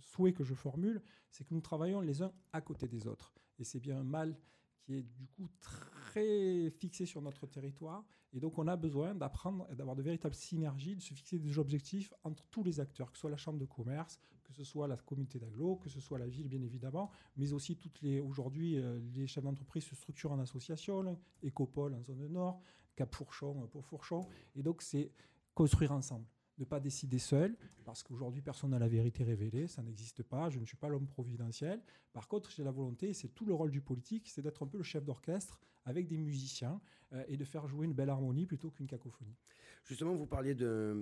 souhait 0.00 0.32
que 0.32 0.44
je 0.44 0.54
formule, 0.54 1.02
c'est 1.30 1.44
que 1.44 1.54
nous 1.54 1.60
travaillons 1.60 2.00
les 2.00 2.20
uns 2.20 2.32
à 2.52 2.60
côté 2.60 2.88
des 2.88 3.06
autres. 3.06 3.32
Et 3.58 3.64
c'est 3.64 3.80
bien 3.80 3.98
un 3.98 4.04
mal 4.04 4.36
qui 4.80 4.94
est 4.94 5.02
du 5.02 5.26
coup 5.26 5.48
très 5.60 6.70
fixé 6.70 7.06
sur 7.06 7.22
notre 7.22 7.46
territoire. 7.46 8.04
Et 8.32 8.40
donc, 8.40 8.58
on 8.58 8.66
a 8.66 8.76
besoin 8.76 9.14
d'apprendre 9.14 9.66
et 9.70 9.74
d'avoir 9.74 9.96
de 9.96 10.02
véritables 10.02 10.34
synergies, 10.34 10.96
de 10.96 11.02
se 11.02 11.14
fixer 11.14 11.38
des 11.38 11.58
objectifs 11.58 12.12
entre 12.24 12.46
tous 12.50 12.62
les 12.62 12.80
acteurs, 12.80 13.10
que 13.10 13.16
ce 13.16 13.22
soit 13.22 13.30
la 13.30 13.36
chambre 13.36 13.58
de 13.58 13.64
commerce, 13.64 14.18
que 14.44 14.52
ce 14.52 14.64
soit 14.64 14.88
la 14.88 14.96
communauté 14.96 15.38
d'agglo, 15.38 15.76
que 15.76 15.88
ce 15.88 16.00
soit 16.00 16.18
la 16.18 16.26
ville, 16.26 16.48
bien 16.48 16.62
évidemment, 16.62 17.10
mais 17.36 17.52
aussi 17.52 17.76
toutes 17.76 18.00
les. 18.02 18.20
Aujourd'hui, 18.20 18.78
euh, 18.78 19.00
les 19.14 19.26
chefs 19.26 19.44
d'entreprise 19.44 19.84
se 19.84 19.94
structurent 19.94 20.32
en 20.32 20.40
association, 20.40 21.18
Écopole 21.42 21.94
en 21.94 22.02
zone 22.02 22.26
nord, 22.28 22.60
Cap 22.96 23.14
Fourchon 23.14 23.68
pour 23.68 23.84
Fourchon. 23.84 24.26
Et 24.54 24.62
donc, 24.62 24.82
c'est 24.82 25.12
construire 25.54 25.92
ensemble 25.92 26.26
ne 26.60 26.64
pas 26.64 26.80
décider 26.80 27.18
seul, 27.18 27.56
parce 27.84 28.02
qu'aujourd'hui, 28.02 28.42
personne 28.42 28.70
n'a 28.70 28.78
la 28.78 28.88
vérité 28.88 29.24
révélée, 29.24 29.66
ça 29.66 29.82
n'existe 29.82 30.22
pas, 30.22 30.50
je 30.50 30.58
ne 30.58 30.64
suis 30.64 30.76
pas 30.76 30.88
l'homme 30.88 31.06
providentiel. 31.06 31.82
Par 32.12 32.28
contre, 32.28 32.50
j'ai 32.50 32.62
la 32.64 32.70
volonté, 32.70 33.12
c'est 33.12 33.28
tout 33.28 33.44
le 33.44 33.54
rôle 33.54 33.70
du 33.70 33.80
politique, 33.80 34.28
c'est 34.28 34.42
d'être 34.42 34.62
un 34.62 34.66
peu 34.66 34.78
le 34.78 34.84
chef 34.84 35.04
d'orchestre 35.04 35.60
avec 35.84 36.06
des 36.06 36.18
musiciens 36.18 36.80
euh, 37.12 37.24
et 37.28 37.36
de 37.36 37.44
faire 37.44 37.66
jouer 37.66 37.86
une 37.86 37.94
belle 37.94 38.10
harmonie 38.10 38.46
plutôt 38.46 38.70
qu'une 38.70 38.86
cacophonie. 38.86 39.36
Justement, 39.84 40.14
vous 40.14 40.26
parliez 40.26 40.54
d'un 40.54 40.94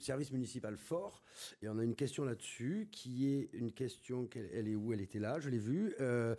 service 0.00 0.32
municipal 0.32 0.76
fort, 0.76 1.22
et 1.62 1.68
on 1.68 1.78
a 1.78 1.84
une 1.84 1.94
question 1.94 2.24
là-dessus, 2.24 2.88
qui 2.90 3.28
est 3.28 3.50
une 3.52 3.72
question, 3.72 4.28
elle 4.34 4.68
est 4.68 4.74
où? 4.74 4.92
Elle 4.92 5.00
était 5.00 5.20
là, 5.20 5.38
je 5.38 5.48
l'ai 5.48 5.58
vue. 5.58 5.94
Euh, 6.00 6.34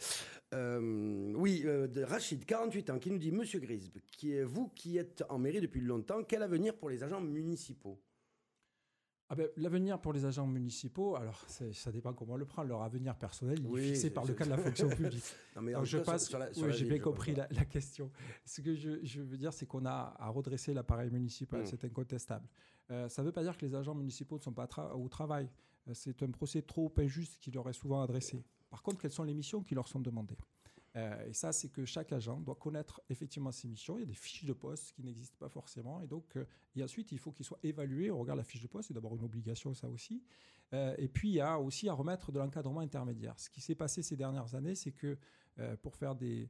euh, 0.53 1.33
oui, 1.35 1.61
de 1.61 2.03
Rachid, 2.03 2.45
48 2.45 2.89
ans, 2.89 2.99
qui 2.99 3.11
nous 3.11 3.19
dit, 3.19 3.31
Monsieur 3.31 3.59
Grisbe, 3.59 3.99
qui 4.11 4.33
est, 4.33 4.43
vous 4.43 4.67
qui 4.69 4.97
êtes 4.97 5.23
en 5.29 5.37
mairie 5.37 5.61
depuis 5.61 5.81
longtemps, 5.81 6.23
quel 6.23 6.43
avenir 6.43 6.75
pour 6.75 6.89
les 6.89 7.03
agents 7.03 7.21
municipaux? 7.21 7.99
Ah 9.29 9.35
ben, 9.35 9.49
L'avenir 9.57 9.99
pour 9.99 10.13
les 10.13 10.25
agents 10.25 10.47
municipaux, 10.47 11.15
alors 11.15 11.43
ça 11.47 11.91
dépend 11.91 12.13
comment 12.13 12.33
on 12.33 12.37
le 12.37 12.45
prend. 12.45 12.63
Leur 12.63 12.81
avenir 12.81 13.15
personnel, 13.15 13.59
il 13.59 13.79
est 13.79 13.87
fixé 13.87 14.09
par 14.09 14.25
le 14.25 14.33
cas 14.33 14.45
de 14.45 14.49
la 14.49 14.57
fonction 14.57 14.89
publique. 14.89 15.23
je 15.83 15.97
passe. 15.97 16.33
oui, 16.57 16.71
j'ai 16.71 16.85
bien 16.85 16.99
compris 16.99 17.35
la, 17.35 17.47
question. 17.65 18.11
Ce 18.45 18.61
que 18.61 18.73
je, 18.75 19.21
veux 19.21 19.37
dire, 19.37 19.53
c'est 19.53 19.65
qu'on 19.65 19.85
a 19.85 20.15
à 20.17 20.29
redresser 20.29 20.73
l'appareil 20.73 21.11
municipal, 21.11 21.61
hmm. 21.61 21.65
c'est 21.65 21.83
incontestable. 21.83 22.47
Euh, 22.89 23.09
ça 23.09 23.21
ne 23.21 23.27
veut 23.27 23.33
pas 23.33 23.43
dire 23.43 23.57
que 23.57 23.65
les 23.65 23.75
agents 23.75 23.95
municipaux 23.95 24.37
ne 24.37 24.41
sont 24.41 24.53
pas 24.53 24.67
au 24.95 25.09
travail. 25.09 25.49
Euh, 25.89 25.93
c'est 25.93 26.23
un 26.23 26.31
procès 26.31 26.61
trop 26.61 26.93
injuste 26.97 27.37
qui 27.39 27.51
leur 27.51 27.67
est 27.69 27.73
souvent 27.73 28.01
adressé. 28.01 28.43
Par 28.69 28.81
contre, 28.81 29.01
quelles 29.01 29.11
sont 29.11 29.23
les 29.23 29.33
missions 29.33 29.61
qui 29.61 29.75
leur 29.75 29.87
sont 29.87 29.99
demandées? 29.99 30.37
Euh, 30.97 31.27
et 31.27 31.33
ça, 31.33 31.51
c'est 31.51 31.69
que 31.69 31.85
chaque 31.85 32.11
agent 32.11 32.39
doit 32.39 32.55
connaître 32.55 33.01
effectivement 33.09 33.51
ses 33.51 33.67
missions. 33.67 33.97
Il 33.97 34.01
y 34.01 34.03
a 34.03 34.07
des 34.07 34.15
fiches 34.15 34.45
de 34.45 34.53
poste 34.53 34.93
qui 34.93 35.03
n'existent 35.03 35.37
pas 35.37 35.49
forcément. 35.49 36.01
Et 36.01 36.07
donc, 36.07 36.35
euh, 36.35 36.45
et 36.75 36.83
ensuite, 36.83 37.11
il 37.11 37.19
faut 37.19 37.31
qu'il 37.31 37.45
soit 37.45 37.59
évalué 37.61 38.09
au 38.09 38.17
regard 38.17 38.35
de 38.35 38.41
la 38.41 38.43
fiche 38.43 38.61
de 38.61 38.67
poste. 38.67 38.87
C'est 38.87 38.93
d'abord 38.93 39.15
une 39.15 39.23
obligation, 39.23 39.73
ça 39.75 39.87
aussi. 39.89 40.23
Euh, 40.73 40.95
et 40.97 41.07
puis, 41.07 41.29
il 41.29 41.35
y 41.35 41.41
a 41.41 41.59
aussi 41.59 41.87
à 41.87 41.93
remettre 41.93 42.31
de 42.31 42.39
l'encadrement 42.39 42.79
intermédiaire. 42.79 43.39
Ce 43.39 43.49
qui 43.49 43.61
s'est 43.61 43.75
passé 43.75 44.01
ces 44.01 44.15
dernières 44.15 44.55
années, 44.55 44.75
c'est 44.75 44.91
que 44.91 45.17
pour 45.81 45.95
faire 45.95 46.15
de 46.15 46.47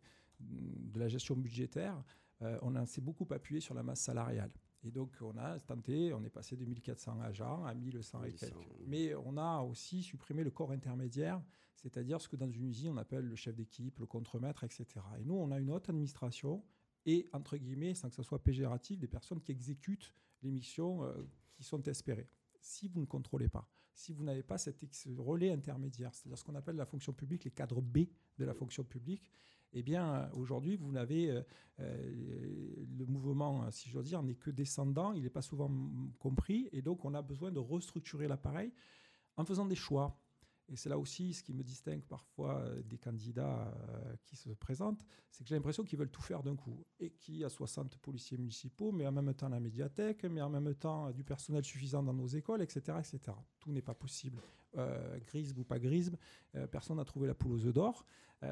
la 0.96 1.08
gestion 1.08 1.38
budgétaire, 1.38 2.04
on 2.42 2.86
s'est 2.86 3.00
beaucoup 3.00 3.26
appuyé 3.32 3.62
sur 3.62 3.74
la 3.74 3.82
masse 3.82 4.02
salariale. 4.02 4.52
Et 4.88 4.92
donc, 4.92 5.12
on 5.22 5.38
a 5.38 5.60
tenté, 5.60 6.14
on 6.14 6.24
est 6.24 6.30
passé 6.30 6.56
de 6.56 6.66
1400 6.66 7.20
agents 7.22 7.66
à 7.66 7.74
1100 7.74 8.24
et 8.24 8.34
quelques. 8.34 8.56
Mais 8.88 9.14
on 9.16 9.38
a 9.38 9.62
aussi 9.62 10.02
supprimé 10.02 10.44
le 10.44 10.52
corps 10.52 10.72
intermédiaire 10.72 11.42
c'est-à-dire 11.78 12.20
ce 12.20 12.28
que 12.28 12.36
dans 12.36 12.50
une 12.50 12.66
usine 12.66 12.94
on 12.94 12.98
appelle 12.98 13.26
le 13.26 13.36
chef 13.36 13.56
d'équipe, 13.56 14.00
le 14.00 14.06
contremaître, 14.06 14.64
etc. 14.64 14.86
Et 15.20 15.24
nous, 15.24 15.36
on 15.36 15.52
a 15.52 15.60
une 15.60 15.70
haute 15.72 15.90
administration 15.90 16.64
et, 17.06 17.30
entre 17.32 17.56
guillemets, 17.56 17.94
sans 17.94 18.10
que 18.10 18.16
ce 18.16 18.24
soit 18.24 18.44
péjoratif, 18.44 19.00
des 19.00 19.08
personnes 19.08 19.40
qui 19.40 19.52
exécutent 19.52 20.14
les 20.42 20.52
missions 20.52 21.04
euh, 21.04 21.14
qui 21.54 21.64
sont 21.64 21.82
espérées. 21.84 22.30
Si 22.60 22.88
vous 22.90 23.00
ne 23.00 23.06
contrôlez 23.06 23.48
pas, 23.48 23.70
si 23.98 24.14
vous 24.14 24.24
n'avez 24.24 24.44
pas 24.44 24.60
cet 24.60 24.86
relais 25.18 25.52
intermédiaire, 25.52 26.14
c'est-à-dire 26.14 26.38
ce 26.38 26.44
qu'on 26.44 26.54
appelle 26.54 26.76
la 26.76 26.86
fonction 26.86 27.14
publique, 27.14 27.44
les 27.46 27.52
cadres 27.52 27.82
B 27.82 28.06
de 28.38 28.46
la 28.46 28.54
fonction 28.54 28.84
publique, 28.84 29.32
eh 29.74 29.82
bien, 29.82 30.14
euh, 30.14 30.30
aujourd'hui, 30.34 30.78
vous 30.78 30.92
n'avez 30.92 31.32
euh, 31.80 32.86
le 32.98 33.06
mouvement, 33.06 33.70
si 33.72 33.90
j'ose 33.90 34.06
dire, 34.06 34.22
n'est 34.22 34.36
que 34.36 34.52
descendant, 34.52 35.14
il 35.14 35.24
n'est 35.24 35.32
pas 35.32 35.42
souvent 35.42 35.72
compris, 36.20 36.70
et 36.72 36.84
donc 36.84 37.06
on 37.06 37.14
a 37.16 37.24
besoin 37.24 37.52
de 37.52 37.60
restructurer 37.60 38.28
l'appareil 38.28 38.72
en 39.36 39.46
faisant 39.46 39.66
des 39.66 39.76
choix. 39.76 40.16
Et 40.70 40.76
c'est 40.76 40.90
là 40.90 40.98
aussi 40.98 41.34
ce 41.34 41.44
qui 41.44 41.54
me 41.54 41.64
distingue 41.64 42.02
parfois 42.02 42.58
euh, 42.58 42.82
des 42.84 42.98
candidats 42.98 43.72
euh, 43.74 44.16
qui 44.24 44.36
se 44.36 44.50
présentent, 44.50 45.06
c'est 45.32 45.44
que 45.44 45.50
j'ai 45.50 45.56
l'impression 45.56 45.84
qu'ils 45.84 45.98
veulent 45.98 46.10
tout 46.10 46.22
faire 46.22 46.44
d'un 46.44 46.56
coup. 46.56 46.86
Et 47.00 47.12
qu'il 47.12 47.38
y 47.38 47.46
a 47.46 47.50
60 47.50 47.98
policiers 48.00 48.38
municipaux, 48.38 48.92
mais 48.92 49.08
en 49.08 49.12
même 49.12 49.34
temps 49.34 49.50
la 49.50 49.60
médiathèque, 49.60 50.26
mais 50.26 50.42
en 50.42 50.50
même 50.50 50.74
temps 50.76 51.12
du 51.12 51.24
personnel 51.24 51.64
suffisant 51.64 52.04
dans 52.04 52.14
nos 52.14 52.28
écoles, 52.28 52.62
etc. 52.62 52.98
etc. 53.00 53.20
Tout 53.60 53.72
n'est 53.72 53.82
pas 53.82 53.94
possible. 53.94 54.42
Euh, 54.78 55.18
grisme 55.20 55.60
ou 55.60 55.64
pas 55.64 55.80
grisme, 55.80 56.18
euh, 56.56 56.68
personne 56.68 56.98
n'a 56.98 57.06
trouvé 57.06 57.28
la 57.28 57.34
poule 57.34 57.54
aux 57.54 57.66
œufs 57.66 57.74
d'or. 57.74 58.06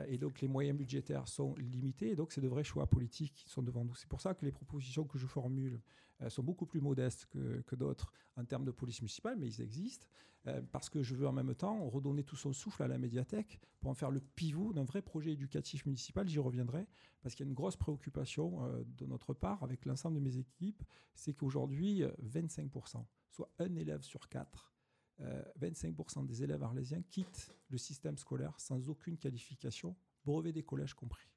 et 0.07 0.17
donc 0.17 0.41
les 0.41 0.47
moyens 0.47 0.75
budgétaires 0.75 1.27
sont 1.27 1.53
limités. 1.55 2.11
Et 2.11 2.15
donc 2.15 2.31
c'est 2.31 2.41
de 2.41 2.47
vrais 2.47 2.63
choix 2.63 2.87
politiques 2.87 3.33
qui 3.33 3.49
sont 3.49 3.61
devant 3.61 3.83
nous. 3.83 3.93
C'est 3.95 4.07
pour 4.07 4.21
ça 4.21 4.33
que 4.33 4.45
les 4.45 4.51
propositions 4.51 5.03
que 5.03 5.19
je 5.19 5.27
formule 5.27 5.81
sont 6.29 6.41
beaucoup 6.41 6.65
plus 6.65 6.79
modestes 6.79 7.25
que, 7.25 7.61
que 7.61 7.75
d'autres 7.75 8.11
en 8.37 8.45
termes 8.45 8.65
de 8.65 8.71
police 8.71 9.01
municipale, 9.01 9.35
mais 9.37 9.47
ils 9.47 9.61
existent. 9.61 10.07
Euh, 10.47 10.61
parce 10.71 10.89
que 10.89 11.01
je 11.01 11.15
veux 11.15 11.27
en 11.27 11.31
même 11.31 11.55
temps 11.55 11.89
redonner 11.89 12.23
tout 12.23 12.35
son 12.35 12.53
souffle 12.53 12.83
à 12.83 12.87
la 12.87 12.99
médiathèque 12.99 13.59
pour 13.79 13.89
en 13.89 13.95
faire 13.95 14.11
le 14.11 14.19
pivot 14.19 14.73
d'un 14.73 14.83
vrai 14.83 15.01
projet 15.01 15.31
éducatif 15.31 15.85
municipal. 15.85 16.27
J'y 16.27 16.39
reviendrai, 16.39 16.85
parce 17.21 17.33
qu'il 17.33 17.45
y 17.45 17.47
a 17.47 17.49
une 17.49 17.55
grosse 17.55 17.77
préoccupation 17.77 18.63
euh, 18.63 18.83
de 18.97 19.05
notre 19.05 19.33
part 19.33 19.63
avec 19.63 19.85
l'ensemble 19.85 20.17
de 20.17 20.21
mes 20.21 20.37
équipes, 20.37 20.83
c'est 21.15 21.33
qu'aujourd'hui, 21.33 22.03
25%, 22.23 23.03
soit 23.29 23.49
un 23.59 23.75
élève 23.75 24.03
sur 24.03 24.29
quatre, 24.29 24.75
25% 25.19 26.19
euh, 26.19 26.25
des 26.25 26.43
élèves 26.43 26.63
arlésiens 26.63 27.01
quittent 27.01 27.55
le 27.69 27.77
système 27.77 28.17
scolaire 28.17 28.53
sans 28.59 28.89
aucune 28.89 29.17
qualification, 29.17 29.95
brevet 30.25 30.51
des 30.51 30.63
collèges 30.63 30.93
compris. 30.93 31.27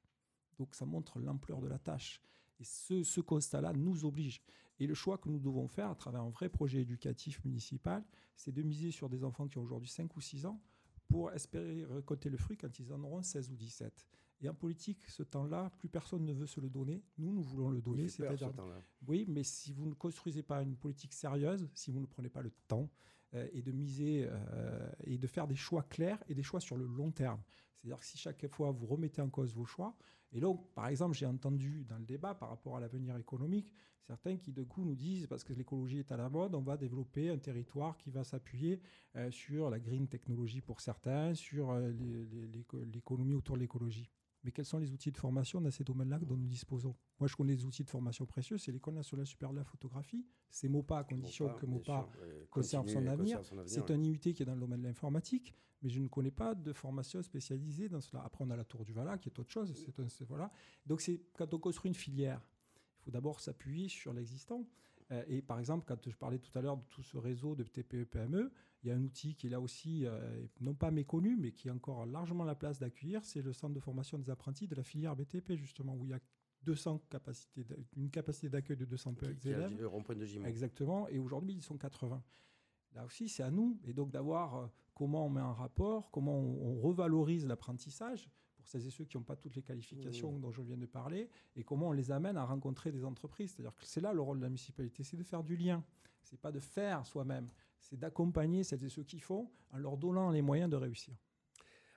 Donc 0.57 0.75
ça 0.75 0.85
montre 0.85 1.19
l'ampleur 1.19 1.61
de 1.61 1.67
la 1.67 1.79
tâche. 1.79 2.21
Et 2.59 2.63
ce, 2.63 3.03
ce 3.03 3.21
constat-là 3.21 3.73
nous 3.73 4.05
oblige. 4.05 4.41
Et 4.79 4.87
le 4.87 4.93
choix 4.93 5.17
que 5.17 5.29
nous 5.29 5.39
devons 5.39 5.67
faire 5.67 5.89
à 5.89 5.95
travers 5.95 6.21
un 6.21 6.29
vrai 6.29 6.49
projet 6.49 6.81
éducatif 6.81 7.43
municipal, 7.43 8.03
c'est 8.35 8.51
de 8.51 8.61
miser 8.61 8.91
sur 8.91 9.09
des 9.09 9.23
enfants 9.23 9.47
qui 9.47 9.57
ont 9.57 9.63
aujourd'hui 9.63 9.89
5 9.89 10.15
ou 10.15 10.21
6 10.21 10.45
ans 10.45 10.61
pour 11.07 11.31
espérer 11.31 11.85
récolter 11.85 12.29
le 12.29 12.37
fruit 12.37 12.55
quand 12.55 12.79
ils 12.79 12.93
en 12.93 13.03
auront 13.03 13.21
16 13.21 13.49
ou 13.51 13.55
17. 13.55 14.07
Et 14.41 14.47
en 14.47 14.53
politique, 14.53 15.05
ce 15.07 15.23
temps-là, 15.23 15.69
plus 15.77 15.89
personne 15.89 16.23
ne 16.23 16.31
veut 16.31 16.45
se 16.45 16.61
le 16.61 16.69
donner. 16.69 17.03
Nous, 17.17 17.33
nous 17.33 17.41
voulons 17.41 17.69
le 17.69 17.81
donner. 17.81 18.07
C'est-à-dire, 18.07 18.53
ce 18.55 19.05
oui, 19.05 19.25
mais 19.27 19.43
si 19.43 19.73
vous 19.73 19.85
ne 19.85 19.93
construisez 19.93 20.43
pas 20.43 20.61
une 20.61 20.77
politique 20.77 21.13
sérieuse, 21.13 21.67
si 21.73 21.91
vous 21.91 21.99
ne 21.99 22.05
prenez 22.05 22.29
pas 22.29 22.41
le 22.41 22.51
temps 22.67 22.89
euh, 23.33 23.47
et 23.51 23.61
de 23.61 23.71
miser 23.71 24.27
euh, 24.29 24.89
et 25.03 25.17
de 25.17 25.27
faire 25.27 25.45
des 25.45 25.57
choix 25.57 25.83
clairs 25.83 26.23
et 26.29 26.35
des 26.35 26.43
choix 26.43 26.61
sur 26.61 26.77
le 26.77 26.85
long 26.85 27.11
terme. 27.11 27.41
C'est-à-dire 27.75 27.99
que 27.99 28.05
si 28.05 28.17
chaque 28.17 28.47
fois 28.47 28.71
vous 28.71 28.85
remettez 28.85 29.21
en 29.21 29.29
cause 29.29 29.53
vos 29.53 29.65
choix, 29.65 29.97
et 30.31 30.39
donc, 30.39 30.73
par 30.73 30.87
exemple, 30.87 31.15
j'ai 31.15 31.25
entendu 31.25 31.85
dans 31.85 31.97
le 31.97 32.05
débat 32.05 32.35
par 32.35 32.49
rapport 32.49 32.77
à 32.77 32.79
l'avenir 32.79 33.17
économique, 33.17 33.73
certains 34.01 34.37
qui 34.37 34.51
de 34.51 34.63
coup 34.63 34.83
nous 34.85 34.95
disent, 34.95 35.27
parce 35.27 35.43
que 35.43 35.53
l'écologie 35.53 35.99
est 35.99 36.11
à 36.11 36.17
la 36.17 36.29
mode, 36.29 36.53
on 36.55 36.61
va 36.61 36.77
développer 36.77 37.29
un 37.29 37.37
territoire 37.37 37.97
qui 37.97 38.11
va 38.11 38.23
s'appuyer 38.23 38.79
euh, 39.15 39.31
sur 39.31 39.69
la 39.69 39.79
green 39.79 40.07
technologie 40.07 40.61
pour 40.61 40.81
certains, 40.81 41.33
sur 41.33 41.71
euh, 41.71 41.91
l'économie 42.91 43.33
autour 43.33 43.55
de 43.55 43.61
l'écologie. 43.61 44.09
Mais 44.43 44.51
quels 44.51 44.65
sont 44.65 44.77
les 44.77 44.91
outils 44.91 45.11
de 45.11 45.17
formation 45.17 45.59
dans 45.59 45.71
ces 45.71 45.83
domaines-là 45.83 46.19
dont 46.19 46.37
nous 46.37 46.47
disposons? 46.47 46.95
Moi, 47.19 47.27
je 47.27 47.35
connais 47.35 47.55
des 47.55 47.65
outils 47.65 47.83
de 47.83 47.89
formation 47.89 48.25
précieux, 48.25 48.57
c'est 48.57 48.71
l'École 48.71 48.93
nationale 48.93 49.25
supérieure 49.25 49.53
de 49.53 49.59
la 49.59 49.65
photographie. 49.65 50.25
C'est 50.49 50.69
MOPA, 50.69 50.99
à 50.99 51.03
condition 51.03 51.47
Mopa, 51.47 51.59
que 51.59 51.65
MOPA 51.65 52.09
sûr, 52.11 52.49
conserve 52.49 52.87
son 52.87 53.05
avenir. 53.07 53.41
C'est 53.65 53.81
ouais. 53.81 53.91
un 53.91 54.03
IUT 54.03 54.19
qui 54.19 54.29
est 54.29 54.45
dans 54.45 54.55
le 54.55 54.61
domaine 54.61 54.81
de 54.81 54.87
l'informatique, 54.87 55.53
mais 55.81 55.89
je 55.89 55.99
ne 55.99 56.07
connais 56.07 56.31
pas 56.31 56.55
de 56.55 56.71
formation 56.73 57.21
spécialisée 57.21 57.89
dans 57.89 58.01
cela. 58.01 58.23
Après, 58.23 58.43
on 58.45 58.49
a 58.49 58.55
la 58.55 58.65
Tour 58.65 58.85
du 58.85 58.93
Vala, 58.93 59.17
qui 59.17 59.29
est 59.29 59.39
autre 59.39 59.51
chose. 59.51 59.73
C'est 60.07 60.27
voilà. 60.27 60.51
Donc, 60.85 61.01
c'est 61.01 61.21
quand 61.37 61.53
on 61.53 61.59
construit 61.59 61.89
une 61.89 61.95
filière, 61.95 62.41
il 62.99 63.03
faut 63.03 63.11
d'abord 63.11 63.39
s'appuyer 63.41 63.89
sur 63.89 64.13
l'existant. 64.13 64.65
Euh, 65.11 65.23
et 65.27 65.41
par 65.41 65.59
exemple, 65.59 65.85
quand 65.87 66.09
je 66.09 66.15
parlais 66.15 66.37
tout 66.39 66.55
à 66.57 66.61
l'heure 66.61 66.77
de 66.77 66.83
tout 66.89 67.01
ce 67.03 67.17
réseau 67.17 67.55
de 67.55 67.63
TPE-PME, 67.63 68.39
E, 68.41 68.51
il 68.83 68.89
y 68.89 68.91
a 68.91 68.95
un 68.95 69.03
outil 69.03 69.35
qui 69.35 69.47
est 69.47 69.49
là 69.49 69.59
aussi, 69.59 70.05
euh, 70.05 70.45
non 70.61 70.73
pas 70.73 70.91
méconnu, 70.91 71.35
mais 71.35 71.51
qui 71.51 71.67
a 71.69 71.73
encore 71.73 72.05
largement 72.05 72.45
la 72.45 72.55
place 72.55 72.79
d'accueillir, 72.79 73.25
c'est 73.25 73.41
le 73.41 73.51
centre 73.53 73.73
de 73.73 73.79
formation 73.79 74.17
des 74.17 74.29
apprentis 74.29 74.67
de 74.67 74.75
la 74.75 74.83
filière 74.83 75.15
BTP, 75.15 75.53
justement, 75.55 75.95
où 75.95 76.05
il 76.05 76.11
y 76.11 76.13
a 76.13 76.19
200 76.63 76.99
capacités, 77.09 77.65
une 77.95 78.09
capacité 78.09 78.49
d'accueil 78.49 78.77
de 78.77 78.85
200 78.85 79.15
Qui- 79.15 79.49
élèves. 79.49 79.75
le 79.77 79.87
rond-point 79.87 80.15
de 80.15 80.25
Gimont. 80.25 80.45
Exactement. 80.45 81.07
Et 81.09 81.17
aujourd'hui, 81.19 81.53
ils 81.55 81.61
sont 81.61 81.77
80. 81.77 82.21
Là 82.93 83.05
aussi, 83.05 83.29
c'est 83.29 83.43
à 83.43 83.51
nous. 83.51 83.79
Et 83.85 83.93
donc 83.93 84.11
d'avoir 84.11 84.55
euh, 84.55 84.67
comment 84.93 85.25
on 85.25 85.29
met 85.29 85.41
un 85.41 85.53
rapport, 85.53 86.09
comment 86.11 86.37
on, 86.37 86.77
on 86.77 86.81
revalorise 86.81 87.45
l'apprentissage 87.45 88.29
celles 88.69 88.85
et 88.85 88.91
ceux 88.91 89.03
qui 89.03 89.17
n'ont 89.17 89.23
pas 89.23 89.35
toutes 89.35 89.55
les 89.55 89.63
qualifications 89.63 90.31
Mmh. 90.31 90.41
dont 90.41 90.51
je 90.51 90.61
viens 90.61 90.77
de 90.77 90.85
parler, 90.85 91.27
et 91.55 91.63
comment 91.63 91.87
on 91.89 91.91
les 91.91 92.11
amène 92.11 92.37
à 92.37 92.45
rencontrer 92.45 92.91
des 92.91 93.03
entreprises. 93.03 93.53
C'est-à-dire 93.55 93.73
que 93.75 93.83
c'est 93.83 93.99
là 94.01 94.13
le 94.13 94.21
rôle 94.21 94.37
de 94.37 94.43
la 94.43 94.49
municipalité, 94.49 95.03
c'est 95.03 95.17
de 95.17 95.23
faire 95.23 95.43
du 95.43 95.55
lien. 95.57 95.83
C'est 96.21 96.39
pas 96.39 96.51
de 96.51 96.59
faire 96.59 97.03
soi-même, 97.05 97.49
c'est 97.79 97.97
d'accompagner 97.97 98.63
celles 98.63 98.83
et 98.83 98.89
ceux 98.89 99.03
qui 99.03 99.19
font 99.19 99.49
en 99.71 99.77
leur 99.79 99.97
donnant 99.97 100.29
les 100.29 100.43
moyens 100.43 100.69
de 100.69 100.75
réussir. 100.75 101.15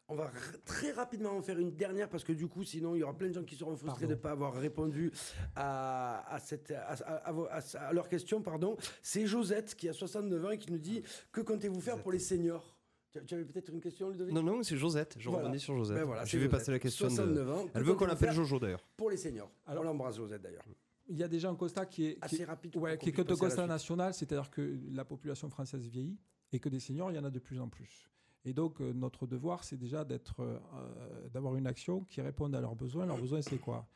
On 0.08 0.14
va 0.14 0.30
très 0.64 0.90
rapidement 0.92 1.30
en 1.36 1.42
faire 1.42 1.58
une 1.58 1.74
dernière 1.76 2.08
parce 2.08 2.24
que 2.24 2.32
du 2.32 2.46
coup, 2.48 2.64
sinon, 2.64 2.94
il 2.94 2.98
y 3.00 3.02
aura 3.02 3.16
plein 3.16 3.28
de 3.28 3.34
gens 3.34 3.44
qui 3.44 3.54
seront 3.56 3.76
frustrés 3.76 4.00
Pardon. 4.00 4.06
de 4.08 4.14
ne 4.14 4.20
pas 4.20 4.30
avoir 4.32 4.54
répondu 4.54 5.10
à, 5.54 6.26
à, 6.34 6.38
cette, 6.38 6.70
à, 6.70 6.92
à- 6.92 7.14
à 7.28 7.32
vos- 7.32 7.46
à- 7.46 7.60
à 7.78 7.92
leur 7.92 8.08
question. 8.08 8.42
Pardon. 8.42 8.76
C'est 9.02 9.26
Josette 9.26 9.74
qui 9.74 9.88
a 9.88 9.92
69 9.92 10.44
ans 10.44 10.50
et 10.50 10.58
qui 10.58 10.70
nous 10.72 10.78
dit 10.78 11.02
Que 11.30 11.40
comptez-vous 11.40 11.80
faire 11.80 12.00
pour 12.02 12.12
les 12.12 12.18
seniors? 12.18 12.71
Tu, 13.12 13.24
tu 13.24 13.34
avais 13.34 13.44
peut-être 13.44 13.68
une 13.70 13.80
question, 13.80 14.10
Ludovic? 14.10 14.34
Non, 14.34 14.42
non, 14.42 14.62
c'est 14.62 14.76
Josette. 14.76 15.16
Je 15.18 15.28
Voilà. 15.28 15.44
rebondis 15.44 15.60
sur 15.60 15.76
Josette. 15.76 15.96
Ben 15.98 16.04
voilà, 16.04 16.24
je 16.24 16.36
vais 16.36 16.44
Josette. 16.44 16.50
passer 16.50 16.70
la 16.72 16.78
question. 16.78 17.06
de- 17.06 17.12
69 17.12 17.50
ans. 17.50 17.64
Que 17.66 17.70
Elle 17.74 17.82
veut 17.84 17.94
qu'on 17.94 18.06
l'appelle 18.06 18.32
Jojo 18.32 18.58
d'ailleurs. 18.58 18.84
Pour 18.96 19.10
les 19.10 19.16
seniors. 19.16 19.50
Alors- 19.66 19.82
On 19.82 19.86
l'embrasse, 19.86 20.16
Josette, 20.16 20.42
d'ailleurs. 20.42 20.64
Il 21.08 21.16
y 21.16 21.22
a 21.22 21.28
déjà 21.28 21.50
un 21.50 21.54
constat 21.56 21.84
qui 21.86 22.06
est, 22.06 22.14
qui 22.14 22.18
Assez 22.22 22.40
est- 22.42 22.44
rapide. 22.44 22.76
Ouais, 22.76 22.96
qui 22.96 23.10
est 23.10 23.12
de 23.12 23.22
la 23.28 23.36
constat 23.36 23.66
national, 23.66 24.14
c'est-à-dire 24.14 24.50
que 24.50 24.78
la 24.92 25.04
population 25.04 25.48
française 25.50 25.86
vieillit 25.86 26.16
et 26.52 26.58
que 26.58 26.68
des 26.68 26.80
seniors, 26.80 27.10
il 27.10 27.16
y 27.16 27.18
en 27.18 27.24
a 27.24 27.30
de 27.30 27.38
plus 27.38 27.60
en 27.60 27.68
plus. 27.68 28.08
Et 28.44 28.52
donc, 28.52 28.80
euh, 28.80 28.92
notre 28.92 29.26
devoir, 29.26 29.62
c'est 29.62 29.76
déjà 29.76 30.04
d'être, 30.04 30.40
euh, 30.40 30.58
euh, 30.74 31.28
d'avoir 31.28 31.54
une 31.56 31.66
action 31.66 32.04
qui 32.08 32.20
réponde 32.20 32.54
à 32.54 32.60
leurs 32.60 32.74
besoins. 32.74 33.06
Leurs 33.06 33.18
besoins, 33.20 33.42
c'est 33.42 33.58
quoi? 33.58 33.86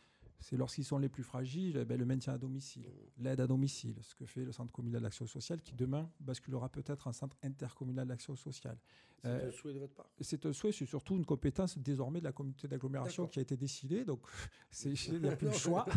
C'est 0.40 0.56
lorsqu'ils 0.56 0.84
sont 0.84 0.98
les 0.98 1.08
plus 1.08 1.22
fragiles, 1.22 1.78
eh 1.80 1.84
ben, 1.84 1.98
le 1.98 2.04
maintien 2.04 2.34
à 2.34 2.38
domicile, 2.38 2.84
l'aide 3.18 3.40
à 3.40 3.46
domicile, 3.46 3.96
ce 4.02 4.14
que 4.14 4.26
fait 4.26 4.44
le 4.44 4.52
centre 4.52 4.72
communal 4.72 5.02
d'action 5.02 5.26
sociale, 5.26 5.60
qui 5.62 5.74
demain 5.74 6.10
basculera 6.20 6.68
peut-être 6.68 7.06
en 7.08 7.12
centre 7.12 7.36
intercommunal 7.42 8.06
d'action 8.06 8.36
sociale. 8.36 8.78
C'est 9.22 9.28
Euh, 9.28 9.48
un 9.48 9.50
souhait 9.50 9.72
de 9.74 9.78
votre 9.78 9.94
part? 9.94 10.08
C'est 10.20 10.44
un 10.46 10.52
souhait, 10.52 10.72
c'est 10.72 10.84
surtout 10.86 11.16
une 11.16 11.24
compétence 11.24 11.78
désormais 11.78 12.20
de 12.20 12.24
la 12.24 12.32
communauté 12.32 12.68
d'agglomération 12.68 13.26
qui 13.26 13.38
a 13.38 13.42
été 13.42 13.56
décidée, 13.56 14.04
donc 14.04 14.20
c'est- 14.70 14.92
il 15.08 15.20
n'y 15.22 15.28
a 15.28 15.36
plus 15.36 15.46
le 15.48 15.52
choix. 15.52 15.86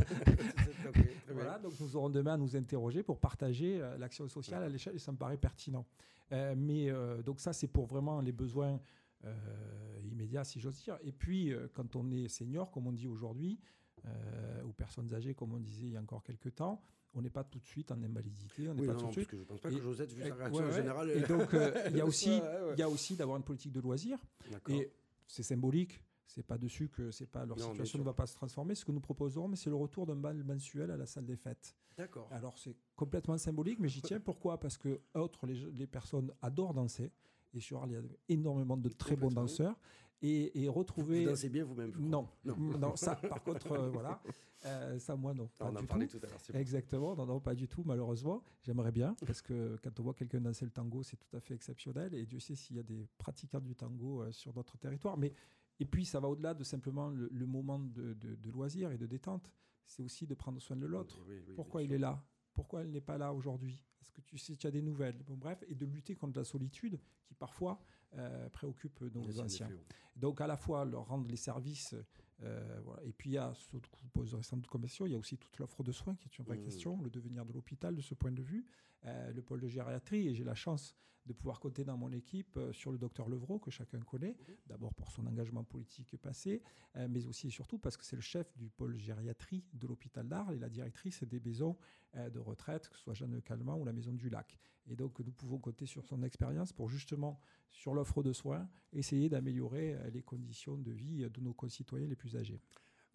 Voilà, 1.31 1.59
donc 1.59 1.79
nous 1.79 1.95
aurons 1.95 2.09
demain 2.09 2.33
à 2.33 2.37
nous 2.37 2.55
interroger 2.55 3.03
pour 3.03 3.19
partager 3.19 3.79
euh, 3.81 3.97
l'action 3.97 4.27
sociale 4.27 4.63
à 4.63 4.69
l'échelle 4.69 4.95
et 4.95 4.99
ça 4.99 5.11
me 5.11 5.17
paraît 5.17 5.37
pertinent. 5.37 5.85
Euh, 6.31 6.55
mais 6.57 6.89
euh, 6.89 7.21
donc 7.21 7.39
ça, 7.39 7.53
c'est 7.53 7.67
pour 7.67 7.85
vraiment 7.85 8.21
les 8.21 8.31
besoins 8.31 8.79
euh, 9.25 9.99
immédiats, 10.11 10.43
si 10.43 10.59
j'ose 10.59 10.81
dire. 10.83 10.97
Et 11.03 11.11
puis, 11.11 11.53
euh, 11.53 11.67
quand 11.73 11.95
on 11.95 12.09
est 12.11 12.27
senior, 12.27 12.71
comme 12.71 12.87
on 12.87 12.91
dit 12.91 13.07
aujourd'hui, 13.07 13.59
euh, 14.05 14.63
ou 14.63 14.73
personnes 14.73 15.13
âgées, 15.13 15.33
comme 15.35 15.53
on 15.53 15.59
disait 15.59 15.87
il 15.87 15.93
y 15.93 15.97
a 15.97 16.01
encore 16.01 16.23
quelques 16.23 16.55
temps, 16.55 16.81
on 17.13 17.21
n'est 17.21 17.29
pas 17.29 17.43
tout 17.43 17.59
de 17.59 17.65
suite 17.65 17.91
en 17.91 18.01
invalidité, 18.03 18.69
on 18.69 18.73
n'est 18.75 18.81
Oui, 18.81 18.87
pas 18.87 18.93
non, 18.93 18.99
tout 18.99 19.05
de 19.05 19.13
parce 19.15 19.15
suite. 19.17 19.27
que 19.29 19.37
je 19.37 19.43
pense 19.43 19.59
pas 19.59 19.71
Et- 19.71 19.75
que 19.75 19.81
Josette, 19.81 20.11
vu 20.13 20.21
et- 20.23 20.27
sa 20.29 20.35
réaction 20.35 20.63
ouais, 20.63 20.69
ouais. 20.69 20.75
générale. 20.75 21.09
Et 21.11 21.21
donc, 21.27 21.53
euh, 21.53 21.71
il 21.87 21.97
y 21.97 22.01
a 22.01 22.03
le 22.03 22.09
aussi, 22.09 22.37
soit, 22.37 22.45
ouais, 22.45 22.61
ouais. 22.67 22.73
il 22.75 22.79
y 22.79 22.83
a 22.83 22.89
aussi 22.89 23.15
d'avoir 23.15 23.37
une 23.37 23.43
politique 23.43 23.71
de 23.71 23.79
loisirs. 23.79 24.19
Et 24.67 24.91
c'est 25.27 25.43
symbolique. 25.43 26.01
C'est 26.27 26.43
pas 26.43 26.59
dessus 26.59 26.89
que 26.89 27.09
c'est 27.09 27.25
pas 27.25 27.43
leur 27.43 27.57
Non, 27.57 27.69
situation 27.71 27.97
ne 27.97 28.03
va 28.03 28.13
pas 28.13 28.27
se 28.27 28.35
transformer. 28.35 28.75
Ce 28.75 28.85
que 28.85 28.91
nous 28.91 28.99
proposons, 28.99 29.47
mais 29.47 29.55
c'est 29.55 29.71
le 29.71 29.75
retour 29.75 30.05
d'un 30.05 30.15
bal 30.15 30.43
mensuel 30.43 30.91
à 30.91 30.97
la 30.97 31.07
salle 31.07 31.25
des 31.25 31.35
fêtes. 31.35 31.75
D'accord. 31.97 32.27
Alors 32.31 32.55
c'est 32.59 32.75
complètement 32.95 33.35
symbolique, 33.39 33.79
mais 33.79 33.89
j'y 33.89 34.03
tiens. 34.03 34.19
Pourquoi? 34.23 34.59
Parce 34.59 34.77
que 34.77 35.01
autres, 35.15 35.47
les, 35.47 35.55
les 35.71 35.87
personnes 35.87 36.31
adorent 36.43 36.75
danser. 36.75 37.11
Et 37.53 37.59
sur 37.59 37.79
Arles, 37.79 37.89
il 37.91 37.93
y 37.93 37.97
a 37.97 38.01
énormément 38.29 38.77
de 38.77 38.89
très 38.89 39.15
bons 39.15 39.29
danseurs. 39.29 39.75
Et, 40.21 40.63
et 40.63 40.67
Vous 40.67 40.73
retrouver... 40.73 41.25
dansez 41.25 41.47
bien 41.49 41.63
vous-même. 41.63 41.93
Non, 41.97 42.27
Non. 42.43 42.55
non, 42.77 42.95
ça, 42.97 43.15
par 43.15 43.41
contre, 43.43 43.71
euh, 43.71 43.89
voilà. 43.89 44.21
Euh, 44.65 44.99
ça, 44.99 45.15
moi, 45.15 45.33
non. 45.33 45.49
Ah, 45.61 45.69
on 45.71 45.75
en 45.77 45.85
parlait 45.85 46.05
tout. 46.05 46.17
à 46.21 46.27
l'heure. 46.27 46.37
Exactement, 46.53 47.15
non, 47.15 47.25
non, 47.25 47.39
pas 47.39 47.55
du 47.55 47.69
tout, 47.69 47.81
malheureusement. 47.85 48.43
J'aimerais 48.61 48.91
bien, 48.91 49.15
parce 49.25 49.41
que 49.41 49.77
quand 49.81 49.97
on 50.01 50.03
voit 50.03 50.13
quelqu'un 50.13 50.41
danser 50.41 50.65
le 50.65 50.71
tango, 50.71 51.01
c'est 51.01 51.15
tout 51.15 51.33
à 51.33 51.39
fait 51.39 51.53
exceptionnel. 51.53 52.13
Et 52.13 52.25
Dieu 52.25 52.39
sait 52.41 52.55
s'il 52.55 52.75
y 52.75 52.79
a 52.79 52.83
des 52.83 53.07
pratiquants 53.17 53.61
du 53.61 53.73
tango 53.73 54.21
euh, 54.21 54.33
sur 54.33 54.53
notre 54.53 54.77
territoire. 54.77 55.15
Mais, 55.17 55.31
et 55.79 55.85
puis, 55.85 56.03
ça 56.03 56.19
va 56.19 56.27
au-delà 56.27 56.53
de 56.53 56.65
simplement 56.65 57.07
le, 57.09 57.29
le 57.31 57.45
moment 57.45 57.79
de, 57.79 58.13
de- 58.15 58.35
de 58.35 58.49
loisir 58.51 58.91
et 58.91 58.97
de 58.97 59.05
détente. 59.05 59.49
C'est 59.85 60.03
aussi 60.03 60.27
de 60.27 60.33
prendre 60.33 60.59
soin 60.59 60.75
de 60.75 60.87
l'autre. 60.87 61.17
Oui, 61.25 61.35
oui, 61.37 61.43
oui, 61.47 61.53
Pourquoi 61.55 61.81
il 61.81 61.87
sûr. 61.87 61.95
est 61.95 61.99
là? 61.99 62.21
Pourquoi 62.53 62.81
elle 62.81 62.91
n'est 62.91 62.99
pas 62.99 63.17
là 63.17 63.31
aujourd'hui? 63.33 63.81
Est-ce 64.01 64.11
que 64.11 64.21
tu 64.21 64.37
sais 64.37 64.55
tu 64.55 64.67
as 64.67 64.71
des 64.71 64.81
nouvelles? 64.81 65.17
Bon, 65.23 65.35
Bref, 65.35 65.63
et 65.67 65.75
de 65.75 65.85
lutter 65.85 66.15
contre 66.15 66.37
la 66.37 66.45
solitude 66.45 66.99
qui 67.25 67.33
parfois 67.33 67.79
euh, 68.15 68.49
préoccupe 68.49 69.01
nos 69.13 69.31
C'est 69.31 69.39
un 69.39 69.45
anciens. 69.45 69.69
Donc 70.15 70.41
à 70.41 70.47
la 70.47 70.57
fois 70.57 70.85
leur 70.85 71.07
rendre 71.07 71.27
les 71.27 71.37
services, 71.37 71.95
euh, 72.43 72.79
voilà. 72.85 73.03
et 73.03 73.11
puis 73.11 73.31
il 73.31 73.33
y 73.33 73.37
a, 73.37 73.53
ce 73.53 73.67
que 73.67 73.77
vous 73.77 74.09
poserez 74.13 74.43
sans 74.43 74.57
doute 74.57 74.67
comme 74.67 74.81
question, 74.81 75.05
il 75.05 75.11
y 75.11 75.15
a 75.15 75.17
aussi 75.17 75.37
toute 75.37 75.57
l'offre 75.59 75.83
de 75.83 75.91
soins 75.91 76.15
qui 76.15 76.27
est 76.27 76.37
une 76.37 76.45
vraie 76.45 76.57
Mmh. 76.57 76.63
question, 76.63 77.01
le 77.01 77.09
devenir 77.09 77.45
de 77.45 77.53
l'hôpital 77.53 77.95
de 77.95 78.01
ce 78.01 78.13
point 78.13 78.31
de 78.31 78.41
vue, 78.41 78.65
euh, 79.05 79.31
le 79.31 79.41
pôle 79.41 79.59
de 79.61 79.67
gériatrie, 79.67 80.27
et 80.27 80.35
j'ai 80.35 80.43
la 80.43 80.55
chance 80.55 80.95
de 81.25 81.33
pouvoir 81.33 81.59
compter 81.59 81.83
dans 81.83 81.97
mon 81.97 82.11
équipe 82.11 82.57
euh, 82.57 82.71
sur 82.73 82.91
le 82.91 82.97
docteur 82.97 83.29
Levrault, 83.29 83.59
que 83.59 83.69
chacun 83.71 83.99
connaît, 83.99 84.35
d'abord 84.67 84.93
pour 84.93 85.11
son 85.11 85.25
engagement 85.27 85.63
politique 85.63 86.17
passé, 86.17 86.61
mais 87.07 87.25
aussi 87.27 87.47
et 87.47 87.51
surtout 87.51 87.77
parce 87.77 87.97
que 87.97 88.03
c'est 88.05 88.15
le 88.15 88.21
chef 88.21 88.57
du 88.57 88.69
pôle 88.69 88.97
gériatrie 88.97 89.63
de 89.73 89.85
l'hôpital 89.85 90.27
d'Arles 90.27 90.55
et 90.55 90.59
la 90.59 90.69
directrice 90.69 91.23
des 91.23 91.39
maisons 91.39 91.77
de 92.15 92.39
retraite, 92.39 92.89
que 92.89 92.95
ce 92.95 93.03
soit 93.03 93.13
Jeanne 93.13 93.41
Calment 93.41 93.77
ou 93.77 93.85
la 93.85 93.93
maison 93.93 94.11
du 94.11 94.29
Lac. 94.29 94.57
Et 94.87 94.95
donc 94.95 95.19
nous 95.19 95.31
pouvons 95.31 95.59
compter 95.59 95.85
sur 95.85 96.03
son 96.03 96.23
expérience 96.23 96.73
pour 96.73 96.89
justement, 96.89 97.39
sur 97.69 97.93
l'offre 97.93 98.23
de 98.23 98.33
soins, 98.33 98.67
essayer 98.91 99.29
d'améliorer 99.29 99.95
les 100.11 100.23
conditions 100.23 100.77
de 100.77 100.91
vie 100.91 101.29
de 101.29 101.41
nos 101.41 101.53
concitoyens 101.53 102.07
les 102.07 102.15
plus 102.15 102.28
âgés. 102.37 102.59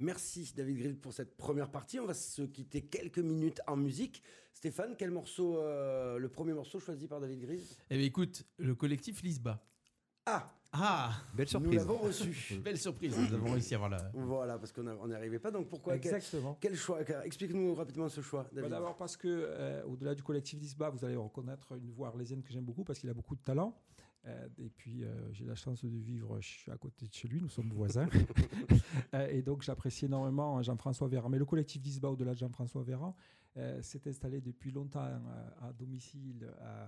Merci 0.00 0.52
David 0.56 0.78
Grill 0.78 0.96
pour 0.98 1.12
cette 1.12 1.36
première 1.36 1.70
partie. 1.70 2.00
On 2.00 2.06
va 2.06 2.14
se 2.14 2.42
quitter 2.42 2.82
quelques 2.82 3.18
minutes 3.20 3.60
en 3.66 3.76
musique. 3.76 4.22
Stéphane, 4.52 4.94
quel 4.98 5.10
morceau, 5.10 5.58
euh, 5.58 6.18
le 6.18 6.28
premier 6.28 6.52
morceau 6.52 6.80
choisi 6.80 7.06
par 7.06 7.20
David 7.20 7.40
Grill? 7.40 7.60
Eh 7.90 7.96
bien, 7.96 8.06
écoute, 8.06 8.44
le 8.58 8.74
collectif 8.74 9.22
Lisba. 9.22 9.62
Ah, 10.26 10.50
Ah 10.72 11.12
Belle 11.34 11.44
nous 11.46 11.50
surprise. 11.50 11.76
l'avons 11.76 11.98
reçu. 11.98 12.54
Belle 12.64 12.78
surprise, 12.78 13.16
nous 13.16 13.34
avons 13.34 13.52
réussi 13.52 13.74
à 13.74 13.76
avoir 13.76 13.90
la. 13.90 14.10
voilà, 14.14 14.58
parce 14.58 14.72
qu'on 14.72 15.06
n'y 15.06 15.14
arrivait 15.14 15.38
pas. 15.38 15.50
Donc 15.52 15.68
pourquoi 15.68 15.94
Exactement. 15.96 16.56
quel 16.60 16.74
choix 16.76 17.00
Explique-nous 17.24 17.74
rapidement 17.74 18.08
ce 18.08 18.20
choix, 18.20 18.42
Bah, 18.44 18.48
David. 18.54 18.70
D'abord 18.70 18.96
parce 18.96 19.16
que, 19.16 19.28
euh, 19.28 19.84
au-delà 19.84 20.14
du 20.14 20.22
collectif 20.24 20.58
d'Isba, 20.58 20.90
vous 20.90 21.04
allez 21.04 21.14
reconnaître 21.16 21.72
une 21.76 21.90
voix 21.92 22.08
arlésienne 22.08 22.42
que 22.42 22.52
j'aime 22.52 22.64
beaucoup 22.64 22.82
parce 22.84 22.98
qu'il 22.98 23.08
a 23.10 23.14
beaucoup 23.14 23.36
de 23.36 23.42
talent. 23.42 23.76
Euh, 24.26 24.48
et 24.58 24.70
puis, 24.70 25.04
euh, 25.04 25.32
j'ai 25.32 25.44
la 25.44 25.54
chance 25.54 25.84
de 25.84 25.88
vivre 25.88 26.38
à 26.70 26.76
côté 26.76 27.06
de 27.06 27.12
chez 27.12 27.28
lui, 27.28 27.40
nous 27.40 27.48
sommes 27.48 27.70
voisins. 27.70 28.08
Euh, 29.12 29.28
et 29.28 29.42
donc, 29.42 29.62
j'apprécie 29.62 30.06
énormément 30.06 30.60
Jean-François 30.62 31.08
Véran. 31.08 31.28
Mais 31.28 31.38
le 31.38 31.44
collectif 31.44 31.80
d'Isba, 31.80 32.08
au-delà 32.08 32.32
de 32.32 32.38
Jean-François 32.38 32.82
Véran, 32.82 33.16
euh, 33.56 33.80
s'est 33.82 34.06
installé 34.08 34.40
depuis 34.40 34.70
longtemps 34.72 35.04
euh, 35.04 35.50
à 35.60 35.72
domicile 35.72 36.50
à, 36.60 36.84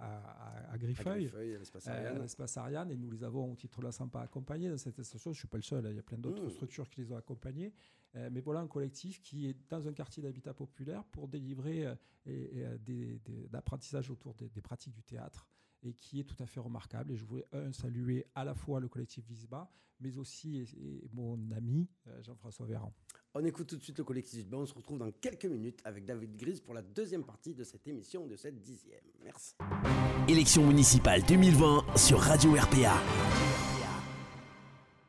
à, 0.00 0.72
à- 0.72 0.78
Griffeuil. 0.78 1.22
Griffeuil, 1.24 1.54
à 1.54 1.58
l'espace 1.58 1.86
euh, 1.86 1.90
Ariane. 1.92 2.16
à 2.16 2.18
l'espace 2.20 2.56
Ariane, 2.56 2.90
et 2.90 2.96
nous 2.96 3.10
les 3.10 3.22
avons 3.24 3.52
au 3.52 3.56
titre 3.56 3.78
de 3.80 3.84
la 3.86 3.92
SAMPA 3.92 4.20
accompagnés 4.22 4.68
dans 4.68 4.76
cette 4.76 5.02
station. 5.02 5.32
Je 5.32 5.36
ne 5.36 5.40
suis 5.40 5.48
pas 5.48 5.56
le 5.56 5.62
seul, 5.62 5.86
hein, 5.86 5.90
il 5.90 5.96
y 5.96 5.98
a 5.98 6.02
plein 6.02 6.18
d'autres 6.18 6.44
Mmh. 6.44 6.50
structures 6.50 6.88
qui 6.90 7.00
les 7.00 7.12
ont 7.12 7.16
accompagnés. 7.16 7.72
Euh, 8.16 8.28
mais 8.32 8.40
voilà 8.40 8.60
un 8.60 8.66
collectif 8.68 9.20
qui 9.22 9.46
est 9.48 9.56
dans 9.70 9.88
un 9.88 9.92
quartier 9.92 10.22
d'habitat 10.22 10.52
populaire 10.54 11.04
pour 11.04 11.26
délivrer 11.28 11.86
euh, 11.86 11.94
et- 12.26 12.58
et, 12.58 12.64
euh, 12.66 12.78
des, 12.78 13.18
des- 13.20 13.48
d'apprentissage 13.48 14.10
autour 14.10 14.34
des, 14.34 14.48
des 14.50 14.60
pratiques 14.60 14.92
du 14.94 15.02
théâtre 15.02 15.48
et 15.82 15.94
qui 15.94 16.20
est 16.20 16.24
tout 16.24 16.40
à 16.42 16.46
fait 16.46 16.60
remarquable. 16.60 17.12
Et 17.12 17.16
je 17.16 17.24
voulais, 17.24 17.46
un, 17.52 17.72
saluer 17.72 18.26
à 18.34 18.44
la 18.44 18.54
fois 18.54 18.78
le 18.80 18.88
collectif 18.88 19.24
Visba, 19.26 19.70
mais 20.00 20.16
aussi 20.18 20.58
et- 20.58 21.04
et 21.04 21.08
mon 21.12 21.50
ami 21.52 21.88
euh, 22.08 22.22
Jean-François 22.22 22.66
Véran. 22.66 22.92
On 23.36 23.44
écoute 23.44 23.66
tout 23.66 23.76
de 23.76 23.82
suite 23.82 23.98
le 23.98 24.04
collectif. 24.04 24.46
Ben, 24.46 24.58
on 24.58 24.66
se 24.66 24.74
retrouve 24.74 24.98
dans 24.98 25.10
quelques 25.10 25.46
minutes 25.46 25.80
avec 25.84 26.04
David 26.04 26.36
Grise 26.36 26.60
pour 26.60 26.72
la 26.72 26.82
deuxième 26.82 27.24
partie 27.24 27.52
de 27.52 27.64
cette 27.64 27.84
émission, 27.88 28.26
de 28.26 28.36
cette 28.36 28.62
dixième. 28.62 29.00
Merci. 29.24 29.54
Élection 30.28 30.64
municipale 30.64 31.20
2020 31.26 31.96
sur 31.96 32.20
Radio 32.20 32.52
RPA. 32.52 32.94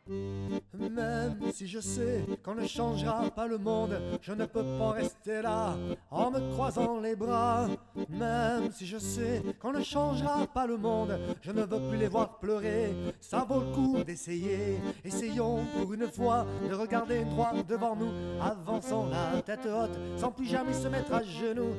Même 0.07 1.39
si 1.51 1.67
je 1.67 1.79
sais 1.79 2.23
qu'on 2.43 2.53
ne 2.53 2.67
changera 2.67 3.27
pas 3.31 3.47
le 3.47 3.57
monde, 3.57 3.99
je 4.21 4.33
ne 4.33 4.45
peux 4.45 4.63
pas 4.77 4.91
rester 4.91 5.41
là 5.41 5.75
en 6.11 6.29
me 6.29 6.53
croisant 6.53 6.99
les 6.99 7.15
bras. 7.15 7.67
Même 8.09 8.71
si 8.71 8.85
je 8.85 8.99
sais 8.99 9.41
qu'on 9.59 9.73
ne 9.73 9.81
changera 9.81 10.45
pas 10.45 10.67
le 10.67 10.77
monde, 10.77 11.19
je 11.41 11.51
ne 11.51 11.63
veux 11.63 11.89
plus 11.89 11.97
les 11.97 12.07
voir 12.07 12.37
pleurer. 12.37 12.93
Ça 13.19 13.47
vaut 13.49 13.61
le 13.61 13.73
coup 13.73 14.03
d'essayer. 14.03 14.79
Essayons 15.03 15.65
pour 15.75 15.91
une 15.91 16.07
fois 16.07 16.45
de 16.69 16.75
regarder 16.75 17.25
droit 17.25 17.53
devant 17.67 17.95
nous. 17.95 18.11
Avançons 18.39 19.07
la 19.07 19.41
tête 19.41 19.65
haute 19.65 19.97
sans 20.17 20.31
plus 20.31 20.45
jamais 20.45 20.73
se 20.73 20.87
mettre 20.87 21.13
à 21.13 21.23
genoux. 21.23 21.73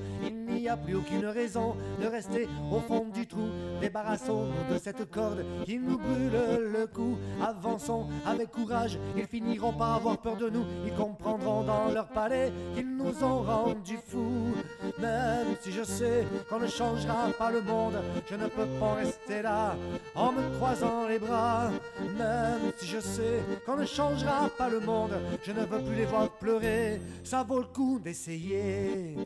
N'y 0.66 0.72
a 0.72 0.76
plus 0.76 0.96
aucune 0.96 1.26
raison 1.26 1.76
de 2.02 2.08
rester 2.08 2.48
au 2.72 2.80
fond 2.80 3.06
du 3.14 3.24
trou. 3.24 3.48
Débarrassons-nous 3.80 4.74
de 4.74 4.78
cette 4.80 5.08
corde 5.12 5.44
qui 5.64 5.78
nous 5.78 5.96
brûle 5.96 6.72
le 6.72 6.86
cou. 6.88 7.16
Avançons 7.40 8.08
avec 8.26 8.50
courage, 8.50 8.98
ils 9.16 9.26
finiront 9.26 9.72
par 9.72 9.94
avoir 9.94 10.18
peur 10.18 10.36
de 10.36 10.50
nous. 10.50 10.64
Ils 10.84 10.92
comprendront 10.92 11.62
dans 11.62 11.92
leur 11.92 12.08
palais 12.08 12.52
qu'ils 12.74 12.96
nous 12.96 13.22
ont 13.22 13.42
rendus 13.42 14.00
fous. 14.08 14.54
Même 14.98 15.54
si 15.60 15.70
je 15.70 15.84
sais 15.84 16.24
qu'on 16.50 16.58
ne 16.58 16.66
changera 16.66 17.28
pas 17.38 17.52
le 17.52 17.62
monde, 17.62 17.98
je 18.28 18.34
ne 18.34 18.48
peux 18.48 18.66
pas 18.80 18.94
rester 18.94 19.42
là 19.42 19.76
en 20.16 20.32
me 20.32 20.56
croisant 20.56 21.06
les 21.06 21.20
bras. 21.20 21.70
Même 22.18 22.72
si 22.76 22.86
je 22.86 22.98
sais 22.98 23.40
qu'on 23.64 23.76
ne 23.76 23.86
changera 23.86 24.50
pas 24.58 24.68
le 24.68 24.80
monde, 24.80 25.16
je 25.44 25.52
ne 25.52 25.60
veux 25.60 25.80
plus 25.84 25.94
les 25.94 26.06
voir 26.06 26.28
pleurer. 26.28 27.00
Ça 27.22 27.44
vaut 27.44 27.60
le 27.60 27.66
coup 27.66 28.00
d'essayer. 28.00 29.16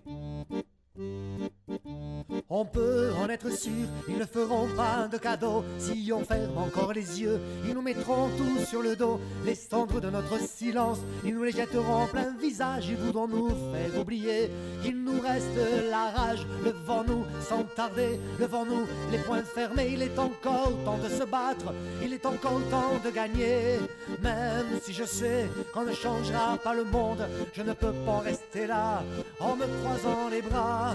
On 2.49 2.65
peut 2.65 3.13
en 3.17 3.29
être 3.29 3.51
sûr, 3.51 3.87
ils 4.09 4.19
ne 4.19 4.25
feront 4.25 4.67
pas 4.77 5.09
de 5.11 5.19
cadeaux. 5.19 5.65
Si 5.79 6.11
on 6.13 6.25
ferme 6.25 6.59
encore 6.59 6.93
les 6.93 7.21
yeux, 7.21 7.41
ils 7.67 7.75
nous 7.75 7.83
mettront 7.83 8.29
tous 8.37 8.65
sur 8.65 8.83
le 8.83 8.97
dos. 8.97 9.21
Les 9.45 9.55
cendres 9.55 10.01
de 10.01 10.11
notre 10.11 10.39
silence, 10.41 10.99
ils 11.25 11.35
nous 11.35 11.45
les 11.45 11.53
jetteront 11.53 12.03
en 12.03 12.07
plein 12.07 12.35
visage. 12.41 12.89
Ils 12.89 12.97
voudront 12.97 13.29
nous 13.29 13.49
faire 13.49 14.01
oublier 14.01 14.51
qu'il 14.83 15.03
nous 15.03 15.21
reste 15.21 15.47
la 15.91 16.11
rage. 16.11 16.47
Le 16.65 16.71
vent 16.71 17.05
nous, 17.07 17.25
sans 17.49 17.63
tarder, 17.63 18.19
le 18.39 18.47
vent 18.47 18.65
nous, 18.65 18.87
les 19.13 19.19
poings 19.19 19.43
fermés. 19.43 19.91
Il 19.93 20.03
est 20.03 20.19
encore 20.19 20.73
temps 20.85 20.99
de 20.99 21.09
se 21.09 21.25
battre, 21.25 21.73
il 22.03 22.13
est 22.13 22.27
encore 22.27 22.61
temps 22.71 22.99
de 23.05 23.11
gagner. 23.11 23.79
Même 24.23 24.81
si 24.83 24.93
je 24.93 25.05
sais 25.05 25.49
qu'on 25.73 25.85
ne 25.85 25.93
changera 25.93 26.59
pas 26.59 26.75
le 26.75 26.85
monde, 26.85 27.27
je 27.53 27.63
ne 27.63 27.73
peux 27.73 27.93
pas 28.05 28.19
rester 28.19 28.67
là 28.67 29.03
en 29.39 29.57
me 29.57 29.67
croisant 29.81 30.29
les 30.31 30.43
bras. 30.43 30.90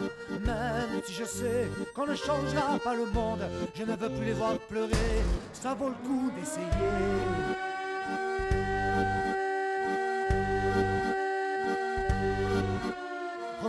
Même 0.46 1.02
si 1.06 1.14
je 1.14 1.24
sais 1.24 1.70
qu'on 1.94 2.08
ne 2.08 2.16
changera 2.16 2.80
pas 2.84 2.94
le 2.94 3.06
monde, 3.06 3.48
je 3.74 3.84
ne 3.84 3.96
veux 3.96 4.10
plus 4.10 4.26
les 4.26 4.34
voir 4.34 4.58
pleurer. 4.70 5.24
Ça 5.54 5.74
vaut 5.74 5.90
le 5.90 6.08
coup 6.08 6.32
d'essayer. 6.38 7.55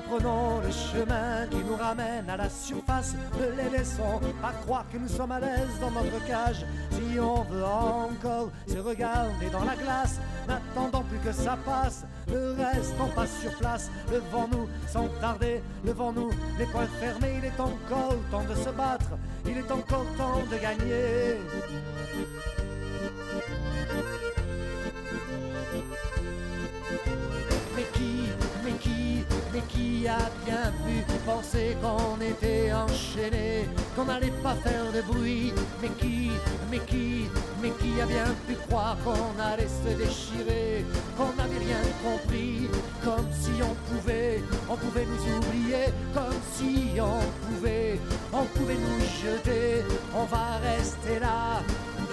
Reprenons 0.08 0.60
le 0.60 0.70
chemin 0.70 1.46
qui 1.50 1.56
nous 1.68 1.74
ramène 1.76 2.30
à 2.30 2.36
la 2.36 2.48
surface. 2.48 3.14
Ne 3.40 3.62
les 3.62 3.76
laissons 3.76 4.20
pas 4.40 4.52
croire 4.64 4.84
que 4.92 4.98
nous 4.98 5.08
sommes 5.08 5.32
à 5.32 5.40
l'aise 5.40 5.80
dans 5.80 5.90
notre 5.90 6.24
cage. 6.26 6.64
Si 6.92 7.18
on 7.18 7.42
veut 7.42 7.64
encore 7.64 8.50
se 8.68 8.78
regarder 8.78 9.50
dans 9.50 9.64
la 9.64 9.74
glace, 9.74 10.20
n'attendons 10.46 11.02
plus 11.02 11.18
que 11.18 11.32
ça 11.32 11.58
passe. 11.64 12.04
Ne 12.28 12.54
restons 12.54 13.08
pas 13.14 13.26
sur 13.26 13.50
place. 13.58 13.90
Levons-nous 14.12 14.68
sans 14.88 15.08
tarder. 15.20 15.62
Levons-nous 15.84 16.30
les 16.58 16.66
poings 16.66 16.88
fermés. 17.00 17.38
Il 17.38 17.44
est 17.44 17.60
encore 17.60 18.14
temps 18.30 18.44
de 18.44 18.54
se 18.54 18.70
battre. 18.70 19.10
Il 19.44 19.58
est 19.58 19.70
encore 19.70 20.06
temps 20.16 20.42
de 20.50 20.56
gagner. 20.56 21.40
Mais 29.56 29.62
qui 29.68 30.06
a 30.06 30.18
bien 30.44 30.70
pu 30.84 31.02
penser 31.24 31.76
qu'on 31.80 32.20
était 32.20 32.72
enchaîné, 32.72 33.66
qu'on 33.94 34.04
n'allait 34.04 34.38
pas 34.42 34.54
faire 34.56 34.92
de 34.92 35.00
bruit. 35.00 35.52
Mais 35.80 35.88
qui, 35.98 36.30
mais 36.70 36.80
qui, 36.80 37.26
mais 37.62 37.70
qui 37.70 38.00
a 38.00 38.06
bien 38.06 38.30
pu 38.46 38.54
croire 38.68 38.96
qu'on 39.04 39.32
allait 39.42 39.72
se 39.82 39.96
déchirer, 39.96 40.84
qu'on 41.16 41.32
n'avait 41.38 41.64
rien 41.68 41.82
compris, 42.04 42.68
comme 43.02 43.28
si 43.32 43.52
on 43.62 43.74
pouvait, 43.88 44.42
on 44.68 44.76
pouvait 44.76 45.06
nous 45.06 45.24
oublier, 45.36 45.86
comme 46.12 46.40
si 46.52 47.00
on 47.00 47.20
pouvait, 47.46 47.98
on 48.32 48.44
pouvait 48.56 48.80
nous 48.86 49.00
jeter, 49.22 49.84
on 50.14 50.24
va 50.24 50.58
rester 50.62 51.18
là, 51.18 51.62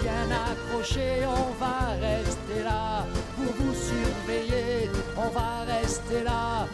bien 0.00 0.28
accroché, 0.48 1.26
on 1.26 1.52
va 1.62 1.92
rester 2.00 2.62
là 2.64 3.04
pour 3.36 3.52
vous 3.58 3.74
surveiller, 3.74 4.90
on 5.16 5.28
va 5.28 5.64
rester 5.66 6.22
là, 6.24 6.66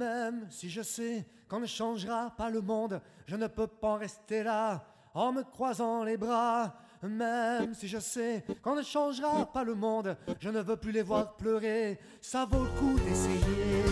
Même 0.00 0.46
si 0.48 0.70
je 0.70 0.80
sais 0.80 1.26
qu'on 1.46 1.60
ne 1.60 1.66
changera 1.66 2.30
pas 2.30 2.48
le 2.48 2.62
monde, 2.62 3.02
je 3.26 3.36
ne 3.36 3.46
peux 3.48 3.66
pas 3.66 3.96
rester 3.96 4.42
là 4.42 4.82
en 5.12 5.30
me 5.30 5.42
croisant 5.42 6.04
les 6.04 6.16
bras. 6.16 6.74
Même 7.02 7.74
si 7.74 7.86
je 7.86 7.98
sais 7.98 8.42
qu'on 8.62 8.76
ne 8.76 8.82
changera 8.82 9.44
pas 9.52 9.62
le 9.62 9.74
monde, 9.74 10.16
je 10.38 10.48
ne 10.48 10.62
veux 10.62 10.78
plus 10.78 10.92
les 10.92 11.02
voir 11.02 11.36
pleurer. 11.36 11.98
Ça 12.22 12.46
vaut 12.50 12.64
le 12.64 12.70
coup 12.70 12.98
d'essayer. 13.00 13.84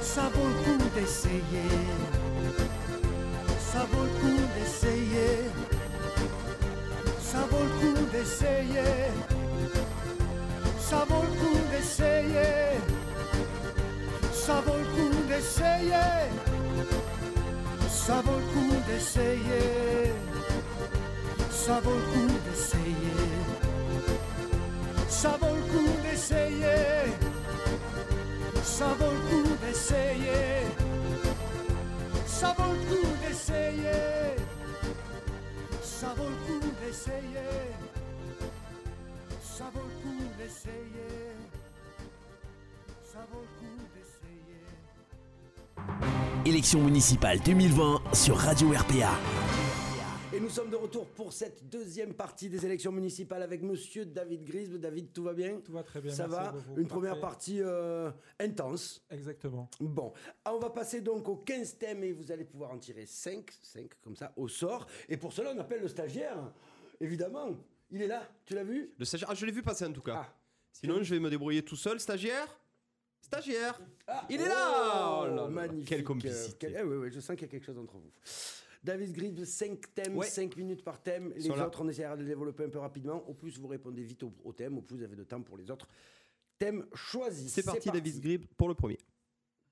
Ça 0.00 0.30
vaut 0.30 0.48
le 0.48 0.78
coup 0.78 0.90
d'essayer. 0.94 1.68
Ça 3.58 3.84
vaut 3.90 4.04
le 4.04 4.20
coup 4.20 4.42
d'essayer. 4.54 5.50
Ça 7.20 7.40
vaut 7.50 7.62
le 7.62 7.94
coup 7.94 8.10
d'essayer. 8.10 9.10
Ça 10.78 11.04
vaut 11.06 11.22
le 11.22 11.40
coup 11.40 11.58
d'essayer. 11.70 13.03
Ça 14.46 14.60
vaut 14.60 14.76
le 14.76 14.84
coup 14.84 15.22
d'essayer. 15.26 16.20
Ça 17.88 18.20
vaut 18.20 18.32
le 18.32 18.46
coup 18.52 18.76
d'essayer. 18.86 20.12
Ça 21.50 21.80
vaut 21.80 21.94
le 21.94 22.02
coup 22.12 22.38
d'essayer. 22.44 22.84
Ça 25.10 25.28
vaut 25.38 25.54
Élection 46.46 46.82
municipale 46.82 47.40
2020 47.40 48.02
sur 48.12 48.36
Radio 48.36 48.68
RPA. 48.70 49.18
Et 50.34 50.40
nous 50.40 50.50
sommes 50.50 50.68
de 50.68 50.76
retour 50.76 51.06
pour 51.06 51.32
cette 51.32 51.68
deuxième 51.70 52.12
partie 52.12 52.50
des 52.50 52.66
élections 52.66 52.92
municipales 52.92 53.42
avec 53.42 53.62
monsieur 53.62 54.04
David 54.04 54.44
Grise. 54.44 54.70
David, 54.72 55.12
tout 55.12 55.22
va 55.22 55.32
bien? 55.32 55.60
Tout 55.64 55.72
va 55.72 55.82
très 55.82 56.00
bien. 56.02 56.12
Ça 56.12 56.26
merci 56.26 56.44
va. 56.44 56.54
Une 56.76 56.86
première 56.88 57.18
partie 57.20 57.60
euh, 57.62 58.10
intense. 58.40 59.02
Exactement. 59.10 59.70
Bon, 59.80 60.12
Ah, 60.44 60.52
on 60.54 60.58
va 60.58 60.68
passer 60.70 61.00
donc 61.00 61.28
aux 61.28 61.36
15 61.36 61.78
thèmes 61.78 62.04
et 62.04 62.12
vous 62.12 62.30
allez 62.30 62.44
pouvoir 62.44 62.72
en 62.72 62.78
tirer 62.78 63.06
5, 63.06 63.50
5 63.62 63.90
comme 64.02 64.16
ça, 64.16 64.32
au 64.36 64.48
sort. 64.48 64.86
Et 65.08 65.16
pour 65.16 65.32
cela, 65.32 65.52
on 65.56 65.58
appelle 65.58 65.80
le 65.80 65.88
stagiaire, 65.88 66.36
évidemment. 67.00 67.50
Il 67.90 68.02
est 68.02 68.08
là, 68.08 68.28
tu 68.44 68.54
l'as 68.54 68.64
vu? 68.64 68.90
Le 68.98 69.04
stagiaire, 69.04 69.30
ah, 69.30 69.34
je 69.34 69.46
l'ai 69.46 69.52
vu 69.52 69.62
passer 69.62 69.86
en 69.86 69.92
tout 69.92 70.02
cas. 70.02 70.26
Ah. 70.26 70.34
Sinon, 70.72 71.02
je 71.02 71.14
vais 71.14 71.20
me 71.20 71.30
débrouiller 71.30 71.62
tout 71.62 71.76
seul. 71.76 72.00
Stagiaire? 72.00 72.48
Stagiaire 73.24 73.80
Ah, 74.06 74.26
Il 74.28 74.40
est 74.40 74.48
là 74.48 74.70
oh, 74.70 75.20
Oh 75.22 75.26
là 75.28 75.34
là, 75.34 75.48
Magnifique. 75.48 75.88
quelle 75.88 76.04
complicité. 76.04 76.56
quel- 76.60 76.76
eh 76.78 76.82
oui, 76.82 76.96
oui, 76.96 77.10
je 77.10 77.20
sens 77.20 77.36
qu'il 77.36 77.46
y 77.46 77.48
a 77.48 77.48
quelque 77.48 77.64
chose 77.64 77.78
entre 77.78 77.96
vous. 77.96 78.12
David 78.82 79.12
Grise, 79.12 79.44
5 79.44 79.94
thèmes, 79.94 80.16
Ouais. 80.16 80.26
5 80.26 80.54
minutes 80.56 80.84
par 80.84 81.02
thème. 81.02 81.32
Les 81.34 81.48
autres, 81.50 81.80
on 81.82 81.88
essaiera 81.88 82.16
de 82.16 82.22
les 82.22 82.28
développer 82.28 82.64
un 82.64 82.68
peu 82.68 82.78
rapidement. 82.80 83.26
Au 83.26 83.32
plus, 83.32 83.58
vous 83.58 83.66
répondez 83.66 84.02
vite 84.02 84.22
au, 84.22 84.32
au 84.44 84.52
thème, 84.52 84.76
au 84.76 84.82
plus, 84.82 84.98
vous 84.98 85.02
avez 85.04 85.16
de 85.16 85.24
temps 85.24 85.40
pour 85.42 85.56
les 85.56 85.70
autres 85.70 85.88
thèmes 86.58 86.86
choisis. 86.94 87.52
C'est 87.52 87.64
parti, 87.64 87.90
David 87.90 88.20
Grib, 88.20 88.44
pour 88.56 88.68
le 88.68 88.74
premier. 88.74 88.98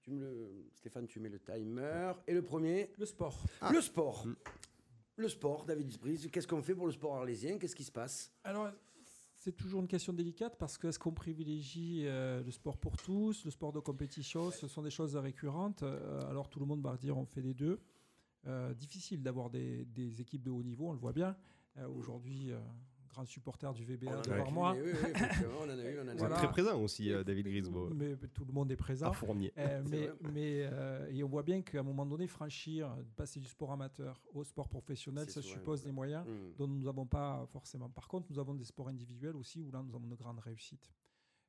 Tu 0.00 0.10
me 0.10 0.20
le... 0.20 0.66
Stéphane, 0.74 1.06
tu 1.06 1.20
mets 1.20 1.28
le 1.28 1.38
timer. 1.38 2.12
Et 2.26 2.32
le 2.34 2.42
premier 2.42 2.90
Le 2.98 3.06
sport. 3.06 3.38
Le 3.70 3.80
sport. 3.80 4.26
Le 5.16 5.28
sport, 5.28 5.64
David 5.64 5.96
Brise, 6.00 6.28
qu'est-ce 6.32 6.48
qu'on 6.48 6.62
fait 6.62 6.74
pour 6.74 6.86
le 6.86 6.92
sport 6.92 7.16
arlésien? 7.16 7.58
Qu'est-ce 7.58 7.76
qui 7.76 7.84
se 7.84 7.92
passe? 7.92 8.32
Alors, 8.44 8.70
c'est 9.42 9.56
toujours 9.56 9.80
une 9.80 9.88
question 9.88 10.12
délicate 10.12 10.56
parce 10.56 10.78
que 10.78 10.86
est-ce 10.86 11.00
qu'on 11.00 11.10
privilégie 11.10 12.02
euh, 12.06 12.44
le 12.44 12.50
sport 12.52 12.78
pour 12.78 12.96
tous, 12.96 13.44
le 13.44 13.50
sport 13.50 13.72
de 13.72 13.80
compétition 13.80 14.52
Ce 14.52 14.68
sont 14.68 14.82
des 14.82 14.90
choses 14.90 15.16
récurrentes. 15.16 15.82
Euh, 15.82 16.30
alors, 16.30 16.48
tout 16.48 16.60
le 16.60 16.66
monde 16.66 16.80
va 16.80 16.96
dire 16.96 17.18
on 17.18 17.26
fait 17.26 17.40
les 17.40 17.52
deux. 17.52 17.80
Euh, 18.46 18.72
difficile 18.72 19.20
d'avoir 19.20 19.50
des, 19.50 19.84
des 19.86 20.20
équipes 20.20 20.44
de 20.44 20.50
haut 20.50 20.62
niveau, 20.62 20.90
on 20.90 20.92
le 20.92 20.98
voit 20.98 21.12
bien. 21.12 21.36
Aujourd'hui, 21.96 22.52
grand 23.12 23.24
supporter 23.26 23.72
du 23.74 23.84
VBA 23.84 24.22
devant 24.22 24.48
eu, 24.48 24.52
moi. 24.52 24.72
oui, 24.74 24.80
oui, 24.84 24.90
effectivement, 25.14 25.54
on 25.60 25.64
en 25.64 25.78
a 25.78 25.84
eu, 25.84 25.98
on 25.98 26.02
en 26.02 26.08
a 26.08 26.14
eu. 26.14 26.16
Voilà. 26.16 26.36
Très 26.36 26.50
présent 26.50 26.80
aussi, 26.80 27.12
euh, 27.12 27.22
David 27.22 27.46
Grisbo. 27.46 27.90
Mais 27.94 28.16
tout 28.34 28.44
le 28.44 28.52
monde 28.52 28.70
est 28.70 28.76
présent. 28.76 29.06
À 29.08 29.12
Fournier. 29.12 29.52
Euh, 29.58 29.82
mais 29.90 30.10
mais 30.32 30.68
euh, 30.72 31.08
et 31.10 31.22
on 31.22 31.28
voit 31.28 31.42
bien 31.42 31.60
qu'à 31.62 31.80
un 31.80 31.82
moment 31.82 32.06
donné, 32.06 32.26
franchir, 32.26 32.96
passer 33.16 33.38
du 33.38 33.46
sport 33.46 33.72
amateur 33.72 34.20
au 34.32 34.42
sport 34.44 34.68
professionnel, 34.68 35.28
ça 35.30 35.42
souvent- 35.42 35.54
suppose 35.54 35.82
des 35.84 35.92
moyens 35.92 36.26
Hmm. 36.26 36.52
dont 36.58 36.66
nous 36.68 36.82
n'avons 36.84 37.06
pas 37.06 37.46
forcément. 37.52 37.88
Par 37.90 38.08
contre, 38.08 38.26
nous 38.30 38.38
avons 38.38 38.54
des 38.54 38.64
sports 38.64 38.88
individuels 38.88 39.36
aussi 39.36 39.60
où 39.62 39.70
là, 39.70 39.82
nous 39.82 39.94
avons 39.94 40.06
de 40.06 40.14
grandes 40.14 40.38
réussites. 40.40 40.90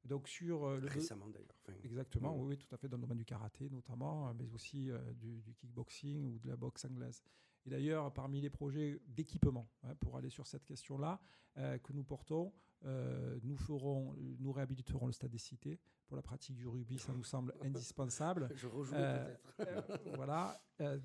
Donc 0.03 0.27
sur 0.27 0.65
euh, 0.65 0.79
le 0.81 0.87
Récemment 0.87 1.27
d'ailleurs. 1.29 1.55
Enfin, 1.65 1.77
Exactement, 1.83 2.35
Mm. 2.35 2.41
oui, 2.41 2.45
oui, 2.49 2.57
tout 2.57 2.75
à 2.75 2.77
fait, 2.77 2.89
dans 2.89 2.97
le 2.97 3.01
domaine 3.03 3.19
du 3.19 3.25
karaté 3.25 3.69
notamment, 3.69 4.33
mais 4.33 4.49
aussi 4.53 4.91
euh, 4.91 4.99
du, 5.13 5.41
du 5.41 5.53
kickboxing 5.53 6.25
ou 6.33 6.39
de 6.39 6.49
la 6.49 6.57
boxe 6.57 6.83
anglaise. 6.85 7.23
Et 7.65 7.69
d'ailleurs, 7.69 8.11
parmi 8.13 8.41
les 8.41 8.49
projets 8.49 9.01
d'équipement, 9.07 9.69
hein, 9.83 9.95
pour 9.95 10.17
aller 10.17 10.29
sur 10.29 10.47
cette 10.47 10.65
question-là, 10.65 11.19
euh, 11.57 11.77
que 11.77 11.93
nous 11.93 12.03
portons, 12.03 12.53
euh, 12.85 13.39
nous, 13.43 13.55
ferons, 13.55 14.13
nous 14.39 14.51
réhabiliterons 14.51 15.05
le 15.07 15.13
stade 15.13 15.31
des 15.31 15.37
cités. 15.37 15.79
Pour 16.07 16.17
la 16.17 16.21
pratique 16.21 16.55
du 16.57 16.67
rugby, 16.67 16.97
ça 16.99 17.13
nous 17.13 17.23
semble 17.23 17.53
indispensable. 17.63 18.49
Je 18.55 18.67
rejoue 18.67 18.93
Euh, 18.95 19.33
peut-être. 19.57 20.01
Voilà, 20.15 20.61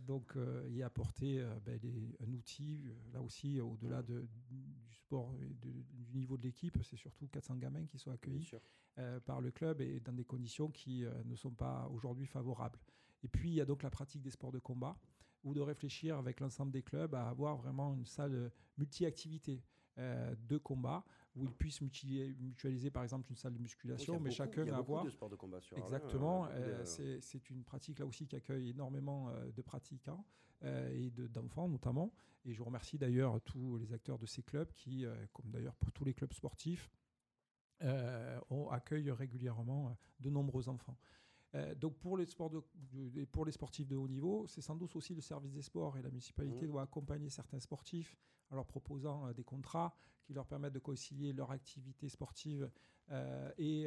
donc 0.06 0.34
y 0.68 0.82
apporter 0.82 1.46
ben, 1.64 1.78
les- 1.82 2.16
un 2.20 2.32
outil, 2.32 2.90
là 3.12 3.22
aussi, 3.22 3.60
au-delà 3.60 4.02
de- 4.02 4.26
du 4.48 4.74
sport 4.90 5.34
et 5.36 5.54
de- 5.54 5.82
du 5.92 6.12
niveau 6.16 6.36
de 6.36 6.42
l'équipe, 6.42 6.76
c'est 6.82 6.96
surtout 6.96 7.28
400 7.28 7.56
gamins 7.56 7.86
qui 7.86 7.98
sont 7.98 8.10
accueillis 8.10 8.50
par 9.24 9.40
le 9.40 9.52
club 9.52 9.80
et 9.80 10.00
dans 10.00 10.12
des 10.12 10.24
conditions 10.24 10.68
qui 10.70 11.04
ne 11.24 11.36
sont 11.36 11.52
pas 11.52 11.86
aujourd'hui 11.92 12.26
favorables. 12.26 12.80
Et 13.22 13.28
puis, 13.28 13.50
il 13.50 13.54
y 13.54 13.60
a 13.60 13.64
donc 13.64 13.82
la 13.84 13.90
pratique 13.90 14.22
des 14.22 14.30
sports 14.30 14.52
de 14.52 14.58
combat, 14.58 14.98
ou 15.44 15.54
de 15.54 15.60
réfléchir 15.60 16.18
avec 16.18 16.40
l'ensemble 16.40 16.72
des 16.72 16.82
clubs 16.82 17.14
à 17.14 17.28
avoir 17.28 17.56
vraiment 17.56 17.94
une 17.94 18.06
salle 18.06 18.34
euh, 18.34 18.48
multi-activité 18.76 19.62
euh, 19.98 20.34
de 20.48 20.58
combat, 20.58 21.04
où 21.34 21.44
ils 21.44 21.52
puissent 21.52 21.80
mutualiser, 21.80 22.90
par 22.90 23.02
exemple, 23.02 23.28
une 23.30 23.36
salle 23.36 23.52
de 23.54 23.58
musculation, 23.58 24.14
mais 24.14 24.30
beaucoup- 24.30 24.34
chacun 24.36 24.64
va 24.64 24.78
avoir... 24.78 25.04
de 25.04 25.10
sports 25.10 25.28
de 25.30 25.36
combat 25.36 25.60
sur 25.60 25.76
Exactement, 25.78 26.46
euh, 26.50 26.84
de- 26.84 27.20
c'est 27.20 27.50
une 27.50 27.64
pratique 27.64 27.98
là 27.98 28.06
aussi 28.06 28.26
qui 28.26 28.36
accueille 28.36 28.70
énormément 28.70 29.28
euh, 29.30 29.50
de 29.52 29.62
pratiquants 29.62 30.24
euh, 30.64 30.90
et 30.92 31.10
de- 31.10 31.26
d'enfants 31.26 31.68
notamment. 31.68 32.12
Et 32.44 32.52
je 32.52 32.62
remercie 32.62 32.96
d'ailleurs 32.98 33.40
tous 33.42 33.76
les 33.78 33.92
acteurs 33.92 34.18
de 34.18 34.26
ces 34.26 34.42
clubs 34.42 34.72
qui, 34.72 35.04
euh, 35.04 35.14
comme 35.32 35.50
d'ailleurs 35.50 35.74
pour 35.76 35.90
tous 35.92 36.04
les 36.04 36.14
clubs 36.14 36.32
sportifs, 36.32 36.88
euh, 37.82 38.40
on 38.50 38.68
accueille 38.70 39.10
régulièrement 39.10 39.88
euh, 39.88 39.92
de 40.20 40.30
nombreux 40.30 40.68
enfants. 40.68 40.96
Euh, 41.54 41.74
donc 41.74 41.96
pour 41.98 42.16
les, 42.18 42.26
sports 42.26 42.50
de, 42.50 42.62
de- 42.92 43.24
pour 43.24 43.44
les 43.46 43.52
sportifs 43.52 43.88
de 43.88 43.96
haut 43.96 44.08
niveau, 44.08 44.46
c'est 44.46 44.60
sans 44.60 44.76
doute 44.76 44.94
aussi 44.96 45.14
le 45.14 45.20
service 45.22 45.52
des 45.52 45.62
sports 45.62 45.96
et 45.96 46.02
la 46.02 46.10
municipalité 46.10 46.66
Mhm. 46.66 46.72
doit 46.72 46.82
accompagner 46.82 47.30
certains 47.30 47.60
sportifs 47.60 48.16
en 48.50 48.56
leur 48.56 48.66
proposant 48.66 49.26
euh, 49.26 49.32
des 49.32 49.44
contrats 49.44 49.94
qui 50.24 50.34
leur 50.34 50.46
permettent 50.46 50.74
de 50.74 50.78
concilier 50.78 51.32
leur 51.32 51.50
activité 51.50 52.08
sportive 52.10 52.70
euh, 53.10 53.50
et, 53.56 53.86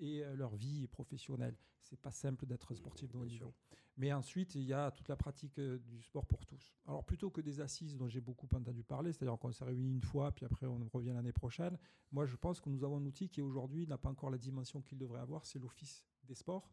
et 0.00 0.24
leur 0.34 0.56
vie 0.56 0.88
professionnelle. 0.88 1.56
C'est 1.80 2.00
pas 2.00 2.10
simple 2.10 2.44
d'être 2.46 2.74
sportif 2.74 3.08
de 3.12 3.18
haut 3.18 3.24
Mmh, 3.24 3.28
niveau. 3.28 3.54
Mais 3.96 4.12
ensuite, 4.12 4.56
il 4.56 4.62
y 4.62 4.72
a 4.72 4.90
toute 4.90 5.06
la 5.08 5.14
pratique 5.14 5.60
du 5.60 6.02
sport 6.02 6.26
pour 6.26 6.44
tous. 6.44 6.74
Alors 6.86 7.04
plutôt 7.04 7.30
que 7.30 7.40
des 7.40 7.60
assises 7.60 7.96
dont 7.96 8.08
j'ai 8.08 8.20
beaucoup 8.20 8.48
entendu 8.52 8.82
parler, 8.82 9.12
c'est-à-dire 9.12 9.38
qu'on 9.38 9.52
s'est 9.52 9.64
réunis 9.64 9.92
une 9.92 10.02
fois, 10.02 10.32
puis 10.32 10.44
après 10.44 10.66
on 10.66 10.84
revient 10.92 11.12
l'année 11.14 11.32
prochaine, 11.32 11.78
moi 12.10 12.26
je 12.26 12.34
pense 12.34 12.60
que 12.60 12.68
nous 12.68 12.82
avons 12.82 12.96
un 12.96 13.06
outil 13.06 13.28
qui 13.28 13.40
aujourd'hui 13.40 13.86
n'a 13.86 13.96
pas 13.96 14.08
encore 14.10 14.30
la 14.30 14.38
dimension 14.38 14.82
qu'il 14.82 14.98
devrait 14.98 15.20
avoir, 15.20 15.46
c'est 15.46 15.60
l'office 15.60 16.04
des 16.24 16.34
sports. 16.34 16.68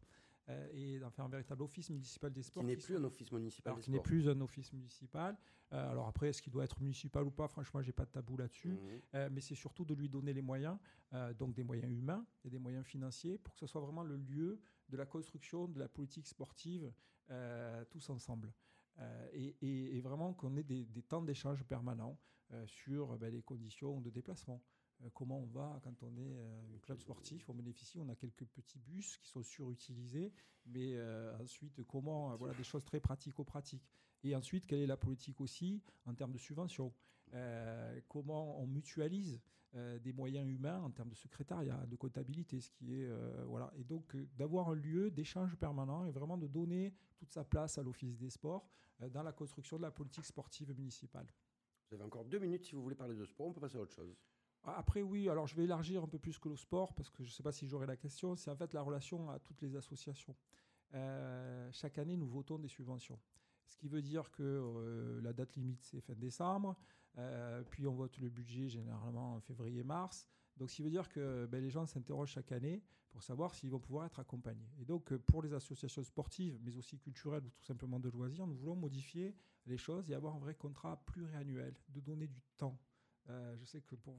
Euh, 0.48 0.68
et 0.72 0.98
d'en 0.98 1.10
faire 1.10 1.24
un 1.24 1.28
véritable 1.28 1.62
office 1.62 1.90
municipal 1.90 2.32
des 2.32 2.40
Qui 2.42 2.46
sports. 2.48 2.64
n'est 2.64 2.76
qui 2.76 2.82
plus 2.82 2.94
soit- 2.94 3.00
un 3.00 3.04
office 3.04 3.32
municipal 3.32 3.70
alors, 3.70 3.76
des 3.78 3.84
qui 3.84 3.90
n'est 3.90 4.00
plus 4.00 4.28
un 4.28 4.40
office 4.40 4.72
municipal. 4.72 5.36
Euh, 5.72 5.90
alors 5.90 6.06
après, 6.06 6.28
est-ce 6.28 6.42
qu'il 6.42 6.52
doit 6.52 6.64
être 6.64 6.78
municipal 6.80 7.24
ou 7.24 7.30
pas? 7.30 7.48
Franchement, 7.48 7.80
j'ai 7.82 7.92
pas 7.92 8.04
de 8.04 8.10
tabou 8.10 8.36
là-dessus. 8.36 8.68
Mhm. 8.68 9.00
Euh, 9.14 9.28
mais 9.32 9.40
c'est 9.40 9.54
surtout 9.54 9.84
de 9.84 9.94
lui 9.94 10.08
donner 10.08 10.32
les 10.34 10.42
moyens, 10.42 10.78
euh, 11.12 11.32
donc 11.34 11.54
des 11.54 11.62
moyens 11.62 11.90
humains 11.92 12.26
et 12.44 12.50
des 12.50 12.58
moyens 12.58 12.84
financiers, 12.84 13.38
pour 13.38 13.54
que 13.54 13.60
ce 13.60 13.66
soit 13.66 13.80
vraiment 13.80 14.02
le 14.02 14.16
lieu 14.16 14.60
de 14.88 14.96
la 14.96 15.06
construction 15.06 15.66
de 15.68 15.78
la 15.78 15.88
politique 15.88 16.26
sportive 16.26 16.92
tous 17.90 18.10
ensemble. 18.10 18.52
Euh, 18.98 19.28
et, 19.32 19.56
et- 19.62 19.96
et 19.96 20.00
vraiment 20.02 20.34
qu'on 20.34 20.54
ait 20.56 20.62
des, 20.62 20.84
des 20.84 21.02
temps 21.02 21.22
d'échange 21.22 21.64
permanents 21.64 22.16
euh, 22.52 22.64
sur 22.66 23.16
ben, 23.18 23.32
les 23.32 23.42
conditions 23.42 24.00
de 24.00 24.10
déplacement. 24.10 24.62
Euh, 25.02 25.10
comment 25.12 25.38
on 25.38 25.46
va 25.46 25.80
quand 25.82 26.02
on 26.02 26.16
est 26.16 26.36
euh, 26.36 26.76
un 26.76 26.78
club 26.78 27.00
sportif, 27.00 27.48
on 27.48 27.54
bénéficie, 27.54 27.98
on 28.00 28.08
a 28.08 28.14
quelques 28.14 28.44
petits 28.46 28.78
bus 28.78 29.16
qui 29.18 29.28
sont 29.28 29.42
surutilisés, 29.42 30.32
mais 30.66 30.94
euh, 30.94 31.36
ensuite 31.38 31.82
comment, 31.84 32.36
voilà 32.36 32.54
des 32.54 32.64
choses 32.64 32.84
très 32.84 33.00
pratico-pratiques? 33.00 33.88
Et 34.22 34.34
ensuite, 34.34 34.66
quelle 34.66 34.80
est 34.80 34.86
la 34.86 34.96
politique 34.96 35.40
aussi 35.40 35.82
en 36.06 36.14
termes 36.14 36.32
de 36.32 36.38
subventions? 36.38 36.92
Euh, 37.34 38.00
Comment 38.08 38.60
on 38.60 38.66
mutualise 38.66 39.40
des 40.04 40.12
moyens 40.12 40.48
humains 40.48 40.80
en 40.82 40.90
termes 40.92 41.08
de 41.08 41.16
secrétariat, 41.16 41.84
de 41.86 41.96
comptabilité, 41.96 42.60
ce 42.60 42.70
qui 42.70 42.94
est 42.94 43.10
voilà. 43.46 43.72
Et 43.76 43.82
donc 43.82 44.16
d'avoir 44.36 44.68
un 44.68 44.76
lieu 44.76 45.10
d'échange 45.10 45.56
permanent 45.56 46.04
et 46.04 46.12
vraiment 46.12 46.38
de 46.38 46.46
donner 46.46 46.94
toute 47.16 47.32
sa 47.32 47.42
place 47.42 47.76
à 47.76 47.82
l'Office 47.82 48.16
des 48.16 48.30
sports 48.30 48.68
dans 49.10 49.24
la 49.24 49.32
construction 49.32 49.76
de 49.76 49.82
la 49.82 49.90
politique 49.90 50.26
sportive 50.26 50.72
municipale. 50.76 51.26
Vous 51.88 51.96
avez 51.96 52.04
encore 52.04 52.24
deux 52.24 52.38
minutes 52.38 52.64
si 52.64 52.76
vous 52.76 52.82
voulez 52.82 52.94
parler 52.94 53.16
de 53.16 53.24
sport. 53.24 53.48
On 53.48 53.52
peut 53.52 53.60
passer 53.60 53.76
à 53.76 53.80
autre 53.80 53.92
chose. 53.92 54.16
Après, 54.66 55.02
oui, 55.02 55.28
alors 55.28 55.46
je 55.46 55.54
vais 55.54 55.64
élargir 55.64 56.02
un 56.02 56.08
peu 56.08 56.18
plus 56.18 56.38
que 56.38 56.48
le 56.48 56.56
sport, 56.56 56.94
parce 56.94 57.10
que 57.10 57.22
je 57.22 57.28
ne 57.28 57.32
sais 57.32 57.42
pas 57.42 57.52
si 57.52 57.66
j'aurai 57.68 57.86
la 57.86 57.96
question. 57.96 58.34
C'est 58.36 58.50
en 58.50 58.56
fait 58.56 58.72
la 58.72 58.82
relation 58.82 59.30
à 59.30 59.38
toutes 59.38 59.60
les 59.60 59.76
associations. 59.76 60.34
Euh, 60.94 61.68
chaque 61.72 61.98
année, 61.98 62.16
nous 62.16 62.26
votons 62.26 62.58
des 62.58 62.68
subventions. 62.68 63.18
Ce 63.66 63.76
qui 63.76 63.88
veut 63.88 64.02
dire 64.02 64.30
que 64.30 64.42
euh, 64.42 65.20
la 65.22 65.32
date 65.32 65.56
limite, 65.56 65.82
c'est 65.82 66.00
fin 66.00 66.14
décembre. 66.14 66.76
Euh, 67.18 67.62
puis 67.70 67.86
on 67.86 67.94
vote 67.94 68.16
le 68.18 68.28
budget 68.28 68.68
généralement 68.68 69.34
en 69.34 69.40
février-mars. 69.40 70.28
Donc, 70.56 70.70
ce 70.70 70.76
qui 70.76 70.82
veut 70.82 70.90
dire 70.90 71.08
que 71.08 71.46
ben, 71.46 71.62
les 71.62 71.70
gens 71.70 71.86
s'interrogent 71.86 72.32
chaque 72.32 72.52
année 72.52 72.82
pour 73.10 73.22
savoir 73.22 73.54
s'ils 73.54 73.70
vont 73.70 73.80
pouvoir 73.80 74.06
être 74.06 74.18
accompagnés. 74.18 74.70
Et 74.80 74.84
donc, 74.84 75.14
pour 75.18 75.42
les 75.42 75.52
associations 75.52 76.02
sportives, 76.02 76.58
mais 76.62 76.76
aussi 76.76 76.98
culturelles 76.98 77.44
ou 77.44 77.50
tout 77.50 77.64
simplement 77.64 78.00
de 78.00 78.08
loisirs, 78.08 78.46
nous 78.46 78.56
voulons 78.56 78.76
modifier 78.76 79.36
les 79.66 79.76
choses 79.76 80.10
et 80.10 80.14
avoir 80.14 80.34
un 80.34 80.38
vrai 80.38 80.54
contrat 80.54 81.02
pluriannuel, 81.06 81.74
de 81.88 82.00
donner 82.00 82.26
du 82.26 82.42
temps. 82.56 82.78
Euh, 83.30 83.56
je 83.56 83.64
sais 83.64 83.80
que 83.80 83.94
pour 83.96 84.14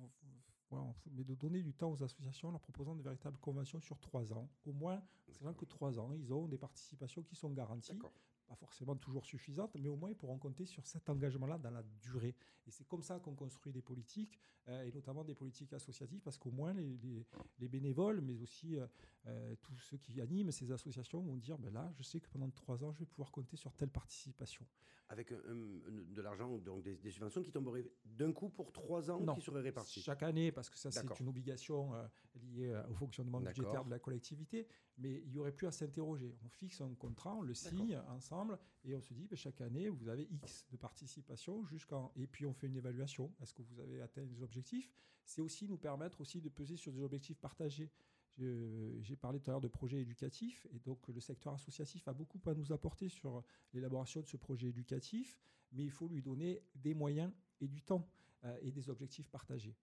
voilà, 0.70 0.96
mais 1.12 1.24
de 1.24 1.36
donner 1.36 1.62
du 1.62 1.74
temps 1.74 1.92
aux 1.92 2.04
associations 2.04 2.48
en 2.50 2.52
leur 2.52 2.62
proposant 2.62 2.96
de 2.96 3.02
véritables 3.04 3.38
conventions 3.38 3.80
sur 3.80 4.00
trois 4.00 4.34
ans. 4.34 4.50
Au 4.66 4.74
moins, 4.74 5.02
c'est 5.30 5.58
que 5.58 5.66
trois 5.66 6.00
ans, 6.00 6.12
ils 6.14 6.34
ont 6.34 6.48
des 6.48 6.58
participations 6.58 7.22
qui 7.22 7.36
sont 7.36 7.52
garanties. 7.52 8.00
Pas 8.48 8.56
forcément 8.56 8.96
toujours 8.96 9.26
suffisantes, 9.26 9.76
mais 9.80 9.90
au 9.90 9.96
moins 9.96 10.10
ils 10.10 10.16
pourront 10.16 10.38
compter 10.38 10.66
sur 10.66 10.86
cet 10.86 11.10
engagement-là 11.10 11.58
dans 11.58 11.72
la 11.72 11.84
durée. 12.02 12.36
Et 12.68 12.72
c'est 12.72 12.88
comme 12.88 13.02
ça 13.04 13.20
qu'on 13.20 13.36
construit 13.36 13.72
des 13.74 13.82
politiques, 13.82 14.40
euh, 14.68 14.84
et 14.84 14.92
notamment 14.92 15.24
des 15.24 15.36
politiques 15.36 15.74
associatives, 15.74 16.22
parce 16.22 16.38
qu'au 16.38 16.52
moins 16.52 16.74
les, 16.74 16.98
les- 16.98 17.26
les 17.60 17.68
bénévoles, 17.68 18.22
mais 18.22 18.36
aussi 18.38 18.76
euh, 18.78 18.88
euh, 19.28 19.56
tous 19.62 19.78
ceux 19.78 19.98
qui 19.98 20.22
animent 20.22 20.52
ces 20.52 20.72
associations 20.72 21.22
vont 21.22 21.38
dire, 21.38 21.58
ben 21.58 21.74
là, 21.74 21.92
je 21.98 22.04
sais 22.04 22.20
que 22.20 22.30
pendant 22.30 22.50
trois 22.52 22.84
ans, 22.84 22.92
je 22.92 23.00
vais 23.00 23.06
pouvoir 23.06 23.32
compter 23.32 23.58
sur 23.58 23.74
telle 23.74 23.90
participation. 23.90 24.66
Avec 25.10 25.32
un- 25.32 25.36
un- 25.36 26.14
de 26.16 26.22
l'argent, 26.24 26.58
donc 26.58 26.82
des, 26.82 26.96
des 26.98 27.12
subventions 27.12 27.44
qui 27.44 27.52
tomberaient 27.52 27.86
d'un 28.06 28.32
coup 28.34 28.50
pour 28.50 28.72
trois 28.72 29.12
ans, 29.12 29.20
Non. 29.20 29.36
qui 29.36 29.42
seraient 29.42 29.62
réparties. 29.62 30.02
Chaque 30.02 30.24
année, 30.24 30.52
parce 30.52 30.68
que 30.72 30.80
ça, 30.80 30.90
c'est 30.90 31.20
une 31.20 31.28
obligation 31.28 31.94
euh, 31.94 32.08
liée 32.36 32.82
au 32.90 32.94
fonctionnement 32.96 33.40
budgétaire 33.40 33.86
de 33.86 33.92
la 33.92 34.00
collectivité, 34.00 34.68
mais 34.98 35.22
il 35.28 35.32
y 35.32 35.38
aurait 35.38 35.52
plus 35.52 35.68
à 35.68 35.72
s'interroger. 35.72 36.36
On 36.44 36.50
fixe 36.50 36.82
un 36.82 36.92
contrat, 36.96 37.36
on 37.36 37.42
le 37.44 37.54
signe 37.54 38.00
ensemble, 38.10 38.35
et 38.84 38.96
on 38.96 39.02
se 39.02 39.14
dit, 39.14 39.28
ben, 39.28 39.36
chaque 39.36 39.62
année, 39.62 39.90
vous 39.90 40.08
avez 40.08 40.28
X 40.32 40.66
de 40.72 40.78
participation, 40.78 41.66
jusqu'en... 41.66 42.12
et 42.16 42.28
puis 42.28 42.46
on 42.46 42.54
fait 42.54 42.68
une 42.68 42.78
évaluation. 42.78 43.34
Est-ce 43.42 43.54
que 43.54 43.62
vous 43.62 43.80
avez 43.80 44.02
atteint 44.02 44.26
les 44.26 44.42
objectifs? 44.42 44.92
C'est 45.24 45.42
aussi 45.42 45.68
nous 45.68 45.78
permettre 45.78 46.22
aussi 46.22 46.42
de 46.42 46.50
peser 46.50 46.76
sur 46.76 46.92
des 46.92 47.02
objectifs 47.02 47.40
partagés. 47.40 47.92
J'ai 48.38 49.16
parlé 49.16 49.40
tout 49.40 49.50
à 49.50 49.54
l'heure 49.54 49.62
de 49.62 49.70
projets 49.70 50.02
éducatifs, 50.02 50.68
et 50.72 50.80
donc 50.80 51.08
le 51.08 51.22
secteur 51.22 51.54
associatif 51.54 52.08
a 52.08 52.14
beaucoup 52.14 52.42
à 52.50 52.54
nous 52.54 52.72
apporter 52.74 53.08
sur 53.10 53.44
l'élaboration 53.74 54.22
de 54.22 54.28
ce 54.28 54.38
projet 54.38 54.68
éducatif, 54.68 55.40
mais 55.72 55.84
il 55.84 55.92
faut 55.92 56.08
lui 56.08 56.22
donner 56.22 56.62
des 56.76 56.94
moyens 56.94 57.32
et 57.62 57.68
du 57.68 57.82
temps 57.82 58.08
euh, 58.44 58.58
et 58.62 58.72
des 58.72 58.90
objectifs 58.90 59.30
partagés. 59.30 59.76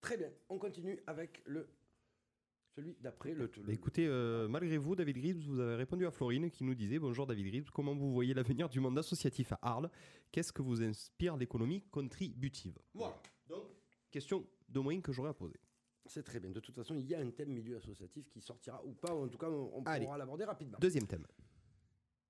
Très 0.00 0.16
bien. 0.16 0.30
On 0.48 0.58
continue 0.58 1.00
avec 1.06 1.42
le 1.44 1.68
celui 2.74 2.96
d'après 3.00 3.34
le. 3.34 3.50
Bah, 3.64 3.72
écoutez, 3.72 4.06
euh, 4.06 4.48
malgré 4.48 4.78
vous, 4.78 4.94
David 4.94 5.18
Gribbs, 5.18 5.42
vous 5.44 5.60
avez 5.60 5.74
répondu 5.74 6.06
à 6.06 6.10
Florine 6.10 6.50
qui 6.50 6.64
nous 6.64 6.74
disait 6.74 6.98
Bonjour 6.98 7.26
David 7.26 7.46
Gribbs, 7.46 7.70
comment 7.72 7.94
vous 7.94 8.12
voyez 8.12 8.34
l'avenir 8.34 8.68
du 8.68 8.80
monde 8.80 8.98
associatif 8.98 9.52
à 9.52 9.58
Arles? 9.62 9.90
Qu'est-ce 10.30 10.52
que 10.52 10.62
vous 10.62 10.82
inspire 10.82 11.36
l'économie 11.36 11.82
contributive? 11.90 12.78
Voilà. 12.94 13.20
Donc, 13.48 13.64
question 14.10 14.46
de 14.68 14.80
moyens 14.80 15.02
que 15.02 15.12
j'aurais 15.12 15.30
à 15.30 15.34
poser. 15.34 15.58
C'est 16.06 16.22
très 16.22 16.40
bien. 16.40 16.50
De 16.50 16.60
toute 16.60 16.74
façon, 16.74 16.94
il 16.94 17.06
y 17.06 17.14
a 17.14 17.20
un 17.20 17.30
thème 17.30 17.50
milieu 17.50 17.76
associatif 17.76 18.28
qui 18.30 18.40
sortira 18.40 18.82
ou 18.84 18.92
pas. 18.94 19.14
ou 19.14 19.24
En 19.24 19.28
tout 19.28 19.38
cas, 19.38 19.50
on, 19.50 19.82
pourra 19.82 20.18
l'aborder 20.18 20.44
rapidement. 20.44 20.78
Deuxième 20.80 21.06
thème. 21.06 21.26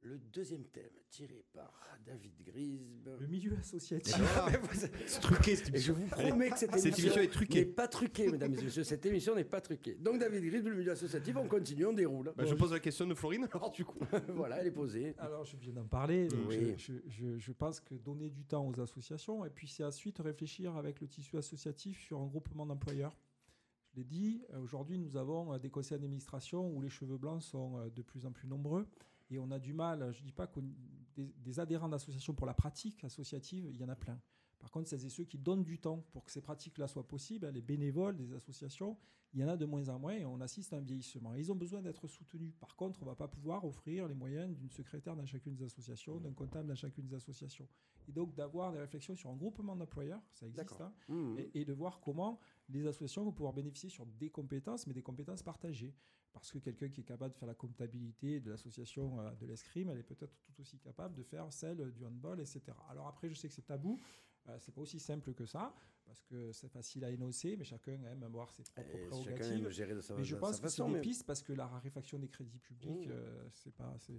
Le 0.03 0.16
deuxième 0.32 0.64
thème, 0.64 0.92
tiré 1.11 1.44
par 1.53 1.72
David 2.07 2.32
Grisbe. 2.44 3.11
Le 3.20 3.26
milieu 3.26 3.57
associatif. 3.59 4.14
C'est 5.07 5.20
truqué 5.20 5.57
cette 5.57 5.74
Et 5.74 5.78
je 5.78 5.90
émission. 5.92 5.94
vous 5.94 6.07
promets 6.07 6.51
que 6.51 6.59
cette 6.59 6.70
Cette 6.76 6.84
émission, 6.99 7.03
émission 7.16 7.22
est 7.22 7.28
truquée. 7.32 7.59
n'est 7.61 7.64
pas 7.72 7.88
truquée, 7.88 8.30
mesdames 8.30 8.55
et 8.55 8.62
messieurs. 8.62 8.84
Cette 8.84 9.05
émission 9.07 9.34
n'est 9.34 9.44
pas 9.44 9.61
truquée. 9.61 9.96
Donc, 9.96 10.20
David 10.20 10.44
Grisbe, 10.44 10.68
le 10.68 10.76
milieu 10.76 10.92
associatif, 10.92 11.36
on 11.36 11.49
continue, 11.49 11.84
on 11.86 11.92
déroule. 11.92 12.32
Bah, 12.36 12.44
je 12.46 12.55
pose 12.55 12.72
la 12.72 12.78
question 12.80 13.07
de 13.09 13.14
Florine 13.14 13.49
alors 13.53 13.70
du 13.72 13.84
coup. 13.84 13.99
voilà, 14.28 14.61
elle 14.61 14.68
est 14.68 14.72
posée. 14.72 15.14
Alors, 15.18 15.44
je 15.44 15.57
viens 15.57 15.72
d'en 15.72 15.86
parler. 15.86 16.28
donc 16.28 16.46
Oui. 16.49 16.74
je, 16.78 16.92
je- 16.92 16.99
je- 17.09 17.38
je 17.38 17.53
pense 17.53 17.80
que 17.80 17.94
donner 17.96 18.30
du 18.30 18.44
temps 18.44 18.66
aux 18.68 18.80
associations, 18.80 19.44
et 19.44 19.51
puis 19.51 19.66
c'est 19.66 19.84
ensuite 19.84 20.18
réfléchir 20.20 20.76
avec 20.76 21.01
le 21.01 21.09
tissu 21.09 21.36
associatif 21.36 22.01
sur 22.01 22.20
un 22.20 22.26
groupement 22.26 22.64
d'employeurs. 22.66 23.16
Je 23.90 23.96
l'ai 23.96 24.05
dit, 24.05 24.42
euh, 24.55 24.61
aujourd'hui, 24.61 24.96
nous 24.96 25.16
avons 25.16 25.53
euh, 25.55 25.59
des 25.59 25.70
conseils 25.70 25.99
d'administration 25.99 26.70
où 26.70 26.80
les 26.80 26.88
cheveux 26.90 27.18
blancs 27.18 27.42
sont 27.42 27.78
euh, 27.78 27.90
de 27.90 28.03
plus 28.03 28.26
en 28.26 28.30
plus 28.32 28.46
nombreux. 28.46 28.86
Et 29.30 29.38
on 29.38 29.50
a 29.50 29.58
du 29.58 29.72
mal, 29.72 30.12
je 30.12 30.20
ne 30.20 30.26
dis 30.26 30.32
pas 30.32 30.46
que 30.46 30.60
des, 31.14 31.32
des 31.36 31.60
adhérents 31.60 31.88
d'associations 31.88 32.34
pour 32.34 32.46
la 32.46 32.54
pratique 32.54 33.04
associative, 33.04 33.66
il 33.70 33.76
y 33.76 33.84
en 33.84 33.88
a 33.88 33.96
plein. 33.96 34.20
Par 34.68 34.72
contre, 34.74 34.90
celles 34.90 35.06
et 35.06 35.08
ceux 35.08 35.24
qui 35.24 35.38
donnent 35.38 35.64
du 35.64 35.78
temps 35.78 36.04
pour 36.12 36.26
que 36.26 36.30
ces 36.30 36.42
pratiques-là 36.42 36.88
soient 36.88 37.08
possibles, 37.08 37.48
les 37.48 37.62
bénévoles 37.62 38.18
des 38.18 38.34
associations, 38.34 38.98
il 39.32 39.40
y 39.40 39.44
en 39.44 39.48
a 39.48 39.56
de 39.56 39.64
moins 39.64 39.88
en 39.88 39.98
moins 39.98 40.12
et 40.12 40.26
on 40.26 40.42
assiste 40.42 40.74
à 40.74 40.76
un 40.76 40.82
vieillissement. 40.82 41.34
Ils 41.36 41.50
ont 41.50 41.54
besoin 41.54 41.80
d'être 41.80 42.06
soutenus. 42.06 42.52
Par 42.60 42.76
contre, 42.76 43.00
on 43.00 43.06
ne 43.06 43.10
va 43.10 43.16
pas 43.16 43.28
pouvoir 43.28 43.64
offrir 43.64 44.06
les 44.06 44.14
moyens 44.14 44.54
d'une 44.54 44.68
secrétaire 44.68 45.16
dans 45.16 45.24
chacune 45.24 45.54
des 45.54 45.64
associations, 45.64 46.20
d'un 46.20 46.34
comptable 46.34 46.68
dans 46.68 46.74
chacune 46.74 47.06
des 47.06 47.14
associations. 47.14 47.66
Et 48.08 48.12
donc 48.12 48.34
d'avoir 48.34 48.70
des 48.70 48.78
réflexions 48.78 49.16
sur 49.16 49.30
un 49.30 49.36
groupement 49.36 49.74
d'employeurs, 49.74 50.20
ça 50.34 50.46
existe, 50.46 50.78
hein, 50.82 50.92
Mmh. 51.08 51.38
et, 51.38 51.60
et 51.60 51.64
de 51.64 51.72
voir 51.72 51.98
comment 52.00 52.38
les 52.68 52.86
associations 52.86 53.24
vont 53.24 53.32
pouvoir 53.32 53.54
bénéficier 53.54 53.88
sur 53.88 54.04
des 54.04 54.28
compétences, 54.28 54.86
mais 54.86 54.92
des 54.92 55.02
compétences 55.02 55.42
partagées. 55.42 55.94
Parce 56.34 56.52
que 56.52 56.58
quelqu'un 56.58 56.90
qui 56.90 57.00
est 57.00 57.04
capable 57.04 57.32
de 57.32 57.38
faire 57.38 57.48
la 57.48 57.54
comptabilité 57.54 58.38
de 58.38 58.50
l'association 58.50 59.18
euh, 59.18 59.34
de 59.36 59.46
l'escrime, 59.46 59.88
elle 59.88 59.98
est 59.98 60.02
peut-être 60.02 60.36
tout 60.42 60.60
aussi 60.60 60.78
capable 60.78 61.14
de 61.14 61.22
faire 61.22 61.50
celle 61.50 61.90
du 61.90 62.04
handball, 62.04 62.38
etc. 62.38 62.60
Alors 62.90 63.08
après, 63.08 63.30
je 63.30 63.34
sais 63.34 63.48
que 63.48 63.54
c'est 63.54 63.66
tabou, 63.66 63.98
c'est 64.59 64.72
pas 64.74 64.80
aussi 64.80 64.99
simple 65.01 65.34
que 65.34 65.44
ça, 65.44 65.74
parce 66.07 66.22
que 66.22 66.53
c'est 66.53 66.68
facile 66.68 67.05
à 67.05 67.11
énoncer, 67.11 67.57
mais 67.57 67.64
chacun 67.64 67.92
aime 68.05 68.22
avoir 68.22 68.51
ses 68.51 68.62
propres 68.62 68.88
Et 68.96 69.07
prérogatives. 69.07 69.64
aime 69.66 69.70
gérer 69.70 69.94
de 69.94 70.01
sa, 70.01 70.14
Mais 70.14 70.24
je 70.24 70.36
pense 70.36 70.59
que 70.61 70.68
c'est 70.68 70.82
des 70.84 70.88
mais- 70.90 71.01
pistes 71.01 71.26
parce 71.26 71.42
que 71.42 71.53
la 71.53 71.66
raréfaction 71.66 72.18
des 72.18 72.28
crédits 72.28 72.59
publics, 72.59 73.07
Mmh. 73.07 73.11
euh, 73.11 73.49
c'est 73.53 73.74
pas, 73.74 73.94
c'est, 73.99 74.14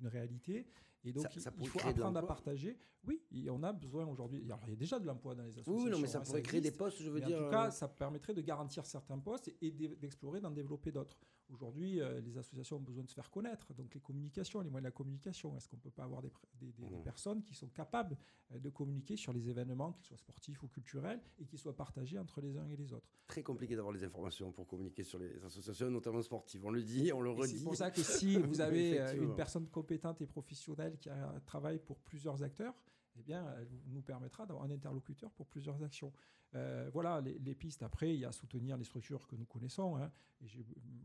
une 0.00 0.06
réalité. 0.06 0.66
Et 1.04 1.12
donc 1.12 1.24
Ça- 1.24 1.30
il- 1.34 1.40
ça 1.42 1.52
il 1.60 1.68
faut 1.68 1.80
apprendre 1.88 2.18
à 2.18 2.26
partager. 2.26 2.76
Oui, 3.06 3.20
on 3.48 3.62
a 3.62 3.72
besoin 3.72 4.04
aujourd'hui. 4.06 4.42
Alors 4.44 4.60
il 4.66 4.70
y 4.70 4.72
a 4.72 4.76
déjà 4.76 4.98
de 4.98 5.06
l'emploi 5.06 5.34
dans 5.34 5.42
les 5.44 5.50
associations. 5.50 5.84
Oui, 5.84 5.90
non, 5.90 5.98
mais 5.98 6.08
ça 6.08 6.18
hein, 6.18 6.22
pourrait 6.24 6.42
créer 6.42 6.60
des 6.60 6.72
postes, 6.72 7.00
je 7.02 7.08
veux 7.10 7.20
Mais 7.20 7.26
dire. 7.26 7.40
en 7.40 7.44
tout 7.44 7.50
cas, 7.50 7.66
euh, 7.68 7.70
ça 7.70 7.88
permettrait 7.88 8.34
de 8.34 8.40
garantir 8.42 8.84
certains 8.84 9.18
postes 9.18 9.50
et 9.62 9.70
d'e- 9.70 9.94
d'explorer, 9.96 10.40
d'en 10.40 10.50
développer 10.50 10.90
d'autres. 10.92 11.16
Aujourd'hui, 11.52 12.00
euh, 12.00 12.20
les 12.20 12.36
associations 12.36 12.76
ont 12.76 12.80
besoin 12.82 13.04
de 13.04 13.08
se 13.08 13.14
faire 13.14 13.30
connaître. 13.30 13.72
Donc 13.74 13.94
les 13.94 14.00
communications, 14.00 14.60
les 14.60 14.68
moyens 14.68 14.84
de 14.84 14.88
la 14.88 14.92
communication. 14.92 15.56
Est-ce 15.56 15.66
qu'on 15.68 15.76
ne 15.76 15.80
peut 15.82 15.90
pas 15.90 16.04
avoir 16.04 16.20
des, 16.20 16.28
pr- 16.28 16.44
des- 16.60 16.72
des- 16.72 16.86
des 16.86 16.96
Mhm. 16.96 17.02
personnes 17.02 17.42
qui 17.42 17.54
sont 17.54 17.68
capables 17.68 18.18
euh, 18.52 18.58
de 18.58 18.68
communiquer 18.68 19.16
sur 19.16 19.32
les 19.32 19.48
événements, 19.48 19.92
qu'ils 19.92 20.04
soient 20.04 20.18
sportifs 20.18 20.62
ou 20.62 20.68
culturels, 20.68 21.20
et 21.38 21.46
qui 21.46 21.56
soient 21.56 21.74
partagés 21.76 22.18
entre 22.18 22.40
les 22.42 22.56
uns 22.58 22.66
et 22.68 22.76
les 22.76 22.92
autres? 22.92 23.08
Très 23.26 23.42
compliqué 23.42 23.76
d'avoir 23.76 23.94
les 23.94 24.04
informations 24.04 24.52
pour 24.52 24.66
communiquer 24.66 25.04
sur 25.04 25.18
les 25.18 25.42
associations, 25.44 25.90
notamment 25.90 26.20
sportives. 26.22 26.64
On 26.66 26.70
le 26.70 26.82
dit, 26.82 27.12
on 27.14 27.20
le 27.22 27.30
redit. 27.30 27.56
C'est 27.58 27.64
pour 27.64 27.76
ça 27.76 27.90
que 27.90 28.02
si 28.02 28.36
vous 28.36 28.60
avez 28.60 28.98
euh, 29.00 29.22
une 29.22 29.34
personne 29.34 29.66
compétente 29.68 30.20
et 30.20 30.26
professionnelle 30.26 30.98
qui 30.98 31.08
travaille 31.46 31.78
pour 31.78 31.98
plusieurs 31.98 32.42
acteurs, 32.42 32.74
eh 33.18 33.22
bien, 33.22 33.46
elle 33.58 33.68
nous 33.86 34.02
permettra 34.02 34.46
d'avoir 34.46 34.64
un 34.64 34.70
interlocuteur 34.70 35.30
pour 35.32 35.46
plusieurs 35.46 35.82
actions. 35.82 36.12
Euh, 36.54 36.88
voilà 36.92 37.20
les, 37.20 37.54
pistes. 37.54 37.82
Après, 37.82 38.14
il 38.14 38.20
y 38.20 38.24
a 38.24 38.32
soutenir 38.32 38.76
les 38.76 38.84
structures 38.84 39.26
que 39.26 39.36
nous 39.36 39.44
connaissons. 39.46 39.96
hein. 39.96 40.10
et 40.40 40.46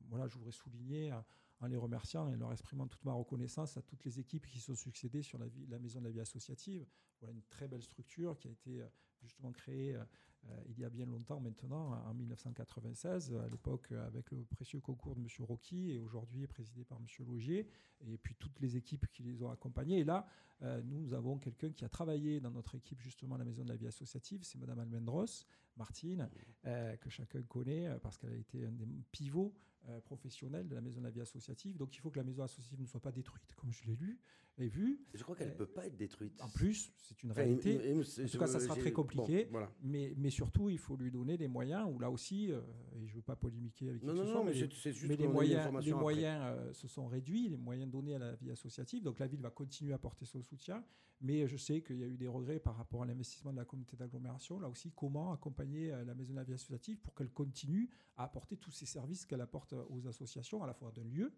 voilà, 0.09 0.27
je 0.27 0.35
voudrais 0.35 0.51
souligner 0.51 1.11
euh, 1.11 1.17
en 1.59 1.67
les 1.67 1.77
remerciant 1.77 2.29
et 2.29 2.35
leur 2.37 2.51
exprimant 2.51 2.87
toute 2.87 3.03
ma 3.03 3.13
reconnaissance 3.13 3.77
à 3.77 3.81
toutes 3.81 4.03
les 4.05 4.19
équipes 4.19 4.45
qui 4.45 4.59
se 4.59 4.67
sont 4.67 4.75
succédées 4.75 5.21
sur 5.21 5.37
la, 5.37 5.47
vie- 5.47 5.65
la 5.67 5.79
Maison 5.79 5.99
de 5.99 6.05
la 6.05 6.11
Vie 6.11 6.21
Associative. 6.21 6.85
Voilà 7.19 7.33
une 7.33 7.43
très 7.43 7.67
belle 7.67 7.83
structure 7.83 8.37
qui 8.37 8.47
a 8.47 8.51
été 8.51 8.81
euh, 8.81 8.87
justement 9.21 9.51
créée 9.51 9.95
euh, 9.95 9.99
euh, 10.01 10.05
il 10.69 10.79
y 10.79 10.85
a 10.85 10.89
bien 10.89 11.05
longtemps 11.05 11.39
maintenant, 11.39 11.93
en 12.05 12.13
1996, 12.13 13.33
à 13.33 13.47
l'époque 13.49 13.91
euh, 13.91 14.07
avec 14.07 14.31
le 14.31 14.43
précieux 14.43 14.79
concours 14.79 15.15
de 15.15 15.21
M. 15.21 15.27
Rocky 15.39 15.91
et 15.91 15.99
aujourd'hui 15.99 16.47
présidé 16.47 16.83
par 16.83 16.97
M. 16.97 17.05
Logier, 17.27 17.67
et 18.05 18.17
puis 18.17 18.35
toutes 18.35 18.59
les 18.59 18.75
équipes 18.77 19.07
qui 19.11 19.23
les 19.23 19.41
ont 19.43 19.51
accompagnés. 19.51 19.99
Et 19.99 20.03
là, 20.03 20.25
euh, 20.61 20.81
nous 20.83 21.13
avons 21.13 21.37
quelqu'un 21.37 21.71
qui 21.71 21.85
a 21.85 21.89
travaillé 21.89 22.39
dans 22.39 22.51
notre 22.51 22.75
équipe 22.75 23.01
justement 23.01 23.35
à 23.35 23.37
la 23.37 23.45
Maison 23.45 23.63
de 23.63 23.69
la 23.69 23.75
Vie 23.75 23.87
Associative, 23.87 24.43
c'est 24.43 24.57
Mme 24.57 24.79
Almendros, 24.79 25.45
Martine, 25.77 26.29
euh, 26.65 26.95
que 26.97 27.09
chacun 27.09 27.41
connaît 27.43 27.87
euh, 27.87 27.99
parce 27.99 28.17
qu'elle 28.17 28.33
a 28.33 28.37
été 28.37 28.65
un 28.65 28.71
des 28.71 28.85
pivots 29.11 29.53
euh, 29.89 29.99
professionnels 30.01 30.67
de 30.67 30.75
la 30.75 30.81
Maison 30.81 30.99
de 31.01 31.05
la 31.05 31.11
Vie 31.11 31.21
Associative. 31.21 31.77
Donc 31.77 31.95
il 31.95 31.99
faut 31.99 32.09
que 32.09 32.17
la 32.17 32.23
Maison 32.23 32.43
Associative 32.43 32.79
ne 32.79 32.85
soit 32.85 33.01
pas 33.01 33.11
détruite, 33.11 33.53
comme 33.55 33.71
je 33.71 33.83
l'ai 33.85 33.95
lu 33.95 34.19
Je 34.57 35.23
crois 35.23 35.35
qu'elle 35.35 35.47
ne 35.47 35.53
Euh, 35.53 35.57
peut 35.57 35.65
pas 35.65 35.85
être 35.87 35.97
détruite. 35.97 36.39
En 36.41 36.49
plus, 36.49 36.91
c'est 36.97 37.21
une 37.23 37.31
Enfin, 37.31 37.41
réalité. 37.41 37.75
En 37.93 38.27
tout 38.27 38.37
cas, 38.37 38.47
ça 38.47 38.59
sera 38.59 38.75
très 38.75 38.91
bon, 38.91 39.01
compliqué. 39.03 39.47
voilà. 39.49 39.71
Mais, 39.81 40.13
mais 40.17 40.29
surtout, 40.29 40.69
il 40.69 40.77
faut 40.77 40.95
lui 40.95 41.11
donner 41.11 41.37
les 41.37 41.47
moyens, 41.47 41.89
où 41.91 41.97
là 41.99 42.11
aussi, 42.11 42.51
euh, 42.51 42.61
et 42.95 43.05
je 43.07 43.11
ne 43.11 43.15
veux 43.17 43.21
pas 43.23 43.35
polémiquer 43.35 43.89
avec 43.89 44.01
qui 44.01 44.07
Non, 44.07 44.13
que 44.13 44.17
non, 44.19 44.23
ce 44.23 44.27
non, 44.29 44.33
soit, 44.35 44.43
mais 44.45 44.51
mais, 44.51 44.93
juste 44.93 45.07
mais 45.07 45.15
les 45.15 45.27
moyens, 45.27 45.71
les 45.83 45.93
moyens 45.93 46.39
euh, 46.45 46.73
se 46.73 46.87
sont 46.87 47.07
réduits, 47.07 47.49
les 47.49 47.57
moyens 47.57 47.89
donnés 47.91 48.15
à 48.15 48.19
la 48.19 48.35
vie 48.35 48.51
associative. 48.51 49.03
Donc 49.03 49.19
la 49.19 49.27
ville 49.27 49.41
va 49.41 49.49
continuer 49.49 49.93
à 49.93 49.97
porter 49.97 50.25
son 50.25 50.41
soutien. 50.41 50.83
Mais 51.21 51.47
je 51.47 51.55
sais 51.55 51.81
qu'il 51.81 51.97
y 51.97 52.03
a 52.03 52.07
eu 52.07 52.17
des 52.17 52.27
regrets 52.27 52.59
par 52.59 52.75
rapport 52.75 53.03
à 53.03 53.05
l'investissement 53.05 53.53
de 53.53 53.57
la 53.57 53.63
communauté 53.63 53.95
d'agglomération. 53.95 54.59
Là 54.59 54.67
aussi, 54.67 54.91
comment 54.91 55.31
accompagner 55.31 55.87
la 56.05 56.13
Maison 56.13 56.33
de 56.33 56.37
la 56.39 56.43
Vie 56.43 56.51
associative 56.53 56.99
pour 56.99 57.13
qu'elle 57.15 57.31
continue 57.31 57.89
à 58.17 58.25
apporter 58.25 58.57
tous 58.57 58.71
ces 58.71 58.85
services 58.85 59.25
qu'elle 59.25 59.39
apporte 59.39 59.73
aux 59.89 60.05
associations, 60.07 60.63
à 60.63 60.67
la 60.67 60.73
fois 60.73 60.91
d'un 60.91 61.05
lieu 61.05 61.31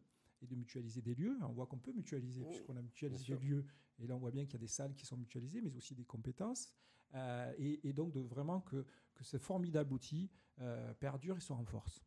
et 0.46 0.56
de 0.56 0.56
mutualiser 0.56 1.02
des 1.02 1.16
lieux. 1.16 1.38
On 1.42 1.54
voit 1.54 1.66
qu'on 1.66 1.78
peut 1.78 1.94
mutualiser, 1.94 2.42
Oui, 2.42 2.48
puisqu'on 2.50 2.78
a 2.78 2.82
mutualisé 2.82 3.36
des 3.36 3.46
lieux. 3.46 3.66
Et 4.00 4.08
là, 4.08 4.16
on 4.16 4.20
voit 4.20 4.32
bien 4.32 4.46
qu'il 4.46 4.54
y 4.54 4.58
a 4.58 4.60
des 4.60 4.68
salles 4.68 4.94
qui 4.96 5.06
sont 5.06 5.18
mutualisées, 5.18 5.62
mais 5.62 5.76
aussi 5.76 5.96
des 5.96 6.06
compétences. 6.06 6.74
Euh, 7.14 7.54
et, 7.58 7.88
et 7.88 7.94
donc, 7.94 8.12
de 8.14 8.20
vraiment 8.20 8.62
que, 8.62 8.86
que 9.16 9.24
ce 9.24 9.38
formidable 9.38 9.94
outil 9.94 10.30
euh, 10.62 10.94
perdure 10.94 11.38
et 11.38 11.42
se 11.42 11.52
renforce. 11.54 12.02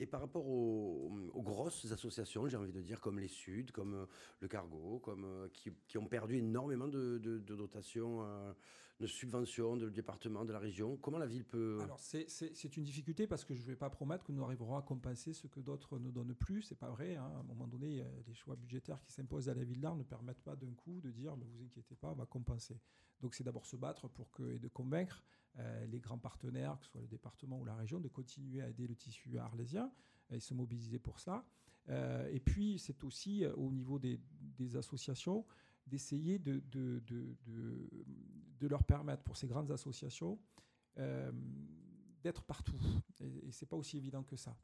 Et 0.00 0.06
par 0.06 0.20
rapport 0.20 0.46
aux, 0.46 1.30
aux 1.32 1.42
grosses 1.42 1.90
associations, 1.92 2.48
j'ai 2.48 2.56
envie 2.56 2.72
de 2.72 2.80
dire, 2.82 3.00
comme 3.00 3.18
les 3.20 3.28
Suds, 3.28 3.66
comme 3.72 3.94
euh, 3.94 4.06
le 4.40 4.48
Cargo, 4.48 4.98
comme, 4.98 5.24
euh, 5.24 5.48
qui, 5.52 5.70
qui 5.86 5.98
ont 5.98 6.06
perdu 6.06 6.36
énormément 6.36 6.88
de, 6.88 7.18
de- 7.18 7.38
de 7.38 7.54
dotations, 7.56 8.24
euh, 8.24 8.52
de 9.00 9.06
subventions 9.06 9.76
de 9.76 9.88
département, 9.88 10.44
de 10.44 10.52
la 10.52 10.58
région, 10.58 10.96
comment 10.96 11.18
la 11.18 11.26
ville 11.26 11.44
peut... 11.44 11.78
Alors, 11.80 11.98
c'est- 12.00 12.26
une 12.76 12.82
difficulté 12.84 13.26
parce 13.28 13.44
que 13.44 13.54
je 13.54 13.62
ne 13.62 13.66
vais 13.66 13.76
pas 13.76 13.88
promettre 13.90 14.24
que 14.24 14.32
nous 14.32 14.42
arriverons 14.42 14.76
à 14.76 14.82
compenser 14.82 15.32
ce 15.32 15.46
que 15.46 15.60
d'autres 15.60 15.98
ne 15.98 16.10
donnent 16.10 16.34
plus. 16.34 16.62
C'est 16.62 16.78
pas 16.78 16.90
vrai. 16.90 17.14
hein. 17.16 17.30
À 17.36 17.38
un 17.38 17.42
moment 17.44 17.66
donné, 17.68 18.04
les 18.26 18.34
choix 18.34 18.56
budgétaires 18.56 19.00
qui 19.00 19.12
s'imposent 19.12 19.48
à 19.48 19.54
la 19.54 19.64
ville 19.64 19.80
d'Arles 19.80 19.98
ne 19.98 20.02
permettent 20.04 20.42
pas 20.42 20.56
d'un 20.56 20.74
coup 20.74 21.00
de 21.00 21.10
dire 21.10 21.36
ne 21.36 21.44
vous 21.44 21.62
inquiétez 21.62 21.94
pas, 21.96 22.10
on 22.10 22.14
va 22.16 22.26
compenser. 22.26 22.80
Donc, 23.20 23.34
c'est 23.34 23.44
d'abord 23.44 23.64
se 23.66 23.76
battre 23.76 24.08
pour 24.08 24.30
que, 24.32 24.42
et 24.54 24.58
de 24.58 24.68
convaincre 24.68 25.22
euh, 25.58 25.86
les 25.86 26.00
grands 26.00 26.18
partenaires, 26.18 26.78
que 26.78 26.84
ce 26.84 26.90
soit 26.92 27.00
le 27.00 27.06
département 27.06 27.60
ou 27.60 27.64
la 27.64 27.76
région, 27.76 28.00
de 28.00 28.08
continuer 28.08 28.60
à 28.60 28.68
aider 28.68 28.86
le 28.86 28.96
tissu 28.96 29.38
arlésien 29.38 29.90
et 30.30 30.40
se 30.40 30.52
mobiliser 30.54 30.98
pour 30.98 31.20
ça. 31.20 31.44
Euh, 31.90 32.28
et 32.32 32.40
puis, 32.40 32.78
c'est 32.78 33.04
aussi 33.04 33.44
euh, 33.44 33.54
au 33.54 33.70
niveau 33.70 33.98
des, 33.98 34.18
associations 34.76 35.44
d'essayer 35.86 36.38
de, 36.38 36.62
leur 38.62 38.82
permettre, 38.82 39.22
pour 39.22 39.36
ces 39.36 39.46
grandes 39.46 39.70
associations, 39.70 40.38
d'être 40.96 42.44
partout. 42.44 42.80
Et, 43.20 43.48
et 43.48 43.52
c'est 43.52 43.66
pas 43.66 43.76
aussi 43.76 43.98
évident 43.98 44.22
que 44.22 44.36
ça. 44.36 44.56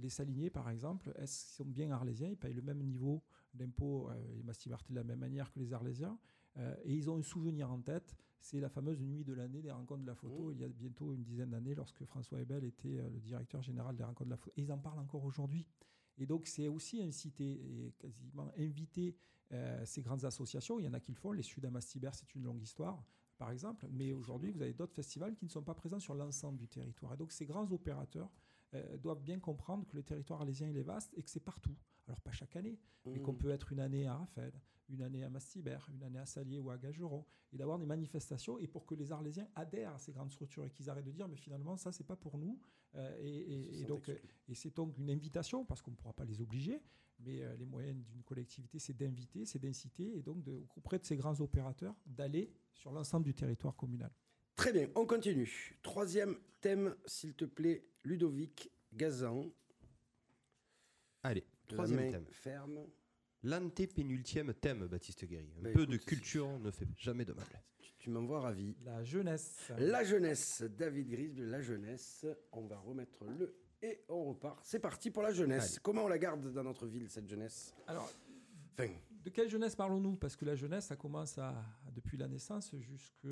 Les 0.00 0.10
saliniers, 0.10 0.50
par 0.50 0.68
exemple, 0.68 1.14
sont 1.26 1.64
bien 1.64 1.90
arlésiens 1.90 2.28
Ils 2.28 2.36
payent 2.36 2.52
le 2.52 2.62
même 2.62 2.82
niveau 2.82 3.22
d'impôt 3.54 4.10
euh, 4.10 4.38
et 4.38 4.42
mastiverté 4.42 4.92
de 4.92 4.96
la 4.96 5.04
même 5.04 5.20
manière 5.20 5.50
que 5.50 5.58
les 5.58 5.72
arlésiens. 5.72 6.18
Et 6.84 6.94
ils 6.94 7.10
ont 7.10 7.18
un 7.18 7.22
souvenir 7.22 7.72
en 7.72 7.80
tête, 7.80 8.14
c'est 8.44 8.60
la 8.60 8.68
fameuse 8.68 9.00
nuit 9.00 9.24
de 9.24 9.32
l'année 9.32 9.62
des 9.62 9.70
rencontres 9.70 10.02
de 10.02 10.06
la 10.06 10.14
photo, 10.14 10.50
Mmh. 10.50 10.52
il 10.52 10.60
y 10.60 10.64
a 10.64 10.68
bientôt 10.68 11.14
une 11.14 11.22
dizaine 11.22 11.50
d'années, 11.50 11.74
lorsque 11.74 12.04
François 12.04 12.42
Ebel 12.42 12.62
était 12.64 12.98
euh, 12.98 13.08
le 13.08 13.18
directeur 13.18 13.62
général 13.62 13.96
des 13.96 14.04
rencontres 14.04 14.26
de 14.26 14.30
la 14.30 14.36
photo. 14.36 14.52
Et 14.58 14.62
ils 14.62 14.70
en 14.70 14.78
parlent 14.78 14.98
encore 14.98 15.24
aujourd'hui. 15.24 15.66
Et 16.18 16.26
donc, 16.26 16.46
c'est 16.46 16.68
aussi 16.68 17.02
inciter 17.02 17.52
et 17.52 17.92
quasiment 17.98 18.52
inviter 18.58 19.16
euh, 19.52 19.82
ces 19.86 20.02
grandes 20.02 20.26
associations. 20.26 20.78
Il 20.78 20.84
y 20.84 20.88
en 20.88 20.92
a 20.92 21.00
qui 21.00 21.10
le 21.10 21.16
font. 21.16 21.32
Les 21.32 21.42
Sud 21.42 21.64
à 21.64 21.70
Mastibert, 21.70 22.14
c'est 22.14 22.34
une 22.34 22.42
longue 22.42 22.62
histoire, 22.62 23.02
par 23.38 23.50
exemple. 23.50 23.88
Mais 23.90 24.12
aujourd'hui, 24.12 24.50
vous 24.50 24.60
avez 24.60 24.74
d'autres 24.74 24.94
festivals 24.94 25.34
qui 25.34 25.46
ne 25.46 25.50
sont 25.50 25.62
pas 25.62 25.74
présents 25.74 25.98
sur 25.98 26.14
l'ensemble 26.14 26.58
du 26.58 26.68
territoire. 26.68 27.14
Et 27.14 27.16
donc, 27.16 27.32
ces 27.32 27.46
grands 27.46 27.72
opérateurs 27.72 28.30
euh, 28.74 28.98
doivent 28.98 29.22
bien 29.22 29.40
comprendre 29.40 29.86
que 29.86 29.96
le 29.96 30.02
territoire 30.02 30.42
alésien, 30.42 30.68
il 30.68 30.76
est 30.76 30.82
vaste 30.82 31.14
et 31.16 31.22
que 31.22 31.30
c'est 31.30 31.40
partout. 31.40 31.74
Alors, 32.06 32.20
pas 32.20 32.32
chaque 32.32 32.54
année, 32.56 32.78
mais 33.06 33.20
qu'on 33.20 33.32
Mmh. 33.32 33.38
peut 33.38 33.50
être 33.50 33.72
une 33.72 33.80
année 33.80 34.06
à 34.06 34.16
Raphaël, 34.16 34.52
une 34.90 35.02
année 35.02 35.24
à 35.24 35.30
Mastibert, 35.30 35.88
une 35.92 36.02
année 36.02 36.18
à 36.18 36.26
Salier 36.26 36.58
ou 36.58 36.70
à 36.70 36.76
Gageron, 36.76 37.24
et 37.52 37.56
d'avoir 37.56 37.78
des 37.78 37.86
manifestations, 37.86 38.58
et 38.58 38.66
pour 38.66 38.84
que 38.84 38.94
les 38.94 39.10
Arlésiens 39.12 39.48
adhèrent 39.54 39.94
à 39.94 39.98
ces 39.98 40.12
grandes 40.12 40.30
structures 40.30 40.64
et 40.66 40.70
qu'ils 40.70 40.90
arrêtent 40.90 41.06
de 41.06 41.12
dire, 41.12 41.28
mais 41.28 41.36
finalement, 41.36 41.76
ça, 41.76 41.92
c'est 41.92 42.04
pas 42.04 42.16
pour 42.16 42.36
nous. 42.36 42.60
Euh, 42.96 43.16
et, 43.20 43.84
donc, 43.84 44.08
exclus. 44.08 44.28
et 44.48 44.54
c'est 44.54 44.76
donc 44.76 44.96
une 44.98 45.10
invitation, 45.10 45.64
parce 45.64 45.80
qu'on 45.82 45.90
ne 45.92 45.96
pourra 45.96 46.12
pas 46.12 46.24
les 46.24 46.40
obliger, 46.40 46.82
mais 47.20 47.42
euh, 47.42 47.56
les 47.56 47.64
moyens 47.64 47.96
d'une 48.04 48.22
collectivité, 48.22 48.78
c'est 48.78 48.96
d'inviter, 48.96 49.46
c'est 49.46 49.58
d'inciter, 49.58 50.16
et 50.18 50.22
donc 50.22 50.42
de, 50.42 50.66
auprès 50.76 50.98
de 50.98 51.04
ces 51.04 51.16
grands 51.16 51.40
opérateurs, 51.40 51.96
d'aller 52.06 52.52
sur 52.74 52.92
l'ensemble 52.92 53.24
du 53.24 53.34
territoire 53.34 53.74
communal. 53.76 54.10
Très 54.56 54.72
bien, 54.72 54.88
on 54.94 55.06
continue. 55.06 55.78
Troisième 55.82 56.36
thème, 56.60 56.94
s'il 57.06 57.34
te 57.34 57.44
plaît, 57.44 57.88
Ludovic 58.04 58.70
Gazan. 58.92 59.50
Allez, 61.22 61.44
troisième 61.68 61.98
la 61.98 62.04
main 62.06 62.10
thème. 62.12 62.26
ferme. 62.30 62.86
L'antépénultième 63.42 64.54
thème, 64.54 64.86
Baptiste 64.86 65.24
Guéry. 65.26 65.52
Un 65.58 65.62
Bah, 65.62 65.70
peu 65.72 65.86
de 65.86 65.96
culture 65.96 66.58
ne 66.58 66.70
fait 66.70 66.88
jamais 66.96 67.24
de 67.24 67.32
mal. 67.34 67.44
Tu, 67.78 67.92
tu 67.98 68.10
m'envoies 68.10 68.40
ravi. 68.40 68.74
La 68.84 69.02
jeunesse. 69.04 69.70
La 69.78 70.02
jeunesse, 70.02 70.62
David 70.62 71.08
Grisbe, 71.08 71.38
la 71.40 71.60
jeunesse. 71.60 72.26
On 72.52 72.66
va 72.66 72.78
remettre 72.78 73.24
le 73.26 73.54
et 73.82 74.00
on 74.08 74.24
repart. 74.24 74.64
C'est 74.64 74.78
parti 74.80 75.10
pour 75.10 75.22
la 75.22 75.32
jeunesse. 75.32 75.72
Allez. 75.72 75.80
Comment 75.82 76.04
on 76.04 76.08
la 76.08 76.18
garde 76.18 76.50
dans 76.52 76.62
notre 76.64 76.86
ville, 76.86 77.08
cette 77.10 77.28
jeunesse? 77.28 77.74
Alors, 77.86 78.10
Enfin, 78.76 78.90
de 79.22 79.30
quelle 79.30 79.48
jeunesse 79.48 79.76
parlons-nous? 79.76 80.16
Parce 80.16 80.34
que 80.34 80.44
la 80.44 80.56
jeunesse, 80.56 80.86
ça 80.86 80.96
commence 80.96 81.38
à, 81.38 81.54
depuis 81.92 82.16
la 82.16 82.26
naissance 82.26 82.74
jusqu'à 82.80 83.28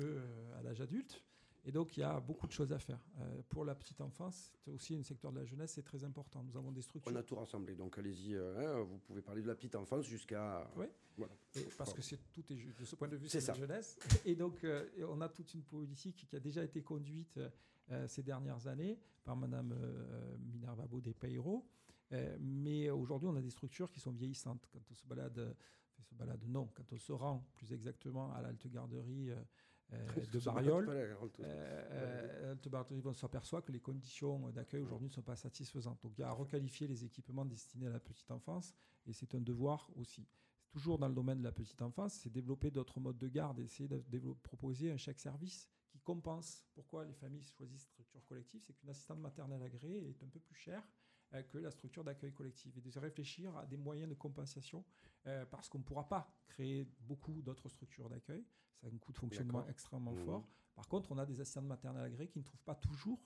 l'âge 0.63 0.79
adulte. 0.79 1.21
Et 1.65 1.71
donc, 1.71 1.95
il 1.95 2.01
y 2.01 2.03
a 2.03 2.19
beaucoup 2.19 2.45
de 2.45 2.51
choses 2.51 2.73
à 2.73 2.79
faire. 2.79 2.99
Euh, 3.19 3.41
pour 3.47 3.63
la 3.63 3.73
petite 3.73 4.01
enfance, 4.01 4.51
c'est 4.57 4.71
aussi 4.71 4.95
un 4.95 5.03
secteur 5.03 5.31
de 5.31 5.39
la 5.39 5.45
jeunesse, 5.45 5.71
c'est 5.71 5.81
très 5.83 6.03
important. 6.03 6.43
Nous 6.43 6.57
avons 6.57 6.71
des 6.71 6.81
structures. 6.81 7.11
on 7.11 7.15
a 7.15 7.23
tout 7.23 7.35
rassemblé. 7.35 7.73
Donc 7.75 7.97
allez-y, 7.97 8.35
euh, 8.35 8.57
hein, 8.79 8.81
vous 8.83 8.97
pouvez 8.99 9.21
parler 9.21 9.41
de 9.41 9.47
la 9.47 9.55
petite 9.55 9.75
enfance 9.75 10.05
jusqu'à. 10.05 10.69
Voilà. 11.15 11.31
Et 11.55 11.61
parce 11.77 11.93
que 11.93 12.01
c'est 12.01 12.17
tout 12.33 12.43
est 12.51 12.57
ju- 12.57 12.73
de 12.77 12.83
ce 12.85 12.95
point 12.95 13.07
de 13.07 13.15
vue, 13.15 13.29
C'est 13.29 13.47
la 13.47 13.53
jeunesse. 13.53 13.97
Et 14.25 14.35
donc, 14.35 14.63
euh, 14.63 14.89
on 15.07 15.21
a 15.21 15.29
toute 15.29 15.53
une 15.53 15.63
politique 15.63 16.25
qui 16.27 16.35
a 16.35 16.39
déjà 16.39 16.63
été 16.63 16.81
conduite 16.81 17.39
ces 18.07 18.23
dernières 18.23 18.65
années 18.67 18.97
par 19.23 19.35
Madame 19.35 19.73
Minerva 20.39 20.85
Baudet 20.87 21.13
Peiro. 21.13 21.65
Euh, 22.11 22.37
mais 22.41 22.89
aujourd'hui, 22.89 23.27
on 23.27 23.35
a 23.35 23.41
des 23.41 23.49
structures 23.49 23.89
qui 23.89 23.99
sont 23.99 24.11
vieillissantes. 24.11 24.67
Quand 24.71 24.79
on 24.91 24.95
se 24.95 25.05
balade, 25.05 25.37
enfin, 25.91 26.03
se 26.03 26.13
balade 26.15 26.43
non, 26.47 26.67
quand 26.73 26.91
on 26.91 26.97
se 26.97 27.11
rend 27.11 27.45
plus 27.55 27.71
exactement 27.73 28.31
à 28.33 28.41
l'Alte 28.41 28.67
Garderie 28.67 29.31
de 30.31 30.39
Ça 30.39 30.51
Bariol, 30.51 30.89
Alto. 31.21 31.43
euh, 31.43 32.55
euh, 32.71 33.01
on 33.05 33.13
s'aperçoit 33.13 33.61
que 33.61 33.71
les 33.71 33.79
conditions 33.79 34.49
d'accueil 34.49 34.81
aujourd'hui 34.81 35.09
ne 35.09 35.13
sont 35.13 35.21
pas 35.21 35.35
satisfaisantes. 35.35 36.01
Donc, 36.01 36.13
il 36.17 36.21
y 36.21 36.23
a 36.23 36.29
à 36.29 36.33
requalifier 36.33 36.87
les 36.87 37.03
équipements 37.03 37.45
destinés 37.45 37.87
à 37.87 37.91
la 37.91 37.99
petite 37.99 38.29
enfance, 38.31 38.73
et 39.05 39.13
c'est 39.13 39.33
un 39.35 39.41
devoir 39.41 39.89
aussi 39.95 40.27
toujours 40.71 40.97
dans 40.97 41.07
le 41.07 41.13
domaine 41.13 41.37
de 41.37 41.43
la 41.43 41.51
petite 41.51 41.81
enfance, 41.83 42.13
c'est 42.15 42.31
développer 42.31 42.71
d'autres 42.71 42.99
modes 42.99 43.19
de 43.19 43.27
garde, 43.27 43.59
essayer 43.59 43.87
de 43.87 44.33
proposer 44.41 44.91
un 44.91 44.97
chèque 44.97 45.19
service 45.19 45.69
qui 45.87 45.99
compense. 45.99 46.65
Pourquoi 46.73 47.05
les 47.05 47.13
familles 47.13 47.43
choisissent 47.43 47.83
structure 47.83 48.25
collective 48.25 48.61
C'est 48.65 48.73
qu'une 48.73 48.89
assistante 48.89 49.19
maternelle 49.19 49.61
agréée 49.61 50.09
est 50.09 50.23
un 50.23 50.27
peu 50.27 50.39
plus 50.39 50.55
chère 50.55 50.81
euh, 50.81 51.02
que 51.41 51.57
la 51.57 51.71
structure 51.71 52.03
d'accueil 52.03 52.31
collective. 52.31 52.77
Et 52.77 52.81
de 52.81 52.99
réfléchir 52.99 53.55
à 53.57 53.65
des 53.65 53.77
moyens 53.77 54.07
de 54.09 54.13
compensation 54.13 54.85
euh, 55.25 55.45
parce 55.47 55.69
qu'on 55.69 55.79
ne 55.79 55.83
pourra 55.83 56.07
pas 56.07 56.29
créer 56.47 56.87
beaucoup 56.99 57.41
d'autres 57.41 57.69
structures 57.69 58.09
d'accueil. 58.09 58.45
Ça 58.81 58.87
a 58.87 58.89
un 58.91 58.97
coût 58.97 59.11
de 59.13 59.17
fonctionnement 59.17 59.65
extrêmement 59.67 60.11
Mhm. 60.13 60.25
fort. 60.25 60.47
Par 60.75 60.87
contre, 60.87 61.11
on 61.11 61.17
a 61.17 61.25
des 61.25 61.39
assistantes 61.41 61.65
maternelles 61.65 62.03
agréées 62.05 62.27
qui 62.29 62.39
ne 62.39 62.43
trouvent 62.43 62.63
pas 62.63 62.75
toujours 62.75 63.19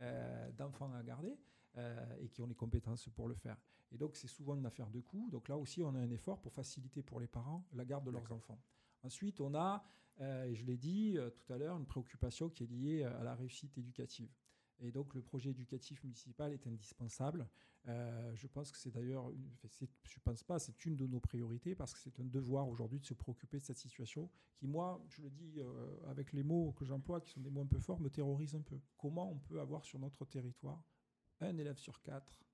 euh, 0.00 0.50
d'enfants 0.52 0.92
à 0.94 1.02
garder 1.02 1.38
euh, 1.76 2.16
et 2.20 2.28
qui 2.28 2.40
ont 2.42 2.46
les 2.46 2.54
compétences 2.54 3.08
pour 3.10 3.28
le 3.28 3.34
faire. 3.34 3.56
Et 3.92 3.98
donc, 3.98 4.16
c'est 4.16 4.26
souvent 4.26 4.56
une 4.56 4.66
affaire 4.66 4.90
de 4.90 5.00
coût. 5.00 5.28
Donc 5.30 5.48
là 5.48 5.56
aussi, 5.56 5.82
on 5.82 5.94
a 5.94 5.98
un 5.98 6.10
effort 6.10 6.40
pour 6.40 6.52
faciliter 6.52 7.02
pour 7.02 7.20
les 7.20 7.26
parents 7.28 7.64
la 7.74 7.84
garde 7.84 8.04
de 8.06 8.10
leurs 8.10 8.32
enfants. 8.32 8.60
Ensuite, 9.02 9.40
on 9.40 9.54
a, 9.54 9.84
euh, 10.20 10.44
et 10.44 10.54
je 10.54 10.64
l'ai 10.64 10.76
dit 10.78 11.18
euh, 11.18 11.30
tout 11.30 11.52
à 11.52 11.58
l'heure, 11.58 11.76
une 11.76 11.86
préoccupation 11.86 12.48
qui 12.48 12.64
est 12.64 12.66
liée 12.68 13.02
euh, 13.02 13.20
à 13.20 13.24
la 13.24 13.34
réussite 13.34 13.76
éducative. 13.76 14.30
Et 14.82 14.90
donc, 14.90 15.14
le 15.14 15.22
projet 15.22 15.50
éducatif 15.50 16.02
municipal 16.02 16.52
est 16.52 16.66
indispensable. 16.66 17.48
Euh, 17.88 18.34
je 18.34 18.46
pense 18.46 18.70
que 18.70 18.78
c'est 18.78 18.90
d'ailleurs, 18.90 19.30
je 20.04 20.18
pense 20.20 20.42
pas, 20.42 20.58
c'est 20.58 20.84
une 20.84 20.96
de 20.96 21.06
nos 21.06 21.20
priorités 21.20 21.74
parce 21.74 21.92
que 21.94 22.00
c'est 22.00 22.18
un 22.20 22.24
devoir 22.24 22.68
aujourd'hui 22.68 23.00
de 23.00 23.04
se 23.04 23.14
préoccuper 23.14 23.58
de 23.58 23.64
cette 23.64 23.78
situation 23.78 24.28
qui, 24.56 24.66
moi, 24.66 25.04
je 25.08 25.22
le 25.22 25.30
dis 25.30 25.54
euh, 25.58 25.96
avec 26.06 26.32
les 26.32 26.42
mots 26.42 26.72
que 26.72 26.84
j'emploie, 26.84 27.20
qui 27.20 27.30
sont 27.30 27.40
des 27.40 27.50
mots 27.50 27.62
un 27.62 27.66
peu 27.66 27.78
forts, 27.78 28.00
me 28.00 28.10
terrorise 28.10 28.54
un 28.54 28.62
peu. 28.62 28.80
Comment 28.96 29.30
on 29.30 29.38
peut 29.38 29.60
avoir 29.60 29.84
sur 29.84 29.98
notre 29.98 30.24
territoire 30.24 30.84
un 31.40 31.56
élève 31.58 31.78
sur 31.78 32.00
quatre 32.02 32.44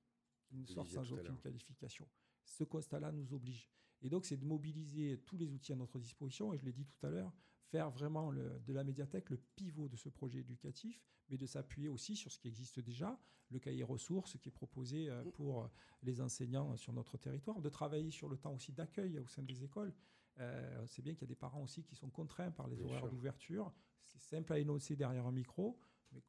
qui 0.45 0.57
ne 0.57 0.67
sort 0.67 0.87
sans 0.87 1.13
aucune 1.13 1.39
qualification? 1.39 2.07
Ce 2.45 2.65
constat-là 2.65 3.13
nous 3.13 3.33
oblige. 3.33 3.71
Et 4.01 4.09
donc, 4.09 4.27
c'est 4.27 4.37
de 4.37 4.45
mobiliser 4.45 5.19
tous 5.27 5.37
les 5.37 5.53
outils 5.53 5.73
à 5.73 5.77
notre 5.77 5.99
disposition, 5.99 6.53
et 6.53 6.59
je 6.59 6.65
l'ai 6.65 6.73
dit 6.73 6.87
tout 6.87 7.07
à 7.07 7.11
l'heure, 7.11 7.33
faire 7.69 7.91
vraiment 7.91 8.31
le- 8.31 8.61
de 8.67 8.73
la 8.73 8.85
médiathèque 8.85 9.31
le 9.31 9.37
pivot 9.57 9.89
de 9.89 9.97
ce 9.97 10.09
projet 10.09 10.41
éducatif, 10.41 11.03
mais 11.29 11.37
de 11.37 11.47
s'appuyer 11.47 11.89
aussi 11.89 12.17
sur 12.17 12.33
ce 12.33 12.39
qui 12.39 12.49
existe 12.49 12.81
déjà, 12.81 13.19
le 13.51 13.59
cahier 13.59 13.83
ressources 13.85 14.37
qui 14.39 14.49
est 14.49 14.53
proposé 14.53 15.09
euh, 15.11 15.23
pour 15.33 15.63
euh, 15.65 15.69
les 16.03 16.21
enseignants 16.21 16.77
sur 16.77 16.93
notre 16.93 17.17
territoire, 17.19 17.61
de 17.61 17.69
travailler 17.69 18.11
sur 18.11 18.29
le 18.29 18.37
temps 18.37 18.55
aussi 18.55 18.73
d'accueil 18.73 19.19
au 19.19 19.27
sein 19.27 19.43
des 19.43 19.65
écoles. 19.65 19.95
Euh, 20.39 20.81
on 20.83 20.87
sait 20.87 21.03
bien 21.03 21.15
qu'il 21.15 21.23
y 21.23 21.25
a 21.25 21.29
des 21.29 21.35
parents 21.35 21.63
aussi 21.63 21.83
qui 21.85 21.95
sont 21.97 22.11
contraints 22.11 22.51
par 22.51 22.69
les 22.69 22.77
Bien 22.77 22.87
horaires 22.87 23.09
d'ouverture. 23.11 23.73
C'est 24.05 24.21
simple 24.21 24.53
à 24.53 24.59
énoncer 24.59 24.97
derrière 24.97 25.27
un 25.27 25.33
micro, 25.33 25.79
mais, 26.13 26.21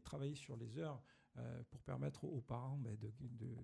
travailler 0.00 0.34
sur 0.34 0.56
les 0.56 0.76
heures 0.78 1.02
euh, 1.36 1.62
pour 1.70 1.82
permettre 1.82 2.24
aux 2.24 2.40
parents 2.42 2.78
ben, 2.78 2.96
de- 2.96 3.12
de- 3.20 3.56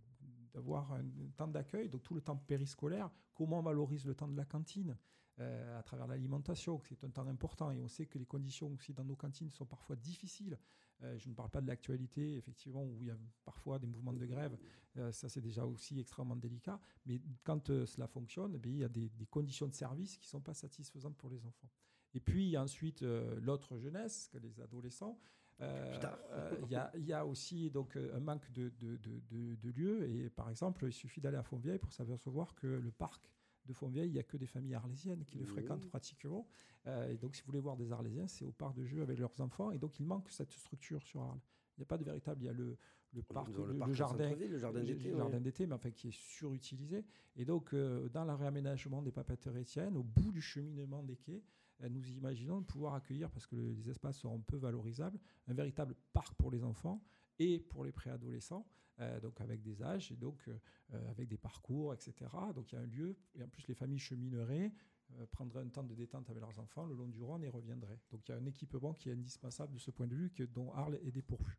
d'avoir 0.54 0.92
un, 0.92 1.04
temps 1.36 1.48
d'accueil, 1.48 1.88
donc 1.88 2.02
tout 2.02 2.14
le 2.14 2.20
temps 2.20 2.36
périscolaire, 2.36 3.10
comment 3.34 3.58
on 3.58 3.62
valorise 3.62 4.06
le 4.06 4.14
temps 4.14 4.28
de 4.28 4.36
la 4.36 4.44
cantine 4.44 4.96
euh, 5.40 5.78
à 5.78 5.82
travers 5.82 6.06
l'alimentation, 6.06 6.80
c'est 6.84 7.02
un 7.02 7.10
temps 7.10 7.26
important, 7.26 7.72
et 7.72 7.80
on 7.80 7.88
sait 7.88 8.06
que 8.06 8.18
les 8.18 8.26
conditions 8.26 8.72
aussi 8.72 8.94
dans 8.94 9.04
nos 9.04 9.16
cantines 9.16 9.50
sont 9.50 9.66
parfois 9.66 9.96
difficiles. 9.96 10.56
Euh, 11.02 11.18
je 11.18 11.28
ne 11.28 11.34
parle 11.34 11.50
pas 11.50 11.60
de 11.60 11.66
l'actualité, 11.66 12.36
effectivement, 12.36 12.84
où 12.84 13.00
il 13.00 13.08
y 13.08 13.10
a 13.10 13.18
parfois 13.44 13.80
des 13.80 13.88
mouvements 13.88 14.12
de 14.12 14.24
grève, 14.26 14.56
euh, 14.96 15.10
ça 15.10 15.28
c'est 15.28 15.40
déjà 15.40 15.66
aussi 15.66 15.98
extrêmement 15.98 16.36
délicat, 16.36 16.78
mais 17.04 17.20
quand 17.42 17.66
cela 17.84 18.06
fonctionne, 18.06 18.60
eh 18.62 18.68
il 18.68 18.76
y 18.76 18.84
a 18.84 18.88
des, 18.88 19.10
conditions 19.28 19.66
de 19.66 19.74
service 19.74 20.16
qui 20.16 20.26
ne 20.26 20.30
sont 20.30 20.40
pas 20.40 20.54
satisfaisantes 20.54 21.16
pour 21.16 21.30
les 21.30 21.44
enfants. 21.44 21.70
Et 22.14 22.20
puis 22.20 22.56
ensuite 22.56 23.02
l'autre 23.02 23.76
jeunesse, 23.76 24.30
les 24.40 24.60
adolescents. 24.60 25.18
Euh, 25.60 26.00
euh, 26.32 26.56
Il 26.64 26.70
y, 26.72 26.74
a, 26.76 26.90
il 26.96 27.04
y 27.04 27.12
a 27.12 27.24
aussi 27.24 27.70
donc, 27.70 27.96
euh, 27.96 28.16
un 28.16 28.20
manque 28.20 28.50
de, 28.52 28.70
de, 28.80 28.96
de- 28.96 29.20
de- 29.30 29.54
de 29.54 29.70
lieux. 29.70 30.08
Et 30.08 30.28
par 30.30 30.50
exemple, 30.50 30.84
il 30.86 30.92
suffit 30.92 31.20
d'aller 31.20 31.36
à 31.36 31.42
Fontvieille 31.42 31.78
pour 31.78 31.92
s'apercevoir 31.92 32.54
que 32.54 32.66
le 32.66 32.90
parc 32.90 33.30
de 33.66 33.72
Fontvieille, 33.72 34.08
il 34.10 34.12
n'y 34.14 34.18
a 34.18 34.24
que 34.24 34.36
des 34.36 34.46
familles 34.46 34.74
arlésiennes 34.74 35.24
qui 35.24 35.38
le 35.38 35.44
Oui. 35.44 35.50
fréquentent 35.50 35.86
pratiquement. 35.86 36.46
Euh, 36.86 37.08
et 37.08 37.16
donc, 37.16 37.34
si 37.34 37.42
vous 37.42 37.46
voulez 37.46 37.60
voir 37.60 37.76
des 37.76 37.92
Arlésiens, 37.92 38.26
c'est 38.26 38.44
au 38.44 38.52
parc 38.52 38.74
de 38.74 38.84
jeux 38.84 39.02
avec 39.02 39.18
leurs 39.18 39.40
enfants. 39.40 39.70
Et 39.70 39.78
donc, 39.78 39.98
il 40.00 40.04
manque 40.06 40.28
cette 40.28 40.52
structure 40.52 41.02
sur 41.02 41.22
Arles. 41.22 41.40
Il 41.76 41.80
n'y 41.80 41.84
a 41.84 41.86
pas 41.86 41.98
de 41.98 42.04
véritable. 42.04 42.42
Il 42.42 42.46
y 42.46 42.48
a 42.48 42.52
le, 42.52 42.76
le 43.14 43.22
parc, 43.22 43.48
le, 43.48 43.54
parc 43.78 43.86
le 43.88 43.92
au 43.92 43.94
jardin, 43.94 44.24
centre-ville, 44.24 44.50
le 44.50 44.58
jardin 44.58 44.82
d'été. 44.82 45.14
ouais. 45.14 45.40
d'été, 45.40 45.66
mais 45.66 45.74
enfin 45.74 45.90
qui 45.92 46.08
est 46.08 46.16
surutilisé. 46.18 47.04
Et 47.36 47.44
donc, 47.44 47.72
euh, 47.72 48.08
dans 48.10 48.24
le 48.24 48.34
réaménagement 48.34 49.00
des 49.02 49.12
papeteries 49.12 49.60
étiennes, 49.62 49.96
au 49.96 50.02
bout 50.02 50.30
du 50.32 50.42
cheminement 50.42 51.02
des 51.02 51.16
quais, 51.16 51.42
nous 51.90 52.08
imaginons 52.10 52.62
pouvoir 52.62 52.94
accueillir, 52.94 53.30
parce 53.30 53.46
que 53.46 53.56
le- 53.56 53.72
les 53.72 53.90
espaces 53.90 54.18
seront 54.18 54.40
peu 54.40 54.56
valorisables, 54.56 55.18
un 55.48 55.54
véritable 55.54 55.94
parc 56.12 56.34
pour 56.36 56.50
les 56.50 56.62
enfants 56.64 57.02
et 57.38 57.58
pour 57.58 57.84
les 57.84 57.92
préadolescents, 57.92 58.66
euh, 59.00 59.20
donc 59.20 59.40
avec 59.40 59.60
des 59.62 59.82
âges 59.82 60.12
et 60.12 60.16
donc 60.16 60.46
euh, 60.48 60.56
euh, 60.92 61.10
avec 61.10 61.28
des 61.28 61.36
parcours, 61.36 61.92
etc. 61.94 62.14
Donc 62.54 62.70
il 62.72 62.76
y 62.76 62.78
a 62.78 62.82
un 62.82 62.86
lieu, 62.86 63.16
et 63.34 63.42
en 63.42 63.48
plus 63.48 63.66
les 63.66 63.74
familles 63.74 63.98
chemineraient, 63.98 64.72
euh, 65.18 65.26
prendraient 65.26 65.60
un 65.62 65.68
temps 65.68 65.82
de 65.84 65.94
détente 65.94 66.30
avec 66.30 66.40
leurs 66.40 66.58
enfants 66.58 66.86
le 66.86 66.94
long 66.94 67.08
du 67.08 67.20
Rhône 67.20 67.42
et 67.44 67.48
reviendraient. 67.48 68.00
Donc 68.10 68.28
il 68.28 68.32
y 68.32 68.34
a 68.34 68.38
un 68.38 68.46
équipement 68.46 68.94
qui 68.94 69.08
est 69.08 69.12
indispensable 69.12 69.74
de 69.74 69.78
ce 69.78 69.90
point 69.90 70.06
de 70.06 70.14
vue, 70.14 70.30
que, 70.30 70.44
dont 70.44 70.72
Arles 70.72 70.98
est 71.04 71.10
dépourvu. 71.12 71.58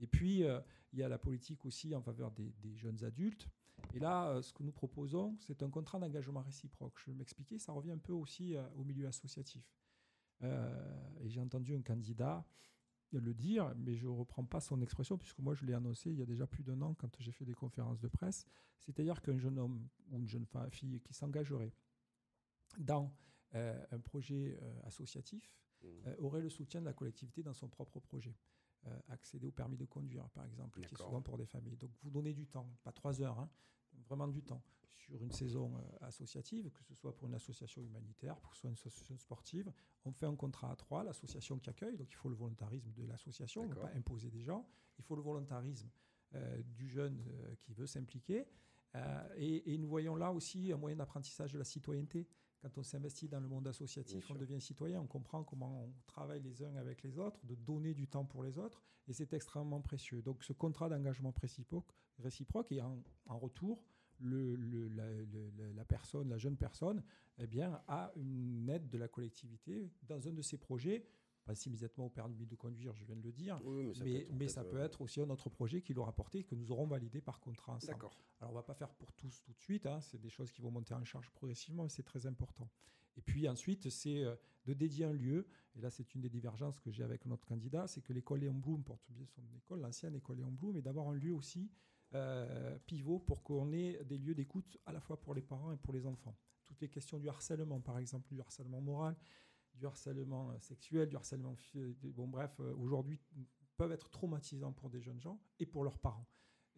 Et 0.00 0.06
puis, 0.06 0.44
euh, 0.44 0.60
il 0.92 0.98
y 0.98 1.02
a 1.02 1.08
la 1.08 1.18
politique 1.18 1.64
aussi 1.64 1.94
en 1.94 2.02
faveur 2.02 2.30
des, 2.32 2.52
des 2.60 2.76
jeunes 2.76 3.02
adultes. 3.04 3.48
Et 3.94 3.98
là, 3.98 4.30
euh, 4.30 4.42
ce 4.42 4.52
que 4.52 4.62
nous 4.62 4.72
proposons, 4.72 5.36
c'est 5.40 5.62
un 5.62 5.70
contrat 5.70 5.98
d'engagement 5.98 6.42
réciproque. 6.42 6.98
Je 6.98 7.10
vais 7.10 7.16
m'expliquer, 7.16 7.58
ça 7.58 7.72
revient 7.72 7.92
un 7.92 7.98
peu 7.98 8.12
aussi 8.12 8.54
euh, 8.56 8.66
au 8.74 8.84
milieu 8.84 9.06
associatif. 9.06 9.64
Et 10.42 11.30
j'ai 11.30 11.40
entendu 11.40 11.74
un 11.74 11.80
candidat 11.80 12.46
le 13.10 13.32
dire, 13.32 13.72
mais 13.74 13.96
je 13.96 14.04
ne 14.04 14.10
reprends 14.10 14.44
pas 14.44 14.60
son 14.60 14.82
expression, 14.82 15.16
puisque 15.16 15.38
moi 15.38 15.54
je 15.54 15.64
l'ai 15.64 15.72
annoncé 15.72 16.10
il 16.10 16.18
y 16.18 16.22
a 16.22 16.26
déjà 16.26 16.46
plus 16.46 16.62
d'un 16.62 16.82
an 16.82 16.92
quand 16.92 17.08
j'ai 17.20 17.32
fait 17.32 17.46
des 17.46 17.54
conférences 17.54 18.00
de 18.00 18.08
presse. 18.08 18.44
C'est-à-dire 18.78 19.22
qu'un 19.22 19.38
jeune 19.38 19.58
homme 19.58 19.88
ou 20.10 20.18
une 20.18 20.28
jeune 20.28 20.44
fille 20.68 21.00
qui 21.00 21.14
s'engagerait 21.14 21.72
dans 22.76 23.16
un 23.54 23.98
projet 24.00 24.60
associatif 24.84 25.56
Mmh. 25.82 26.10
aurait 26.18 26.40
le 26.40 26.48
soutien 26.48 26.80
de 26.80 26.86
la 26.86 26.92
collectivité 26.92 27.42
dans 27.42 27.52
son 27.52 27.68
propre 27.68 28.00
projet. 28.00 28.34
Euh, 28.88 29.00
accéder 29.08 29.48
au 29.48 29.50
permis 29.50 29.76
de 29.76 29.84
conduire, 29.84 30.28
par 30.30 30.44
exemple, 30.44 30.80
qui 30.80 30.94
est 30.94 30.98
souvent 30.98 31.20
pour 31.20 31.36
des 31.36 31.46
familles. 31.46 31.76
Donc 31.76 31.90
vous 32.02 32.10
donnez 32.10 32.32
du 32.32 32.46
temps, 32.46 32.68
pas 32.84 32.92
trois 32.92 33.20
heures, 33.20 33.40
hein, 33.40 33.50
vraiment 34.08 34.28
du 34.28 34.44
temps, 34.44 34.62
sur 34.90 35.20
une 35.24 35.32
saison 35.32 35.76
euh, 35.76 36.06
associative, 36.06 36.70
que 36.70 36.84
ce 36.84 36.94
soit 36.94 37.16
pour 37.16 37.26
une 37.26 37.34
association 37.34 37.82
humanitaire, 37.82 38.38
pour 38.38 38.50
que 38.52 38.56
ce 38.56 38.60
soit 38.60 38.70
une 38.70 38.74
association 38.74 39.18
sportive. 39.18 39.72
On 40.04 40.12
fait 40.12 40.26
un 40.26 40.36
contrat 40.36 40.70
à 40.70 40.76
trois, 40.76 41.02
l'association 41.02 41.58
qui 41.58 41.68
accueille, 41.68 41.96
donc 41.96 42.12
il 42.12 42.14
faut 42.14 42.28
le 42.28 42.36
volontarisme 42.36 42.92
de 42.92 43.04
l'association, 43.06 43.62
on 43.62 43.68
ne 43.68 43.74
peut 43.74 43.80
pas 43.80 43.94
imposer 43.94 44.30
des 44.30 44.42
gens. 44.42 44.64
Il 44.98 45.04
faut 45.04 45.16
le 45.16 45.22
volontarisme 45.22 45.90
euh, 46.34 46.62
du 46.62 46.88
jeune 46.88 47.24
qui 47.62 47.72
veut 47.72 47.86
s'impliquer. 47.86 48.46
Et, 49.36 49.74
et 49.74 49.78
nous 49.78 49.88
voyons 49.88 50.16
là 50.16 50.32
aussi 50.32 50.72
un 50.72 50.78
moyen 50.78 50.96
d'apprentissage 50.96 51.52
de 51.52 51.58
la 51.58 51.64
citoyenneté. 51.64 52.26
Quand 52.60 52.78
on 52.78 52.82
s'investit 52.82 53.28
dans 53.28 53.38
le 53.40 53.48
monde 53.48 53.68
associatif, 53.68 54.30
on 54.30 54.34
devient 54.34 54.60
citoyen, 54.60 55.00
on 55.00 55.06
comprend 55.06 55.44
comment 55.44 55.84
on 55.84 55.92
travaille 56.06 56.40
les 56.42 56.62
uns 56.62 56.74
avec 56.76 57.02
les 57.02 57.18
autres, 57.18 57.38
de 57.44 57.54
donner 57.54 57.94
du 57.94 58.08
temps 58.08 58.24
pour 58.24 58.42
les 58.42 58.58
autres, 58.58 58.82
et 59.06 59.12
c'est 59.12 59.32
extrêmement 59.34 59.80
précieux. 59.80 60.22
Donc 60.22 60.42
ce 60.42 60.52
contrat 60.52 60.88
d'engagement 60.88 61.32
réciproque, 61.40 61.92
réciproque 62.18 62.72
et 62.72 62.80
en, 62.80 63.02
en 63.26 63.38
retour, 63.38 63.82
le- 64.20 64.56
le- 64.56 64.88
la, 64.88 65.06
le- 65.10 65.50
la- 65.58 65.72
la 65.74 65.84
personne, 65.84 66.28
la 66.28 66.38
jeune 66.38 66.56
personne, 66.56 67.02
eh 67.38 67.46
bien, 67.46 67.80
a 67.86 68.10
une 68.16 68.68
aide 68.70 68.88
de 68.88 68.96
la 68.98 69.08
collectivité 69.08 69.90
dans 70.02 70.26
un 70.26 70.32
de 70.32 70.40
ses 70.42 70.56
projets 70.56 71.04
pense 71.46 71.64
immédiatement 71.66 72.06
au 72.06 72.10
permis 72.10 72.46
de 72.46 72.54
conduire, 72.54 72.94
je 72.94 73.04
viens 73.04 73.16
de 73.16 73.22
le 73.22 73.32
dire. 73.32 73.60
Oui, 73.64 73.86
mais 73.86 73.94
ça 73.94 74.04
peut 74.04 74.10
être 74.10 74.30
mais 74.30 74.38
peut-être, 74.38 74.50
ça 74.50 74.64
peut 74.64 74.78
être 74.78 75.00
aussi 75.00 75.20
un 75.20 75.30
autre 75.30 75.48
projet 75.48 75.80
qui 75.80 75.94
l'aura 75.94 76.14
porté, 76.14 76.44
que 76.44 76.54
nous 76.54 76.72
aurons 76.72 76.86
validé 76.86 77.20
par 77.20 77.40
contrat 77.40 77.72
ensemble. 77.72 77.92
D'accord. 77.92 78.20
Alors, 78.40 78.52
on 78.52 78.54
va 78.54 78.62
pas 78.62 78.74
faire 78.74 78.92
pour 78.94 79.12
tous 79.12 79.42
tout 79.42 79.52
de 79.52 79.60
suite, 79.60 79.86
hein, 79.86 80.00
c'est 80.00 80.20
des 80.20 80.28
choses 80.28 80.50
qui 80.50 80.60
vont 80.60 80.70
monter 80.70 80.94
en 80.94 81.04
charge 81.04 81.30
progressivement, 81.30 81.84
mais 81.84 81.88
c'est 81.88 82.02
très 82.02 82.26
important. 82.26 82.68
Et 83.16 83.22
puis 83.22 83.48
ensuite, 83.48 83.88
c'est 83.88 84.24
euh, 84.24 84.36
de 84.66 84.74
dédier 84.74 85.04
un 85.04 85.12
lieu, 85.12 85.46
et 85.74 85.80
là 85.80 85.90
c'est 85.90 86.14
une 86.14 86.20
des 86.20 86.28
divergences 86.28 86.80
que 86.80 86.90
j'ai 86.90 87.02
avec 87.02 87.24
notre 87.24 87.46
candidat, 87.46 87.86
c'est 87.86 88.02
que 88.02 88.12
l'école 88.12 88.40
Léon 88.40 88.54
Blum 88.54 88.82
porte 88.82 89.10
bien 89.10 89.26
son 89.26 89.42
école, 89.56 89.80
l'ancienne 89.80 90.14
école 90.16 90.36
Léon 90.38 90.52
Blum, 90.52 90.76
et 90.76 90.82
d'avoir 90.82 91.08
un 91.08 91.14
lieu 91.14 91.32
aussi 91.32 91.70
euh, 92.14 92.78
pivot 92.86 93.18
pour 93.18 93.42
qu'on 93.42 93.72
ait 93.72 94.04
des 94.04 94.18
lieux 94.18 94.34
d'écoute 94.34 94.78
à 94.84 94.92
la 94.92 95.00
fois 95.00 95.20
pour 95.20 95.34
les 95.34 95.42
parents 95.42 95.72
et 95.72 95.76
pour 95.76 95.94
les 95.94 96.06
enfants. 96.06 96.36
Toutes 96.66 96.80
les 96.80 96.88
questions 96.88 97.18
du 97.18 97.28
harcèlement, 97.28 97.80
par 97.80 97.98
exemple, 97.98 98.28
du 98.28 98.40
harcèlement 98.40 98.80
moral, 98.80 99.16
du 99.76 99.86
harcèlement 99.86 100.50
euh, 100.50 100.58
sexuel, 100.60 101.08
du 101.08 101.16
harcèlement... 101.16 101.56
de- 101.74 102.10
Bon 102.10 102.28
bref, 102.28 102.56
euh, 102.60 102.74
aujourd'hui, 102.76 103.20
peuvent 103.76 103.92
être 103.92 104.08
traumatisants 104.10 104.72
pour 104.72 104.88
des 104.90 105.00
jeunes 105.00 105.20
gens 105.20 105.40
et 105.58 105.66
pour 105.66 105.84
leurs 105.84 105.98
parents. 105.98 106.26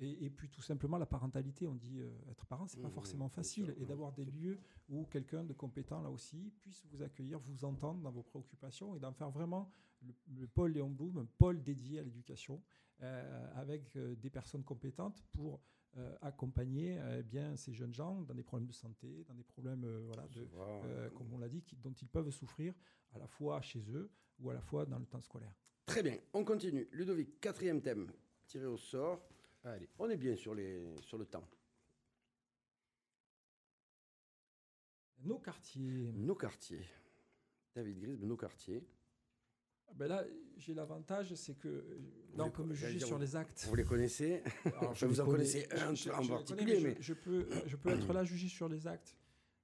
Et, 0.01 0.26
et 0.26 0.30
puis 0.30 0.49
tout 0.49 0.62
simplement 0.62 0.96
la 0.99 1.07
parentalité, 1.07 1.66
on 1.66 1.74
dit 1.74 1.99
euh, 2.01 2.11
être 2.30 2.46
parent, 2.46 2.66
c'est 2.68 2.80
pas 2.80 2.88
Mmh, 2.88 2.92
forcément 2.92 3.26
bien 3.26 3.34
facile. 3.34 3.74
et 3.78 3.84
d'avoir 3.84 4.12
des 4.12 4.24
lieux 4.24 4.59
où 4.88 5.05
quelqu'un 5.07 5.42
de 5.44 5.53
compétent 5.53 6.01
là 6.03 6.11
aussi 6.11 6.53
puisse 6.61 6.84
vous 6.86 7.03
accueillir, 7.03 7.40
vous 7.40 7.64
entendre 7.64 8.01
dans 8.03 8.11
vos 8.12 8.22
préoccupations 8.22 8.94
et 8.94 9.01
d'en 9.01 9.12
faire 9.12 9.30
vraiment 9.30 9.72
le, 10.03 10.14
le 10.36 10.46
pôle 10.46 10.72
Léon 10.72 10.90
Blum, 10.90 11.18
un 11.18 11.26
pôle 11.38 11.62
dédié 11.64 11.99
à 11.99 12.03
l'éducation 12.03 12.62
euh, 13.03 13.53
avec 13.57 13.96
euh, 13.96 14.14
des 14.16 14.30
personnes 14.30 14.62
compétentes 14.64 15.20
pour 15.32 15.55
euh, 15.57 15.59
accompagner 16.22 16.99
euh, 17.01 17.22
bien 17.22 17.57
ces 17.57 17.72
jeunes 17.72 17.95
gens 17.95 18.22
dans 18.22 18.34
des 18.34 18.43
problèmes 18.43 18.68
de 18.68 18.72
santé, 18.72 19.24
dans 19.24 19.34
des 19.34 19.43
problèmes 19.45 19.84
euh, 19.84 20.03
voilà, 20.07 20.28
de, 20.28 20.47
euh, 20.84 21.11
comme 21.11 21.32
on 21.32 21.39
l'a 21.39 21.49
dit, 21.49 21.62
qui- 21.62 21.76
dont 21.76 21.93
ils 21.93 22.09
peuvent 22.09 22.30
souffrir 22.30 22.74
à 23.12 23.18
la 23.18 23.26
fois 23.26 23.61
chez 23.62 23.80
eux 23.91 24.11
ou 24.39 24.51
à 24.51 24.55
la 24.55 24.61
fois 24.61 24.86
dans 24.86 24.99
le 24.99 25.07
temps 25.07 25.20
scolaire. 25.20 25.53
Très 25.86 26.03
bien, 26.03 26.18
on 26.34 26.45
continue. 26.45 26.86
Ludovic, 26.93 27.41
quatrième 27.41 27.80
thème, 27.80 28.12
tiré 28.47 28.66
au 28.66 28.76
sort. 28.76 29.26
Allez. 29.64 29.89
On 29.99 30.09
est 30.09 30.16
bien 30.16 30.36
sur, 30.36 30.55
les, 30.55 30.84
sur 31.03 31.18
le 31.18 31.26
temps. 31.26 31.49
Nos 35.24 35.39
quartiers. 35.39 36.12
Nos 36.12 36.34
quartiers. 36.36 36.86
David 37.74 37.99
Grisbe, 37.99 38.24
nos 38.24 38.36
quartiers. 38.36 38.86
Ben 39.95 40.07
là, 40.09 40.24
j'ai 40.57 40.74
l'avantage, 40.74 41.34
c'est 41.34 41.55
que 41.59 41.84
là, 42.36 42.45
on 42.45 42.51
peut 42.51 42.64
me 42.64 42.74
juger 42.74 42.99
sur 43.01 43.18
les 43.18 43.36
actes. 43.36 43.64
Vous 43.68 43.74
les 43.74 43.84
connaissez? 43.84 44.43
Alors, 44.64 44.91
Enfin, 44.91 45.07
les 45.07 45.12
vous 45.12 45.20
en 45.20 45.24
connais- 45.24 45.36
connaissez 45.39 45.68
un 45.72 45.95
je- 45.95 46.11
en 46.11 46.20
je- 46.22 46.26
je 46.26 46.32
particulier, 46.32 46.74
connais, 46.76 46.80
mais- 46.89 46.97
je, 46.99 47.03
je 47.03 47.14
peux, 47.14 47.49
je 47.66 47.76
peux 47.76 47.91
être 47.91 48.12
là 48.12 48.24
juger 48.24 48.49
sur 48.49 48.68
les 48.68 48.86
actes. 48.86 49.16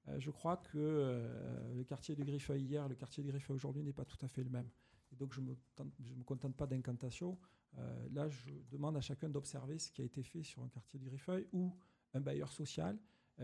Euh, 0.09 0.17
je 0.19 0.31
crois 0.31 0.59
que 0.59 0.77
euh, 0.79 1.73
le 1.75 1.85
quartier 1.85 2.15
de 2.15 2.23
Griffeuil 2.25 2.63
hier, 2.63 2.89
le 2.89 2.95
quartier 2.95 3.23
de 3.23 3.29
Griffeuil 3.31 3.55
aujourd'hui 3.57 3.83
n'est 3.83 3.93
pas 3.93 4.05
tout 4.05 4.19
à 4.23 4.29
fait 4.29 4.43
le 4.45 4.51
même. 4.51 4.69
Et 5.13 5.17
donc 5.17 5.33
je 5.33 5.41
ne 5.41 5.47
me, 5.51 5.57
je 6.01 6.13
me 6.15 6.23
contente 6.25 6.57
pas 6.57 6.67
d'incantation. 6.67 7.39
Euh, 7.79 8.09
là, 8.13 8.29
je 8.29 8.51
demande 8.71 8.97
à 8.97 9.01
chacun 9.01 9.29
d'observer 9.29 9.79
ce 9.79 9.91
qui 9.91 10.03
a 10.03 10.05
été 10.05 10.23
fait 10.23 10.43
sur 10.43 10.63
un 10.63 10.69
quartier 10.69 10.99
de 11.01 11.05
Griffeuil 11.05 11.47
où 11.53 11.73
un 12.13 12.21
bailleur 12.21 12.53
social 12.53 12.99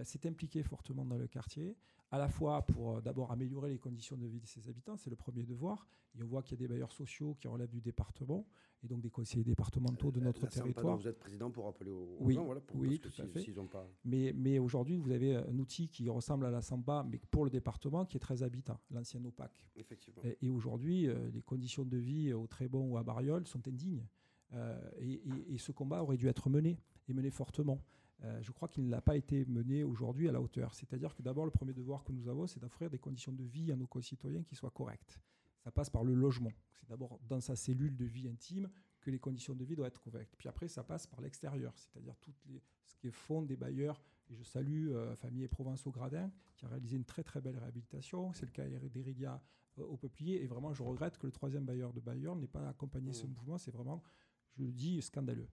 s'est 0.05 0.27
impliqué 0.27 0.63
fortement 0.63 1.05
dans 1.05 1.17
le 1.19 1.27
quartier, 1.27 1.77
à 2.13 2.19
la 2.19 2.29
fois 2.29 2.63
pour 2.67 2.97
euh, 2.97 3.01
d'abord 3.01 3.31
améliorer 3.33 3.71
les 3.71 3.79
conditions 3.79 4.17
de 4.17 4.27
vie 4.27 4.41
de 4.41 4.47
ses 4.47 4.69
habitants, 4.69 4.97
c'est 4.97 5.11
le 5.11 5.17
premier 5.17 5.45
devoir. 5.45 5.87
Et 6.19 6.23
on 6.25 6.27
voit 6.27 6.43
qu'il 6.43 6.59
y 6.59 6.65
a 6.65 6.67
des 6.67 6.69
bailleurs 6.69 6.91
sociaux 6.91 7.35
qui 7.35 7.47
relèvent 7.47 7.71
du 7.71 7.81
département 7.81 8.45
et 8.83 8.89
donc 8.89 9.01
des 9.01 9.11
conseillers 9.11 9.45
départementaux 9.45 10.11
de 10.11 10.19
La- 10.19 10.27
notre 10.27 10.43
la 10.43 10.49
territoire. 10.51 10.97
vous 10.97 11.07
êtes 11.07 11.19
président 11.21 11.53
pour 11.53 11.67
rappeler 11.67 11.91
aux, 11.93 12.17
Oui, 12.19 12.35
gens, 12.35 12.45
voilà, 12.45 12.61
pour, 12.61 12.81
oui, 12.81 12.99
tout 12.99 13.09
à 13.09 13.27
fait. 13.27 13.53
pas... 13.71 13.87
Mais, 14.05 14.33
mais 14.37 14.59
aujourd'hui, 14.59 14.97
vous 14.97 15.13
avez 15.13 15.37
un 15.37 15.57
outil 15.61 15.89
qui 15.89 16.09
ressemble 16.09 16.47
à 16.47 16.51
la 16.51 16.63
Samba, 16.63 17.05
mais 17.09 17.19
pour 17.31 17.45
le 17.45 17.51
département, 17.51 18.05
qui 18.07 18.17
est 18.17 18.21
très 18.21 18.43
habitant, 18.43 18.81
l'ancien 18.91 19.25
OPAC. 19.25 19.53
Effectivement. 19.77 20.21
Et, 20.25 20.37
et 20.43 20.51
aujourd'hui, 20.51 21.07
euh, 21.07 21.31
les 21.31 21.43
conditions 21.43 21.85
de 21.85 21.97
vie 21.97 22.33
au 22.33 22.47
Trébon 22.49 22.91
ou 22.91 22.97
à 22.97 23.05
Bariol 23.05 23.47
sont 23.47 23.67
indignes. 23.69 24.05
Euh, 24.55 24.91
et, 24.99 25.13
et- 25.13 25.55
et 25.55 25.59
ce 25.59 25.71
combat 25.71 26.03
aurait 26.03 26.17
dû 26.17 26.27
être 26.27 26.51
mené, 26.51 26.81
et 27.09 27.13
mené 27.13 27.31
fortement. 27.31 27.81
Euh, 28.25 28.43
je 28.43 28.53
crois 28.53 28.69
qu'il 28.69 28.85
ne 28.85 28.91
l'a 28.91 29.01
pas 29.01 29.17
été 29.17 29.45
mené 29.47 29.83
aujourd'hui 29.83 30.29
à 30.29 30.33
la 30.33 30.41
hauteur. 30.41 30.75
C'est-à-dire 30.75 31.15
que 31.15 31.23
d'abord, 31.23 31.45
le 31.45 31.51
premier 31.51 31.73
devoir 31.73 32.05
que 32.05 32.13
nous 32.13 32.29
avons, 32.29 32.47
c'est 32.47 32.61
d'offrir 32.61 32.91
des 32.91 32.99
conditions 32.99 33.33
de 33.33 33.45
vie 33.45 33.73
à 33.73 33.77
nos 33.77 33.87
concitoyens 33.87 34.43
qui 34.43 34.55
soient 34.55 34.71
correctes. 34.71 35.19
Ça 35.61 35.71
passe 35.71 35.91
par 35.91 36.05
le 36.05 36.15
logement. 36.15 36.53
C'est 36.73 36.89
d'abord 36.89 37.19
dans 37.29 37.41
sa 37.41 37.57
cellule 37.57 37.97
de 37.97 38.05
vie 38.05 38.29
intime 38.29 38.69
que 39.01 39.11
les 39.11 39.19
conditions 39.19 39.55
de 39.55 39.65
vie 39.65 39.75
doivent 39.75 39.89
être 39.89 40.01
correctes. 40.01 40.35
Puis 40.37 40.49
après, 40.49 40.69
ça 40.69 40.85
passe 40.85 41.07
par 41.07 41.21
l'extérieur, 41.21 41.73
c'est-à-dire 41.77 42.17
toutes 42.21 42.45
les, 42.47 42.63
ce 42.85 42.95
qui 42.97 43.11
font 43.11 43.43
des 43.43 43.57
bailleurs. 43.57 44.03
Et 44.29 44.35
je 44.37 44.43
salue 44.43 44.91
euh, 44.91 45.17
Famille 45.17 45.43
et 45.43 45.49
Provence 45.49 45.87
au 45.87 45.91
Gradin, 45.91 46.31
qui 46.57 46.65
a 46.67 46.69
réalisé 46.69 46.97
une 46.97 47.05
très 47.05 47.23
très 47.25 47.41
belle 47.41 47.59
réhabilitation. 47.59 48.33
C'est 48.33 48.47
le 48.47 48.53
cas 48.53 48.67
d'Erilia 48.69 49.43
euh, 49.79 49.85
au 49.85 49.97
Peuplier. 49.97 50.43
Et 50.43 50.47
vraiment, 50.47 50.73
je 50.73 50.83
regrette 50.83 51.19
que 51.19 51.27
le 51.27 51.33
troisième 51.33 51.65
bailleur 51.65 51.93
de 51.93 52.01
Bayern 52.01 52.39
n'ait 52.39 52.47
pas 52.47 52.69
accompagné 52.69 53.13
ce 53.13 53.27
Mmh. 53.27 53.31
mouvement. 53.31 53.59
C'est 53.59 53.71
vraiment, 53.71 54.03
je 54.57 54.63
le 54.65 54.73
dis, 54.73 55.01
scandaleux. 55.03 55.49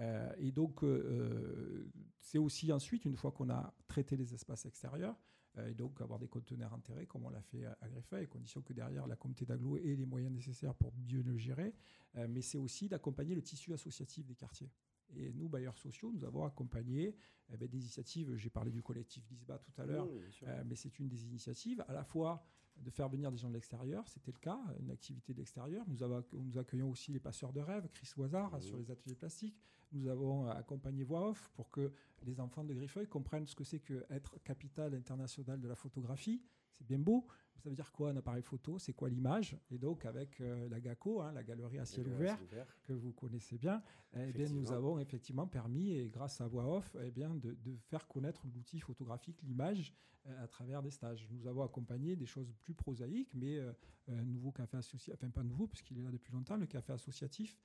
Euh, 0.00 0.32
et 0.38 0.52
donc, 0.52 0.82
euh, 0.82 1.90
c'est 2.18 2.38
aussi 2.38 2.72
ensuite, 2.72 3.04
une 3.04 3.16
fois 3.16 3.32
qu'on 3.32 3.50
a 3.50 3.74
traité 3.86 4.16
les 4.16 4.34
espaces 4.34 4.66
extérieurs, 4.66 5.16
euh, 5.58 5.68
et 5.68 5.74
donc 5.74 6.00
avoir 6.00 6.18
des 6.18 6.28
conteneurs 6.28 6.72
enterrés, 6.72 7.06
comme 7.06 7.24
on 7.26 7.30
l'a 7.30 7.42
fait 7.42 7.64
à, 7.64 7.76
à 7.80 7.88
Greffeuil, 7.88 8.24
à 8.24 8.26
condition 8.26 8.62
que 8.62 8.72
derrière 8.72 9.06
la 9.06 9.16
communauté 9.16 9.44
d'agglo 9.44 9.76
ait 9.76 9.96
les 9.96 10.06
moyens 10.06 10.32
nécessaires 10.32 10.74
pour 10.74 10.92
mieux 10.94 11.22
le 11.22 11.36
gérer. 11.36 11.74
Euh, 12.16 12.26
mais 12.28 12.40
c'est 12.40 12.58
aussi 12.58 12.88
d'accompagner 12.88 13.34
le 13.34 13.42
tissu 13.42 13.72
associatif 13.72 14.26
des 14.26 14.34
quartiers. 14.34 14.70
Et 15.14 15.32
nous, 15.34 15.48
bailleurs 15.48 15.76
sociaux, 15.76 16.10
nous 16.10 16.24
avons 16.24 16.44
accompagné 16.44 17.14
eh 17.52 17.56
ben, 17.58 17.68
des 17.68 17.78
initiatives. 17.78 18.34
J'ai 18.36 18.48
parlé 18.48 18.70
du 18.70 18.82
collectif 18.82 19.28
Lisba 19.30 19.58
tout 19.58 19.72
à 19.78 19.84
l'heure, 19.84 20.08
Oui, 20.10 20.22
euh, 20.44 20.62
mais 20.66 20.74
c'est 20.74 20.98
une 20.98 21.08
des 21.08 21.26
initiatives, 21.26 21.84
à 21.86 21.92
la 21.92 22.04
fois 22.04 22.42
de 22.76 22.90
faire 22.90 23.08
venir 23.08 23.30
des 23.30 23.38
gens 23.38 23.48
de 23.48 23.54
l'extérieur, 23.54 24.06
c'était 24.08 24.32
le 24.32 24.38
cas, 24.38 24.58
une 24.80 24.90
activité 24.90 25.32
de 25.32 25.38
l'extérieur. 25.38 25.84
Nous, 25.88 26.02
avons, 26.02 26.24
nous 26.32 26.58
accueillons 26.58 26.90
aussi 26.90 27.12
les 27.12 27.20
passeurs 27.20 27.52
de 27.52 27.60
rêves, 27.60 27.88
Chris 27.92 28.10
Oisard, 28.16 28.52
Mhm. 28.54 28.60
sur 28.60 28.76
les 28.76 28.90
ateliers 28.90 29.14
plastiques. 29.14 29.60
Nous 29.92 30.08
avons 30.08 30.46
euh, 30.46 30.52
accompagné 30.52 31.04
Voix 31.04 31.28
Off 31.28 31.50
pour 31.54 31.70
que 31.70 31.92
les 32.24 32.40
enfants 32.40 32.64
de 32.64 32.72
Griffeuil 32.74 33.06
comprennent 33.06 33.46
ce 33.46 33.54
que 33.54 33.64
c'est 33.64 33.80
qu'être 33.80 34.38
capitale 34.42 34.94
internationale 34.94 35.60
de 35.60 35.68
la 35.68 35.74
photographie. 35.76 36.42
C'est 36.72 36.86
bien 36.86 36.98
beau. 36.98 37.26
Ça 37.58 37.68
veut 37.68 37.76
dire 37.76 37.92
quoi 37.92 38.10
un 38.10 38.16
appareil 38.16 38.42
photo? 38.42 38.78
C'est 38.78 38.92
quoi 38.92 39.08
l'image? 39.08 39.56
Et 39.70 39.78
donc 39.78 40.04
avec 40.04 40.40
euh, 40.40 40.68
la 40.68 40.80
GACO, 40.80 41.20
hein, 41.20 41.32
la 41.32 41.44
galerie 41.44 41.78
à 41.78 41.84
ciel 41.84 42.08
ouvert, 42.08 42.38
que 42.82 42.92
vous 42.92 43.12
connaissez 43.12 43.56
bien, 43.56 43.82
eh 44.14 44.32
bien, 44.32 44.48
nous 44.48 44.72
avons 44.72 44.98
effectivement 44.98 45.46
permis, 45.46 45.92
et 45.92 46.08
grâce 46.08 46.40
à 46.40 46.48
Voix 46.48 46.66
Off, 46.76 46.96
eh 47.04 47.10
bien, 47.10 47.34
de, 47.34 47.52
de 47.52 47.76
faire 47.76 48.08
connaître 48.08 48.46
l'outil 48.52 48.80
photographique, 48.80 49.40
l'image, 49.42 49.94
euh, 50.26 50.44
à 50.44 50.48
travers 50.48 50.82
des 50.82 50.90
stages. 50.90 51.28
Nous 51.30 51.46
avons 51.46 51.62
accompagné 51.62 52.16
des 52.16 52.26
choses 52.26 52.52
plus 52.62 52.74
prosaïques, 52.74 53.32
mais 53.34 53.58
euh, 53.58 53.72
un 54.08 54.24
nouveau 54.24 54.50
café 54.50 54.76
associatif, 54.78 55.14
enfin 55.14 55.30
pas 55.30 55.44
nouveau, 55.44 55.66
puisqu'il 55.68 55.98
est 55.98 56.02
là 56.02 56.10
depuis 56.10 56.32
longtemps, 56.32 56.56
le 56.56 56.66
café 56.66 56.92
associatif 56.92 57.56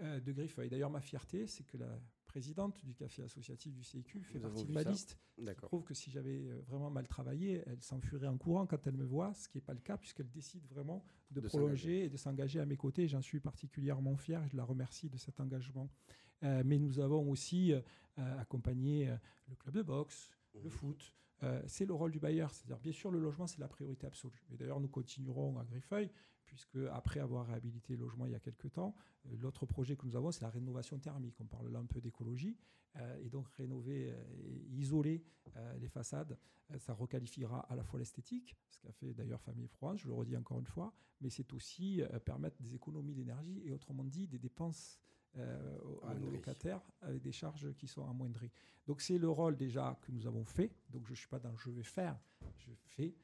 euh, 0.00 0.20
de 0.20 0.32
Griffeuil. 0.32 0.68
D'ailleurs, 0.68 0.90
ma 0.90 1.00
fierté, 1.00 1.46
c'est 1.46 1.64
que 1.64 1.76
la 1.76 2.00
présidente 2.38 2.84
du 2.84 2.96
café 2.96 3.22
associatif 3.22 3.72
du 3.72 3.84
CIQ 3.84 4.20
fait 4.24 4.40
Nous 4.40 4.48
partie 4.48 4.66
de 4.66 4.72
ma 4.72 4.82
ça. 4.82 4.90
liste. 4.90 5.16
Je 5.38 5.52
trouve 5.52 5.84
que 5.84 5.94
si 5.94 6.10
j'avais 6.10 6.48
euh, 6.48 6.60
vraiment 6.66 6.90
mal 6.90 7.06
travaillé, 7.06 7.62
elle 7.66 7.80
s'enfuirait 7.80 8.26
en 8.26 8.36
courant 8.36 8.66
quand 8.66 8.84
elle 8.88 8.96
me 8.96 9.04
voit, 9.04 9.32
ce 9.34 9.48
qui 9.48 9.58
n'est 9.58 9.62
pas 9.62 9.72
le 9.72 9.78
cas, 9.78 9.96
puisqu'elle 9.96 10.28
décide 10.32 10.66
vraiment 10.66 11.04
de, 11.30 11.40
De 11.40 11.46
prolonger 11.46 12.06
et 12.06 12.08
de 12.08 12.16
s'engager 12.16 12.58
à 12.58 12.66
mes 12.66 12.76
côtés. 12.76 13.06
J'en 13.06 13.22
suis 13.22 13.38
particulièrement 13.38 14.16
fier 14.16 14.42
et 14.42 14.48
je 14.48 14.56
la 14.56 14.64
remercie 14.64 15.08
de 15.08 15.16
cet 15.16 15.38
engagement. 15.38 15.88
Euh, 16.42 16.64
mais 16.66 16.80
nous 16.80 16.98
avons 16.98 17.30
aussi 17.30 17.72
euh, 17.72 17.80
accompagné 18.40 19.08
euh, 19.08 19.16
le 19.48 19.54
club 19.54 19.74
de 19.76 19.82
boxe, 19.82 20.28
le 20.54 20.62
Mhm. 20.64 20.70
foot. 20.70 21.12
Euh, 21.44 21.62
c'est 21.68 21.86
le 21.86 21.94
rôle 21.94 22.10
du 22.10 22.18
bailleur. 22.18 22.52
C'est-à-dire, 22.52 22.80
bien 22.80 22.92
sûr, 22.92 23.12
le 23.12 23.20
logement, 23.20 23.46
c'est 23.46 23.60
la 23.60 23.68
priorité 23.68 24.08
absolue. 24.08 24.44
Et 24.50 24.56
d'ailleurs, 24.56 24.80
nous 24.80 24.88
continuerons 24.88 25.56
à 25.60 25.64
Griffeuil, 25.64 26.10
puisque 26.46 26.76
après 26.92 27.20
avoir 27.20 27.46
réhabilité 27.46 27.94
le 27.94 28.00
logement 28.00 28.26
il 28.26 28.32
y 28.32 28.34
a 28.34 28.40
quelques 28.40 28.70
temps, 28.72 28.94
euh, 29.26 29.36
l'autre 29.38 29.66
projet 29.66 29.96
que 29.96 30.06
nous 30.06 30.16
avons, 30.16 30.30
c'est 30.30 30.42
la 30.42 30.50
rénovation 30.50 30.98
thermique. 30.98 31.36
On 31.40 31.46
parle 31.46 31.70
là 31.72 31.78
un 31.78 31.86
peu 31.86 32.00
d'écologie. 32.00 32.56
Euh, 32.96 33.16
et 33.24 33.28
donc, 33.28 33.48
rénover 33.56 34.12
euh, 34.12 34.22
et 34.38 34.66
isoler 34.76 35.24
euh, 35.56 35.76
les 35.78 35.88
façades, 35.88 36.38
ça 36.78 36.94
requalifiera 36.94 37.60
à 37.70 37.74
la 37.76 37.82
fois 37.82 37.98
l'esthétique, 37.98 38.56
ce 38.70 38.78
qu'a 38.78 38.92
fait 38.92 39.12
d'ailleurs 39.12 39.40
Famille 39.40 39.66
Provence, 39.68 40.00
je 40.00 40.06
le 40.06 40.14
redis 40.14 40.36
encore 40.36 40.58
une 40.60 40.66
fois, 40.66 40.94
mais 41.20 41.28
c'est 41.28 41.52
aussi 41.52 42.02
euh, 42.02 42.18
permettre 42.20 42.56
des 42.62 42.74
économies 42.74 43.14
d'énergie 43.14 43.60
et 43.64 43.72
autrement 43.72 44.04
dit 44.04 44.26
des 44.28 44.38
dépenses 44.38 44.98
euh, 45.36 45.78
aux- 45.80 45.98
aux 45.98 46.04
Amoindries. 46.06 46.30
locataires 46.36 46.80
avec 47.00 47.20
des 47.20 47.32
charges 47.32 47.72
qui 47.74 47.88
sont 47.88 48.08
amoindries. 48.08 48.52
Donc 48.86 49.00
c'est 49.00 49.18
le 49.18 49.28
rôle 49.28 49.56
déjà 49.56 49.98
que 50.02 50.12
nous 50.12 50.26
avons 50.28 50.44
fait. 50.44 50.70
Donc 50.90 51.04
je 51.06 51.10
ne 51.10 51.16
suis 51.16 51.26
pas 51.28 51.40
dans 51.40 51.56
je 51.56 51.70
vais 51.70 51.82
faire, 51.82 52.16
je 52.58 52.70
fais. 52.74 53.14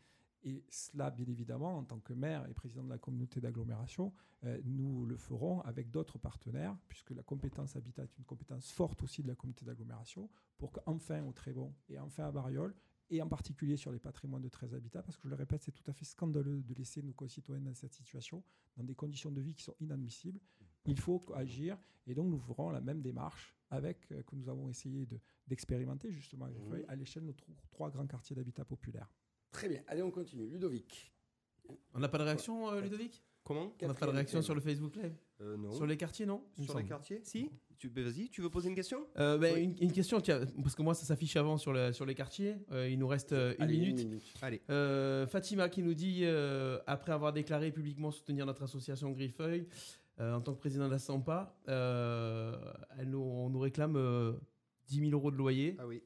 Et 0.43 0.65
cela, 0.71 1.11
bien 1.11 1.27
évidemment, 1.27 1.77
en 1.79 1.85
tant 1.85 1.99
que 2.01 2.13
maire 2.15 2.47
et 2.49 2.55
président 2.55 2.83
de 2.83 2.89
la 2.89 2.99
communauté 2.99 3.41
d'agglomération, 3.41 4.13
euh, 4.45 4.59
nous 4.65 5.05
le 5.05 5.17
ferons 5.19 5.61
avec 5.63 5.91
d'autres 5.91 6.19
partenaires, 6.19 6.75
puisque 6.89 7.11
la 7.11 7.23
compétence 7.23 7.77
habitat 7.77 8.05
est 8.05 8.17
une 8.19 8.25
compétence 8.25 8.71
forte 8.73 9.03
aussi 9.03 9.23
de 9.23 9.29
la 9.29 9.35
communauté 9.35 9.67
d'agglomération, 9.67 10.31
pour 10.57 10.73
qu'enfin 10.73 11.23
au 11.25 11.33
Trébon 11.33 11.75
et 11.91 11.99
enfin 11.99 12.25
à 12.25 12.33
Bariol, 12.33 12.75
et 13.11 13.21
en 13.21 13.29
particulier 13.29 13.77
sur 13.77 13.93
les 13.93 13.99
patrimoines 13.99 14.41
de 14.43 14.49
13 14.49 14.73
habitats, 14.75 15.03
parce 15.03 15.17
que 15.19 15.25
je 15.25 15.29
le 15.31 15.35
répète, 15.35 15.63
c'est 15.63 15.73
tout 15.73 15.83
à 15.91 15.93
fait 15.93 16.05
scandaleux 16.07 16.63
de 16.63 16.75
laisser 16.75 17.03
nos 17.03 17.13
concitoyens 17.13 17.61
dans 17.63 17.75
cette 17.75 17.93
situation, 17.93 18.43
dans 18.77 18.85
des 18.85 18.95
conditions 18.95 19.31
de 19.33 19.41
vie 19.43 19.53
qui 19.55 19.65
sont 19.65 19.75
inadmissibles. 19.81 20.41
Il 20.87 20.99
faut 20.99 21.23
agir, 21.35 21.77
et 22.07 22.15
donc 22.15 22.31
nous 22.31 22.39
ferons 22.39 22.71
la 22.71 22.81
même 22.81 23.03
démarche 23.03 23.55
avec 23.69 24.11
euh, 24.13 24.23
que 24.23 24.35
nous 24.37 24.49
avons 24.49 24.69
essayé 24.71 25.05
de- 25.07 25.21
d'expérimenter 25.49 26.11
justement 26.13 26.47
à 26.47 26.51
à 26.89 26.97
l'échelle 26.97 27.25
de 27.25 27.29
nos 27.29 27.35
tro- 27.35 27.53
trois 27.71 27.91
grands 27.91 28.07
quartiers 28.07 28.35
d'habitat 28.37 28.65
populaire. 28.65 29.11
Très 29.53 29.69
bien. 29.69 29.83
Allez, 29.89 30.03
on 30.03 30.11
continue. 30.11 30.47
Ludovic. 30.49 31.13
On 31.95 31.99
n'a 32.01 32.09
pas 32.09 32.19
de 32.19 32.25
réaction, 32.25 32.71
euh, 32.73 32.81
Ludovic? 32.81 33.23
Comment? 33.45 33.73
On 33.83 33.87
n'a 33.89 33.95
pas 33.95 34.07
de 34.07 34.11
réaction 34.13 34.43
sur 34.43 34.55
le 34.55 34.61
Facebook 34.61 34.95
Live? 34.97 35.15
Euh, 35.41 35.57
Non. 35.57 35.73
Sur 35.73 35.87
les 35.87 35.97
quartiers, 35.97 36.27
non? 36.27 36.43
Sur 36.55 36.63
les 36.63 36.69
semble. 36.69 36.85
quartiers? 36.85 37.21
Si 37.25 37.51
tu, 37.79 37.89
ben 37.89 38.05
Vas-y, 38.05 38.29
tu 38.29 38.43
veux 38.43 38.51
poser 38.51 38.69
une 38.69 38.75
question? 38.75 39.07
Euh, 39.19 39.39
ben, 39.39 39.55
Oui. 39.55 39.63
une, 39.65 39.77
une 39.81 39.93
question, 39.93 40.21
tiens, 40.21 40.41
parce 40.63 40.75
que 40.75 40.83
moi 40.83 40.93
ça 40.95 41.07
s'affiche 41.07 41.35
avant 41.37 41.57
sur, 41.57 41.73
le- 41.73 41.93
sur 41.93 42.05
les 42.05 42.15
quartiers. 42.15 42.57
Euh, 42.73 42.89
il 42.91 42.99
nous 42.99 43.09
reste 43.09 43.33
euh, 43.33 43.55
une 43.59 43.63
Allez, 43.65 43.79
minute. 43.79 44.23
Allez. 44.43 44.61
Euh, 44.69 45.27
Fatima 45.27 45.69
qui 45.71 45.83
nous 45.83 45.95
dit, 45.95 46.21
euh, 46.25 46.79
après 46.87 47.13
avoir 47.13 47.33
déclaré 47.33 47.73
publiquement 47.73 48.11
soutenir 48.11 48.45
notre 48.45 48.63
association 48.65 49.11
Griffeuil 49.13 49.67
euh, 50.21 50.35
en 50.35 50.43
tant 50.43 50.53
que 50.55 50.59
président 50.61 50.87
de 50.87 50.93
la 50.93 50.99
SAMPA, 50.99 51.57
euh, 51.69 52.55
elle 52.99 53.09
nous, 53.09 53.19
on 53.19 53.49
nous 53.49 53.61
réclame 53.61 53.97
euh, 53.97 54.33
10 54.89 55.01
000 55.01 55.13
euros 55.13 55.31
de 55.31 55.37
loyer. 55.37 55.77
Ah 55.79 55.87
oui. 55.87 56.03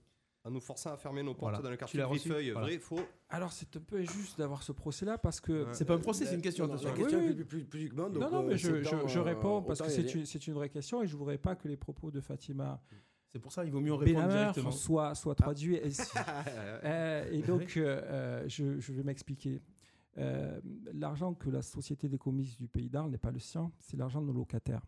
En 0.46 0.50
nous 0.50 0.60
forçant 0.60 0.92
à 0.92 0.98
fermer 0.98 1.22
nos 1.22 1.32
portes 1.32 1.52
Voilà. 1.52 1.62
dans 1.62 1.70
le 1.70 1.76
quartier 1.78 1.98
de 1.98 2.04
Griffeuil, 2.04 2.50
Voilà. 2.50 2.66
vrai, 2.68 2.78
faux. 2.78 3.00
Alors 3.30 3.50
c'est 3.50 3.74
un 3.76 3.80
peu 3.80 3.96
injuste 3.96 4.36
d'avoir 4.36 4.62
ce 4.62 4.72
procès-là 4.72 5.16
parce 5.16 5.40
que. 5.40 5.66
C'est 5.72 5.86
pas 5.86 5.94
un 5.94 5.98
procès, 5.98 6.26
c'est 6.26 6.34
une 6.34 6.42
question. 6.42 6.66
Non, 6.66 6.74
non, 6.74 6.80
attention. 6.80 6.90
La 6.94 6.98
question 7.02 7.18
Oui, 7.20 7.24
est 7.24 7.28
oui. 7.28 7.34
plus, 7.36 7.44
plus, 7.46 7.58
plus 7.60 7.64
publiquement, 7.66 8.10
donc 8.10 8.22
non, 8.24 8.30
non, 8.30 8.42
euh, 8.44 8.48
mais 8.48 8.58
je, 8.58 8.66
c'est 8.66 8.84
je- 8.84 9.08
je 9.08 9.18
euh, 9.18 9.22
réponds 9.22 9.62
parce 9.62 9.80
que 9.80 9.88
c'est 9.88 10.14
une, 10.14 10.26
c'est 10.26 10.46
une 10.46 10.52
vraie 10.52 10.68
question 10.68 11.02
et 11.02 11.06
je 11.06 11.16
voudrais 11.16 11.38
pas 11.38 11.56
que 11.56 11.66
les 11.66 11.78
propos 11.78 12.10
de 12.10 12.20
Fatima 12.20 12.78
C'est 13.28 13.38
pour 13.38 13.52
ça 13.52 13.64
il 13.64 13.70
vaut 13.72 13.80
mieux 13.80 13.94
en 13.94 13.96
répondre 13.96 14.18
Benhammer 14.26 14.40
directement. 14.52 14.70
soient, 14.70 15.14
soient 15.14 15.34
traduits. 15.34 15.76
Et, 15.76 15.90
si- 15.90 16.02
Euh, 16.84 17.26
et 17.30 17.40
donc, 17.40 17.78
euh, 17.78 18.02
euh, 18.04 18.44
je, 18.46 18.78
je 18.78 18.92
vais 18.92 19.02
m'expliquer. 19.02 19.62
Euh, 20.18 20.60
l'argent 20.92 21.32
que 21.32 21.48
la 21.48 21.62
société 21.62 22.06
des 22.08 22.18
commises 22.18 22.56
du 22.58 22.68
Pays 22.68 22.90
d'Arles 22.90 23.10
n'est 23.10 23.18
pas 23.18 23.30
le 23.32 23.38
sien, 23.40 23.72
c'est 23.80 23.96
l'argent 23.96 24.20
de 24.20 24.26
nos 24.26 24.32
locataires. 24.34 24.84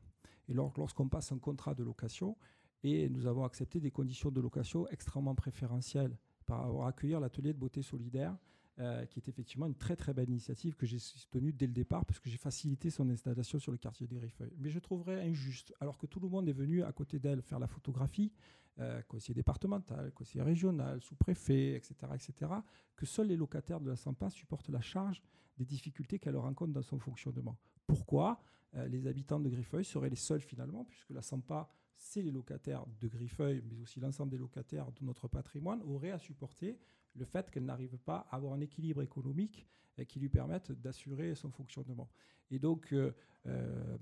Et 0.48 0.52
lors- 0.52 0.72
lorsqu'on 0.76 1.08
passe 1.08 1.32
un 1.32 1.38
contrat 1.38 1.74
de 1.74 1.82
location, 1.82 2.36
et 2.82 3.08
nous 3.08 3.26
avons 3.26 3.44
accepté 3.44 3.80
des 3.80 3.90
conditions 3.90 4.30
de 4.30 4.40
location 4.40 4.88
extrêmement 4.88 5.34
préférentielles 5.34 6.16
par 6.44 6.64
avoir 6.64 6.86
accueillir 6.86 7.20
l'atelier 7.20 7.52
de 7.52 7.58
beauté 7.58 7.82
solidaire, 7.82 8.36
euh, 8.78 9.06
qui 9.06 9.18
est 9.18 9.28
effectivement 9.28 9.66
une 9.66 9.74
très 9.74 9.96
très 9.96 10.12
belle 10.12 10.28
initiative 10.28 10.76
que 10.76 10.84
j'ai 10.86 10.98
soutenue 10.98 11.52
dès 11.52 11.66
le 11.66 11.72
départ 11.72 12.04
parce 12.04 12.20
que 12.20 12.28
j'ai 12.28 12.36
facilité 12.36 12.90
son 12.90 13.08
installation 13.08 13.58
sur 13.58 13.72
le 13.72 13.78
quartier 13.78 14.06
des 14.06 14.16
Griffeuils. 14.16 14.52
Mais 14.58 14.68
je 14.68 14.78
trouverais 14.78 15.26
injuste, 15.26 15.74
alors 15.80 15.96
que 15.96 16.06
tout 16.06 16.20
le 16.20 16.28
monde 16.28 16.48
est 16.48 16.52
venu 16.52 16.82
à 16.82 16.92
côté 16.92 17.18
d'elle 17.18 17.42
faire 17.42 17.58
la 17.58 17.66
photographie, 17.66 18.32
euh, 18.78 19.00
conseiller 19.08 19.34
départemental, 19.34 20.12
conseiller 20.12 20.44
régional, 20.44 21.00
sous-préfet, 21.00 21.74
etc., 21.74 21.94
etc., 22.14 22.52
que 22.94 23.06
seuls 23.06 23.28
les 23.28 23.36
locataires 23.36 23.80
de 23.80 23.88
la 23.88 23.96
SAMPA 23.96 24.28
supportent 24.28 24.68
la 24.68 24.82
charge 24.82 25.22
des 25.56 25.64
difficultés 25.64 26.18
qu'elle 26.18 26.36
rencontre 26.36 26.74
dans 26.74 26.82
son 26.82 26.98
fonctionnement. 26.98 27.56
Pourquoi 27.86 28.38
Euh, 28.74 28.88
les 28.88 29.06
habitants 29.06 29.40
de 29.40 29.48
Griffeuil 29.48 29.84
seraient 29.84 30.10
les 30.10 30.16
seuls 30.16 30.40
finalement, 30.40 30.84
puisque 30.84 31.10
la 31.10 31.22
SAMPA, 31.22 31.68
c'est 31.96 32.22
les 32.22 32.30
locataires 32.30 32.84
de 33.00 33.08
Griffeuil, 33.08 33.62
mais 33.68 33.78
aussi 33.78 34.00
l'ensemble 34.00 34.30
des 34.30 34.38
locataires 34.38 34.92
de 34.92 35.04
notre 35.04 35.28
patrimoine, 35.28 35.82
auraient 35.82 36.10
à 36.10 36.18
supporter 36.18 36.78
le 37.14 37.24
fait 37.24 37.50
qu'elle 37.50 37.64
n'arrive 37.64 37.96
pas 37.98 38.26
à 38.30 38.36
avoir 38.36 38.52
un 38.52 38.60
équilibre 38.60 39.02
économique 39.02 39.66
euh, 39.98 40.04
qui 40.04 40.20
lui 40.20 40.28
permette 40.28 40.72
d'assurer 40.72 41.34
son 41.34 41.50
fonctionnement. 41.50 42.10
Et 42.50 42.58
donc, 42.58 42.92
euh, 42.92 43.12
euh, 43.46 43.96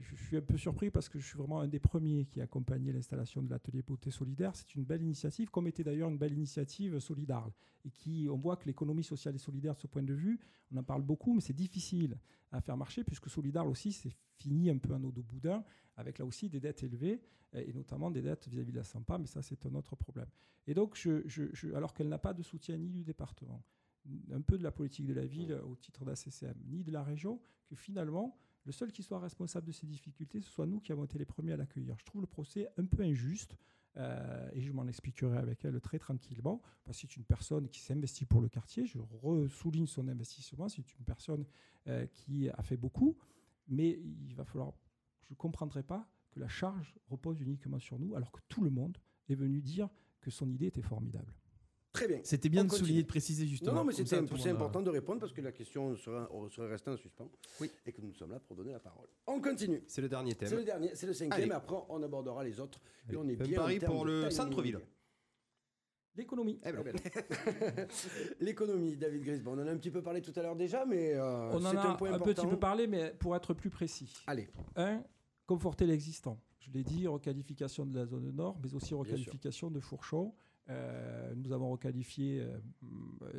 je 0.00 0.16
suis 0.16 0.36
un 0.36 0.40
peu 0.42 0.56
surpris 0.56 0.90
parce 0.90 1.08
que 1.08 1.18
je 1.18 1.26
suis 1.26 1.36
vraiment 1.38 1.60
un 1.60 1.68
des 1.68 1.78
premiers 1.78 2.24
qui 2.26 2.40
a 2.40 2.44
accompagné 2.44 2.92
l'installation 2.92 3.42
de 3.42 3.50
l'atelier 3.50 3.82
beauté 3.82 4.10
solidaire. 4.10 4.54
C'est 4.56 4.74
une 4.74 4.84
belle 4.84 5.02
initiative, 5.02 5.50
comme 5.50 5.66
était 5.66 5.84
d'ailleurs 5.84 6.08
une 6.08 6.18
belle 6.18 6.32
initiative 6.32 6.98
Solidarle. 6.98 7.52
Et 7.84 7.90
qui, 7.90 8.26
on 8.30 8.36
voit 8.36 8.56
que 8.56 8.64
l'économie 8.66 9.04
sociale 9.04 9.34
et 9.34 9.38
solidaire, 9.38 9.74
de 9.74 9.80
ce 9.80 9.86
point 9.86 10.02
de 10.02 10.14
vue, 10.14 10.40
on 10.72 10.76
en 10.78 10.82
parle 10.82 11.02
beaucoup, 11.02 11.34
mais 11.34 11.40
c'est 11.40 11.52
difficile 11.52 12.18
à 12.52 12.60
faire 12.60 12.76
marcher 12.76 13.04
puisque 13.04 13.28
Solidarle 13.30 13.68
aussi, 13.68 13.92
c'est 13.92 14.12
fini 14.38 14.70
un 14.70 14.78
peu 14.78 14.92
un 14.92 15.02
eau 15.04 15.12
de 15.12 15.20
boudin, 15.22 15.62
avec 15.96 16.18
là 16.18 16.24
aussi 16.24 16.48
des 16.48 16.60
dettes 16.60 16.82
élevées, 16.82 17.20
euh, 17.54 17.62
et 17.66 17.72
notamment 17.72 18.10
des 18.10 18.22
dettes 18.22 18.48
vis-à-vis 18.48 18.72
de 18.72 18.78
la 18.78 18.84
SAMPA, 18.84 19.18
mais 19.18 19.26
ça, 19.26 19.42
c'est 19.42 19.64
un 19.66 19.74
autre 19.74 19.94
problème. 19.94 20.28
Et 20.66 20.74
donc, 20.74 20.96
je, 20.96 21.22
je- 21.28 21.52
je- 21.54 21.72
alors 21.74 21.94
qu'elle 21.94 22.08
n'a 22.08 22.18
pas 22.18 22.34
de 22.34 22.42
soutien 22.42 22.76
ni 22.76 22.90
du 22.90 23.04
département, 23.04 23.62
un 24.32 24.40
peu 24.40 24.56
de 24.58 24.62
la 24.62 24.70
politique 24.72 25.06
de 25.06 25.14
la 25.14 25.26
ville 25.26 25.52
au 25.64 25.76
titre 25.76 26.04
d'ACCM, 26.04 26.54
ni 26.66 26.82
de 26.82 26.90
la 26.92 27.02
région, 27.02 27.40
que 27.66 27.74
finalement, 27.76 28.36
le 28.66 28.72
seul 28.72 28.92
qui 28.92 29.02
soit 29.02 29.20
responsable 29.20 29.66
de 29.66 29.72
ces 29.72 29.86
difficultés, 29.86 30.40
ce 30.40 30.50
soit 30.50 30.66
nous 30.66 30.80
qui 30.80 30.92
avons 30.92 31.04
été 31.04 31.18
les 31.18 31.24
premiers 31.24 31.52
à 31.52 31.56
l'accueillir. 31.56 31.96
Je 31.98 32.04
trouve 32.04 32.20
le 32.20 32.26
procès 32.26 32.68
un 32.76 32.84
peu 32.84 33.02
injuste. 33.02 33.56
euh, 33.98 34.50
et 34.52 34.60
je 34.60 34.72
m'en 34.72 34.86
expliquerai 34.86 35.38
avec 35.38 35.64
elle 35.64 35.80
très 35.80 35.98
tranquillement, 35.98 36.60
parce 36.84 36.98
que 36.98 37.02
c'est 37.02 37.16
une 37.16 37.24
personne 37.24 37.68
qui 37.68 37.80
s'investit 37.80 38.26
pour 38.26 38.40
le 38.40 38.48
quartier. 38.48 38.86
Je 38.86 38.98
souligne 39.48 39.86
son 39.86 40.08
investissement. 40.08 40.68
C'est 40.68 40.98
une 40.98 41.04
personne 41.04 41.46
euh, 41.86 42.06
qui 42.06 42.48
a 42.50 42.62
fait 42.62 42.76
beaucoup, 42.76 43.16
mais 43.68 43.98
il 44.28 44.34
va 44.34 44.44
falloir. 44.44 44.72
Je 45.22 45.32
ne 45.32 45.36
comprendrai 45.36 45.82
pas 45.82 46.08
que 46.30 46.40
la 46.40 46.48
charge 46.48 46.94
repose 47.08 47.40
uniquement 47.40 47.78
sur 47.78 47.98
nous, 47.98 48.14
alors 48.14 48.30
que 48.30 48.40
tout 48.48 48.62
le 48.62 48.70
monde 48.70 48.98
est 49.28 49.34
venu 49.34 49.60
dire 49.60 49.88
que 50.20 50.30
son 50.30 50.48
idée 50.50 50.66
était 50.66 50.82
formidable. 50.82 51.32
Très 51.96 52.08
bien. 52.08 52.20
C'était 52.24 52.48
bien 52.48 52.62
On 52.62 52.64
de 52.64 52.68
continue. 52.70 52.86
souligner, 52.86 53.02
de 53.02 53.08
préciser 53.08 53.46
justement. 53.46 53.72
Non, 53.72 53.78
non, 53.80 53.84
mais 53.86 53.92
c'était 53.92 54.16
a- 54.16 54.50
important 54.52 54.82
de 54.82 54.90
répondre 54.90 55.20
parce 55.20 55.32
que 55.32 55.40
la 55.40 55.52
question 55.52 55.96
serait, 55.96 56.26
restée 56.68 56.90
en 56.90 56.96
suspens. 56.96 57.30
Oui. 57.60 57.70
Et 57.86 57.92
que 57.92 58.00
nous 58.02 58.12
sommes 58.12 58.30
là 58.32 58.40
pour 58.40 58.54
donner 58.56 58.72
la 58.72 58.80
parole. 58.80 59.08
On 59.26 59.40
continue. 59.40 59.82
C'est 59.86 60.02
le 60.02 60.08
dernier 60.08 60.34
thème. 60.34 60.48
C'est 60.48 60.56
le 60.56 60.64
dernier, 60.64 60.90
c'est 60.94 61.06
le 61.06 61.14
cinquième. 61.14 61.42
Allez. 61.44 61.52
Après, 61.52 61.76
on 61.88 62.02
abordera 62.02 62.44
les 62.44 62.60
autres. 62.60 62.80
Et 63.10 63.16
on 63.16 63.26
est 63.28 63.36
bien. 63.36 63.58
en 63.58 63.62
pari 63.62 63.78
termes 63.78 63.92
pour 63.92 64.04
le 64.04 64.30
centre-ville. 64.30 64.78
L'économie. 66.16 66.58
Eh 66.64 66.72
ben, 66.72 66.82
L'économie, 68.40 68.96
David 68.96 69.22
Grisbon. 69.22 69.52
On 69.52 69.62
en 69.62 69.66
a 69.66 69.70
un 69.70 69.76
petit 69.76 69.90
peu 69.90 70.02
parlé 70.02 70.22
tout 70.22 70.32
à 70.36 70.42
l'heure 70.42 70.56
déjà, 70.56 70.84
mais 70.86 71.12
euh, 71.14 71.50
On 71.52 71.64
en 71.64 71.70
c'est 71.70 71.76
a 71.76 71.90
un 71.90 71.94
point 71.94 72.10
un 72.10 72.14
important. 72.14 72.42
petit 72.42 72.46
peu 72.50 72.58
parlé, 72.58 72.86
mais 72.86 73.12
pour 73.18 73.36
être 73.36 73.52
plus 73.54 73.70
précis. 73.70 74.12
Allez. 74.26 74.48
Un, 74.76 75.02
conforter 75.46 75.86
l'existant. 75.86 76.40
Je 76.58 76.70
l'ai 76.70 76.82
dit, 76.82 77.06
requalification 77.06 77.84
de 77.86 77.94
la 77.94 78.06
zone 78.06 78.30
nord, 78.30 78.58
mais 78.62 78.74
aussi 78.74 78.94
requalification 78.94 79.70
de 79.70 79.78
Fourchon. 79.78 80.34
Euh, 80.68 81.32
nous 81.36 81.52
avons 81.52 81.70
requalifié 81.70 82.40
euh, 82.40 82.58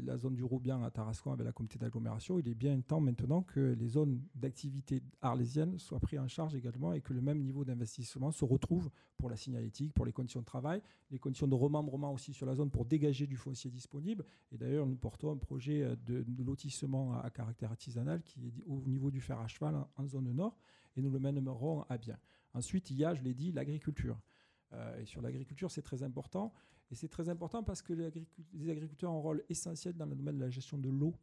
la 0.02 0.16
zone 0.16 0.36
du 0.36 0.44
Roubian 0.44 0.82
à 0.84 0.92
Tarascon 0.92 1.34
avec 1.34 1.46
la 1.46 1.52
communauté 1.52 1.78
d'agglomération. 1.78 2.40
Il 2.40 2.48
est 2.48 2.56
bien 2.56 2.80
temps 2.80 3.02
maintenant 3.02 3.42
que 3.42 3.76
les 3.78 3.88
zones 3.88 4.22
d'activité 4.36 5.04
arlésiennes 5.22 5.78
soient 5.78 6.00
prises 6.00 6.20
en 6.20 6.30
charge 6.30 6.56
également 6.56 6.94
et 6.94 7.02
que 7.02 7.14
le 7.14 7.20
même 7.20 7.42
niveau 7.42 7.66
d'investissement 7.66 8.32
se 8.32 8.46
retrouve 8.46 8.90
pour 9.18 9.30
la 9.30 9.36
signalétique, 9.36 9.94
pour 9.94 10.06
les 10.06 10.14
conditions 10.14 10.40
de 10.40 10.46
travail, 10.46 10.82
les 11.12 11.20
conditions 11.20 11.48
de 11.48 11.56
remembrement 11.56 12.14
aussi 12.14 12.34
sur 12.34 12.46
la 12.46 12.56
zone 12.56 12.70
pour 12.70 12.86
dégager 12.86 13.28
du 13.28 13.36
foncier 13.36 13.72
disponible. 13.72 14.26
Et 14.54 14.58
d'ailleurs, 14.58 14.86
nous 14.86 14.96
portons 14.96 15.32
un 15.32 15.38
projet 15.38 15.84
euh, 15.84 15.96
de, 16.06 16.24
lotissement 16.42 17.20
à, 17.20 17.30
caractère 17.30 17.72
artisanal 17.72 18.22
qui 18.24 18.48
est 18.48 18.54
au 18.68 18.82
niveau 18.88 19.12
du 19.12 19.20
fer 19.20 19.38
à 19.40 19.48
cheval 19.48 19.76
en, 19.98 20.08
zone 20.08 20.32
nord 20.32 20.58
et 20.96 21.02
nous 21.02 21.12
le 21.12 21.20
mènerons 21.20 21.84
à 21.90 21.98
bien. 21.98 22.18
Ensuite, 22.54 22.90
il 22.90 22.98
y 22.98 23.04
a, 23.04 23.14
je 23.14 23.22
l'ai 23.22 23.34
dit, 23.34 23.52
l'agriculture. 23.52 24.18
Et 25.00 25.06
sur 25.06 25.22
l'agriculture, 25.22 25.72
c'est 25.72 25.82
très 25.82 26.04
important. 26.04 26.54
Et 26.90 26.96
c'est 26.96 27.10
très 27.10 27.28
important 27.30 27.64
parce 27.64 27.82
que 27.82 27.94
les, 27.94 28.08
agricu- 28.10 28.44
les 28.54 28.70
agriculteurs 28.70 29.12
ont 29.12 29.18
un 29.18 29.22
rôle 29.22 29.44
essentiel 29.50 29.96
dans 29.96 30.06
le 30.06 30.16
domaine 30.16 30.38
de 30.38 30.42
la 30.44 30.50
gestion 30.50 30.78
de 30.78 30.90
l'eau. 30.90 31.14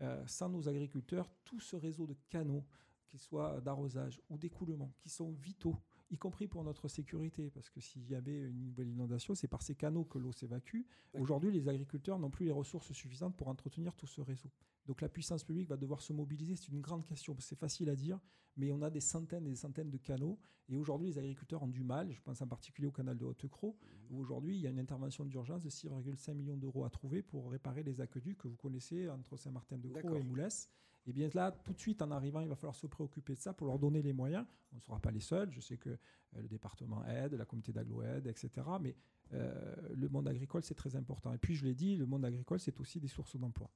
Euh, 0.00 0.22
sans 0.26 0.48
nos 0.48 0.68
agriculteurs, 0.68 1.28
tout 1.44 1.58
ce 1.60 1.74
réseau 1.74 2.06
de 2.06 2.14
canaux, 2.28 2.64
qu'ils 3.08 3.18
soient 3.18 3.60
d'arrosage 3.60 4.20
ou 4.28 4.36
d'écoulement, 4.38 4.92
qui 5.00 5.08
sont 5.08 5.32
vitaux, 5.32 5.76
y 6.10 6.16
compris 6.16 6.46
pour 6.46 6.64
notre 6.64 6.88
sécurité, 6.88 7.50
parce 7.50 7.68
que 7.70 7.80
s'il 7.80 8.08
y 8.08 8.14
avait 8.14 8.48
une 8.48 8.64
nouvelle 8.64 8.88
inondation, 8.88 9.34
c'est 9.34 9.48
par 9.48 9.62
ces 9.62 9.74
canaux 9.74 10.04
que 10.04 10.18
l'eau 10.18 10.32
s'évacue. 10.32 10.82
Aujourd'hui, 11.14 11.50
les 11.50 11.68
agriculteurs 11.68 12.18
n'ont 12.18 12.30
plus 12.30 12.46
les 12.46 12.52
ressources 12.52 12.92
suffisantes 12.92 13.36
pour 13.36 13.48
entretenir 13.48 13.94
tout 13.94 14.06
ce 14.06 14.20
réseau. 14.20 14.50
Donc 14.86 15.02
la 15.02 15.08
puissance 15.08 15.44
publique 15.44 15.68
va 15.68 15.76
devoir 15.76 16.00
se 16.00 16.12
mobiliser. 16.14 16.56
C'est 16.56 16.72
une 16.72 16.80
grande 16.80 17.04
question. 17.04 17.36
C'est 17.40 17.58
facile 17.58 17.90
à 17.90 17.96
dire, 17.96 18.18
mais 18.56 18.72
on 18.72 18.80
a 18.80 18.90
des 18.90 19.00
centaines 19.00 19.46
et 19.46 19.50
des 19.50 19.56
centaines 19.56 19.90
de 19.90 19.98
canaux. 19.98 20.38
Et 20.68 20.76
aujourd'hui, 20.76 21.08
les 21.08 21.18
agriculteurs 21.18 21.62
ont 21.62 21.68
du 21.68 21.84
mal. 21.84 22.10
Je 22.12 22.22
pense 22.22 22.40
en 22.40 22.46
particulier 22.46 22.88
au 22.88 22.92
canal 22.92 23.18
de 23.18 23.24
Haute-Croix, 23.24 23.74
où 24.10 24.18
aujourd'hui, 24.18 24.56
il 24.56 24.62
y 24.62 24.66
a 24.66 24.70
une 24.70 24.78
intervention 24.78 25.26
d'urgence 25.26 25.62
de 25.62 25.70
6,5 25.70 26.34
millions 26.34 26.56
d'euros 26.56 26.84
à 26.84 26.90
trouver 26.90 27.22
pour 27.22 27.50
réparer 27.50 27.82
les 27.82 28.00
aqueducs 28.00 28.38
que 28.38 28.48
vous 28.48 28.56
connaissez 28.56 29.08
entre 29.10 29.36
Saint-Martin-de-Croix 29.36 30.18
et 30.18 30.22
Moulès. 30.22 30.70
Et 31.08 31.12
bien 31.12 31.30
là, 31.32 31.50
tout 31.50 31.72
de 31.72 31.78
suite, 31.78 32.02
en 32.02 32.10
arrivant, 32.10 32.40
il 32.40 32.48
va 32.48 32.54
falloir 32.54 32.74
se 32.74 32.86
préoccuper 32.86 33.34
de 33.34 33.40
ça 33.40 33.54
pour 33.54 33.66
leur 33.66 33.78
donner 33.78 34.02
les 34.02 34.12
moyens. 34.12 34.44
On 34.72 34.76
ne 34.76 34.80
sera 34.82 35.00
pas 35.00 35.10
les 35.10 35.20
seuls. 35.20 35.50
Je 35.50 35.60
sais 35.60 35.78
que 35.78 35.88
euh, 35.88 35.96
le 36.36 36.48
département 36.48 37.02
aide, 37.06 37.32
la 37.32 37.46
communauté 37.46 37.72
d'agglo 37.72 38.02
aide, 38.02 38.26
etc. 38.26 38.50
Mais 38.78 38.94
euh, 39.32 39.74
le 39.94 40.08
monde 40.10 40.28
agricole, 40.28 40.62
c'est 40.62 40.74
très 40.74 40.96
important. 40.96 41.32
Et 41.32 41.38
puis, 41.38 41.54
je 41.54 41.64
l'ai 41.64 41.74
dit, 41.74 41.96
le 41.96 42.04
monde 42.04 42.26
agricole, 42.26 42.60
c'est 42.60 42.78
aussi 42.78 43.00
des 43.00 43.08
sources 43.08 43.36
d'emploi. 43.36 43.70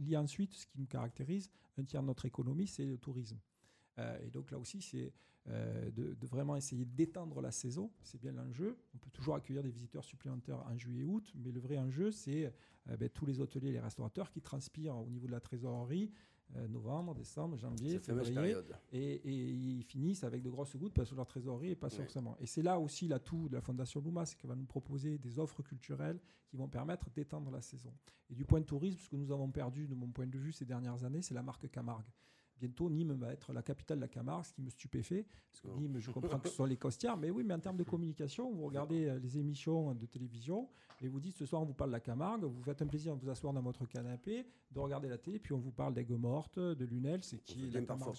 Il 0.00 0.08
y 0.08 0.16
a 0.16 0.20
ensuite, 0.20 0.54
ce 0.54 0.66
qui 0.66 0.80
nous 0.80 0.86
caractérise, 0.86 1.52
un 1.78 1.84
tiers 1.84 2.02
de 2.02 2.08
notre 2.08 2.26
économie, 2.26 2.66
c'est 2.66 2.84
le 2.84 2.98
tourisme. 2.98 3.38
Euh, 3.98 4.18
et 4.26 4.30
donc 4.30 4.50
là 4.50 4.58
aussi, 4.58 4.82
c'est 4.82 5.12
de, 5.46 6.16
vraiment 6.26 6.56
essayer 6.56 6.84
d'étendre 6.84 7.40
la 7.40 7.52
saison. 7.52 7.92
C'est 8.02 8.20
bien 8.20 8.32
l'enjeu. 8.32 8.78
On 8.94 8.98
peut 8.98 9.10
toujours 9.10 9.36
accueillir 9.36 9.62
des 9.62 9.70
visiteurs 9.70 10.04
supplémentaires 10.04 10.64
en 10.66 10.76
juillet 10.76 11.02
et 11.02 11.04
août, 11.04 11.32
mais 11.36 11.52
le 11.52 11.60
vrai 11.60 11.78
enjeu, 11.78 12.10
c'est 12.12 12.52
ben, 12.86 13.08
tous 13.08 13.26
les 13.26 13.40
hôteliers 13.40 13.70
et 13.70 13.72
les 13.72 13.80
restaurateurs 13.80 14.30
qui 14.30 14.40
transpirent 14.40 14.96
au 14.96 15.10
niveau 15.10 15.26
de 15.26 15.32
la 15.32 15.40
trésorerie 15.40 16.12
novembre, 16.68 17.14
décembre, 17.14 17.56
janvier, 17.56 17.98
février, 17.98 18.54
et, 18.92 19.14
et 19.14 19.32
ils 19.32 19.82
finissent 19.84 20.24
avec 20.24 20.42
de 20.42 20.50
grosses 20.50 20.76
gouttes 20.76 20.92
parce 20.94 21.10
que 21.10 21.14
leur 21.14 21.26
trésorerie 21.26 21.68
n'est 21.68 21.74
pas 21.74 21.88
Ouais. 21.88 21.96
forcément. 21.96 22.36
Et 22.40 22.46
c'est 22.46 22.62
là 22.62 22.78
aussi 22.78 23.08
l'atout 23.08 23.48
de 23.48 23.54
la 23.54 23.60
Fondation 23.60 24.00
Luma, 24.00 24.26
c'est 24.26 24.36
qu'elle 24.36 24.50
va 24.50 24.56
nous 24.56 24.64
proposer 24.66 25.18
des 25.18 25.38
offres 25.38 25.62
culturelles 25.62 26.18
qui 26.48 26.56
vont 26.56 26.68
permettre 26.68 27.08
d'étendre 27.10 27.50
la 27.50 27.62
saison. 27.62 27.92
Et 28.30 28.34
du 28.34 28.44
point 28.44 28.60
de 28.60 28.66
tourisme, 28.66 28.98
ce 28.98 29.08
que 29.08 29.16
nous 29.16 29.30
avons 29.32 29.50
perdu, 29.50 29.86
de 29.86 29.94
mon 29.94 30.08
point 30.08 30.26
de 30.26 30.38
vue, 30.38 30.52
ces 30.52 30.64
dernières 30.64 31.04
années, 31.04 31.22
c'est 31.22 31.34
la 31.34 31.42
marque 31.42 31.70
Camargue. 31.70 32.06
Bientôt 32.62 32.88
Nîmes 32.88 33.12
va 33.14 33.32
être 33.32 33.52
la 33.52 33.62
capitale 33.62 33.98
de 33.98 34.02
la 34.02 34.08
Camargue, 34.08 34.44
ce 34.44 34.52
qui 34.52 34.62
me 34.62 34.70
stupéfait. 34.70 35.26
Parce 35.50 35.60
que 35.62 35.68
Oh. 35.68 35.78
Nîmes, 35.80 35.98
je 35.98 36.10
comprends 36.10 36.38
que 36.38 36.48
ce 36.48 36.54
sont 36.54 36.64
les 36.64 36.76
costières, 36.76 37.16
mais 37.16 37.30
oui, 37.30 37.42
mais 37.44 37.54
en 37.54 37.60
termes 37.60 37.76
de 37.76 37.82
communication, 37.84 38.52
vous 38.52 38.66
regardez 38.66 39.06
euh, 39.06 39.18
les 39.18 39.38
émissions 39.38 39.94
de 39.94 40.06
télévision 40.06 40.68
et 41.00 41.08
vous 41.08 41.18
dites 41.18 41.34
ce 41.36 41.44
soir 41.46 41.60
on 41.60 41.64
vous 41.64 41.74
parle 41.74 41.90
de 41.90 41.94
la 41.96 42.00
Camargue, 42.00 42.44
vous 42.44 42.62
faites 42.62 42.80
un 42.80 42.86
plaisir 42.86 43.16
de 43.16 43.20
vous 43.20 43.28
asseoir 43.28 43.52
dans 43.52 43.60
votre 43.62 43.84
canapé, 43.86 44.46
de 44.70 44.78
regarder 44.78 45.08
la 45.08 45.18
télé, 45.18 45.40
puis 45.40 45.52
on 45.52 45.58
vous 45.58 45.72
parle 45.72 45.94
d'Aigues 45.94 46.12
Mortes, 46.12 46.58
de 46.60 46.84
Lunel, 46.84 47.24
c'est 47.24 47.38
qui 47.42 47.66
est 47.66 47.70
la 47.72 47.80
Camargue 47.82 48.14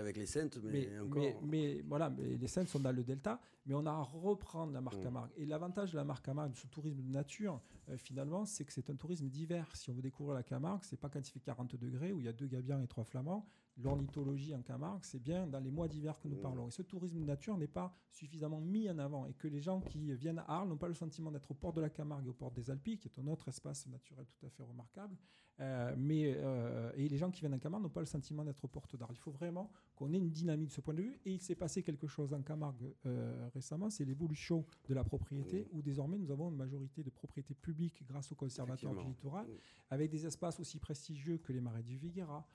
avec 0.00 0.16
les 0.16 0.26
Saintes, 0.26 0.58
mais, 0.64 0.88
Mais, 0.90 0.98
encore. 0.98 1.22
mais, 1.22 1.36
mais 1.44 1.80
voilà, 1.82 2.10
mais 2.10 2.36
les 2.36 2.46
scènes 2.48 2.66
sont 2.66 2.80
dans 2.80 2.90
le 2.92 3.04
delta, 3.04 3.40
mais 3.64 3.74
on 3.74 3.86
a 3.86 3.92
à 3.92 4.02
reprendre 4.02 4.72
la 4.72 4.80
marque 4.80 4.96
Mm. 4.98 5.02
Camargue. 5.02 5.30
Et 5.36 5.46
l'avantage 5.46 5.92
de 5.92 5.96
la 5.96 6.04
marque 6.04 6.24
Camargue, 6.24 6.50
de 6.52 6.56
ce 6.56 6.66
tourisme 6.66 7.00
de 7.02 7.10
nature, 7.12 7.60
euh, 7.88 7.96
finalement, 7.96 8.44
c'est 8.44 8.64
que 8.64 8.72
c'est 8.72 8.90
un 8.90 8.96
tourisme 8.96 9.28
divers. 9.28 9.74
Si 9.76 9.90
on 9.90 9.94
veut 9.94 10.02
découvrir 10.02 10.34
la 10.34 10.42
Camargue, 10.42 10.82
c'est 10.82 10.98
pas 10.98 11.08
quand 11.08 11.20
il 11.20 11.30
fait 11.30 11.40
40 11.40 11.76
degrés, 11.76 12.12
où 12.12 12.18
il 12.20 12.26
y 12.26 12.28
a 12.28 12.32
deux 12.32 12.46
gabions 12.46 12.80
et 12.82 12.86
trois 12.88 13.04
flamands. 13.04 13.46
L'ornithologie 13.78 14.54
en 14.54 14.62
Camargue, 14.62 15.04
c'est 15.04 15.22
bien 15.22 15.46
dans 15.46 15.60
les 15.60 15.70
mois 15.70 15.86
d'hiver 15.86 16.18
que 16.18 16.28
nous 16.28 16.36
Mm. 16.36 16.40
parlons. 16.40 16.68
Et 16.68 16.70
ce 16.70 16.82
tourisme 16.82 17.18
de 17.20 17.24
nature 17.24 17.58
n'est 17.58 17.66
pas 17.68 17.94
suffisamment 18.10 18.60
mis 18.60 18.88
en 18.88 18.98
avant, 18.98 19.26
et 19.26 19.34
que 19.34 19.48
les 19.48 19.60
gens 19.60 19.80
qui 19.80 20.14
viennent 20.14 20.38
à 20.38 20.44
Arles 20.48 20.68
n'ont 20.68 20.78
pas 20.78 20.88
le 20.88 20.94
sentiment 20.94 21.30
d'être 21.30 21.50
au 21.50 21.54
port 21.54 21.72
de 21.74 21.80
la 21.82 21.90
Camargue 21.90 22.24
et 22.26 22.28
au 22.30 22.32
port 22.32 22.50
des 22.52 22.70
Alpes, 22.70 22.84
qui 22.98 23.08
est 23.08 23.18
un 23.18 23.26
autre 23.26 23.48
espace 23.48 23.86
naturel 23.86 24.24
tout 24.26 24.46
à 24.46 24.48
fait 24.48 24.62
remarquable. 24.62 25.16
Euh, 25.60 25.94
mais, 25.96 26.34
euh, 26.36 26.90
et 26.96 27.08
les 27.08 27.16
gens 27.18 27.30
qui 27.30 27.40
viennent 27.40 27.54
en 27.54 27.58
Camargue 27.58 27.82
n'ont 27.82 27.88
pas 27.90 28.00
le 28.00 28.06
sentiment 28.06 28.44
d'être 28.44 28.64
aux 28.64 28.68
portes 28.68 28.96
d'Arles. 28.96 29.14
Il 29.14 29.18
faut 29.20 29.30
vraiment 29.30 29.70
qu'on 29.94 30.12
ait 30.12 30.18
une 30.18 30.30
dynamique 30.30 30.68
de 30.68 30.72
ce 30.74 30.80
point 30.80 30.94
de 30.94 31.02
vue. 31.02 31.20
Et 31.26 31.32
il 31.32 31.40
s'est 31.40 31.54
passé 31.54 31.82
quelque 31.82 32.06
chose 32.06 32.32
en 32.32 32.42
Camargue 32.42 32.94
euh, 33.06 33.48
récemment, 33.54 33.90
c'est 33.90 34.04
l'évolution 34.06 34.64
de 34.88 34.94
la 34.94 35.04
propriété, 35.04 35.66
où 35.72 35.82
désormais 35.82 36.18
nous 36.18 36.30
avons 36.30 36.48
une 36.50 36.56
majorité 36.56 37.02
de 37.02 37.10
propriétés 37.10 37.54
publiques 37.54 38.02
grâce 38.06 38.32
au 38.32 38.34
conservatoire 38.34 38.94
du 38.94 39.04
littoral, 39.06 39.46
Mm. 39.46 39.50
avec 39.90 40.10
des 40.10 40.26
espaces 40.26 40.60
aussi 40.60 40.78
prestigieux 40.78 41.38
que 41.38 41.52
les 41.52 41.60
marais 41.60 41.82
du 41.82 41.96
Viguera, 41.96 42.46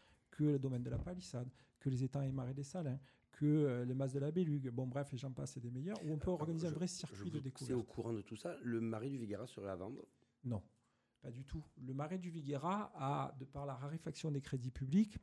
que 0.42 0.46
le 0.54 0.60
domaine 0.60 0.82
de 0.84 0.90
la 0.90 0.98
Palissade, 0.98 1.50
que 1.80 1.90
les 1.90 2.04
étangs 2.04 2.22
et 2.22 2.32
marais 2.32 2.54
des 2.54 2.64
Salins, 2.64 3.00
que 3.32 3.46
euh, 3.46 3.86
les 3.86 3.94
masses 3.94 4.14
de 4.14 4.20
la 4.20 4.32
Bélugue, 4.32 4.70
bon 4.72 4.88
bref, 4.88 5.14
et 5.14 5.18
j'en 5.18 5.32
passe, 5.32 5.56
et 5.58 5.60
des 5.60 5.70
meilleurs, 5.72 6.04
où 6.04 6.14
on 6.14 6.18
peut 6.18 6.32
organiser 6.32 6.68
je- 6.68 6.72
un 6.74 6.76
vrai 6.76 6.88
circuit 6.88 7.30
de 7.30 7.38
C'est 7.38 7.44
découverte. 7.44 7.80
au 7.80 7.84
courant 7.84 8.14
de 8.14 8.22
tout 8.22 8.36
ça, 8.36 8.56
le 8.64 8.82
mari 8.82 9.10
du 9.10 9.18
Viguera 9.18 9.46
serait 9.48 9.70
à 9.70 9.76
vendre? 9.76 10.04
Non, 10.44 10.62
pas 11.22 11.32
du 11.32 11.44
tout. 11.46 11.64
Le 11.78 11.94
marais 11.94 12.18
du 12.18 12.30
Viguera 12.32 12.92
a, 12.96 13.36
de 13.40 13.46
par 13.46 13.66
la 13.68 13.76
raréfaction 13.76 14.32
des 14.32 14.42
crédits 14.42 14.72
publics, 14.72 15.18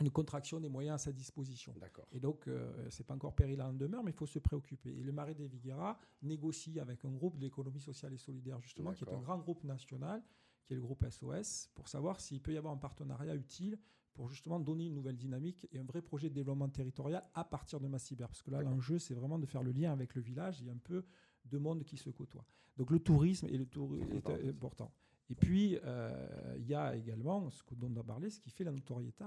une 0.00 0.10
contraction 0.10 0.60
des 0.60 0.68
moyens 0.68 0.94
à 0.96 0.98
sa 1.06 1.12
disposition. 1.12 1.74
D'accord. 1.80 2.06
Et 2.12 2.20
donc, 2.20 2.46
euh, 2.46 2.86
c'est 2.90 3.04
pas 3.04 3.14
encore 3.14 3.34
péril 3.34 3.60
en 3.62 3.72
demeure, 3.72 4.04
mais 4.04 4.10
il 4.12 4.16
faut 4.16 4.26
se 4.26 4.38
préoccuper. 4.38 4.90
Et 4.90 5.02
le 5.02 5.10
Marais 5.10 5.34
des 5.34 5.48
Viguera 5.48 5.98
négocie 6.22 6.78
avec 6.78 7.04
un 7.04 7.10
groupe 7.12 7.36
de 7.36 7.42
l'économie 7.44 7.80
sociale 7.80 8.12
et 8.12 8.18
solidaire, 8.18 8.60
justement, 8.60 8.92
qui 8.92 9.04
est 9.04 9.12
un 9.12 9.20
grand 9.20 9.38
groupe 9.38 9.64
national, 9.64 10.22
qui 10.64 10.74
est 10.74 10.76
le 10.76 10.82
groupe 10.82 11.04
SOS, 11.08 11.70
pour 11.74 11.88
savoir 11.88 12.20
s'il 12.20 12.40
peut 12.40 12.52
y 12.52 12.56
avoir 12.58 12.72
un 12.74 12.76
partenariat 12.78 13.34
utile 13.34 13.76
pour 14.18 14.28
justement 14.30 14.58
donner 14.58 14.86
une 14.86 14.94
nouvelle 14.94 15.16
dynamique 15.16 15.68
et 15.70 15.78
un 15.78 15.84
vrai 15.84 16.02
projet 16.02 16.28
de 16.28 16.34
développement 16.34 16.68
territorial 16.68 17.22
à 17.34 17.44
partir 17.44 17.78
de 17.78 17.86
Massibert. 17.86 18.26
Parce 18.26 18.42
que 18.42 18.50
là, 18.50 18.58
l'enjeu, 18.64 18.98
c'est 18.98 19.14
vraiment 19.14 19.38
de 19.38 19.46
faire 19.46 19.62
le 19.62 19.70
lien 19.70 19.92
avec 19.92 20.16
le 20.16 20.20
village. 20.22 20.60
Il 20.60 20.66
y 20.66 20.70
a 20.70 20.72
un 20.72 20.76
peu 20.82 21.04
de 21.44 21.56
monde 21.56 21.84
qui 21.84 21.96
se 21.96 22.10
côtoient. 22.10 22.44
Donc 22.76 22.90
le 22.90 22.98
tourisme 22.98 23.46
et 23.48 23.56
le 23.56 23.66
tourisme 23.66 24.10
est 24.16 24.48
important. 24.48 24.92
Et 25.30 25.36
puis, 25.36 25.78
euh, 25.84 26.56
il 26.58 26.66
y 26.66 26.74
a 26.74 26.96
également 26.96 27.48
ce 27.48 27.62
que- 27.62 27.76
dont 27.76 27.92
on 27.94 28.00
a 28.00 28.02
parlé, 28.02 28.28
ce 28.28 28.40
qui 28.40 28.50
fait 28.50 28.64
la 28.64 28.72
notoriété 28.72 29.22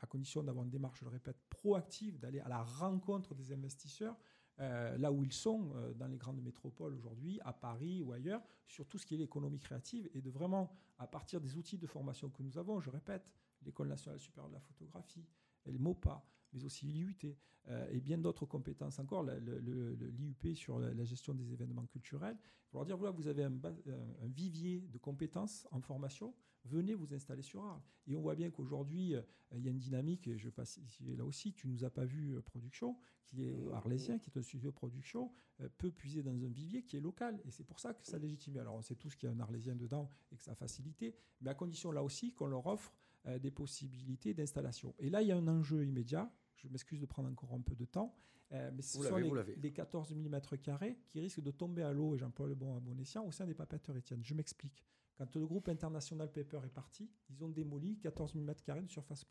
à 0.00 0.06
condition 0.06 0.42
d'avoir 0.42 0.64
une 0.64 0.70
démarche, 0.70 1.00
je 1.00 1.04
le 1.04 1.10
répète, 1.10 1.36
proactive, 1.50 2.18
d'aller 2.18 2.40
à 2.40 2.48
la 2.48 2.62
rencontre 2.62 3.34
des 3.34 3.52
investisseurs, 3.52 4.16
euh, 4.60 4.96
là 4.96 5.12
où 5.12 5.22
ils 5.24 5.32
sont, 5.32 5.72
euh, 5.74 5.92
dans 5.92 6.06
les 6.06 6.16
grandes 6.16 6.40
métropoles 6.40 6.94
aujourd'hui, 6.94 7.38
à 7.44 7.52
Paris 7.52 8.00
ou 8.02 8.12
ailleurs, 8.12 8.40
sur 8.66 8.86
tout 8.86 8.96
ce 8.96 9.04
qui 9.04 9.14
est 9.14 9.18
l'économie 9.18 9.58
créative, 9.58 10.08
et 10.14 10.22
de 10.22 10.30
vraiment, 10.30 10.72
à 10.98 11.06
partir 11.06 11.38
des 11.38 11.54
outils 11.58 11.76
de 11.76 11.86
formation 11.86 12.30
que 12.30 12.42
nous 12.42 12.56
avons, 12.56 12.80
je 12.80 12.88
répète, 12.88 13.30
l'École 13.64 13.88
nationale 13.88 14.20
supérieure 14.20 14.48
de 14.48 14.54
la 14.54 14.60
photographie, 14.60 15.24
le 15.66 15.78
MOPA, 15.78 16.24
mais 16.52 16.64
aussi 16.64 16.86
l'IUT, 16.86 17.36
euh, 17.68 17.88
et 17.90 18.00
bien 18.00 18.18
d'autres 18.18 18.46
compétences 18.46 18.98
encore, 18.98 19.22
l'IUP 19.24 20.56
sur 20.56 20.78
la, 20.78 20.92
la 20.92 21.04
gestion 21.04 21.34
des 21.34 21.52
événements 21.52 21.86
culturels, 21.86 22.36
pour 22.70 22.80
leur 22.80 22.86
dire, 22.86 22.96
voilà, 22.96 23.12
vous 23.12 23.28
avez 23.28 23.44
un, 23.44 23.52
vivier 24.22 24.80
de 24.90 24.98
compétences 24.98 25.68
en 25.70 25.80
formation, 25.80 26.34
venez 26.64 26.94
vous 26.94 27.12
installer 27.12 27.42
sur 27.42 27.62
Arles. 27.62 27.82
Et 28.06 28.16
on 28.16 28.22
voit 28.22 28.34
bien 28.34 28.50
qu'aujourd'hui, 28.50 29.14
euh, 29.14 29.22
il 29.54 29.62
y 29.62 29.68
a 29.68 29.70
une 29.70 29.78
dynamique, 29.78 30.26
et 30.26 30.38
je 30.38 30.48
passe 30.48 30.78
ici 30.78 31.04
là 31.14 31.24
aussi, 31.24 31.52
tu 31.52 31.68
nous 31.68 31.84
as 31.84 31.90
pas 31.90 32.04
vu 32.04 32.34
euh, 32.34 32.40
production, 32.40 32.96
qui 33.26 33.44
est 33.44 33.70
arlésien, 33.72 34.18
qui 34.18 34.30
est 34.30 34.38
un 34.38 34.42
studio 34.42 34.70
de 34.70 34.74
production, 34.74 35.30
peut 35.78 35.90
puiser 35.90 36.22
dans 36.22 36.44
un 36.44 36.48
vivier 36.48 36.82
qui 36.82 36.96
est 36.96 37.00
local. 37.00 37.40
Et 37.46 37.50
c'est 37.50 37.64
pour 37.64 37.80
ça 37.80 37.94
que 37.94 38.04
ça 38.04 38.18
légitime. 38.18 38.58
Alors 38.58 38.74
on 38.74 38.82
sait 38.82 38.96
tous 38.96 39.14
qu'il 39.14 39.28
y 39.28 39.32
a 39.32 39.34
un 39.34 39.40
arlésien 39.40 39.74
dedans 39.74 40.10
et 40.32 40.36
que 40.36 40.42
ça 40.42 40.52
a 40.52 40.54
facilité, 40.54 41.14
mais 41.40 41.48
à 41.48 41.54
condition 41.54 41.92
là 41.92 42.02
aussi 42.02 42.34
qu'on 42.34 42.48
leur 42.48 42.66
offre 42.66 42.92
euh, 43.26 43.38
des 43.38 43.50
possibilités 43.50 44.34
d'installation. 44.34 44.94
Et 44.98 45.10
là, 45.10 45.22
il 45.22 45.28
y 45.28 45.32
a 45.32 45.36
un 45.36 45.48
enjeu 45.48 45.84
immédiat. 45.84 46.32
Je 46.56 46.68
m'excuse 46.68 47.00
de 47.00 47.06
prendre 47.06 47.28
encore 47.28 47.52
un 47.54 47.60
peu 47.60 47.74
de 47.74 47.84
temps, 47.84 48.14
euh, 48.52 48.70
mais 48.74 48.82
ce 48.82 48.98
Vous 48.98 49.04
sont 49.04 49.16
les, 49.16 49.28
vous 49.28 49.34
l'avez. 49.34 49.56
les 49.56 49.72
14 49.72 50.14
000 50.14 50.28
mètres 50.28 50.56
carrés 50.56 50.98
qui 51.08 51.20
risquent 51.20 51.40
de 51.40 51.50
tomber 51.50 51.82
à 51.82 51.92
l'eau, 51.92 52.14
et 52.14 52.18
j'emploie 52.18 52.46
le 52.46 52.54
bon 52.54 52.76
à 52.76 52.80
bon 52.80 52.98
escient, 52.98 53.24
au 53.24 53.32
sein 53.32 53.46
des 53.46 53.54
papeteries 53.54 53.98
Etienne. 53.98 54.22
Je 54.24 54.34
m'explique. 54.34 54.84
Quand 55.16 55.34
le 55.36 55.46
groupe 55.46 55.68
international 55.68 56.30
Paper 56.32 56.60
est 56.64 56.70
parti, 56.72 57.10
ils 57.30 57.44
ont 57.44 57.48
démoli 57.48 57.98
14 57.98 58.32
000 58.32 58.44
mètres 58.44 58.62
carrés 58.62 58.82
de 58.82 58.88
surface. 58.90 59.24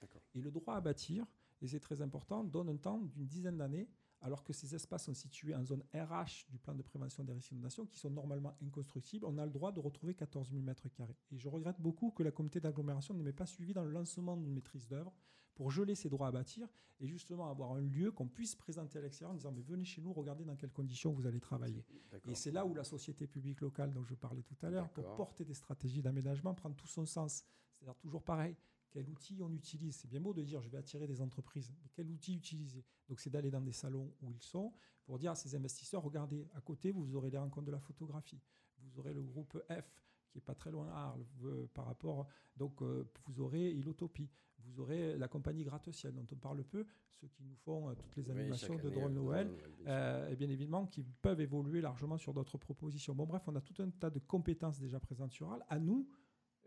D'accord. 0.00 0.22
Et 0.34 0.40
le 0.40 0.50
droit 0.50 0.74
à 0.74 0.80
bâtir, 0.80 1.26
et 1.60 1.66
c'est 1.66 1.80
très 1.80 2.00
important, 2.02 2.42
donne 2.44 2.68
un 2.68 2.76
temps 2.76 3.00
d'une 3.00 3.26
dizaine 3.26 3.58
d'années, 3.58 3.88
alors 4.22 4.44
que 4.44 4.52
ces 4.52 4.74
espaces 4.74 5.04
sont 5.04 5.14
situés 5.14 5.54
en 5.54 5.64
zone 5.64 5.82
RH 5.94 6.46
du 6.50 6.58
plan 6.58 6.74
de 6.74 6.82
prévention 6.82 7.24
des 7.24 7.32
risques 7.32 7.50
d'inondation, 7.50 7.86
qui 7.86 7.98
sont 7.98 8.10
normalement 8.10 8.54
inconstructibles, 8.62 9.24
on 9.24 9.38
a 9.38 9.46
le 9.46 9.52
droit 9.52 9.72
de 9.72 9.80
retrouver 9.80 10.14
14 10.14 10.50
000 10.50 10.62
mètres 10.62 10.88
carrés. 10.88 11.16
Et 11.30 11.38
je 11.38 11.48
regrette 11.48 11.80
beaucoup 11.80 12.10
que 12.10 12.22
la 12.22 12.30
communauté 12.30 12.60
d'agglomération 12.60 13.14
ne 13.14 13.22
m'ait 13.22 13.32
pas 13.32 13.46
suivi 13.46 13.72
dans 13.72 13.84
le 13.84 13.90
lancement 13.90 14.36
d'une 14.36 14.52
maîtrise 14.52 14.86
d'œuvre 14.88 15.14
pour 15.54 15.70
geler 15.70 15.94
ces 15.94 16.08
droits 16.08 16.28
à 16.28 16.32
bâtir 16.32 16.68
et 17.00 17.06
justement 17.06 17.50
avoir 17.50 17.72
un 17.72 17.80
lieu 17.80 18.12
qu'on 18.12 18.28
puisse 18.28 18.54
présenter 18.54 18.98
à 18.98 19.02
l'extérieur 19.02 19.32
en 19.32 19.34
disant 19.34 19.52
mais 19.52 19.62
venez 19.62 19.84
chez 19.84 20.02
nous, 20.02 20.12
regardez 20.12 20.44
dans 20.44 20.56
quelles 20.56 20.72
conditions 20.72 21.12
vous 21.12 21.26
allez 21.26 21.40
travailler. 21.40 21.84
Et 22.26 22.34
c'est 22.34 22.50
là 22.50 22.66
où 22.66 22.74
la 22.74 22.84
société 22.84 23.26
publique 23.26 23.62
locale 23.62 23.92
dont 23.92 24.04
je 24.04 24.14
parlais 24.14 24.42
tout 24.42 24.56
à 24.62 24.70
l'heure, 24.70 24.90
pour 24.90 25.14
porter 25.14 25.44
des 25.44 25.54
stratégies 25.54 26.02
d'aménagement, 26.02 26.54
prend 26.54 26.70
tout 26.72 26.86
son 26.86 27.06
sens. 27.06 27.44
C'est-à-dire 27.72 27.96
toujours 27.96 28.22
pareil, 28.22 28.54
quel 28.90 29.08
outil 29.08 29.40
on 29.42 29.52
utilise. 29.52 29.96
C'est 29.96 30.08
bien 30.08 30.20
beau 30.20 30.34
de 30.34 30.42
dire 30.42 30.60
je 30.60 30.68
vais 30.68 30.78
attirer 30.78 31.06
des 31.06 31.20
entreprises, 31.20 31.72
mais 31.82 31.88
quel 31.92 32.08
outil 32.10 32.36
utiliser? 32.36 32.84
Donc 33.08 33.20
c'est 33.20 33.30
d'aller 33.30 33.50
dans 33.50 33.60
des 33.60 33.72
salons 33.72 34.12
où 34.20 34.32
ils 34.32 34.42
sont 34.42 34.72
pour 35.04 35.18
dire 35.18 35.32
à 35.32 35.34
ces 35.34 35.54
investisseurs, 35.54 36.02
regardez, 36.02 36.46
à 36.54 36.60
côté, 36.60 36.92
vous 36.92 37.16
aurez 37.16 37.30
les 37.30 37.38
rencontres 37.38 37.66
de 37.66 37.72
la 37.72 37.80
photographie, 37.80 38.40
vous 38.78 38.98
aurez 38.98 39.12
le 39.12 39.22
groupe 39.22 39.60
F 39.68 40.04
qui 40.30 40.38
est 40.38 40.42
pas 40.42 40.54
très 40.54 40.70
loin 40.70 40.88
à 40.88 41.08
Arles, 41.08 41.26
euh, 41.42 41.66
par 41.74 41.86
rapport, 41.86 42.28
donc 42.56 42.80
euh, 42.82 43.10
vous 43.26 43.40
aurez 43.40 43.72
Ilotopie, 43.72 44.30
vous 44.60 44.78
aurez 44.78 45.18
la 45.18 45.26
compagnie 45.26 45.64
Gratte-Ciel 45.64 46.14
dont 46.14 46.26
on 46.30 46.36
parle 46.36 46.62
peu, 46.62 46.86
ceux 47.10 47.26
qui 47.26 47.42
nous 47.42 47.56
font 47.56 47.90
euh, 47.90 47.94
toutes 47.94 48.14
les 48.14 48.30
animations 48.30 48.76
de 48.76 48.88
drone 48.90 49.14
Noël, 49.14 49.50
et 49.80 50.36
bien 50.36 50.48
évidemment 50.48 50.86
qui 50.86 51.02
peuvent 51.02 51.40
évoluer 51.40 51.80
largement 51.80 52.16
sur 52.16 52.32
d'autres 52.32 52.58
propositions. 52.58 53.14
Bon 53.14 53.26
bref, 53.26 53.42
on 53.48 53.56
a 53.56 53.60
tout 53.60 53.82
un 53.82 53.90
tas 53.90 54.10
de 54.10 54.20
compétences 54.20 54.78
déjà 54.78 55.00
présentes 55.00 55.32
sur 55.32 55.50
Arles. 55.50 55.64
À 55.68 55.80
nous 55.80 56.08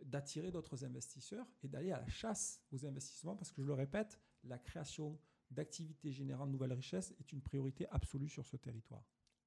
d'attirer 0.05 0.51
d'autres 0.51 0.83
investisseurs 0.85 1.45
et 1.63 1.67
d'aller 1.67 1.91
à 1.91 1.99
la 1.99 2.07
chasse 2.07 2.61
aux 2.71 2.85
investissements 2.85 3.35
parce 3.35 3.51
que 3.51 3.61
je 3.61 3.67
le 3.67 3.73
répète, 3.73 4.19
la 4.43 4.57
création 4.57 5.17
d'activités 5.51 6.11
générant 6.11 6.45
de 6.47 6.51
nouvelles 6.51 6.73
richesses 6.73 7.13
est 7.19 7.31
une 7.31 7.41
priorité 7.41 7.85
absolue 7.91 8.27
sur 8.29 8.45
ce 8.45 8.57
territoire. 8.57 9.03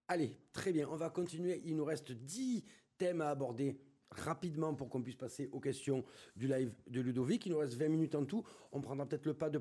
Allez, 0.09 0.39
très 0.53 0.73
bien, 0.73 0.89
on 0.89 0.97
va 0.97 1.11
continuer. 1.11 1.61
Il 1.65 1.77
nous 1.77 1.85
reste 1.85 2.13
10 2.13 2.65
thèmes 2.97 3.21
à 3.21 3.29
aborder 3.31 3.81
rapidement 4.13 4.73
pour 4.73 4.89
qu'on 4.89 5.03
puisse 5.03 5.17
passer 5.17 5.49
aux 5.51 5.59
questions 5.59 6.05
du 6.37 6.47
live 6.47 6.73
de 6.87 7.01
Ludovic. 7.01 7.45
Il 7.47 7.53
nous 7.53 7.59
reste 7.59 7.75
20 7.75 7.89
minutes 7.89 8.15
en 8.15 8.25
tout. 8.25 8.45
On 8.71 8.81
prendra 8.81 9.05
peut-être 9.07 9.27
le 9.27 9.35
pas 9.35 9.51
de, 9.51 9.59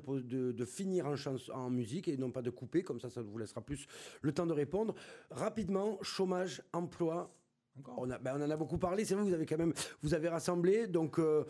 de- 0.52 0.64
finir 0.64 1.12
en 1.52 1.68
musique 1.70 2.06
et 2.06 2.16
non 2.16 2.30
pas 2.30 2.42
de 2.42 2.50
couper, 2.50 2.84
comme 2.84 3.00
ça, 3.00 3.10
ça 3.10 3.22
vous 3.22 3.38
laissera 3.38 3.60
plus 3.60 3.86
le 4.22 4.32
temps 4.32 4.46
de 4.46 4.52
répondre. 4.52 4.94
Rapidement, 5.30 5.98
chômage, 6.02 6.62
emploi. 6.72 7.34
Encore 7.78 7.94
On, 7.98 8.10
a, 8.10 8.18
ben, 8.18 8.34
on 8.40 8.44
en 8.44 8.50
a 8.50 8.56
beaucoup 8.56 8.78
parlé, 8.78 9.04
c'est 9.04 9.14
vrai, 9.14 9.24
vous 9.24 9.32
avez 9.34 9.46
quand 9.46 9.58
même 9.58 9.72
vous 10.02 10.14
avez 10.14 10.28
rassemblé, 10.28 10.86
donc 10.86 11.18
euh, 11.18 11.44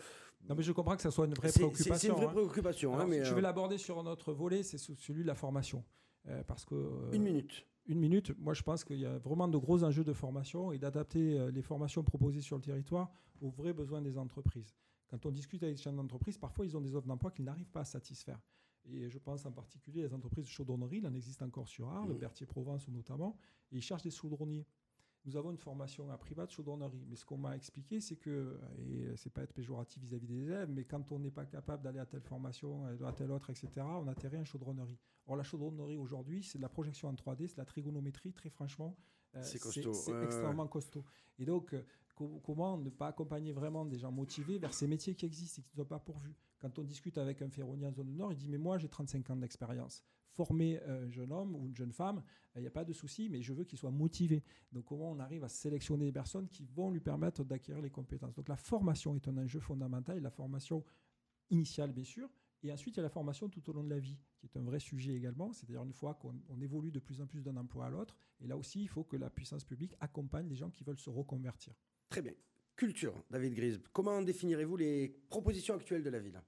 Non 0.49 0.55
mais 0.55 0.63
je 0.63 0.71
comprends 0.71 0.95
que 0.95 1.01
ça 1.01 1.11
soit 1.11 1.25
une 1.25 1.33
vraie 1.33 1.51
préoccupation. 1.51 1.95
c'est 1.97 2.07
une 2.07 2.13
vraie 2.13 2.25
hein. 2.25 2.29
préoccupation. 2.29 2.97
hein, 2.99 3.05
mais, 3.07 3.23
je 3.23 3.31
euh, 3.31 3.35
vais 3.35 3.41
l'aborder 3.41 3.77
sur 3.77 3.97
un 3.99 4.05
autre 4.05 4.33
volet, 4.33 4.63
c'est 4.63 4.77
ce- 4.77 4.93
celui 4.95 5.23
de 5.23 5.27
la 5.27 5.35
formation. 5.35 5.83
Euh, 6.27 6.43
parce 6.43 6.65
que, 6.65 6.75
euh, 6.75 7.11
une 7.13 7.23
minute. 7.23 7.65
une 7.85 7.99
minute, 7.99 8.37
moi 8.37 8.53
je 8.53 8.61
pense 8.63 8.83
qu'il 8.83 8.99
y 8.99 9.05
a 9.05 9.17
vraiment 9.19 9.47
de 9.47 9.57
gros 9.57 9.83
enjeux 9.83 10.03
de 10.03 10.13
formation 10.13 10.71
et 10.73 10.77
d'adapter 10.77 11.39
euh, 11.39 11.51
les 11.51 11.61
formations 11.61 12.03
proposées 12.03 12.41
sur 12.41 12.57
le 12.57 12.61
territoire 12.61 13.09
aux 13.41 13.49
vrais 13.49 13.73
besoins 13.73 14.01
des 14.01 14.17
entreprises. 14.17 14.73
Quand 15.09 15.25
on 15.25 15.31
discute 15.31 15.63
avec 15.63 15.77
les 15.77 15.81
chefs 15.81 15.95
d'entreprise, 15.95 16.37
parfois 16.37 16.65
ils 16.65 16.75
ont 16.75 16.81
des 16.81 16.93
offres 16.95 17.07
d'emploi 17.07 17.31
qu'ils 17.31 17.45
n'arrivent 17.45 17.69
pas 17.71 17.81
à 17.81 17.85
satisfaire. 17.85 18.39
Et 18.89 19.09
je 19.09 19.17
pense 19.19 19.45
en 19.45 19.51
particulier 19.51 20.01
les 20.01 20.13
entreprises 20.13 20.45
de 20.45 20.49
chaudronnerie, 20.49 20.97
il 20.97 21.07
en 21.07 21.13
existe 21.13 21.41
encore 21.41 21.67
sur 21.67 21.87
Arles, 21.89 22.13
Mmh. 22.13 22.17
Berthier-Provence 22.17 22.87
notamment, 22.89 23.37
et 23.71 23.77
ils 23.77 23.81
cherchent 23.81 24.03
des 24.03 24.11
chaudronniers. 24.11 24.65
Nous 25.27 25.35
avons 25.35 25.51
une 25.51 25.57
formation 25.57 26.09
à 26.09 26.17
privat 26.17 26.45
de 26.45 26.51
chaudronnerie, 26.51 27.05
mais 27.09 27.17
ce 27.17 27.25
qu'on 27.25 27.37
m'a 27.37 27.53
expliqué, 27.57 27.99
c'est 27.99 28.15
que, 28.15 28.57
et 28.79 29.13
c'est 29.17 29.29
pas 29.29 29.41
être 29.43 29.51
péjoratif 29.53 30.01
vis-à-vis 30.01 30.25
des 30.25 30.43
élèves, 30.43 30.69
mais 30.71 30.85
quand 30.85 31.11
on 31.11 31.19
n'est 31.19 31.31
pas 31.31 31.45
capable 31.45 31.83
d'aller 31.83 31.99
à 31.99 32.05
telle 32.05 32.21
formation, 32.21 32.85
à 33.05 33.11
telle 33.11 33.31
autre, 33.31 33.49
etc., 33.49 33.69
on 33.85 34.07
atterrit 34.07 34.37
en 34.37 34.45
chaudronnerie. 34.45 34.97
Or, 35.27 35.35
la 35.35 35.43
chaudronnerie 35.43 35.97
aujourd'hui, 35.97 36.43
c'est 36.43 36.57
de 36.59 36.63
la 36.63 36.69
projection 36.69 37.09
en 37.09 37.13
3D, 37.13 37.47
c'est 37.47 37.55
de 37.55 37.61
la 37.61 37.65
trigonométrie, 37.65 38.31
très 38.31 38.49
franchement. 38.49 38.95
euh, 39.35 39.43
C'est 39.43 39.59
costaud, 39.59 39.93
C'est 39.93 40.23
extrêmement 40.23 40.67
costaud. 40.67 41.03
Et 41.39 41.45
donc, 41.45 41.73
euh, 41.73 41.83
co- 42.17 42.41
comment 42.43 42.77
ne 42.77 42.89
pas 42.89 43.07
accompagner 43.07 43.53
vraiment 43.53 43.85
des 43.85 43.97
gens 43.99 44.11
motivés 44.11 44.57
vers 44.57 44.73
ces 44.73 44.87
métiers 44.87 45.15
qui 45.15 45.25
existent 45.25 45.61
et 45.61 45.63
qui 45.63 45.71
ne 45.77 45.83
sont 45.83 45.87
pas 45.87 45.99
pourvus? 45.99 46.35
Quand 46.59 46.77
on 46.79 46.83
discute 46.83 47.17
avec 47.17 47.41
un 47.41 47.49
ferronnier 47.49 47.85
en 47.85 47.93
zone 47.93 48.15
nord, 48.15 48.31
il 48.33 48.37
dit 48.37 48.49
Mais 48.49 48.57
moi, 48.57 48.77
j'ai 48.77 48.89
35 48.89 49.29
ans 49.29 49.35
d'expérience. 49.35 50.03
Former 50.31 50.81
un 50.83 51.09
jeune 51.09 51.31
homme 51.31 51.55
ou 51.55 51.67
une 51.67 51.75
jeune 51.75 51.91
femme, 51.93 52.23
il 52.55 52.61
n'y 52.61 52.67
a 52.67 52.71
pas 52.71 52.83
de 52.83 52.93
souci, 52.93 53.29
mais 53.29 53.41
je 53.41 53.53
veux 53.53 53.63
qu'il 53.63 53.77
soit 53.77 53.91
motivé. 53.91 54.43
Donc, 54.71 54.85
comment 54.85 55.11
on 55.11 55.19
arrive 55.19 55.43
à 55.43 55.49
sélectionner 55.49 56.05
des 56.05 56.11
personnes 56.11 56.47
qui 56.49 56.65
vont 56.65 56.91
lui 56.91 56.99
permettre 56.99 57.43
d'acquérir 57.43 57.81
les 57.81 57.89
compétences? 57.91 58.35
Donc, 58.35 58.49
la 58.49 58.57
formation 58.57 59.15
est 59.15 59.27
un 59.27 59.37
enjeu 59.37 59.59
fondamental, 59.59 60.19
la 60.19 60.29
formation 60.31 60.83
initiale, 61.49 61.91
bien 61.91 62.03
sûr. 62.03 62.29
Et 62.63 62.71
ensuite, 62.71 62.95
il 62.95 62.97
y 62.97 63.01
a 63.01 63.03
la 63.03 63.09
formation 63.09 63.49
tout 63.49 63.69
au 63.69 63.73
long 63.73 63.83
de 63.83 63.89
la 63.89 63.99
vie, 63.99 64.17
qui 64.39 64.47
est 64.47 64.57
un 64.57 64.63
vrai 64.63 64.79
sujet 64.79 65.13
également. 65.15 65.53
C'est-à-dire, 65.53 65.83
une 65.83 65.93
fois 65.93 66.15
qu'on 66.15 66.35
on 66.49 66.59
évolue 66.61 66.91
de 66.91 66.99
plus 66.99 67.21
en 67.21 67.27
plus 67.27 67.43
d'un 67.43 67.55
emploi 67.57 67.85
à 67.85 67.89
l'autre, 67.89 68.17
et 68.41 68.47
là 68.47 68.57
aussi, 68.57 68.81
il 68.81 68.87
faut 68.87 69.03
que 69.03 69.15
la 69.15 69.29
puissance 69.29 69.63
publique 69.63 69.95
accompagne 69.99 70.47
les 70.47 70.55
gens 70.55 70.69
qui 70.71 70.83
veulent 70.83 70.97
se 70.97 71.09
reconvertir. 71.09 71.73
Très 72.09 72.21
bien. 72.21 72.33
Culture, 72.75 73.13
David 73.29 73.53
Grise. 73.55 73.81
Comment 73.91 74.21
définirez-vous 74.21 74.77
les 74.77 75.09
propositions 75.29 75.75
actuelles 75.75 76.03
de 76.03 76.09
la 76.09 76.19
ville? 76.19 76.39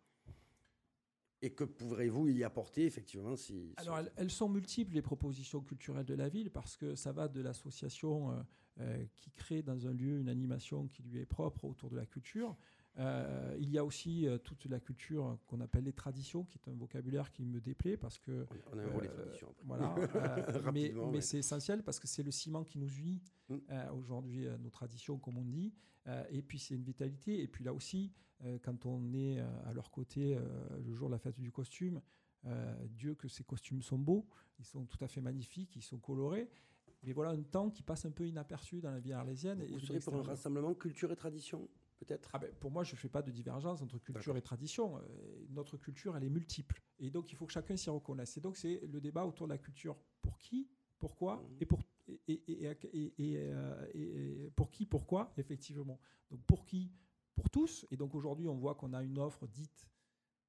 Et 1.42 1.52
que 1.52 1.64
pourrez-vous 1.64 2.28
y 2.28 2.44
apporter, 2.44 2.86
effectivement. 2.86 3.34
Alors, 3.78 4.00
elles, 4.00 4.12
elles 4.18 4.32
sont 4.32 4.50
multiples, 4.50 4.94
les 4.94 5.02
propositions 5.02 5.62
culturelles 5.62 6.06
de 6.06 6.14
la 6.14 6.30
ville, 6.30 6.52
parce 6.52 6.76
que 6.76 6.96
ça 6.96 7.12
va 7.14 7.28
de 7.30 7.42
l'association 7.42 8.32
euh, 8.32 8.42
euh, 8.82 9.06
qui 9.18 9.32
crée 9.32 9.62
dans 9.62 9.88
un 9.88 9.94
lieu 9.94 10.20
une 10.20 10.30
animation 10.30 10.88
qui 10.88 11.04
lui 11.04 11.20
est 11.20 11.26
propre 11.26 11.66
autour 11.66 11.90
de 11.90 11.98
la 11.98 12.06
culture. 12.06 12.56
Euh, 12.98 13.56
il 13.60 13.70
y 13.70 13.78
a 13.78 13.86
aussi 13.86 14.28
euh, 14.28 14.38
toute 14.40 14.66
la 14.66 14.80
culture 14.80 15.38
qu'on 15.48 15.62
appelle 15.62 15.86
les 15.86 15.94
traditions, 15.94 16.44
qui 16.44 16.58
est 16.58 16.70
un 16.70 16.74
vocabulaire 16.76 17.32
qui 17.32 17.46
me 17.46 17.62
déplaît, 17.62 17.96
parce 17.96 18.18
que 18.20 18.46
On 18.74 18.78
a 18.78 18.82
un 18.82 18.86
Euh, 18.86 19.08
traditions. 19.10 19.48
après. 19.50 19.64
Voilà, 19.66 19.96
euh, 20.68 20.72
mais, 20.74 20.92
mais 20.94 21.00
ouais. 21.04 21.22
c'est 21.22 21.38
essentiel 21.38 21.84
parce 21.84 22.00
que 22.00 22.08
c'est 22.08 22.24
le 22.24 22.32
ciment 22.32 22.64
qui 22.64 22.78
nous 22.80 22.90
unit 23.00 23.22
Mm. 23.50 23.58
aujourd'hui, 23.96 24.46
nos 24.60 24.70
traditions, 24.70 25.18
comme 25.18 25.38
on 25.40 25.44
dit. 25.46 25.74
Et 26.30 26.44
puis 26.44 26.60
c'est 26.60 26.76
une 26.76 26.84
vitalité. 26.84 27.42
Et 27.42 27.48
puis 27.48 27.64
là 27.64 27.74
aussi, 27.74 28.12
quand 28.62 28.86
on 28.86 29.12
est 29.14 29.40
à 29.40 29.74
leur 29.74 29.90
côté 29.90 30.38
le 30.86 30.94
jour 30.94 31.08
de 31.10 31.14
la 31.14 31.18
fête 31.20 31.40
du 31.40 31.52
costume, 31.52 32.00
Dieu 32.92 33.16
que 33.16 33.28
ces 33.28 33.44
costumes 33.44 33.82
sont 33.82 33.98
beaux, 33.98 34.28
ils 34.60 34.66
sont 34.66 34.86
tout 34.86 35.04
à 35.04 35.08
fait 35.08 35.20
magnifiques, 35.22 35.76
ils 35.76 35.82
sont 35.82 35.98
colorés. 35.98 36.48
Mais 37.02 37.12
voilà 37.14 37.32
un 37.32 37.42
temps 37.42 37.72
qui 37.72 37.82
passe 37.82 38.06
un 38.06 38.12
peu 38.12 38.28
inaperçu 38.28 38.82
dans 38.82 38.92
la 38.92 39.00
vie 39.00 39.14
arlésienne. 39.14 39.62
et 39.62 39.66
Vous 39.68 39.80
de 39.80 39.86
serez 39.86 40.00
pour 40.00 40.14
un 40.16 40.22
rassemblement 40.22 40.76
culture 40.76 41.12
et 41.12 41.16
tradition, 41.16 41.68
peut-être 42.00 42.30
Ah 42.34 42.40
ben, 42.40 42.52
pour 42.60 42.72
moi, 42.72 42.84
je 42.84 42.94
ne 42.94 42.98
fais 42.98 43.10
pas 43.10 43.22
de 43.22 43.32
divergence 43.32 43.82
entre 43.82 43.98
culture 44.00 44.36
et 44.38 44.42
tradition. 44.42 44.98
Euh, 44.98 45.46
Notre 45.50 45.78
culture, 45.78 46.16
elle 46.18 46.24
est 46.24 46.30
multiple. 46.30 46.82
Et 47.00 47.10
donc, 47.12 47.32
il 47.32 47.36
faut 47.36 47.46
que 47.46 47.54
chacun 47.54 47.76
s'y 47.76 47.90
reconnaisse. 47.90 48.38
Et 48.38 48.42
donc, 48.42 48.58
c'est 48.58 48.80
le 48.88 49.00
débat 49.02 49.26
autour 49.26 49.48
de 49.48 49.54
la 49.54 49.58
culture. 49.58 49.96
Pour 50.22 50.38
qui 50.38 50.70
Pourquoi 50.98 51.42
et, 51.62 51.66
pour, 51.66 51.80
et, 52.08 52.20
et- 52.28 52.66
et- 52.66 52.78
et- 52.94 53.14
et, 53.18 53.38
euh, 53.38 53.88
et- 53.94 54.46
et 54.46 54.52
pour 54.52 54.70
qui 54.72 54.86
Pourquoi 54.86 55.32
Effectivement. 55.38 56.00
Donc, 56.32 56.42
pour 56.46 56.66
qui 56.66 56.92
Pour 57.36 57.50
tous. 57.50 57.86
Et 57.92 57.96
donc, 57.98 58.16
aujourd'hui, 58.16 58.48
on 58.48 58.56
voit 58.58 58.76
qu'on 58.76 58.92
a 58.94 59.02
une 59.04 59.18
offre 59.20 59.48
dite 59.48 59.88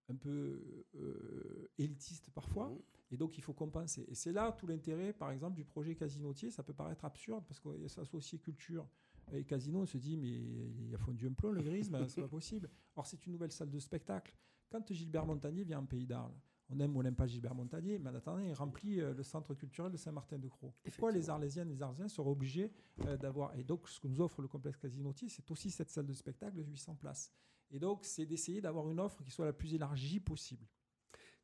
un 0.09 0.17
peu 0.17 0.85
euh, 0.97 1.69
élitiste 1.79 2.31
parfois. 2.31 2.69
Mhm. 2.71 2.79
Et 3.13 3.17
donc, 3.17 3.39
il 3.39 3.43
faut 3.43 3.53
compenser. 3.53 4.05
Et 4.09 4.15
c'est 4.15 4.33
là 4.33 4.51
tout 4.53 4.67
l'intérêt, 4.67 5.13
par 5.13 5.31
exemple, 5.31 5.55
du 5.57 5.65
projet 5.65 5.95
Casinotier. 5.95 6.51
Ça 6.51 6.63
peut 6.65 6.73
paraître 6.75 7.05
absurde 7.05 7.45
parce 7.47 7.61
qu'on 7.61 7.87
s'associe 7.89 8.41
culture 8.41 8.89
et 9.33 9.45
casino. 9.45 9.81
On 9.81 9.87
se 9.87 9.99
dit, 9.99 10.17
mais 10.17 10.29
il 10.29 10.95
a 10.95 10.99
fondu 10.99 11.27
un 11.27 11.33
plomb, 11.33 11.53
le 11.53 11.63
grisme, 11.63 12.07
c'est 12.09 12.23
pas 12.23 12.29
possible. 12.29 12.71
Or, 12.97 13.07
c'est 13.07 13.25
une 13.27 13.33
nouvelle 13.33 13.53
salle 13.53 13.71
de 13.71 13.79
spectacle. 13.79 14.37
Quand 14.71 14.93
Gilbert 14.93 15.27
Montagnier 15.27 15.65
vient 15.65 15.81
en 15.81 15.87
Pays 15.87 16.07
d'Arles, 16.07 16.35
on 16.73 16.79
aime 16.79 16.97
ou 16.97 17.01
on 17.01 17.03
n'aime 17.03 17.17
pas 17.17 17.27
Gilbert 17.27 17.55
Montagnier, 17.55 17.99
mais 17.99 18.11
en 18.11 18.15
attendant, 18.15 18.39
il 18.39 18.53
remplit 18.53 19.01
euh, 19.01 19.13
le 19.13 19.23
centre 19.25 19.55
culturel 19.55 19.91
de 19.91 19.97
Saint-Martin-de-Croix. 19.97 20.73
Pourquoi 20.85 21.11
les. 21.11 21.29
Arlésiennes 21.29 21.69
et 21.69 21.75
les 21.75 21.83
Arlésiens 21.83 22.09
seront 22.09 22.31
obligés 22.31 22.73
euh, 23.07 23.17
d'avoir. 23.17 23.55
Et 23.57 23.65
donc, 23.65 23.89
ce 23.89 23.99
que 23.99 24.07
nous 24.07 24.21
offre 24.21 24.41
le 24.41 24.49
complexe 24.49 24.79
Casinotier, 24.79 25.29
c'est 25.29 25.51
aussi 25.51 25.71
cette 25.71 25.91
salle 25.91 26.07
de 26.07 26.13
spectacle 26.13 26.57
de 26.57 26.63
800 26.63 26.95
places. 26.95 27.33
Et 27.73 27.81
donc, 27.81 28.05
c'est 28.05 28.27
d'essayer 28.27 28.61
d'avoir 28.61 28.89
une 28.89 29.01
offre 29.01 29.23
qui 29.25 29.31
soit 29.31 29.47
la 29.47 29.53
plus 29.53 29.75
élargie 29.75 30.21
possible. 30.21 30.67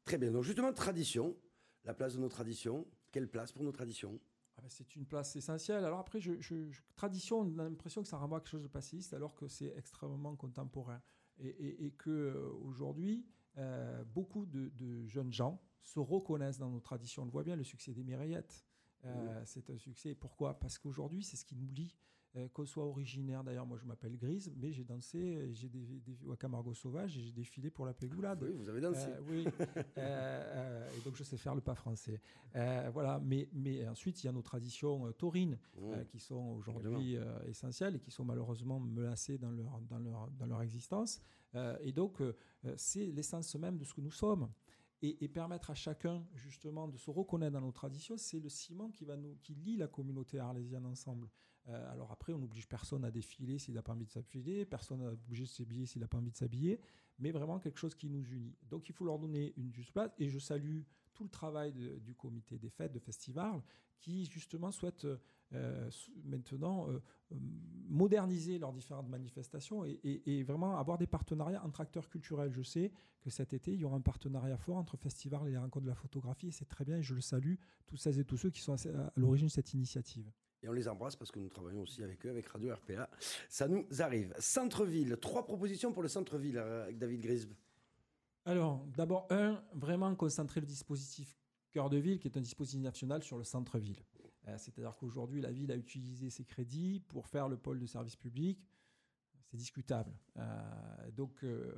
Très 0.04 0.18
bien. 0.18 0.30
Donc, 0.30 0.44
justement, 0.44 0.72
tradition, 0.72 1.36
la 1.84 1.94
place 1.94 2.14
de 2.14 2.20
nos 2.20 2.28
traditions. 2.28 2.86
Quelle 3.10 3.28
place 3.28 3.50
pour 3.50 3.64
nos 3.64 3.72
traditions? 3.72 4.20
Ah 4.56 4.62
ben, 4.62 4.68
c'est 4.70 4.96
une 4.96 5.04
place 5.06 5.36
essentielle. 5.36 5.84
Alors 5.84 5.98
après, 5.98 6.20
je, 6.20 6.40
je- 6.40 6.70
je- 6.70 6.80
tradition, 6.94 7.40
on 7.40 7.58
a 7.58 7.64
l'impression 7.64 8.02
que 8.02 8.08
ça 8.08 8.16
renvoie 8.16 8.38
à 8.38 8.40
quelque 8.40 8.50
chose 8.50 8.62
de 8.62 8.68
passéiste, 8.68 9.12
alors 9.14 9.34
que 9.34 9.48
c'est 9.48 9.72
extrêmement 9.76 10.34
contemporain. 10.36 11.00
Et, 11.38 11.48
et- 11.48 11.86
et 11.86 11.90
que 11.92 12.10
euh, 12.10 12.50
aujourd'hui, 12.64 13.26
euh, 13.58 14.02
beaucoup 14.04 14.46
de, 14.46 14.70
de 14.70 15.04
jeunes 15.06 15.32
gens 15.32 15.60
se 15.82 15.98
reconnaissent 15.98 16.58
dans 16.58 16.70
nos 16.70 16.80
traditions. 16.80 17.22
On 17.22 17.26
le 17.26 17.30
voit 17.30 17.42
bien, 17.44 17.56
le 17.56 17.64
succès 17.64 17.92
des 17.92 18.02
Mireillettes. 18.04 18.64
Euh, 19.04 19.42
C'est 19.44 19.68
un 19.70 19.76
succès. 19.78 20.14
Pourquoi? 20.14 20.58
Parce 20.58 20.78
qu'aujourd'hui, 20.78 21.22
c'est 21.22 21.36
ce 21.36 21.44
qui 21.44 21.54
nous 21.54 21.70
lie. 21.70 21.94
Euh, 22.36 22.48
qu'on 22.48 22.66
soit 22.66 22.84
originaire, 22.84 23.42
d'ailleurs, 23.42 23.64
moi 23.64 23.78
je 23.78 23.86
m'appelle 23.86 24.16
Grise, 24.16 24.52
mais 24.56 24.70
j'ai 24.70 24.84
dansé, 24.84 25.48
j'ai 25.54 25.68
des, 25.68 26.00
des 26.00 26.18
à 26.30 26.36
Camargo 26.36 26.74
Sauvage 26.74 27.16
et 27.16 27.22
j'ai 27.22 27.32
défilé 27.32 27.70
pour 27.70 27.86
la 27.86 27.94
Pégoulade. 27.94 28.42
Oui, 28.42 28.52
vous 28.52 28.68
avez 28.68 28.80
dansé. 28.80 29.08
Euh, 29.08 29.20
oui. 29.28 29.46
Euh, 29.96 30.90
et 30.90 31.00
donc 31.04 31.16
je 31.16 31.24
sais 31.24 31.38
faire 31.38 31.54
le 31.54 31.62
pas 31.62 31.74
français. 31.74 32.20
Voilà. 32.92 33.20
Mais, 33.24 33.48
mais 33.52 33.88
ensuite, 33.88 34.22
il 34.22 34.26
y 34.26 34.28
a 34.28 34.32
nos 34.32 34.42
traditions 34.42 35.12
taurines 35.12 35.58
Mmh. 35.78 36.04
qui 36.08 36.18
sont 36.18 36.54
aujourd'hui 36.56 37.16
essentielles 37.46 37.96
et 37.96 38.00
qui 38.00 38.10
sont 38.10 38.24
malheureusement 38.24 38.80
menacées 38.80 39.38
dans 39.38 39.50
leur, 39.50 39.80
dans 39.82 39.98
leur, 39.98 40.30
dans 40.30 40.46
leur 40.46 40.62
existence. 40.62 41.20
Et 41.80 41.92
donc, 41.92 42.22
c'est 42.76 43.06
l'essence 43.06 43.54
même 43.56 43.78
de 43.78 43.84
ce 43.84 43.94
que 43.94 44.00
nous 44.00 44.10
sommes. 44.10 44.50
Et, 45.02 45.24
et 45.24 45.28
permettre 45.28 45.70
à 45.70 45.74
chacun, 45.74 46.26
justement, 46.34 46.88
de 46.88 46.96
se 46.96 47.10
reconnaître 47.10 47.52
dans 47.52 47.60
nos 47.60 47.72
traditions, 47.72 48.16
c'est 48.16 48.40
le 48.40 48.48
ciment 48.48 48.88
qui, 48.90 49.04
va 49.04 49.16
nous, 49.16 49.36
qui 49.42 49.54
lie 49.54 49.76
la 49.76 49.88
communauté 49.88 50.38
arlésienne 50.38 50.86
ensemble. 50.86 51.28
Euh, 51.68 51.93
alors 51.93 52.10
après, 52.12 52.32
on 52.32 52.38
n'oblige 52.38 52.68
personne 52.68 53.05
à 53.05 53.10
défiler 53.10 53.59
s'il 53.59 53.74
n'a 53.74 53.82
pas 53.82 53.93
envie 53.93 54.06
de 54.06 54.10
s'habiller, 54.10 54.64
personne 54.64 55.02
n'a 55.02 55.10
obligé 55.10 55.44
de 55.44 55.48
s'habiller 55.48 55.86
s'il 55.86 56.01
n'a 56.01 56.09
pas 56.09 56.18
envie 56.18 56.30
de 56.30 56.36
s'habiller, 56.36 56.80
mais 57.18 57.30
vraiment 57.30 57.59
quelque 57.59 57.78
chose 57.78 57.94
qui 57.94 58.09
nous 58.09 58.24
unit. 58.24 58.55
Donc 58.68 58.88
il 58.88 58.94
faut 58.94 59.05
leur 59.05 59.18
donner 59.18 59.52
une 59.56 59.72
juste 59.72 59.93
place, 59.93 60.10
et 60.18 60.28
je 60.28 60.38
salue 60.38 60.82
tout 61.14 61.24
le 61.24 61.30
travail 61.30 61.72
du 61.72 62.14
comité 62.14 62.59
des 62.59 62.68
fêtes, 62.68 62.93
de 62.93 62.98
festival, 62.98 63.62
qui 63.98 64.26
justement 64.26 64.70
souhaite 64.70 65.06
euh, 65.55 65.90
maintenant 66.24 66.90
euh, 66.90 67.01
moderniser 67.88 68.59
leurs 68.59 68.72
différentes 68.72 69.09
manifestations 69.09 69.84
et, 69.84 70.43
vraiment 70.43 70.76
avoir 70.76 70.98
des 70.98 71.06
partenariats 71.06 71.64
entre 71.64 71.80
acteurs 71.80 72.09
culturels. 72.09 72.52
Je 72.52 72.62
sais 72.62 72.93
que 73.22 73.30
cet 73.30 73.55
été, 73.55 73.72
il 73.72 73.80
y 73.80 73.84
aura 73.84 73.97
un 73.97 74.02
partenariat 74.02 74.59
fort 74.59 74.76
entre 74.76 74.97
Festival 74.97 75.48
et 75.48 75.52
les 75.52 75.56
rencontres 75.56 75.84
de 75.84 75.90
la 75.90 75.97
photographie, 75.97 76.48
et 76.48 76.52
c'est 76.52 76.68
très 76.68 76.84
bien, 76.84 76.98
et 76.98 77.02
je 77.02 77.14
le 77.14 77.22
salue, 77.22 77.55
tous 77.86 77.97
celles 77.97 78.18
et 78.18 78.24
tous 78.24 78.36
ceux 78.36 78.51
qui 78.51 78.60
sont 78.60 78.74
à 78.74 78.88
à 78.88 79.12
l'origine 79.16 79.47
de 79.47 79.52
cette 79.52 79.72
initiative. 79.72 80.30
Et 80.62 80.68
on 80.68 80.72
les 80.72 80.88
embrasse 80.88 81.16
parce 81.16 81.30
que 81.30 81.38
nous 81.38 81.48
travaillons 81.48 81.82
aussi 81.82 82.02
avec 82.02 82.24
eux, 82.26 82.30
avec 82.30 82.46
Radio 82.48 82.74
RPA. 82.74 83.10
Ça 83.48 83.68
nous 83.68 83.86
arrive. 83.98 84.34
Centre-ville, 84.38 85.16
trois 85.20 85.44
propositions 85.44 85.92
pour 85.92 86.02
le 86.02 86.08
centre-ville 86.08 86.58
euh, 86.58 86.84
avec 86.84 86.98
David 86.98 87.20
Grisbe. 87.20 87.52
Alors, 88.44 88.84
d'abord, 88.96 89.26
un, 89.30 89.62
vraiment 89.74 90.14
concentrer 90.14 90.60
le 90.60 90.66
dispositif 90.66 91.36
Cœur 91.72 91.90
de 91.90 91.98
Ville, 91.98 92.18
qui 92.18 92.28
est 92.28 92.38
un 92.38 92.40
dispositif 92.40 92.80
national 92.80 93.22
sur 93.22 93.36
le 93.36 93.44
centre-ville. 93.44 94.02
Euh, 94.48 94.56
C'est-à-dire 94.56 94.96
qu'aujourd'hui, 94.96 95.40
la 95.40 95.50
ville 95.50 95.70
a 95.72 95.76
utilisé 95.76 96.30
ses 96.30 96.44
crédits 96.44 97.00
pour 97.08 97.26
faire 97.26 97.48
le 97.48 97.56
pôle 97.56 97.78
de 97.78 97.86
service 97.86 98.16
public. 98.16 98.58
C'est 99.50 99.56
discutable. 99.56 100.12
Euh, 100.36 101.10
donc, 101.10 101.44
euh, 101.44 101.72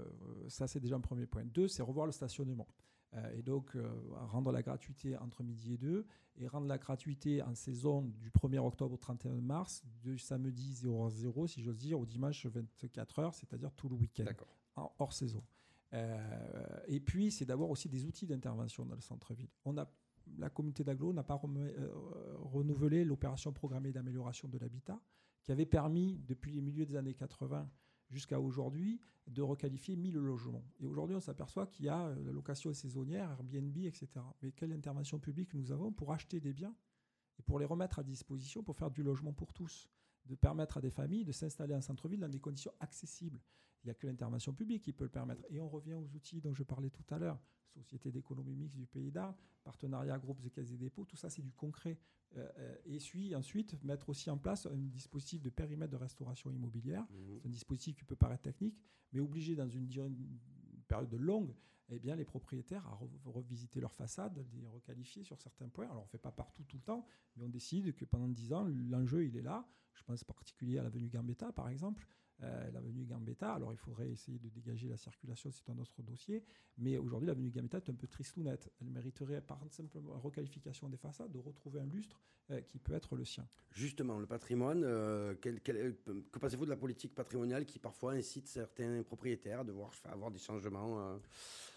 ça, 0.49 0.67
c'est 0.67 0.81
déjà 0.81 0.97
un 0.97 1.01
premier 1.01 1.27
point. 1.27 1.45
Deux, 1.45 1.69
c'est 1.69 1.83
revoir 1.83 2.07
le 2.07 2.13
stationnement. 2.13 2.69
Euh, 3.15 3.39
et 3.39 3.43
donc, 3.43 3.75
euh, 3.75 3.89
rendre 4.27 4.53
la 4.53 4.63
gratuité 4.63 5.17
entre 5.17 5.43
midi 5.43 5.75
et 5.75 5.79
2 5.79 6.07
et 6.37 6.47
rendre 6.47 6.67
la 6.67 6.79
gratuité 6.79 7.43
en 7.43 7.55
saison 7.55 8.03
du 8.03 8.31
1er 8.31 8.59
octobre 8.59 8.95
au 8.95 8.99
31 8.99 9.41
mars, 9.41 9.83
du 10.03 10.19
samedi 10.19 10.73
0h0, 10.75 11.47
si 11.49 11.63
j'ose 11.63 11.79
dire, 11.79 11.99
au 11.99 12.07
dimanche 12.07 12.47
24h, 12.47 13.33
c'est-à-dire 13.33 13.73
tout 13.73 13.89
le 13.89 13.97
week-end, 13.97 14.27
hors 14.77 15.13
saison. 15.13 15.43
Euh, 15.95 16.81
et 16.87 17.01
puis, 17.01 17.31
c'est 17.31 17.47
d'avoir 17.47 17.71
aussi 17.71 17.89
des 17.89 18.05
outils 18.05 18.27
d'intervention 18.27 18.85
dans 18.85 18.95
le 18.95 19.01
centre-ville. 19.01 19.49
On 19.65 19.77
a, 19.79 19.91
la 20.37 20.51
communauté 20.51 20.85
d'agglo 20.85 21.13
n'a 21.13 21.23
pas 21.23 21.41
euh, 21.45 21.91
renouvelé 22.37 23.05
l'opération 23.05 23.53
programmée 23.53 23.93
d'amélioration 23.93 24.49
de 24.49 24.59
l'habitat, 24.59 25.01
qui 25.43 25.53
avait 25.53 25.67
permis, 25.67 26.21
depuis 26.27 26.53
les 26.53 26.61
milieux 26.61 26.85
des 26.85 26.97
années 26.97 27.15
80 27.15 27.69
jusqu'à 28.11 28.41
aujourd'hui, 28.41 29.01
de 29.27 29.43
requalifier 29.43 29.97
1000 29.97 30.15
logements. 30.15 30.65
Et 30.81 30.87
aujourd'hui, 30.87 31.17
on 31.17 31.21
s'aperçoit 31.21 31.67
qu'il 31.67 31.87
y 31.87 31.89
a 31.89 32.07
euh, 32.07 32.25
la 32.25 32.33
location 32.33 32.73
saisonnière, 32.73 33.31
Airbnb, 33.31 33.77
etc. 33.79 34.09
Mais 34.43 34.53
quelle 34.53 34.73
intervention 34.73 35.19
publique 35.19 35.53
nous 35.55 35.71
avons 35.71 35.93
pour 35.93 36.13
acheter 36.13 36.41
des 36.41 36.53
biens 36.53 36.75
et 37.39 37.43
pour 37.43 37.59
les 37.59 37.67
remettre 37.67 37.99
à 37.99 38.03
disposition 38.03 38.63
pour 38.63 38.77
faire 38.77 38.91
du 38.91 39.03
logement 39.03 39.33
pour 39.33 39.53
tous 39.53 39.89
de 40.27 40.35
permettre 40.35 40.79
à 40.79 40.81
des 40.81 40.91
familles 40.91 41.25
de 41.25 41.33
s'installer 41.33 41.75
en 41.75 41.81
centre-ville 41.81 42.21
dans 42.21 42.29
des 42.29 42.41
conditions 42.41 42.73
accessibles. 42.81 43.41
Il 43.83 43.87
n'y 43.87 43.91
a 43.91 43.95
que 43.95 44.07
l'intervention 44.07 44.53
publique 44.53 44.83
qui 44.83 44.93
peut 44.93 45.05
le 45.05 45.11
permettre. 45.11 45.43
Et 45.51 45.61
on 45.61 45.69
revient 45.69 45.95
aux 45.95 46.09
outils 46.15 46.41
dont 46.41 46.55
je 46.55 46.63
parlais 46.63 46.91
tout 46.91 47.05
à 47.11 47.19
l'heure. 47.19 47.39
Société 47.75 48.11
d'économie 48.11 48.57
mixte 48.57 48.77
du 48.77 48.87
Pays 48.87 49.13
d'Arles, 49.13 49.37
partenariat 49.63 50.19
groupes 50.19 50.41
et 50.45 50.51
caisses 50.51 50.71
des 50.71 50.79
dépôts, 50.79 51.05
tout 51.05 51.17
ça 51.17 51.31
c'est 51.31 51.43
du 51.43 51.53
concret. 51.53 51.99
Euh, 52.37 52.49
euh, 52.59 52.77
et 52.87 52.99
puis 52.99 53.35
ensuite 53.35 53.83
mettre 53.85 54.09
aussi 54.09 54.31
en 54.31 54.37
place 54.37 54.67
un 54.67 54.77
dispositif 54.77 55.43
de 55.43 55.51
périmètre 55.51 55.93
de 55.93 55.97
restauration 55.97 56.51
immobilière. 56.51 57.07
Mhm. 57.11 57.39
C'est 57.41 57.47
un 57.47 57.51
dispositif 57.51 57.97
qui 57.97 58.05
peut 58.05 58.17
paraître 58.17 58.43
technique, 58.43 58.81
mais 59.13 59.21
obligé 59.21 59.55
dans 59.55 59.69
une 59.69 59.87
durée 59.87 60.11
période 60.89 61.15
longue, 61.15 61.55
eh 61.91 61.99
bien, 61.99 62.17
les 62.17 62.25
propriétaires 62.25 62.87
à 62.87 62.99
revisiter 63.25 63.81
leur 63.81 63.95
façade, 63.95 64.45
les 64.55 64.67
requalifier 64.67 65.25
sur 65.25 65.39
certains 65.39 65.69
points. 65.69 65.87
Alors, 65.87 66.03
on 66.03 66.07
ne 66.07 66.11
fait 66.11 66.19
pas 66.19 66.33
partout 66.33 66.65
tout 66.65 66.77
le 66.77 66.83
temps, 66.83 67.07
mais 67.37 67.45
on 67.45 67.49
décide 67.49 67.95
que 67.95 68.05
pendant 68.05 68.29
10 68.29 68.53
ans, 68.53 68.65
l'enjeu, 68.65 69.25
il 69.25 69.37
est 69.37 69.43
là. 69.43 69.67
Je 69.95 70.03
pense 70.03 70.23
en 70.23 70.27
particulier 70.27 70.79
à 70.79 70.83
l'avenue 70.83 71.09
Gambetta, 71.09 71.53
par 71.53 71.69
exemple. 71.69 72.07
Euh, 72.45 72.71
l'avenue 72.71 73.05
Gambetta, 73.05 73.55
alors 73.55 73.73
il 73.73 73.79
faudrait 73.79 74.09
essayer 74.11 74.39
de 74.39 74.49
dégager 74.49 74.89
la 74.89 74.97
circulation, 74.97 75.51
c'est 75.51 75.69
un 75.71 75.79
autre 75.79 76.03
dossier. 76.03 76.45
Mais 76.77 76.97
aujourd'hui, 76.97 77.27
l'avenue 77.27 77.51
Gambetta 77.51 77.79
est 77.79 77.91
un 77.91 77.95
peu 77.95 78.07
tristounette. 78.07 78.71
Elle 78.81 78.91
mériterait, 78.91 79.41
par 79.41 79.61
simplement 79.71 80.19
requalification 80.21 80.89
des 80.89 80.97
façades, 80.97 81.33
de 81.33 81.39
retrouver 81.39 81.81
un 81.81 81.87
lustre 81.87 82.21
euh, 82.51 82.61
qui 82.61 82.79
peut 82.79 82.95
être 82.95 83.17
le 83.17 83.25
sien. 83.25 83.49
Justement, 83.73 84.19
le 84.21 84.27
patrimoine, 84.27 84.85
euh, 84.85 85.35
que 85.35 86.39
pensez-vous 86.39 86.65
de 86.65 86.71
la 86.71 86.77
politique 86.77 87.15
patrimoniale 87.15 87.67
qui 87.67 87.81
parfois 87.81 88.13
incite 88.13 88.47
certains 88.47 89.03
propriétaires 89.03 89.61
à 89.61 89.65
devoir 89.65 89.91
avoir 90.05 90.31
des 90.31 90.39
changements 90.39 91.19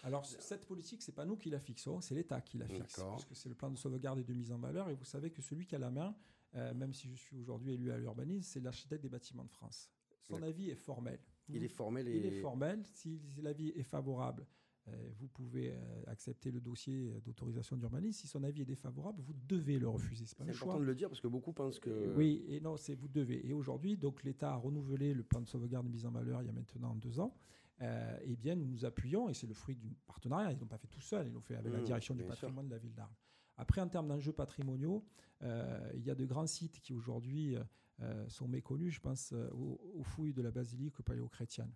Alors, 0.04 0.24
cette 0.24 0.64
politique, 0.66 1.02
c'est 1.02 1.12
pas 1.14 1.24
nous 1.24 1.36
qui 1.36 1.50
la 1.50 1.58
fixons, 1.58 2.00
c'est 2.00 2.14
l'État 2.14 2.40
qui 2.40 2.58
la 2.58 2.68
fixe. 2.68 3.00
Parce 3.00 3.24
que 3.24 3.34
c'est 3.34 3.48
le 3.48 3.56
plan 3.56 3.70
de 3.70 3.76
sauvegarde 3.76 4.20
et 4.20 4.24
de 4.24 4.32
mise 4.32 4.52
en 4.52 4.58
valeur. 4.58 4.90
Et 4.90 4.94
vous 4.94 5.04
savez 5.04 5.32
que 5.32 5.42
celui 5.42 5.66
qui 5.66 5.74
a 5.74 5.78
la 5.80 5.90
main, 5.90 6.14
même 6.54 6.94
si 6.94 7.08
je 7.08 7.16
suis 7.16 7.36
aujourd'hui 7.36 7.72
élu 7.72 7.90
à 7.90 7.98
l'urbanisme, 7.98 8.44
c'est 8.44 8.60
l'architecte 8.60 9.02
des 9.02 9.08
bâtiments 9.08 9.44
de 9.44 9.50
France. 9.50 9.90
Son 10.22 10.42
avis 10.42 10.70
est 10.70 10.76
formel. 10.76 11.18
Il 11.48 11.64
est 11.64 11.68
formel. 11.68 12.08
Et... 12.08 12.16
Il 12.16 12.26
est 12.26 12.40
formel. 12.40 12.82
Si 12.92 13.20
l'avis 13.42 13.70
est 13.70 13.82
favorable, 13.82 14.46
euh, 14.88 15.10
vous 15.18 15.28
pouvez 15.28 15.70
euh, 15.70 16.02
accepter 16.06 16.50
le 16.50 16.60
dossier 16.60 17.20
d'autorisation 17.24 17.76
d'urbanisme. 17.76 18.20
Si 18.20 18.26
son 18.26 18.42
avis 18.42 18.62
est 18.62 18.66
défavorable, 18.66 19.20
vous 19.20 19.34
devez 19.46 19.78
le 19.78 19.88
refuser. 19.88 20.26
C'est 20.26 20.40
important 20.40 20.80
de 20.80 20.84
le 20.84 20.94
dire 20.94 21.08
parce 21.08 21.20
que 21.20 21.28
beaucoup 21.28 21.52
pensent 21.52 21.78
que. 21.78 22.14
Oui, 22.16 22.44
et 22.48 22.60
non, 22.60 22.76
c'est 22.76 22.94
vous 22.94 23.08
devez. 23.08 23.46
Et 23.46 23.52
aujourd'hui, 23.52 23.96
donc 23.96 24.22
l'État 24.24 24.52
a 24.52 24.56
renouvelé 24.56 25.14
le 25.14 25.22
plan 25.22 25.40
de 25.40 25.48
sauvegarde 25.48 25.86
de 25.86 25.92
mise 25.92 26.06
en 26.06 26.10
valeur 26.10 26.42
il 26.42 26.46
y 26.46 26.48
a 26.48 26.52
maintenant 26.52 26.94
deux 26.94 27.20
ans. 27.20 27.34
Euh, 27.80 28.18
eh 28.22 28.36
bien, 28.36 28.54
nous 28.54 28.66
nous 28.66 28.84
appuyons, 28.84 29.28
et 29.28 29.34
c'est 29.34 29.46
le 29.46 29.54
fruit 29.54 29.76
d'un 29.76 29.90
partenariat. 30.06 30.52
Ils 30.52 30.58
n'ont 30.58 30.66
pas 30.66 30.78
fait 30.78 30.88
tout 30.88 31.00
seuls, 31.00 31.26
ils 31.26 31.32
l'ont 31.32 31.40
fait 31.40 31.56
avec 31.56 31.72
la 31.72 31.80
mmh, 31.80 31.84
direction 31.84 32.14
du 32.14 32.22
patrimoine 32.22 32.66
de 32.66 32.72
la 32.72 32.78
ville 32.78 32.94
d'Arles. 32.94 33.14
Après, 33.56 33.80
en 33.80 33.88
termes 33.88 34.08
d'enjeux 34.08 34.32
patrimoniaux, 34.32 35.04
il 35.42 36.02
y 36.04 36.10
a 36.10 36.14
de 36.14 36.24
grands 36.24 36.46
sites 36.46 36.80
qui 36.80 36.92
aujourd'hui 36.92 37.56
euh, 37.56 37.64
sont 38.28 38.48
méconnus. 38.48 38.94
Je 38.94 39.00
pense 39.00 39.32
euh, 39.32 39.48
aux, 39.52 40.02
fouilles 40.02 40.32
de 40.32 40.42
la 40.42 40.50
basilique 40.50 41.00
paléo-chrétienne. 41.02 41.72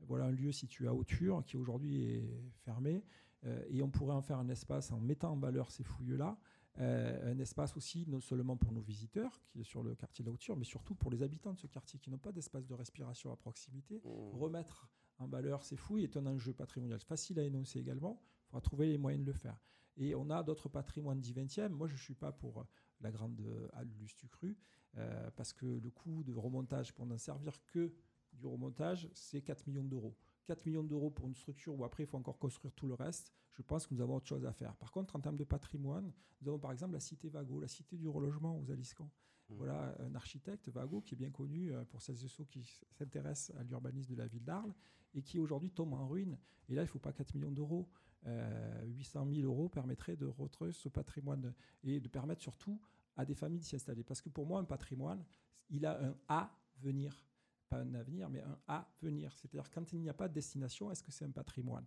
Voilà 0.00 0.26
un 0.26 0.30
lieu 0.30 0.52
situé 0.52 0.86
à 0.86 0.94
hauteur 0.94 1.44
qui 1.44 1.56
aujourd'hui 1.56 2.02
est 2.02 2.42
fermé. 2.64 3.04
Euh, 3.44 3.62
et 3.68 3.82
on 3.82 3.90
pourrait 3.90 4.14
en 4.14 4.22
faire 4.22 4.38
un 4.38 4.48
espace 4.48 4.92
en 4.92 5.00
mettant 5.00 5.32
en 5.32 5.36
valeur 5.36 5.70
ces 5.70 5.84
fouilles-là. 5.84 6.38
un 6.78 7.38
espace 7.38 7.76
aussi, 7.76 8.06
non 8.06 8.20
seulement 8.20 8.56
pour 8.56 8.72
nos 8.72 8.82
visiteurs, 8.82 9.40
qui 9.48 9.60
est 9.60 9.64
sur 9.64 9.82
le 9.82 9.94
quartier 9.94 10.24
de 10.24 10.30
la 10.30 10.56
mais 10.56 10.64
surtout 10.64 10.94
pour 10.94 11.10
les 11.10 11.22
habitants 11.22 11.54
de 11.54 11.58
ce 11.58 11.66
quartier 11.66 11.98
qui 11.98 12.10
n'ont 12.10 12.18
pas 12.18 12.32
d'espace 12.32 12.66
de 12.66 12.74
respiration 12.74 13.32
à 13.32 13.36
proximité. 13.36 14.02
Mmh. 14.04 14.38
Remettre 14.38 14.88
en 15.18 15.26
valeur 15.26 15.64
ces 15.64 15.76
fouilles 15.76 16.04
est 16.04 16.16
un 16.16 16.26
enjeu 16.26 16.52
patrimonial 16.52 17.00
facile 17.00 17.38
à 17.38 17.42
énoncer 17.42 17.78
également. 17.78 18.20
Il 18.20 18.44
faudra 18.48 18.60
trouver 18.60 18.86
les 18.88 18.98
moyens 18.98 19.24
de 19.24 19.26
le 19.26 19.36
faire. 19.36 19.58
Et 19.96 20.14
on 20.14 20.28
a 20.28 20.42
d'autres 20.42 20.68
patrimoines 20.68 21.20
du 21.20 21.32
20e. 21.32 21.70
Moi, 21.70 21.88
je 21.88 21.94
ne 21.94 21.98
suis 21.98 22.14
pas 22.14 22.32
pour 22.32 22.66
la 23.00 23.10
grande 23.10 23.40
halle 23.72 23.88
Lustucru, 23.98 24.56
euh, 24.98 25.30
parce 25.36 25.52
que 25.52 25.66
le 25.66 25.90
coût 25.90 26.22
de 26.24 26.32
remontage 26.32 26.94
pour 26.94 27.06
n'en 27.06 27.18
servir 27.18 27.52
que 27.66 27.92
du 28.32 28.46
remontage, 28.46 29.08
c'est 29.14 29.42
4 29.42 29.66
millions 29.66 29.84
d'euros. 29.84 30.16
4 30.46 30.64
millions 30.66 30.84
d'euros 30.84 31.10
pour 31.10 31.26
une 31.26 31.34
structure 31.34 31.78
où 31.78 31.84
après 31.84 32.04
il 32.04 32.06
faut 32.06 32.18
encore 32.18 32.38
construire 32.38 32.72
tout 32.74 32.86
le 32.86 32.94
reste, 32.94 33.32
je 33.52 33.62
pense 33.62 33.86
que 33.86 33.94
nous 33.94 34.00
avons 34.00 34.16
autre 34.16 34.28
chose 34.28 34.44
à 34.44 34.52
faire. 34.52 34.76
Par 34.76 34.92
contre, 34.92 35.16
en 35.16 35.20
termes 35.20 35.36
de 35.36 35.44
patrimoine, 35.44 36.12
nous 36.40 36.48
avons 36.48 36.58
par 36.58 36.72
exemple 36.72 36.92
la 36.92 37.00
cité 37.00 37.28
Vago, 37.28 37.60
la 37.60 37.68
cité 37.68 37.96
du 37.96 38.08
relogement 38.08 38.58
aux 38.58 38.70
Aliscans. 38.70 39.10
Mmh. 39.48 39.54
Voilà 39.54 39.96
un 40.00 40.14
architecte, 40.14 40.68
Vago, 40.68 41.00
qui 41.00 41.14
est 41.14 41.18
bien 41.18 41.30
connu 41.30 41.72
euh, 41.72 41.84
pour 41.84 42.02
celles 42.02 42.24
et 42.24 42.28
ceux 42.28 42.44
qui 42.44 42.64
s'intéressent 42.90 43.56
à 43.56 43.64
l'urbanisme 43.64 44.10
de 44.10 44.16
la 44.16 44.26
ville 44.26 44.44
d'Arles 44.44 44.74
et 45.14 45.22
qui 45.22 45.38
aujourd'hui 45.38 45.70
tombe 45.70 45.94
en 45.94 46.06
ruine. 46.06 46.38
Et 46.68 46.74
là, 46.74 46.82
il 46.82 46.86
ne 46.86 46.90
faut 46.90 46.98
pas 46.98 47.12
4 47.12 47.34
millions 47.34 47.52
d'euros. 47.52 47.88
800 48.24 49.26
euh, 49.26 49.34
000 49.34 49.46
euros 49.46 49.68
permettraient 49.68 50.16
de 50.16 50.26
retrouver 50.26 50.72
ce 50.72 50.88
patrimoine 50.88 51.54
et 51.84 52.00
de 52.00 52.08
permettre 52.08 52.42
surtout 52.42 52.80
à 53.16 53.24
des 53.24 53.34
familles 53.34 53.60
de 53.60 53.64
s'y 53.64 53.76
installer. 53.76 54.04
Parce 54.04 54.20
que 54.20 54.28
pour 54.28 54.46
moi, 54.46 54.60
un 54.60 54.64
patrimoine, 54.64 55.24
il 55.70 55.86
a 55.86 56.00
un 56.02 56.16
à 56.28 56.56
venir. 56.78 57.26
Pas 57.68 57.80
un 57.80 57.94
avenir, 57.94 58.30
mais 58.30 58.40
un 58.40 58.58
à 58.68 58.88
venir. 59.02 59.32
C'est-à-dire, 59.32 59.70
quand 59.70 59.92
il 59.92 60.00
n'y 60.00 60.08
a 60.08 60.14
pas 60.14 60.28
de 60.28 60.34
destination, 60.34 60.90
est-ce 60.90 61.02
que 61.02 61.10
c'est 61.10 61.24
un 61.24 61.30
patrimoine? 61.30 61.86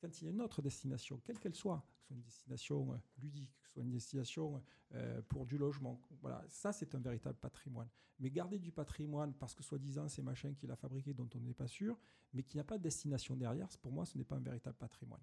Quand 0.00 0.20
il 0.20 0.24
y 0.26 0.28
a 0.28 0.30
une 0.30 0.42
autre 0.42 0.60
destination, 0.60 1.20
quelle 1.24 1.38
qu'elle 1.38 1.54
soit, 1.54 1.82
que 1.94 2.00
ce 2.00 2.06
soit 2.08 2.16
une 2.16 2.22
destination 2.22 2.92
euh, 2.92 2.96
ludique, 3.22 3.56
que 3.62 3.68
ce 3.68 3.72
soit 3.74 3.82
une 3.82 3.90
destination 3.90 4.62
euh, 4.92 5.22
pour 5.22 5.46
du 5.46 5.56
logement, 5.56 5.98
voilà, 6.20 6.44
ça, 6.48 6.72
c'est 6.72 6.94
un 6.94 6.98
véritable 6.98 7.38
patrimoine. 7.38 7.88
Mais 8.18 8.30
garder 8.30 8.58
du 8.58 8.70
patrimoine 8.70 9.32
parce 9.32 9.54
que, 9.54 9.62
soi-disant, 9.62 10.08
c'est 10.08 10.22
machin 10.22 10.52
qui 10.52 10.66
l'a 10.66 10.76
fabriqué 10.76 11.14
dont 11.14 11.28
on 11.34 11.40
n'est 11.40 11.54
pas 11.54 11.68
sûr, 11.68 11.98
mais 12.34 12.42
qui 12.42 12.58
n'a 12.58 12.64
pas 12.64 12.76
de 12.76 12.82
destination 12.82 13.34
derrière, 13.34 13.68
pour 13.78 13.92
moi, 13.92 14.04
ce 14.04 14.18
n'est 14.18 14.24
pas 14.24 14.36
un 14.36 14.40
véritable 14.40 14.76
patrimoine. 14.76 15.22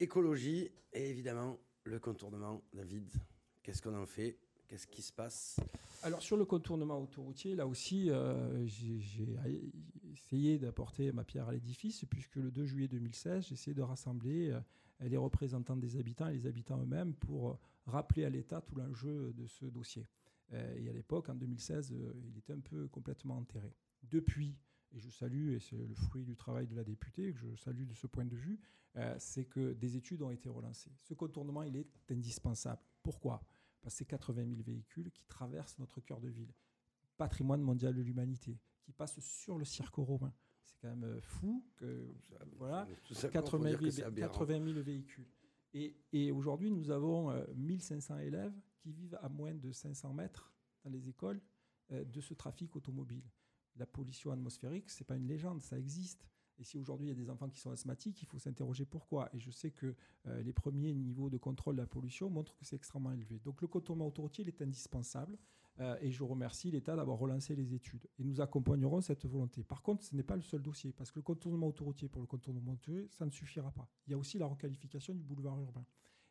Écologie 0.00 0.70
et 0.92 1.10
évidemment 1.10 1.58
le 1.84 2.00
contournement, 2.00 2.62
David. 2.72 3.12
Qu'est-ce 3.64 3.80
qu'on 3.80 3.96
en 3.96 4.04
fait? 4.04 4.36
Qu'est-ce 4.68 4.86
qui 4.86 5.00
se 5.00 5.10
passe? 5.10 5.58
Alors 6.02 6.20
sur 6.20 6.36
le 6.36 6.44
contournement 6.44 7.02
autoroutier, 7.02 7.54
là 7.54 7.66
aussi, 7.66 8.10
euh, 8.10 8.66
j'ai 8.66 9.00
essayé 10.12 10.58
d'apporter 10.58 11.12
ma 11.12 11.24
pierre 11.24 11.48
à 11.48 11.52
l'édifice, 11.52 12.04
puisque 12.04 12.36
le 12.36 12.50
2 12.50 12.66
juillet 12.66 12.88
2016, 12.88 13.46
j'ai 13.46 13.54
essayé 13.54 13.74
de 13.74 13.80
rassembler 13.80 14.50
euh, 14.50 14.60
les 15.00 15.16
représentants 15.16 15.76
des 15.76 15.96
habitants 15.96 16.28
et 16.28 16.34
les 16.34 16.46
habitants 16.46 16.78
eux-mêmes 16.78 17.14
pour 17.14 17.48
euh, 17.48 17.58
rappeler 17.86 18.26
à 18.26 18.30
l'État 18.30 18.60
tout 18.60 18.74
l'enjeu 18.76 19.32
de 19.32 19.46
ce 19.46 19.64
dossier. 19.64 20.06
et 20.52 20.90
à 20.90 20.92
l'époque, 20.92 21.30
en 21.30 21.34
2016, 21.34 21.94
il 22.28 22.36
était 22.36 22.52
un 22.52 22.60
peu 22.60 22.86
complètement 22.88 23.38
enterré. 23.38 23.74
Depuis, 24.02 24.58
et 24.94 24.98
je 24.98 25.08
salue, 25.08 25.54
et 25.54 25.60
c'est 25.60 25.86
le 25.86 25.94
fruit 25.94 26.24
du 26.24 26.36
travail 26.36 26.66
de 26.66 26.76
la 26.76 26.84
députée, 26.84 27.32
que 27.32 27.38
je 27.38 27.54
salue 27.56 27.84
de 27.84 27.94
ce 27.94 28.06
point 28.06 28.26
de 28.26 28.36
vue, 28.36 28.60
c'est 29.18 29.44
que 29.46 29.72
des 29.72 29.96
études 29.96 30.22
ont 30.22 30.30
été 30.30 30.48
relancées. 30.48 30.92
Ce 31.02 31.14
contournement, 31.14 31.62
il 31.62 31.76
est 31.76 31.88
indispensable. 32.10 32.80
Pourquoi? 33.04 33.40
Parce 33.80 33.94
que 33.94 33.98
c'est 33.98 34.04
80 34.06 34.46
000 34.48 34.62
véhicules 34.62 35.12
qui 35.12 35.24
traversent 35.26 35.78
notre 35.78 36.00
cœur 36.00 36.20
de 36.20 36.28
ville. 36.28 36.52
Patrimoine 37.16 37.60
mondial 37.60 37.94
de 37.94 38.02
l'humanité, 38.02 38.58
qui 38.82 38.92
passe 38.92 39.20
sur 39.20 39.56
le 39.56 39.64
cirque 39.64 39.94
romain. 39.94 40.34
C'est 40.64 40.78
quand 40.80 40.88
même 40.88 41.04
euh, 41.04 41.20
fou 41.20 41.64
que 41.76 42.12
voilà, 42.56 42.88
80 43.30 43.78
000, 44.64 44.80
véhicules. 44.80 45.28
Et, 45.74 45.94
et 46.12 46.32
aujourd'hui, 46.32 46.70
nous 46.72 46.90
avons 46.90 47.32
1500 47.54 48.14
euh, 48.14 48.18
élèves 48.20 48.54
qui 48.78 48.90
vivent 48.90 49.18
à 49.22 49.28
moins 49.28 49.54
de 49.54 49.70
500 49.70 50.14
mètres 50.14 50.52
dans 50.82 50.90
les 50.90 51.08
écoles 51.08 51.40
euh, 51.92 52.04
de 52.04 52.20
ce 52.20 52.32
trafic 52.32 52.74
automobile. 52.74 53.24
La 53.76 53.86
pollution 53.86 54.32
atmosphérique, 54.32 54.88
c'est 54.88 55.04
pas 55.04 55.16
une 55.16 55.26
légende, 55.26 55.60
ça 55.60 55.78
existe. 55.78 56.26
Et 56.58 56.64
si 56.64 56.78
aujourd'hui 56.78 57.06
il 57.06 57.10
y 57.10 57.12
a 57.12 57.16
des 57.16 57.30
enfants 57.30 57.48
qui 57.48 57.58
sont 57.58 57.70
asthmatiques, 57.70 58.22
il 58.22 58.26
faut 58.26 58.38
s'interroger 58.38 58.84
pourquoi. 58.84 59.28
Et 59.34 59.38
je 59.38 59.50
sais 59.50 59.70
que 59.70 59.94
euh, 60.26 60.42
les 60.42 60.52
premiers 60.52 60.94
niveaux 60.94 61.30
de 61.30 61.36
contrôle 61.36 61.76
de 61.76 61.80
la 61.80 61.86
pollution 61.86 62.30
montrent 62.30 62.54
que 62.56 62.64
c'est 62.64 62.76
extrêmement 62.76 63.12
élevé. 63.12 63.40
Donc 63.44 63.60
le 63.60 63.68
contournement 63.68 64.06
autoroutier 64.06 64.46
est 64.46 64.62
indispensable. 64.62 65.36
Euh, 65.80 65.96
et 66.00 66.12
je 66.12 66.22
remercie 66.22 66.70
l'État 66.70 66.94
d'avoir 66.94 67.18
relancé 67.18 67.56
les 67.56 67.74
études. 67.74 68.06
Et 68.18 68.24
nous 68.24 68.40
accompagnerons 68.40 69.00
cette 69.00 69.26
volonté. 69.26 69.64
Par 69.64 69.82
contre, 69.82 70.04
ce 70.04 70.14
n'est 70.14 70.22
pas 70.22 70.36
le 70.36 70.42
seul 70.42 70.62
dossier, 70.62 70.92
parce 70.92 71.10
que 71.10 71.18
le 71.18 71.24
contournement 71.24 71.66
autoroutier 71.66 72.08
pour 72.08 72.20
le 72.20 72.28
contournement 72.28 72.72
autoroutier, 72.74 73.08
ça 73.10 73.26
ne 73.26 73.30
suffira 73.30 73.72
pas. 73.72 73.88
Il 74.06 74.12
y 74.12 74.14
a 74.14 74.18
aussi 74.18 74.38
la 74.38 74.46
requalification 74.46 75.14
du 75.14 75.24
boulevard 75.24 75.60
urbain. 75.60 75.84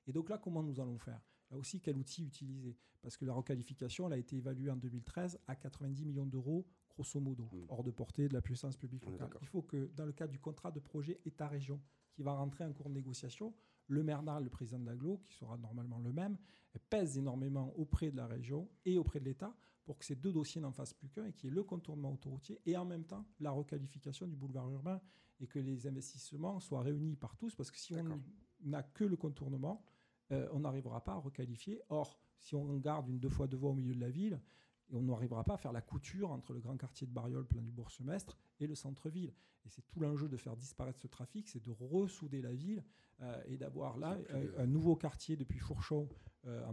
Et 0.07 0.13
donc 0.13 0.29
là, 0.29 0.37
comment 0.37 0.63
nous 0.63 0.79
allons 0.79 0.97
faire? 0.97 1.19
Là 1.51 1.57
aussi, 1.57 1.81
quel 1.81 1.97
outil 1.97 2.25
utiliser? 2.25 2.77
Parce 3.01 3.17
que 3.17 3.25
la 3.25 3.33
requalification, 3.33 4.07
elle 4.07 4.13
a 4.13 4.17
été 4.17 4.37
évaluée 4.37 4.71
en 4.71 4.77
2013 4.77 5.39
à 5.47 5.55
90 5.55 6.05
millions 6.05 6.25
d'euros 6.25 6.65
grosso 6.93 7.19
modo, 7.19 7.49
hmm. 7.51 7.65
hors 7.69 7.83
de 7.83 7.91
portée 7.91 8.27
de 8.27 8.33
la 8.33 8.41
puissance 8.41 8.77
publique 8.77 9.05
locale. 9.05 9.29
Il 9.41 9.47
faut 9.47 9.61
que, 9.61 9.89
dans 9.95 10.05
le 10.05 10.11
cadre 10.13 10.31
du 10.31 10.39
contrat 10.39 10.71
de 10.71 10.79
projet 10.79 11.19
État-région, 11.25 11.81
qui 12.13 12.21
va 12.21 12.33
rentrer 12.33 12.63
en 12.63 12.71
cours 12.71 12.89
de 12.89 12.93
négociation, 12.93 13.53
le 13.87 14.03
maire 14.03 14.21
le 14.21 14.49
président 14.49 14.79
de 14.79 14.85
l'aglo, 14.85 15.17
qui 15.25 15.33
sera 15.33 15.57
normalement 15.57 15.99
le 15.99 16.13
même, 16.13 16.37
pèse 16.89 17.17
énormément 17.17 17.73
auprès 17.77 18.11
de 18.11 18.17
la 18.17 18.27
région 18.27 18.69
et 18.85 18.97
auprès 18.97 19.19
de 19.19 19.25
l'État 19.25 19.55
pour 19.85 19.97
que 19.97 20.05
ces 20.05 20.15
deux 20.15 20.31
dossiers 20.31 20.61
n'en 20.61 20.71
fassent 20.71 20.93
plus 20.93 21.09
qu'un 21.09 21.25
et 21.25 21.33
qu'il 21.33 21.49
y 21.49 21.51
ait 21.51 21.55
le 21.55 21.63
contournement 21.63 22.13
autoroutier 22.13 22.61
et 22.65 22.77
en 22.77 22.85
même 22.85 23.03
temps 23.03 23.25
la 23.39 23.51
requalification 23.51 24.27
du 24.27 24.35
boulevard 24.35 24.69
urbain 24.71 25.01
et 25.39 25.47
que 25.47 25.59
les 25.59 25.87
investissements 25.87 26.59
soient 26.59 26.81
réunis 26.81 27.15
par 27.15 27.35
tous 27.35 27.53
parce 27.55 27.69
que 27.69 27.77
si 27.77 27.93
on 27.93 28.21
n'a 28.63 28.81
que 28.81 29.03
le 29.03 29.17
contournement, 29.17 29.83
euh, 30.31 30.47
on 30.53 30.61
n'arrivera 30.61 31.03
pas 31.03 31.13
à 31.13 31.17
requalifier. 31.17 31.81
Or, 31.89 32.17
si 32.39 32.55
on 32.55 32.77
garde 32.77 33.09
une 33.09 33.19
deux 33.19 33.29
fois 33.29 33.47
deux 33.47 33.57
voies 33.57 33.71
au 33.71 33.75
milieu 33.75 33.93
de 33.93 33.99
la 33.99 34.09
ville, 34.09 34.39
et 34.93 34.95
on 34.95 35.01
n'arrivera 35.01 35.43
pas 35.43 35.55
à 35.55 35.57
faire 35.57 35.73
la 35.73 35.81
couture 35.81 36.31
entre 36.31 36.53
le 36.53 36.59
grand 36.59 36.77
quartier 36.77 37.07
de 37.07 37.11
Bariol, 37.11 37.45
plein 37.45 37.61
du 37.61 37.71
bourg-semestre, 37.71 38.37
et 38.59 38.67
le 38.67 38.75
centre-ville. 38.75 39.33
Et 39.65 39.69
c'est 39.69 39.81
tout 39.87 39.99
l'enjeu 39.99 40.27
de 40.29 40.37
faire 40.37 40.55
disparaître 40.55 40.99
ce 40.99 41.07
trafic, 41.07 41.47
c'est 41.47 41.63
de 41.63 41.71
ressouder 41.71 42.41
la 42.41 42.53
ville 42.53 42.83
euh, 43.21 43.41
et 43.47 43.57
d'avoir 43.57 43.97
là 43.97 44.17
un, 44.57 44.67
nouveau 44.67 44.95
quartier 44.95 45.35
depuis 45.35 45.59
Fourchon 45.59 46.09
euh, 46.45 46.65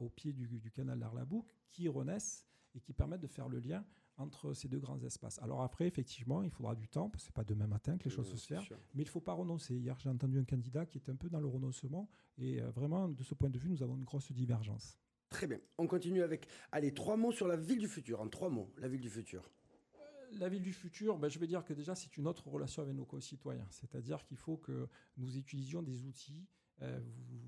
au 0.00 0.08
pied 0.08 0.32
du, 0.32 0.70
canal 0.70 0.98
d'Arlabouc 0.98 1.46
qui 1.70 1.88
renaissent 1.88 2.46
et 2.74 2.80
qui 2.80 2.92
permettent 2.92 3.20
de 3.20 3.26
faire 3.26 3.48
le 3.48 3.60
lien 3.60 3.84
entre 4.16 4.52
ces 4.52 4.68
deux 4.68 4.80
grands 4.80 5.00
espaces. 5.04 5.38
Alors 5.40 5.62
après, 5.62 5.86
effectivement, 5.86 6.42
il 6.42 6.50
faudra 6.50 6.74
du 6.74 6.88
temps, 6.88 7.08
parce 7.08 7.22
que 7.22 7.26
ce 7.26 7.32
n'est 7.32 7.34
pas 7.34 7.44
demain 7.44 7.68
matin 7.68 7.96
que 7.96 8.04
les 8.04 8.10
choses 8.10 8.28
se 8.34 8.54
font, 8.54 8.60
mais 8.94 9.02
il 9.02 9.06
ne 9.06 9.10
faut 9.10 9.20
pas 9.20 9.32
renoncer. 9.32 9.76
Hier, 9.76 9.96
j'ai 10.00 10.08
entendu 10.08 10.38
un 10.40 10.44
candidat 10.44 10.86
qui 10.86 10.98
était 10.98 11.12
un 11.12 11.16
peu 11.16 11.28
dans 11.28 11.40
le 11.40 11.46
renoncement, 11.46 12.08
et 12.36 12.60
euh, 12.60 12.70
vraiment, 12.70 13.08
de 13.08 13.22
ce 13.22 13.34
point 13.34 13.48
de 13.48 13.58
vue, 13.58 13.68
nous 13.68 13.82
avons 13.82 13.96
une 13.96 14.04
grosse 14.04 14.32
divergence. 14.32 14.98
Très 15.30 15.46
bien. 15.46 15.60
On 15.76 15.86
continue 15.86 16.22
avec, 16.22 16.48
allez, 16.72 16.92
trois 16.94 17.16
mots 17.16 17.32
sur 17.32 17.46
la 17.48 17.56
ville 17.56 17.78
du 17.78 17.88
futur. 17.88 18.20
En 18.20 18.28
trois 18.28 18.48
mots, 18.48 18.72
la 18.78 18.88
ville 18.88 19.00
du 19.00 19.10
futur. 19.10 19.50
la 20.32 20.48
ville 20.48 20.62
du 20.62 20.72
futur, 20.72 21.18
ben, 21.18 21.28
je 21.28 21.38
vais 21.38 21.46
dire 21.46 21.64
que 21.64 21.72
déjà, 21.72 21.94
c'est 21.94 22.16
une 22.16 22.26
autre 22.26 22.48
relation 22.48 22.82
avec 22.82 22.94
nos 22.94 23.04
concitoyens. 23.04 23.66
C'est-à-dire 23.70 24.24
qu'il 24.24 24.36
faut 24.36 24.56
que 24.56 24.88
nous 25.16 25.36
utilisions 25.36 25.82
des 25.82 26.04
outils. 26.04 26.46
Euh, 26.82 27.00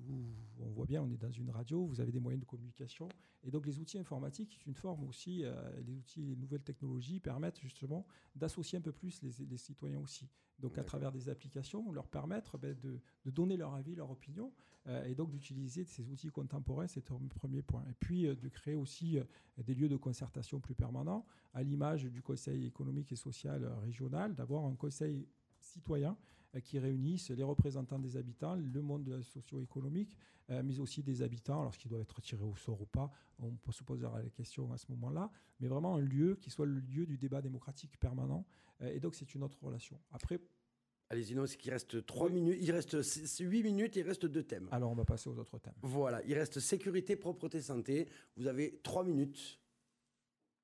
vous- 0.05 0.23
vous- 0.23 0.33
on 0.63 0.69
voit 0.71 0.85
bien, 0.85 1.01
on 1.01 1.09
est 1.09 1.17
dans 1.17 1.31
une 1.31 1.49
radio, 1.49 1.85
vous 1.85 2.01
avez 2.01 2.11
des 2.11 2.19
moyens 2.19 2.41
de 2.41 2.45
communication. 2.45 3.09
Et 3.43 3.49
donc, 3.49 3.65
les 3.65 3.79
outils 3.79 3.97
informatiques, 3.97 4.55
c'est 4.59 4.65
une 4.67 4.75
forme 4.75 5.03
aussi, 5.05 5.43
euh, 5.43 5.81
les 5.81 5.95
outils, 5.95 6.21
les 6.21 6.35
nouvelles 6.35 6.61
technologies 6.63 7.19
permettent 7.19 7.59
justement 7.59 8.05
d'associer 8.35 8.77
un 8.77 8.81
peu 8.81 8.91
plus 8.91 9.21
les, 9.23 9.45
les 9.45 9.57
citoyens 9.57 9.99
aussi. 9.99 10.29
Donc, 10.59 10.77
à 10.77 10.83
travers 10.83 11.11
des 11.11 11.27
applications, 11.29 11.91
leur 11.91 12.07
permettre 12.07 12.57
ben, 12.59 12.77
de, 12.79 12.99
de 13.25 13.31
donner 13.31 13.57
leur 13.57 13.73
avis, 13.73 13.95
leur 13.95 14.11
opinion, 14.11 14.53
euh, 14.87 15.03
et 15.05 15.15
donc 15.15 15.31
d'utiliser 15.31 15.83
ces 15.85 16.07
outils 16.09 16.29
contemporains, 16.29 16.85
c'est 16.87 17.09
un 17.09 17.17
premier 17.29 17.63
point. 17.63 17.83
Et 17.89 17.95
puis, 17.99 18.23
de 18.23 18.49
créer 18.49 18.75
aussi 18.75 19.17
des 19.57 19.73
lieux 19.73 19.89
de 19.89 19.97
concertation 19.97 20.59
plus 20.59 20.75
permanents, 20.75 21.25
à 21.53 21.63
l'image 21.63 22.03
du 22.05 22.21
Conseil 22.21 22.65
économique 22.65 23.11
et 23.11 23.15
social 23.15 23.65
régional, 23.81 24.35
d'avoir 24.35 24.65
un 24.65 24.75
conseil 24.75 25.27
citoyen 25.59 26.15
qui 26.59 26.79
réunisse 26.79 27.29
les 27.29 27.43
représentants 27.43 27.99
des 27.99 28.17
habitants, 28.17 28.55
le 28.55 28.81
monde 28.81 29.21
socio-économique, 29.21 30.17
euh, 30.49 30.61
mais 30.63 30.79
aussi 30.79 31.01
des 31.01 31.21
habitants, 31.21 31.61
alors 31.61 31.73
ce 31.73 31.79
qui 31.79 31.87
doit 31.87 31.99
être 32.01 32.19
tiré 32.21 32.43
au 32.43 32.55
sort 32.55 32.81
ou 32.81 32.85
pas, 32.85 33.09
on 33.39 33.51
peut 33.55 33.71
se 33.71 33.83
poser 33.83 34.03
la 34.03 34.29
question 34.31 34.71
à 34.73 34.77
ce 34.77 34.85
moment-là, 34.89 35.31
mais 35.59 35.67
vraiment 35.67 35.95
un 35.95 36.01
lieu 36.01 36.35
qui 36.35 36.49
soit 36.49 36.65
le 36.65 36.79
lieu 36.79 37.05
du 37.05 37.17
débat 37.17 37.41
démocratique 37.41 37.97
permanent. 37.97 38.45
euh, 38.81 38.93
et 38.93 38.99
donc, 38.99 39.15
c'est 39.15 39.33
une 39.33 39.43
autre 39.43 39.63
relation. 39.63 39.99
Après, 40.11 40.39
Allez-y, 41.09 41.35
non, 41.35 41.45
c'est 41.45 41.57
qu'il 41.57 41.71
reste 41.71 42.05
3 42.05 42.29
minutes. 42.29 42.57
Il 42.61 42.71
reste 42.71 42.95
8 43.37 43.63
minutes, 43.63 43.97
il 43.97 44.03
reste 44.03 44.25
deux 44.25 44.43
thèmes. 44.43 44.69
alors 44.71 44.91
on 44.91 44.95
va 44.95 45.03
passer 45.03 45.29
aux 45.29 45.37
autres 45.37 45.59
thèmes. 45.59 45.73
Voilà, 45.81 46.23
il 46.23 46.33
reste 46.35 46.61
sécurité, 46.61 47.17
propreté, 47.17 47.61
santé. 47.61 48.07
Vous 48.37 48.47
avez 48.47 48.79
3 48.81 49.03
minutes. 49.03 49.59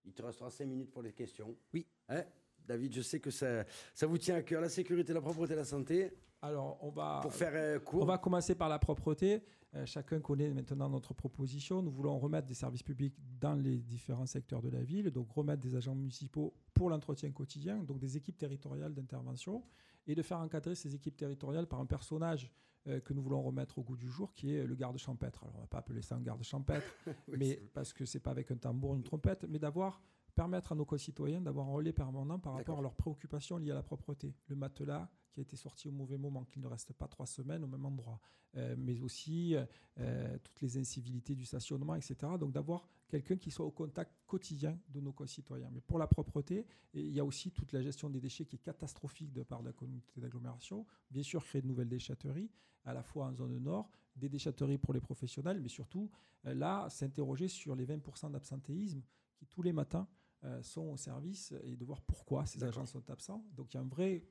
Il 0.06 0.14
te 0.14 0.22
restera 0.22 0.50
5 0.50 0.66
minutes 0.66 0.90
pour 0.90 1.02
les 1.02 1.12
questions. 1.12 1.54
Oui. 1.74 1.86
Hein? 2.08 2.24
David, 2.68 2.94
je 2.94 3.02
sais 3.02 3.20
que 3.20 3.32
ça, 3.32 3.64
ça 3.94 4.08
vous 4.08 4.18
tient 4.18 4.36
à 4.36 4.42
cœur, 4.42 4.62
la 4.62 4.70
sécurité, 4.70 5.14
la 5.14 5.22
propreté, 5.22 5.56
la 5.56 5.66
santé. 5.66 6.12
Alors, 6.42 6.78
on 6.82 6.90
va... 6.90 7.20
Pour 7.22 7.34
faire 7.34 7.54
euh, 7.54 7.80
court, 7.80 8.04
On 8.04 8.06
va 8.06 8.18
commencer 8.18 8.56
par 8.56 8.70
la 8.70 8.78
propreté. 8.78 9.42
Euh, 9.76 9.86
chacun 9.86 10.20
connaît 10.20 10.50
maintenant 10.54 10.90
notre 10.90 11.14
proposition. 11.14 11.82
Nous 11.82 11.92
voulons 11.92 12.18
remettre 12.20 12.48
des 12.48 12.54
services 12.54 12.84
publics 12.84 13.16
dans 13.40 13.54
les 13.54 13.78
différents 13.80 14.26
secteurs 14.26 14.62
de 14.62 14.70
la 14.70 14.84
ville, 14.84 15.12
donc 15.12 15.32
remettre 15.32 15.62
des 15.62 15.76
agents 15.76 15.96
municipaux 15.96 16.54
pour 16.74 16.90
l'entretien 16.90 17.32
quotidien, 17.32 17.84
donc 17.84 18.00
des 18.00 18.18
équipes 18.18 18.38
territoriales 18.38 18.94
d'intervention, 18.94 19.64
et 20.06 20.16
de 20.16 20.22
faire 20.22 20.40
encadrer 20.40 20.76
ces 20.76 20.94
équipes 20.94 21.18
territoriales 21.18 21.68
par 21.68 21.80
un 21.80 21.86
personnage 21.86 22.52
euh, 22.88 23.00
que 23.00 23.14
nous 23.14 23.22
voulons 23.22 23.42
remettre 23.42 23.78
au 23.80 23.82
goût 23.82 23.98
du 23.98 24.10
jour, 24.10 24.34
qui 24.34 24.54
est 24.56 24.66
le 24.66 24.76
garde 24.76 24.98
champêtre. 24.98 25.44
Alors, 25.44 25.56
on 25.56 25.58
ne 25.58 25.64
va 25.64 25.68
pas 25.68 25.80
appeler 25.80 26.02
ça 26.02 26.16
un 26.16 26.22
garde 26.22 26.44
champêtre, 26.44 26.88
Oui, 27.28 27.38
mais 27.38 27.62
parce 27.74 27.94
que 27.94 28.06
c'est 28.06 28.20
pas 28.20 28.32
avec 28.32 28.52
un 28.52 28.58
tambour, 28.58 28.96
une 28.96 29.04
trompette, 29.04 29.46
mais 29.50 29.60
d'avoir 29.60 30.02
permettre 30.38 30.72
à 30.72 30.76
nos 30.76 30.86
concitoyens 30.86 31.42
d'avoir 31.42 31.68
un 31.68 31.72
relais 31.72 31.94
permanent 31.94 32.38
par 32.38 32.54
rapport 32.54 32.78
à 32.78 32.82
leurs 32.84 32.96
préoccupations 32.96 33.58
liées 33.58 33.72
à 33.72 33.74
la 33.74 33.82
propreté. 33.82 34.36
Le 34.48 34.56
matelas 34.56 35.10
qui 35.32 35.40
a 35.40 35.44
été 35.44 35.58
sorti 35.58 35.88
au 35.88 35.92
mauvais 35.92 36.18
moment, 36.18 36.46
qu'il 36.46 36.62
ne 36.62 36.68
reste 36.68 36.94
pas 36.94 37.08
trois 37.08 37.26
semaines 37.26 37.64
au 37.64 37.68
même 37.68 37.86
endroit, 37.86 38.22
Euh, 38.56 38.76
mais 38.78 39.02
aussi 39.02 39.56
euh, 40.00 40.38
toutes 40.44 40.62
les 40.62 40.78
incivilités 40.78 41.36
du 41.36 41.46
stationnement, 41.46 41.96
etc. 41.96 42.16
Donc 42.40 42.54
d'avoir 42.54 42.88
quelqu'un 43.08 43.38
qui 43.38 43.52
soit 43.52 43.66
au 43.66 43.72
contact 43.72 44.12
quotidien 44.26 44.80
de 44.90 45.02
nos 45.02 45.12
concitoyens. 45.12 45.70
Mais 45.72 45.82
pour 45.82 46.00
la 46.00 46.08
propreté, 46.08 46.66
et 46.94 47.02
il 47.02 47.12
y 47.12 47.20
a 47.20 47.26
aussi 47.26 47.52
toute 47.52 47.72
la 47.74 47.82
gestion 47.82 48.10
des 48.10 48.20
déchets 48.20 48.46
qui 48.46 48.56
est 48.56 48.60
catastrophique 48.60 49.34
de 49.34 49.44
part 49.44 49.62
de 49.62 49.68
la 49.68 49.74
communauté 49.74 50.20
d'agglomération. 50.22 50.86
Bien 51.12 51.24
sûr, 51.24 51.44
créer 51.44 51.62
de 51.62 51.68
nouvelles 51.68 51.90
déchetteries, 51.90 52.50
à 52.86 52.94
la 52.94 53.04
fois 53.04 53.28
en 53.28 53.34
zone 53.36 53.60
nord, 53.60 53.90
des 54.16 54.30
déchetteries 54.30 54.78
pour 54.78 54.94
les 54.94 55.02
professionnels, 55.02 55.60
mais 55.60 55.70
surtout, 55.70 56.10
euh, 56.46 56.54
là, 56.54 56.90
s'interroger 56.90 57.50
sur 57.50 57.76
les 57.76 57.86
20% 57.86 58.32
d'absentéisme 58.32 59.02
qui, 59.36 59.46
tous 59.46 59.62
les 59.62 59.74
matins, 59.74 60.08
euh, 60.08 60.17
sont 60.62 60.92
au 60.92 60.98
service 60.98 61.54
et 61.64 61.76
de 61.76 61.84
voir 61.84 62.02
pourquoi 62.02 62.46
ces 62.46 62.64
agents 62.64 62.86
sont 62.86 63.10
absents. 63.10 63.46
Donc, 63.56 63.74
il 63.74 63.78
y 63.78 63.80
a 63.80 63.84
une 63.84 63.90
vraie 63.90 64.24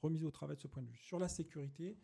remise 0.00 0.24
au 0.24 0.30
travail 0.30 0.56
de 0.56 0.60
ce 0.60 0.68
point 0.68 0.82
de 0.82 0.88
vue. 0.88 0.98
Sur 0.98 1.18
la 1.18 1.28
sécurité, 1.28 1.98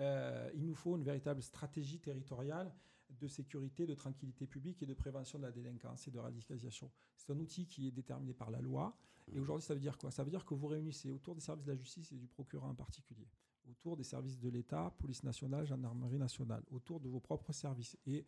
euh, 0.00 0.50
il 0.54 0.64
nous 0.66 0.74
faut 0.74 0.96
une 0.96 1.04
véritable 1.04 1.42
stratégie 1.42 2.00
territoriale 2.00 2.74
de 3.10 3.28
sécurité, 3.28 3.86
de 3.86 3.94
tranquillité 3.94 4.46
publique 4.46 4.82
et 4.82 4.86
de 4.86 4.94
prévention 4.94 5.38
de 5.38 5.44
la 5.44 5.52
délinquance 5.52 6.08
et 6.08 6.10
de 6.10 6.18
radicalisation. 6.18 6.90
C'est 7.16 7.32
un 7.32 7.38
outil 7.38 7.66
qui 7.66 7.86
est 7.86 7.92
déterminé 7.92 8.34
par 8.34 8.50
la 8.50 8.60
loi. 8.60 8.96
Et 9.32 9.38
aujourd'hui, 9.38 9.64
ça 9.64 9.74
veut 9.74 9.80
dire 9.80 9.96
quoi? 9.96 10.10
Ça 10.10 10.24
veut 10.24 10.30
dire 10.30 10.44
que 10.44 10.54
vous 10.54 10.66
réunissez 10.66 11.10
autour 11.10 11.34
des 11.34 11.40
services 11.40 11.64
de 11.64 11.70
la 11.70 11.76
justice 11.76 12.12
et 12.12 12.16
du 12.16 12.26
procureur 12.26 12.68
en 12.68 12.74
particulier, 12.74 13.28
autour 13.70 13.96
des 13.96 14.04
services 14.04 14.38
de 14.38 14.48
l'État, 14.48 14.92
police 14.98 15.22
nationale, 15.22 15.64
gendarmerie 15.64 16.18
nationale, 16.18 16.62
autour 16.70 17.00
de 17.00 17.08
vos 17.08 17.20
propres 17.20 17.52
services. 17.52 17.96
Et 18.04 18.26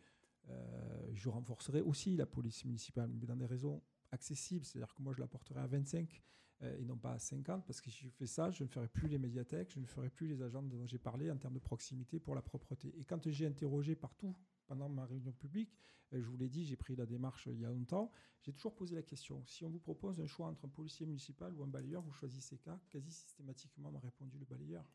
euh, 0.49 1.09
je 1.13 1.27
renforcerai 1.27 1.81
aussi 1.81 2.15
la 2.15 2.25
police 2.25 2.63
municipale, 2.63 3.11
mais 3.13 3.27
dans 3.27 3.35
des 3.35 3.45
raisons 3.45 3.83
accessibles. 4.11 4.65
C'est-à-dire 4.65 4.93
que 4.93 5.01
moi, 5.01 5.13
je 5.13 5.19
la 5.19 5.27
porterai 5.27 5.59
à 5.59 5.67
25 5.67 6.21
euh, 6.63 6.77
et 6.79 6.85
non 6.85 6.97
pas 6.97 7.13
à 7.13 7.19
50, 7.19 7.65
parce 7.65 7.81
que 7.81 7.91
si 7.91 8.05
je 8.05 8.09
fais 8.09 8.25
ça, 8.25 8.49
je 8.49 8.63
ne 8.63 8.69
ferai 8.69 8.87
plus 8.87 9.07
les 9.07 9.17
médiathèques, 9.17 9.71
je 9.71 9.79
ne 9.79 9.85
ferai 9.85 10.09
plus 10.09 10.27
les 10.27 10.41
agents 10.41 10.63
dont 10.63 10.85
j'ai 10.85 10.97
parlé 10.97 11.29
en 11.29 11.37
termes 11.37 11.53
de 11.53 11.59
proximité 11.59 12.19
pour 12.19 12.35
la 12.35 12.41
propreté. 12.41 12.93
Et 12.97 13.03
quand 13.03 13.29
j'ai 13.29 13.45
interrogé 13.45 13.95
partout 13.95 14.35
pendant 14.65 14.89
ma 14.89 15.05
réunion 15.05 15.31
publique, 15.31 15.77
euh, 16.13 16.21
je 16.21 16.27
vous 16.27 16.37
l'ai 16.37 16.49
dit, 16.49 16.65
j'ai 16.65 16.75
pris 16.75 16.95
la 16.95 17.05
démarche 17.05 17.47
il 17.51 17.59
y 17.59 17.65
a 17.65 17.69
longtemps, 17.69 18.11
j'ai 18.41 18.53
toujours 18.53 18.75
posé 18.75 18.95
la 18.95 19.03
question. 19.03 19.43
Si 19.45 19.63
on 19.65 19.69
vous 19.69 19.79
propose 19.79 20.19
un 20.19 20.27
choix 20.27 20.47
entre 20.47 20.65
un 20.65 20.69
policier 20.69 21.05
municipal 21.05 21.53
ou 21.53 21.63
un 21.63 21.67
balayeur, 21.67 22.01
vous 22.01 22.13
choisissez 22.13 22.57
quoi 22.57 22.79
Quasi 22.89 23.11
systématiquement 23.11 23.91
m'a 23.91 23.99
répondu 23.99 24.37
le 24.39 24.45
balayeur. 24.45 24.85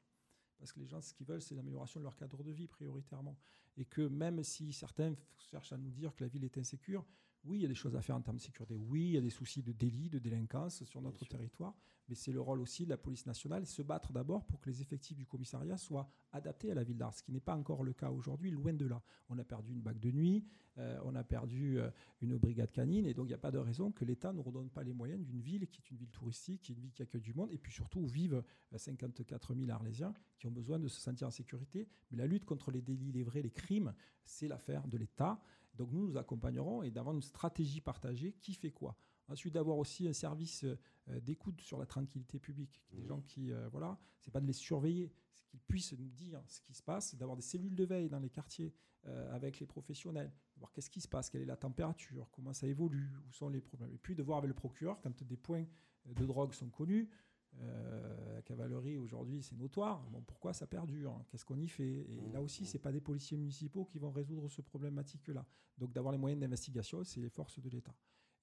Parce 0.58 0.72
que 0.72 0.80
les 0.80 0.86
gens, 0.86 1.00
ce 1.00 1.12
qu'ils 1.12 1.26
veulent, 1.26 1.42
c'est 1.42 1.54
l'amélioration 1.54 2.00
de 2.00 2.04
leur 2.04 2.16
cadre 2.16 2.42
de 2.42 2.52
vie 2.52 2.68
prioritairement. 2.68 3.36
Et 3.76 3.84
que 3.84 4.02
même 4.02 4.42
si 4.42 4.72
certains 4.72 5.14
cherchent 5.36 5.72
à 5.72 5.76
nous 5.76 5.90
dire 5.90 6.14
que 6.14 6.22
la 6.22 6.28
ville 6.28 6.44
est 6.44 6.56
insécure, 6.56 7.04
oui, 7.44 7.58
il 7.58 7.62
y 7.62 7.64
a 7.64 7.68
des 7.68 7.74
choses 7.74 7.96
à 7.96 8.02
faire 8.02 8.16
en 8.16 8.20
termes 8.20 8.36
de 8.36 8.42
sécurité. 8.42 8.76
Oui, 8.76 9.02
il 9.02 9.12
y 9.12 9.16
a 9.16 9.20
des 9.20 9.30
soucis 9.30 9.62
de 9.62 9.72
délit, 9.72 10.08
de 10.08 10.18
délinquance 10.18 10.84
sur 10.84 11.02
notre 11.02 11.24
territoire. 11.24 11.74
Mais 12.08 12.14
c'est 12.14 12.32
le 12.32 12.40
rôle 12.40 12.60
aussi 12.60 12.84
de 12.84 12.90
la 12.90 12.96
police 12.96 13.26
nationale, 13.26 13.64
se 13.66 13.82
battre 13.82 14.12
d'abord 14.12 14.44
pour 14.44 14.60
que 14.60 14.68
les 14.68 14.82
effectifs 14.82 15.16
du 15.16 15.24
commissariat 15.24 15.76
soient 15.76 16.08
adaptés 16.32 16.70
à 16.70 16.74
la 16.74 16.82
ville 16.82 16.96
d'Ars, 16.96 17.14
ce 17.14 17.22
qui 17.22 17.32
n'est 17.32 17.40
pas 17.40 17.54
encore 17.54 17.84
le 17.84 17.92
cas 17.92 18.10
aujourd'hui, 18.10 18.50
loin 18.50 18.72
de 18.72 18.86
là. 18.86 19.02
On 19.28 19.38
a 19.38 19.44
perdu 19.44 19.72
une 19.72 19.80
bague 19.80 20.00
de 20.00 20.10
nuit, 20.10 20.44
euh, 20.78 20.98
on 21.04 21.14
a 21.14 21.22
perdu 21.22 21.78
euh, 21.78 21.90
une 22.20 22.36
brigade 22.36 22.72
canine, 22.72 23.06
et 23.06 23.14
donc 23.14 23.26
il 23.26 23.28
n'y 23.28 23.34
a 23.34 23.38
pas 23.38 23.50
de 23.50 23.58
raison 23.58 23.92
que 23.92 24.04
l'État 24.04 24.32
ne 24.32 24.40
redonne 24.40 24.68
pas 24.68 24.82
les 24.82 24.92
moyens 24.92 25.20
d'une 25.22 25.40
ville 25.40 25.66
qui 25.68 25.80
est 25.80 25.90
une 25.90 25.96
ville 25.96 26.10
touristique, 26.10 26.62
qui 26.62 26.72
est 26.72 26.74
une 26.74 26.80
ville 26.80 26.92
qui 26.92 27.02
accueille 27.02 27.20
du 27.20 27.34
monde, 27.34 27.52
et 27.52 27.58
puis 27.58 27.72
surtout 27.72 28.00
où 28.00 28.06
vivent 28.06 28.42
euh, 28.72 28.78
54 28.78 29.54
000 29.54 29.70
Arlésiens 29.70 30.12
qui 30.38 30.46
ont 30.46 30.52
besoin 30.52 30.78
de 30.78 30.88
se 30.88 31.00
sentir 31.00 31.28
en 31.28 31.30
sécurité. 31.30 31.88
Mais 32.10 32.18
la 32.18 32.26
lutte 32.26 32.44
contre 32.44 32.70
les 32.70 32.82
délits, 32.82 33.12
les 33.12 33.22
vrais, 33.22 33.42
les 33.42 33.50
crimes, 33.50 33.94
c'est 34.24 34.48
l'affaire 34.48 34.86
de 34.88 34.96
l'État. 34.96 35.40
Donc 35.74 35.90
nous, 35.92 36.06
nous 36.06 36.16
accompagnerons 36.16 36.82
et 36.82 36.90
d'avoir 36.90 37.14
une 37.14 37.22
stratégie 37.22 37.80
partagée 37.80 38.32
qui 38.40 38.54
fait 38.54 38.70
quoi? 38.70 38.96
Ensuite, 39.28 39.54
d'avoir 39.54 39.78
aussi 39.78 40.06
un 40.06 40.12
service 40.12 40.64
euh, 40.64 41.20
d'écoute 41.20 41.60
sur 41.60 41.78
la 41.78 41.86
tranquillité 41.86 42.38
publique. 42.38 42.82
Des 42.90 43.04
gens 43.04 43.20
qui, 43.20 43.52
euh, 43.52 43.68
voilà, 43.70 43.98
c'est 44.20 44.30
pas 44.30 44.40
de 44.40 44.46
les 44.46 44.52
surveiller, 44.52 45.12
c'est 45.32 45.46
qu'ils 45.46 45.60
puissent 45.60 45.98
nous 45.98 46.10
dire 46.10 46.42
ce 46.46 46.60
qui 46.60 46.74
se 46.74 46.82
passe, 46.82 47.14
d'avoir 47.14 47.36
des 47.36 47.42
cellules 47.42 47.74
de 47.74 47.84
veille 47.84 48.08
dans 48.08 48.18
les 48.18 48.30
quartiers 48.30 48.74
euh, 49.06 49.34
avec 49.34 49.58
les 49.60 49.66
professionnels, 49.66 50.32
voir 50.56 50.72
qu'est-ce 50.72 50.90
qui 50.90 51.00
se 51.00 51.08
passe, 51.08 51.30
quelle 51.30 51.42
est 51.42 51.46
la 51.46 51.56
température, 51.56 52.28
comment 52.32 52.52
ça 52.52 52.66
évolue, 52.66 53.10
où 53.28 53.32
sont 53.32 53.48
les 53.48 53.60
problèmes. 53.60 53.92
Et 53.92 53.98
puis 53.98 54.14
de 54.14 54.22
voir 54.22 54.38
avec 54.38 54.48
le 54.48 54.54
procureur 54.54 55.00
quand 55.00 55.22
des 55.22 55.36
points 55.36 55.66
de 56.06 56.26
drogue 56.26 56.52
sont 56.52 56.68
connus. 56.68 57.08
Euh, 57.60 58.34
la 58.34 58.42
cavalerie 58.42 58.96
aujourd'hui, 58.96 59.42
c'est 59.42 59.56
notoire. 59.56 60.02
Bon, 60.10 60.22
pourquoi 60.22 60.52
ça 60.52 60.66
perdure? 60.66 61.22
Qu'est-ce 61.28 61.44
qu'on 61.44 61.58
y 61.58 61.68
fait? 61.68 62.06
Et 62.10 62.28
là 62.32 62.40
aussi, 62.42 62.66
c'est 62.66 62.78
pas 62.78 62.92
des 62.92 63.00
policiers 63.00 63.36
municipaux 63.36 63.84
qui 63.84 63.98
vont 63.98 64.10
résoudre 64.10 64.48
ce 64.48 64.62
problématique-là. 64.62 65.46
Donc 65.78 65.92
d'avoir 65.92 66.12
les 66.12 66.18
moyens 66.18 66.40
d'investigation, 66.40 67.04
c'est 67.04 67.20
les 67.20 67.28
forces 67.28 67.60
de 67.60 67.68
l'État. 67.68 67.94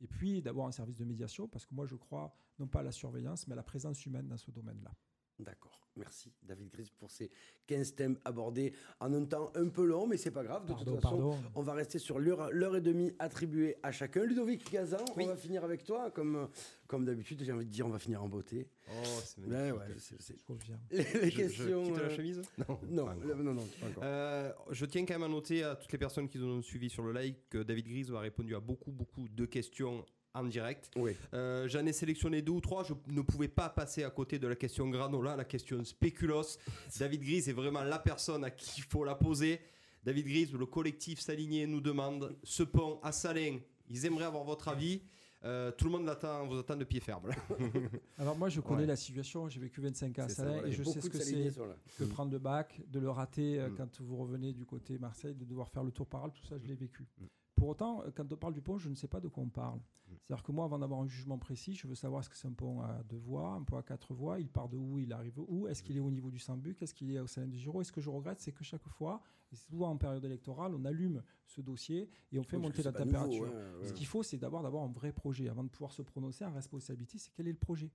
Et 0.01 0.07
puis 0.07 0.41
d'avoir 0.41 0.67
un 0.67 0.71
service 0.71 0.97
de 0.97 1.05
médiation, 1.05 1.47
parce 1.47 1.65
que 1.65 1.73
moi 1.73 1.85
je 1.85 1.95
crois 1.95 2.33
non 2.57 2.67
pas 2.67 2.79
à 2.79 2.83
la 2.83 2.91
surveillance, 2.91 3.47
mais 3.47 3.53
à 3.53 3.57
la 3.57 3.63
présence 3.63 4.05
humaine 4.05 4.27
dans 4.27 4.37
ce 4.37 4.51
domaine-là. 4.51 4.93
D'accord. 5.39 5.88
Merci 5.99 6.31
David 6.43 6.69
Gris 6.69 6.91
pour 6.97 7.11
ces 7.11 7.29
15 7.67 7.93
thèmes 7.95 8.17
abordés 8.25 8.73
en 8.99 9.13
un 9.13 9.25
temps 9.25 9.51
un 9.55 9.67
peu 9.69 9.85
long, 9.85 10.07
mais 10.07 10.17
c'est 10.17 10.31
pas 10.31 10.43
grave. 10.43 10.63
De 10.65 10.73
Pardon, 10.73 10.93
toute 10.93 11.01
façon, 11.01 11.17
pardon. 11.17 11.37
on 11.55 11.61
va 11.61 11.73
rester 11.73 11.99
sur 11.99 12.19
l'heure 12.19 12.49
l'heure 12.51 12.75
et 12.75 12.81
demie 12.81 13.13
attribuée 13.19 13.75
à 13.83 13.91
chacun. 13.91 14.23
Ludovic 14.23 14.71
Gazan, 14.71 14.97
on 15.15 15.25
va 15.25 15.35
finir 15.35 15.63
avec 15.63 15.83
toi. 15.83 16.09
Comme, 16.11 16.47
comme 16.87 17.05
d'habitude, 17.05 17.43
j'ai 17.43 17.51
envie 17.51 17.65
de 17.65 17.71
dire, 17.71 17.85
on 17.85 17.89
va 17.89 17.99
finir 17.99 18.23
en 18.23 18.29
beauté. 18.29 18.67
Oh, 18.89 18.91
c'est 19.23 19.41
Ouais, 19.41 19.47
magnifique. 19.47 19.79
ouais, 19.79 19.85
je 19.93 19.99
sais, 19.99 20.15
je 20.19 20.23
sais. 20.23 20.35
Je 20.39 20.43
confirme. 20.45 20.79
Les, 20.91 20.97
les 20.97 21.03
Je- 21.03 21.29
je 21.29 21.35
questions. 21.37 21.83
quitte 21.83 21.97
la 21.97 22.09
chemise? 22.09 22.41
Non, 22.57 22.79
Non, 22.89 23.05
pas 23.05 23.11
encore. 23.11 23.23
le- 23.27 23.43
non, 23.43 23.53
non, 23.53 23.67
pas 23.79 23.87
encore. 23.87 24.03
Euh, 24.03 24.51
je 24.71 24.85
tiens 24.85 25.05
quand 25.05 25.13
même 25.13 25.23
à 25.23 25.27
noter 25.27 25.63
à 25.63 25.75
toutes 25.75 25.91
les 25.91 25.97
personnes 25.99 26.27
qui 26.27 26.39
nous 26.39 26.47
ont 26.47 26.61
suivis 26.61 26.89
sur 26.89 27.03
le 27.03 27.11
live 27.13 27.35
que 27.49 27.59
David 27.63 27.87
Grise 27.87 28.11
a 28.11 28.19
répondu 28.19 28.55
à 28.55 28.59
beaucoup, 28.59 28.91
beaucoup 28.91 29.27
de 29.27 29.45
questions 29.45 30.03
en 30.33 30.43
direct. 30.45 30.91
Oui. 30.95 31.15
Euh, 31.33 31.67
J'en 31.67 31.85
ai 31.85 31.93
sélectionné 31.93 32.41
deux 32.41 32.51
ou 32.53 32.61
trois. 32.61 32.83
Je 32.83 32.93
ne 33.07 33.21
pouvais 33.21 33.47
pas 33.47 33.69
passer 33.69 34.03
à 34.03 34.09
côté 34.09 34.39
de 34.39 34.47
la 34.47 34.55
question 34.55 34.87
granola, 34.89 35.35
la 35.35 35.45
question 35.45 35.83
spéculos. 35.83 36.57
David 36.99 37.21
Grise 37.21 37.49
est 37.49 37.53
vraiment 37.53 37.83
la 37.83 37.99
personne 37.99 38.43
à 38.43 38.51
qui 38.51 38.79
il 38.81 38.83
faut 38.83 39.03
la 39.03 39.15
poser. 39.15 39.59
David 40.03 40.25
Grise, 40.27 40.53
le 40.53 40.65
collectif 40.65 41.19
Saligné 41.19 41.67
nous 41.67 41.81
demande 41.81 42.35
ce 42.43 42.63
pont 42.63 42.99
à 43.03 43.11
Salins. 43.11 43.57
Ils 43.89 44.05
aimeraient 44.05 44.25
avoir 44.25 44.43
votre 44.43 44.67
avis. 44.69 45.01
Euh, 45.45 45.71
tout 45.71 45.85
le 45.85 45.91
monde 45.91 46.05
l'attend, 46.05 46.45
vous 46.47 46.57
attend 46.57 46.75
de 46.75 46.83
pied 46.83 46.99
ferme. 46.99 47.29
là. 47.29 47.35
Alors 48.17 48.37
moi, 48.37 48.49
je 48.49 48.59
connais 48.59 48.81
Ouais. 48.81 48.87
la 48.87 48.95
situation. 48.97 49.47
J'ai 49.47 49.59
vécu 49.61 49.79
25 49.81 50.19
ans 50.19 50.23
à 50.23 50.29
ça, 50.29 50.35
Salins 50.43 50.65
et 50.65 50.71
je 50.73 50.83
sais 50.83 50.99
ce 51.01 51.09
que 51.09 51.17
c'est 51.17 51.51
que 51.97 52.03
prendre 52.03 52.31
le 52.31 52.39
bac, 52.39 52.79
de 52.87 52.99
le 52.99 53.09
rater 53.09 53.57
euh, 53.59 53.69
Mm. 53.69 53.75
quand 53.77 54.01
vous 54.01 54.17
revenez 54.17 54.51
du 54.53 54.65
côté 54.65 54.97
Marseille, 54.99 55.35
de 55.35 55.45
devoir 55.45 55.69
faire 55.69 55.83
le 55.85 55.91
tour 55.91 56.07
par 56.07 56.25
Alpes, 56.25 56.35
tout 56.35 56.45
ça, 56.45 56.57
je 56.57 56.67
l'ai 56.67 56.75
vécu. 56.75 57.03
Mm. 57.19 57.25
Pour 57.59 57.67
autant, 57.69 58.01
euh, 58.03 58.11
quand 58.15 58.31
on 58.31 58.37
parle 58.37 58.53
du 58.53 58.61
pont, 58.61 58.77
je 58.77 58.89
ne 58.89 58.95
sais 58.95 59.07
pas 59.07 59.19
de 59.19 59.27
quoi 59.27 59.43
on 59.43 59.49
parle. 59.49 59.79
C'est-à-dire 60.25 60.43
que 60.43 60.51
moi, 60.51 60.65
avant 60.65 60.79
d'avoir 60.79 61.01
un 61.01 61.07
jugement 61.07 61.37
précis, 61.37 61.73
je 61.75 61.87
veux 61.87 61.93
savoir 61.95 62.21
est-ce 62.21 62.29
que 62.29 62.35
c'est 62.35 62.47
un 62.47 62.53
pont 62.53 62.81
à 62.81 63.03
deux 63.03 63.17
voies, 63.17 63.49
un 63.51 63.63
pont 63.63 63.77
à 63.77 63.83
quatre 63.83 64.13
voies, 64.13 64.39
il 64.39 64.49
part 64.49 64.67
de 64.69 64.77
où, 64.77 64.97
il 64.97 65.11
arrive 65.13 65.39
où, 65.47 65.67
est-ce 65.67 65.83
qu'il 65.83 65.97
est 65.97 65.99
au 65.99 66.09
niveau 66.09 66.31
du 66.31 66.39
Sambuc, 66.39 66.81
est-ce 66.81 66.93
qu'il 66.93 67.11
est 67.11 67.19
au 67.19 67.27
Salem 67.27 67.49
du 67.49 67.57
Giro. 67.57 67.81
Et 67.81 67.83
ce 67.83 67.91
que 67.91 68.01
je 68.01 68.09
regrette, 68.09 68.39
c'est 68.39 68.51
que 68.51 68.63
chaque 68.63 68.87
fois, 68.87 69.21
et 69.51 69.55
souvent 69.55 69.89
en 69.91 69.97
période 69.97 70.23
électorale, 70.25 70.73
on 70.73 70.85
allume 70.85 71.21
ce 71.45 71.61
dossier 71.61 72.09
et 72.31 72.39
on 72.39 72.43
fait 72.43 72.57
monter 72.57 72.81
la 72.81 72.91
nouveau, 72.91 73.03
température. 73.03 73.41
ouais. 73.43 73.87
Ce 73.87 73.93
qu'il 73.93 74.07
faut, 74.07 74.23
c'est 74.23 74.37
d'abord 74.37 74.63
d'avoir 74.63 74.83
un 74.83 74.91
vrai 74.91 75.11
projet. 75.11 75.47
Avant 75.49 75.63
de 75.63 75.69
pouvoir 75.69 75.91
se 75.91 76.01
prononcer 76.01 76.45
en 76.45 76.53
responsabilité, 76.53 77.17
c'est 77.17 77.31
quel 77.33 77.47
est 77.47 77.51
le 77.51 77.57
projet? 77.57 77.91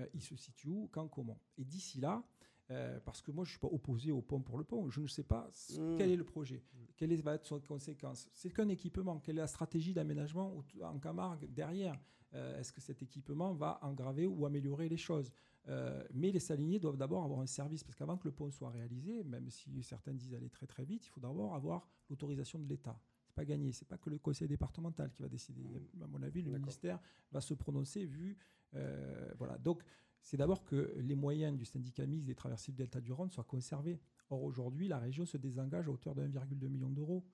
Euh, 0.00 0.06
Il 0.14 0.22
se 0.22 0.36
situe 0.36 0.68
où, 0.68 0.88
quand, 0.92 1.08
comment? 1.08 1.38
Et 1.56 1.64
d'ici 1.64 2.00
là, 2.00 2.22
euh, 2.70 2.98
parce 3.00 3.20
que 3.22 3.30
moi, 3.30 3.44
je 3.44 3.50
ne 3.50 3.52
suis 3.52 3.60
pas 3.60 3.68
opposé 3.68 4.10
au 4.10 4.22
pont 4.22 4.40
pour 4.40 4.56
le 4.58 4.64
pont. 4.64 4.88
Je 4.88 5.00
ne 5.00 5.06
sais 5.06 5.22
pas 5.24 5.46
s- 5.50 5.78
Mm. 5.78 5.96
quel 5.96 6.10
est 6.10 6.16
le 6.16 6.24
projet, 6.24 6.62
quelle 6.96 7.14
va 7.22 7.34
être 7.34 7.46
son 7.46 7.60
conséquence? 7.60 8.28
C'est 8.32 8.50
qu'un 8.50 8.68
équipement. 8.68 9.18
Quelle 9.20 9.36
est 9.36 9.40
la 9.42 9.46
stratégie 9.46 9.92
d'aménagement 9.92 10.56
en 10.82 10.98
Camargue 10.98 11.46
derrière? 11.52 11.98
Euh, 12.34 12.58
Est-ce 12.58 12.72
que 12.72 12.80
cet 12.80 13.00
équipement 13.02 13.52
va 13.54 13.78
engraver 13.82 14.26
ou 14.26 14.44
améliorer 14.46 14.88
les 14.88 14.96
choses? 14.96 15.30
Euh, 15.68 16.02
Mais 16.12 16.30
les 16.32 16.40
saliniers 16.40 16.78
doivent 16.80 16.96
d'abord 16.96 17.22
avoir 17.24 17.40
un 17.40 17.46
service, 17.46 17.84
parce 17.84 17.94
qu'avant 17.96 18.16
que 18.18 18.26
le 18.28 18.32
pont 18.32 18.50
soit 18.50 18.70
réalisé, 18.70 19.22
même 19.24 19.48
si 19.50 19.82
certains 19.82 20.12
disent 20.14 20.34
aller 20.34 20.50
très 20.50 20.66
très 20.66 20.84
vite, 20.84 21.06
il 21.06 21.10
faut 21.10 21.20
d'abord 21.20 21.54
avoir 21.54 21.86
l'autorisation 22.10 22.58
de 22.58 22.68
l'État. 22.68 22.98
C'est 23.24 23.34
pas 23.34 23.44
gagné. 23.44 23.72
C'est 23.72 23.86
pas 23.88 23.98
que 23.98 24.10
le 24.10 24.18
conseil 24.18 24.48
départemental 24.48 25.10
qui 25.12 25.22
va 25.22 25.28
décider. 25.28 25.62
À 26.02 26.06
mon 26.06 26.22
avis, 26.22 26.42
le 26.42 26.50
ministère 26.50 26.98
va 27.32 27.40
se 27.40 27.54
prononcer 27.54 28.04
vu 28.04 28.36
euh, 28.74 29.32
voilà. 29.38 29.56
Donc 29.58 29.82
c'est 30.24 30.38
d'abord 30.38 30.64
que 30.64 30.94
les 30.96 31.14
moyens 31.14 31.56
du 31.56 31.66
syndicat 31.66 32.06
mixte 32.06 32.26
des 32.26 32.34
traversées 32.34 32.72
du 32.72 32.78
delta 32.78 32.98
du 33.00 33.12
Rhône 33.12 33.30
soient 33.30 33.44
conservés. 33.44 34.00
Or 34.30 34.42
aujourd'hui, 34.42 34.88
la 34.88 34.98
région 34.98 35.26
se 35.26 35.36
désengage 35.36 35.86
à 35.86 35.90
hauteur 35.90 36.14
de 36.14 36.22
1,2 36.22 36.66
million 36.68 36.88
d'euros. 36.88 37.24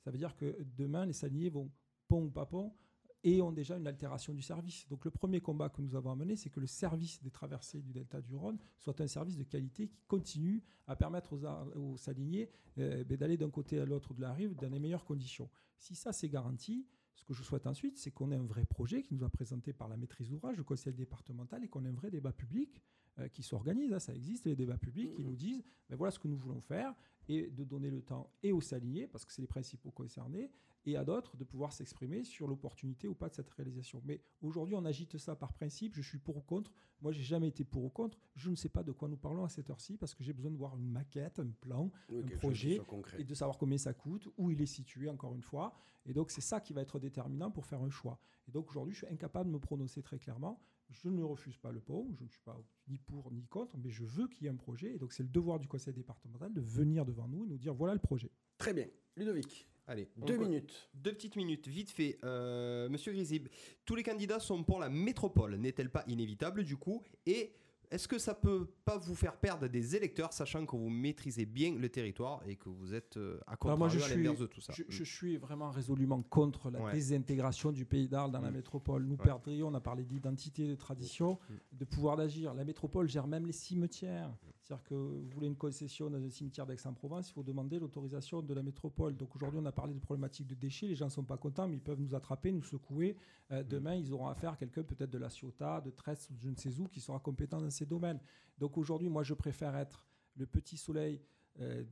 Ça 0.00 0.10
veut 0.10 0.18
dire 0.18 0.34
que 0.34 0.58
demain, 0.76 1.06
les 1.06 1.12
saliniers 1.12 1.48
vont 1.48 1.70
pont 2.08 2.24
ou 2.24 2.30
pas 2.30 2.46
pont 2.46 2.74
et 3.22 3.40
ont 3.40 3.52
déjà 3.52 3.76
une 3.76 3.86
altération 3.86 4.34
du 4.34 4.42
service. 4.42 4.88
Donc 4.88 5.04
le 5.04 5.12
premier 5.12 5.40
combat 5.40 5.68
que 5.68 5.80
nous 5.80 5.94
avons 5.94 6.10
à 6.10 6.16
mener, 6.16 6.34
c'est 6.34 6.50
que 6.50 6.58
le 6.58 6.66
service 6.66 7.22
des 7.22 7.30
traversées 7.30 7.82
du 7.82 7.92
delta 7.92 8.20
du 8.20 8.34
Rhône 8.34 8.58
soit 8.78 9.00
un 9.00 9.06
service 9.06 9.36
de 9.36 9.44
qualité 9.44 9.86
qui 9.86 10.02
continue 10.08 10.62
à 10.88 10.96
permettre 10.96 11.34
aux, 11.34 11.46
aux 11.78 11.96
saliniers 11.96 12.50
euh, 12.78 13.04
ben, 13.04 13.16
d'aller 13.16 13.36
d'un 13.36 13.50
côté 13.50 13.78
à 13.78 13.84
l'autre 13.84 14.12
de 14.12 14.22
la 14.22 14.32
rive 14.32 14.56
dans 14.56 14.68
les 14.68 14.80
meilleures 14.80 15.04
conditions. 15.04 15.48
Si 15.78 15.94
ça 15.94 16.12
c'est 16.12 16.28
garanti, 16.28 16.84
ce 17.14 17.24
que 17.24 17.34
je 17.34 17.42
souhaite 17.42 17.66
ensuite, 17.66 17.98
c'est 17.98 18.10
qu'on 18.10 18.30
ait 18.30 18.36
un 18.36 18.46
vrai 18.46 18.64
projet 18.64 19.02
qui 19.02 19.14
nous 19.14 19.24
a 19.24 19.28
présenté 19.28 19.72
par 19.72 19.88
la 19.88 19.96
maîtrise 19.96 20.30
d'ouvrage, 20.30 20.56
le 20.56 20.64
conseil 20.64 20.94
départemental, 20.94 21.64
et 21.64 21.68
qu'on 21.68 21.84
ait 21.84 21.88
un 21.88 21.94
vrai 21.94 22.10
débat 22.10 22.32
public 22.32 22.82
euh, 23.18 23.28
qui 23.28 23.42
s'organise. 23.42 23.92
hein, 23.92 23.98
ça 23.98 24.14
existe, 24.14 24.46
les 24.46 24.56
débats 24.56 24.78
publics 24.78 25.12
qui 25.14 25.24
nous 25.24 25.36
disent 25.36 25.62
ben 25.88 25.96
voilà 25.96 26.10
ce 26.10 26.18
que 26.18 26.28
nous 26.28 26.36
voulons 26.36 26.60
faire, 26.60 26.94
et 27.30 27.48
de 27.48 27.62
donner 27.62 27.90
le 27.90 28.02
temps 28.02 28.28
et 28.42 28.50
aux 28.50 28.60
saliniers, 28.60 29.06
parce 29.06 29.24
que 29.24 29.32
c'est 29.32 29.40
les 29.40 29.46
principaux 29.46 29.92
concernés, 29.92 30.50
et 30.84 30.96
à 30.96 31.04
d'autres 31.04 31.36
de 31.36 31.44
pouvoir 31.44 31.72
s'exprimer 31.72 32.24
sur 32.24 32.48
l'opportunité 32.48 33.06
ou 33.06 33.14
pas 33.14 33.28
de 33.28 33.34
cette 33.34 33.50
réalisation. 33.50 34.02
Mais 34.04 34.20
aujourd'hui, 34.42 34.74
on 34.74 34.84
agite 34.84 35.16
ça 35.16 35.36
par 35.36 35.52
principe, 35.52 35.94
je 35.94 36.02
suis 36.02 36.18
pour 36.18 36.38
ou 36.38 36.40
contre. 36.40 36.72
Moi, 37.00 37.12
j'ai 37.12 37.22
jamais 37.22 37.46
été 37.48 37.64
pour 37.64 37.84
ou 37.84 37.88
contre. 37.88 38.18
Je 38.34 38.50
ne 38.50 38.56
sais 38.56 38.68
pas 38.68 38.82
de 38.82 38.90
quoi 38.90 39.08
nous 39.08 39.16
parlons 39.16 39.44
à 39.44 39.48
cette 39.48 39.70
heure-ci, 39.70 39.96
parce 39.96 40.12
que 40.14 40.24
j'ai 40.24 40.32
besoin 40.32 40.50
de 40.50 40.56
voir 40.56 40.76
une 40.76 40.88
maquette, 40.88 41.38
un 41.38 41.50
plan, 41.60 41.92
Oui, 42.08 42.24
un 42.24 42.36
projet, 42.38 42.80
et 43.16 43.24
de 43.24 43.34
savoir 43.34 43.58
combien 43.58 43.78
ça 43.78 43.94
coûte, 43.94 44.28
où 44.36 44.50
il 44.50 44.60
est 44.60 44.66
situé, 44.66 45.08
encore 45.08 45.34
une 45.34 45.42
fois. 45.42 45.72
Et 46.06 46.12
donc, 46.12 46.32
c'est 46.32 46.40
ça 46.40 46.60
qui 46.60 46.72
va 46.72 46.80
être 46.80 46.98
déterminant 46.98 47.52
pour 47.52 47.64
faire 47.64 47.82
un 47.82 47.90
choix. 47.90 48.18
Et 48.48 48.50
donc, 48.50 48.68
aujourd'hui, 48.70 48.94
je 48.94 49.04
suis 49.04 49.14
incapable 49.14 49.50
de 49.50 49.54
me 49.54 49.60
prononcer 49.60 50.02
très 50.02 50.18
clairement. 50.18 50.60
Je 50.90 51.08
ne 51.08 51.22
refuse 51.22 51.56
pas 51.56 51.70
le 51.70 51.80
pont, 51.80 52.08
je 52.18 52.24
ne 52.24 52.28
suis 52.28 52.40
pas 52.40 52.60
ni 52.88 52.98
pour 52.98 53.30
ni 53.30 53.46
contre, 53.46 53.76
mais 53.78 53.90
je 53.90 54.04
veux 54.04 54.26
qu'il 54.26 54.44
y 54.44 54.46
ait 54.46 54.52
un 54.52 54.56
projet. 54.56 54.94
Et 54.94 54.98
donc, 54.98 55.12
c'est 55.12 55.22
le 55.22 55.28
devoir 55.28 55.58
du 55.58 55.68
conseil 55.68 55.94
départemental 55.94 56.52
de 56.52 56.60
venir 56.60 57.04
devant 57.04 57.28
nous 57.28 57.44
et 57.44 57.48
nous 57.48 57.58
dire 57.58 57.74
voilà 57.74 57.94
le 57.94 58.00
projet. 58.00 58.30
Très 58.58 58.74
bien. 58.74 58.86
Ludovic, 59.16 59.66
Allez, 59.90 60.08
deux 60.18 60.36
minutes. 60.36 60.88
Deux 60.94 61.12
petites 61.12 61.34
minutes, 61.34 61.66
vite 61.66 61.90
fait. 61.90 62.18
Euh, 62.22 62.88
Monsieur 62.88 63.12
Grisib, 63.12 63.48
tous 63.84 63.96
les 63.96 64.04
candidats 64.04 64.38
sont 64.38 64.62
pour 64.62 64.78
la 64.78 64.88
métropole. 64.88 65.56
N'est-elle 65.56 65.90
pas 65.90 66.04
inévitable 66.06 66.62
du 66.62 66.76
coup? 66.76 67.02
Et 67.26 67.52
est-ce 67.90 68.06
que 68.06 68.18
ça 68.18 68.34
peut 68.34 68.66
pas 68.84 68.96
vous 68.98 69.14
faire 69.14 69.36
perdre 69.36 69.66
des 69.68 69.96
électeurs, 69.96 70.32
sachant 70.32 70.64
que 70.64 70.76
vous 70.76 70.88
maîtrisez 70.90 71.44
bien 71.46 71.74
le 71.76 71.88
territoire 71.88 72.40
et 72.46 72.56
que 72.56 72.68
vous 72.68 72.94
êtes 72.94 73.16
euh, 73.16 73.38
à 73.46 73.56
contrario 73.56 73.78
moi, 73.78 73.88
je 73.88 73.98
à 73.98 74.02
suis, 74.02 74.16
l'inverse 74.16 74.38
de 74.40 74.46
tout 74.46 74.60
ça? 74.60 74.72
je, 74.76 74.84
je 74.88 75.04
suis 75.04 75.36
vraiment 75.36 75.70
résolument 75.70 76.22
contre 76.22 76.70
la 76.70 76.80
Ouais. 76.80 76.92
désintégration 76.92 77.72
du 77.72 77.84
pays 77.84 78.08
d'Arles 78.08 78.30
dans 78.32 78.40
la 78.40 78.50
Mm. 78.50 78.54
métropole. 78.54 79.04
Nous 79.04 79.16
Ouais. 79.16 79.24
perdrions, 79.24 79.68
on 79.68 79.74
a 79.74 79.80
parlé 79.80 80.04
d'identité, 80.04 80.68
de 80.68 80.74
tradition, 80.76 81.38
Mm. 81.48 81.54
de 81.78 81.84
pouvoir 81.84 82.16
d'agir. 82.16 82.54
La 82.54 82.64
métropole 82.64 83.08
gère 83.08 83.26
même 83.26 83.46
les 83.46 83.52
cimetières. 83.52 84.30
C'est-à-dire 84.70 84.84
que 84.84 84.94
vous 84.94 85.28
voulez 85.30 85.48
une 85.48 85.56
concession 85.56 86.08
dans 86.10 86.22
un 86.22 86.30
cimetière 86.30 86.64
d'Aix-en-Provence, 86.64 87.30
il 87.30 87.32
faut 87.32 87.42
demander 87.42 87.80
l'autorisation 87.80 88.40
de 88.40 88.54
la 88.54 88.62
métropole. 88.62 89.16
Donc 89.16 89.34
aujourd'hui, 89.34 89.58
on 89.60 89.66
a 89.66 89.72
parlé 89.72 89.94
de 89.94 89.98
problématiques 89.98 90.46
de 90.46 90.54
déchets. 90.54 90.86
Les 90.86 90.94
gens 90.94 91.06
ne 91.06 91.10
sont 91.10 91.24
pas 91.24 91.38
contents, 91.38 91.66
mais 91.66 91.74
ils 91.74 91.82
peuvent 91.82 91.98
nous 91.98 92.14
attraper, 92.14 92.52
nous 92.52 92.62
secouer. 92.62 93.16
Euh, 93.50 93.64
demain, 93.64 93.96
ils 93.96 94.12
auront 94.12 94.28
affaire 94.28 94.52
à 94.52 94.56
quelqu'un 94.56 94.84
peut-être 94.84 95.10
de 95.10 95.18
la 95.18 95.28
Ciotat, 95.28 95.80
de 95.80 95.90
Tresse 95.90 96.30
ou 96.30 96.36
je 96.38 96.48
ne 96.48 96.54
sais 96.54 96.78
où 96.78 96.86
qui 96.86 97.00
sera 97.00 97.18
compétent 97.18 97.60
dans 97.60 97.68
ces 97.68 97.84
domaines. 97.84 98.20
Donc 98.58 98.78
aujourd'hui, 98.78 99.08
moi, 99.08 99.24
je 99.24 99.34
préfère 99.34 99.74
être 99.74 100.06
le 100.36 100.46
petit 100.46 100.76
soleil 100.76 101.20
euh, 101.58 101.82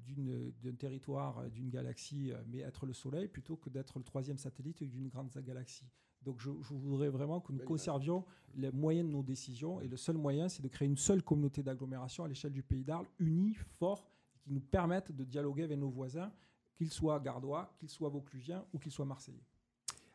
d'un 0.62 0.74
territoire, 0.76 1.38
euh, 1.38 1.48
d'une 1.48 1.70
galaxie, 1.70 2.30
mais 2.46 2.59
être 2.59 2.86
le 2.86 2.92
Soleil 2.92 3.26
plutôt 3.26 3.56
que 3.56 3.70
d'être 3.70 3.98
le 3.98 4.05
troisième 4.05 4.38
satellite 4.38 4.84
d'une 4.84 5.09
grande 5.09 5.30
galaxie. 5.38 5.90
Donc 6.22 6.40
je, 6.40 6.50
je 6.62 6.74
voudrais 6.74 7.08
vraiment 7.08 7.40
que 7.40 7.52
nous 7.52 7.64
conservions 7.64 8.24
les 8.54 8.70
moyens 8.70 9.06
de 9.06 9.12
nos 9.12 9.22
décisions. 9.22 9.80
Et 9.80 9.88
le 9.88 9.96
seul 9.96 10.16
moyen, 10.16 10.48
c'est 10.48 10.62
de 10.62 10.68
créer 10.68 10.88
une 10.88 10.96
seule 10.96 11.22
communauté 11.22 11.62
d'agglomération 11.62 12.24
à 12.24 12.28
l'échelle 12.28 12.52
du 12.52 12.62
pays 12.62 12.84
d'Arles, 12.84 13.06
unie, 13.18 13.54
fort, 13.78 14.08
et 14.36 14.40
qui 14.40 14.52
nous 14.52 14.60
permette 14.60 15.14
de 15.14 15.24
dialoguer 15.24 15.64
avec 15.64 15.78
nos 15.78 15.90
voisins, 15.90 16.32
qu'ils 16.74 16.90
soient 16.90 17.20
gardois, 17.20 17.74
qu'ils 17.78 17.88
soient 17.88 18.08
vauclusiens 18.08 18.64
ou 18.72 18.78
qu'ils 18.78 18.92
soient 18.92 19.04
marseillais. 19.04 19.44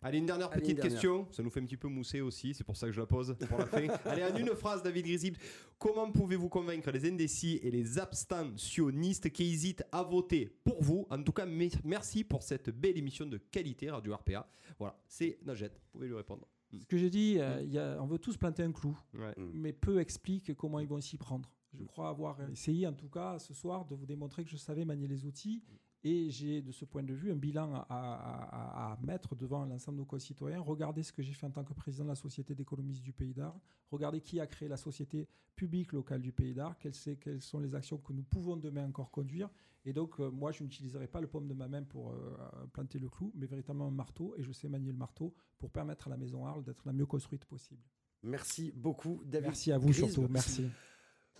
Allez, 0.03 0.17
une 0.19 0.25
dernière 0.25 0.51
Allez, 0.51 0.61
petite 0.61 0.71
une 0.71 0.81
dernière. 0.81 0.91
question. 0.93 1.27
Ça 1.31 1.41
nous 1.43 1.49
fait 1.49 1.59
un 1.61 1.65
petit 1.65 1.77
peu 1.77 1.87
mousser 1.87 2.21
aussi, 2.21 2.53
c'est 2.53 2.63
pour 2.63 2.75
ça 2.77 2.87
que 2.87 2.93
je 2.93 2.99
la 2.99 3.05
pose 3.07 3.35
pour 3.47 3.57
la 3.57 3.65
fin. 3.65 3.87
Allez, 4.05 4.23
en 4.23 4.35
une 4.35 4.55
phrase, 4.55 4.83
David 4.83 5.05
Grisib. 5.05 5.35
Comment 5.79 6.11
pouvez-vous 6.11 6.49
convaincre 6.49 6.91
les 6.91 7.09
indécis 7.09 7.59
et 7.63 7.71
les 7.71 7.97
abstentionnistes 7.99 9.29
qui 9.31 9.43
hésitent 9.51 9.83
à 9.91 10.03
voter 10.03 10.49
pour 10.63 10.81
vous? 10.83 11.07
En 11.09 11.21
tout 11.23 11.31
cas, 11.33 11.45
me- 11.45 11.67
merci 11.83 12.23
pour 12.23 12.43
cette 12.43 12.69
belle 12.69 12.97
émission 12.97 13.25
de 13.25 13.37
qualité 13.37 13.89
Radio 13.89 14.13
RPA. 14.15 14.47
Voilà, 14.77 14.97
c'est 15.07 15.39
Najette. 15.45 15.73
Vous 15.85 15.91
pouvez 15.99 16.07
lui 16.07 16.15
répondre. 16.15 16.47
Ce 16.79 16.85
que 16.85 16.97
j'ai 16.97 17.09
dit, 17.09 17.37
euh, 17.39 17.61
y 17.63 17.77
a- 17.77 17.97
on 18.01 18.07
veut 18.07 18.17
tous 18.19 18.35
planter 18.37 18.63
un 18.63 18.71
clou. 18.71 18.97
Ouais. 19.13 19.33
mais 19.37 19.73
peu 19.73 19.99
expliquent 19.99 20.53
comment 20.55 20.79
ils 20.79 20.87
vont 20.87 20.99
s'y 21.01 21.17
prendre. 21.17 21.49
Je 21.75 21.83
crois 21.85 22.09
avoir 22.09 22.37
essayé, 22.51 22.85
en 22.87 22.93
tout 22.93 23.09
cas, 23.09 23.39
ce 23.39 23.53
soir, 23.53 23.85
de 23.85 23.95
vous 23.95 24.05
démontrer 24.05 24.43
que 24.43 24.49
je 24.49 24.57
savais 24.57 24.85
manier 24.85 25.07
les 25.07 25.25
outils. 25.25 25.61
Et 26.05 26.29
j'ai, 26.29 26.61
de 26.61 26.71
ce 26.73 26.83
point 26.83 27.01
de 27.03 27.13
vue, 27.13 27.31
un 27.31 27.35
bilan 27.35 27.73
à, 27.73 27.85
à- 27.89 28.89
à- 28.89 28.93
à 28.93 28.97
mettre 29.05 29.35
devant 29.35 29.63
l'ensemble 29.65 29.97
de 29.97 30.01
nos 30.01 30.05
concitoyens. 30.05 30.59
Regardez 30.59 31.01
ce 31.01 31.13
que 31.13 31.21
j'ai 31.23 31.31
fait 31.33 31.45
en 31.45 31.51
tant 31.51 31.63
que 31.63 31.73
président 31.73 32.03
de 32.03 32.09
la 32.09 32.15
Société 32.15 32.53
d'économistes 32.53 33.01
du 33.01 33.13
Pays 33.13 33.33
d'Arles. 33.33 33.59
Regardez 33.89 34.19
qui 34.19 34.39
a 34.41 34.47
créé 34.47 34.67
la 34.67 34.75
Société 34.75 35.27
publique 35.55 35.93
locale 35.93 36.21
du 36.21 36.33
Pays 36.33 36.53
d'Arles. 36.53 36.75
Quelles, 36.79 37.41
sont 37.41 37.59
les 37.59 37.73
actions 37.73 37.97
que 37.97 38.11
nous 38.11 38.23
pouvons 38.23 38.57
demain 38.57 38.85
encore 38.87 39.11
conduire. 39.11 39.49
Et 39.85 39.93
donc, 39.93 40.19
euh, 40.19 40.29
moi, 40.29 40.51
je 40.51 40.63
n'utiliserai 40.63 41.07
pas 41.07 41.21
le 41.21 41.27
paume 41.27 41.47
de 41.47 41.53
ma 41.53 41.67
main 41.69 41.83
pour 41.83 42.11
euh, 42.11 42.35
planter 42.73 42.99
le 42.99 43.07
clou, 43.09 43.31
mais 43.35 43.45
véritablement 43.45 43.87
un 43.87 43.91
marteau. 43.91 44.33
Et 44.37 44.43
je 44.43 44.51
sais 44.51 44.67
manier 44.67 44.91
le 44.91 44.97
marteau 44.97 45.33
pour 45.57 45.69
permettre 45.71 46.07
à 46.07 46.09
la 46.09 46.17
maison 46.17 46.45
Arles 46.45 46.63
d'être 46.65 46.85
la 46.85 46.91
mieux 46.93 47.05
construite 47.05 47.45
possible. 47.45 47.81
Merci 48.23 48.71
beaucoup, 48.75 49.21
David. 49.25 49.47
Merci 49.47 49.71
à 49.71 49.77
vous 49.77 49.91
surtout. 49.93 50.27
Merci. 50.29 50.69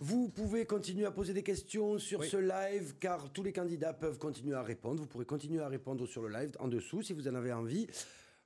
Vous 0.00 0.28
pouvez 0.28 0.66
continuer 0.66 1.06
à 1.06 1.12
poser 1.12 1.32
des 1.32 1.42
questions 1.44 1.98
sur 1.98 2.20
Oui. 2.20 2.28
ce 2.28 2.36
live 2.36 2.94
car 2.98 3.32
tous 3.32 3.42
les 3.44 3.52
candidats 3.52 3.92
peuvent 3.92 4.18
continuer 4.18 4.54
à 4.54 4.62
répondre. 4.62 5.00
Vous 5.00 5.06
pourrez 5.06 5.24
continuer 5.24 5.60
à 5.60 5.68
répondre 5.68 6.04
sur 6.06 6.22
le 6.22 6.28
live 6.36 6.50
en 6.58 6.66
dessous 6.68 7.02
si 7.02 7.12
vous 7.12 7.28
en 7.28 7.34
avez 7.34 7.52
envie. 7.52 7.86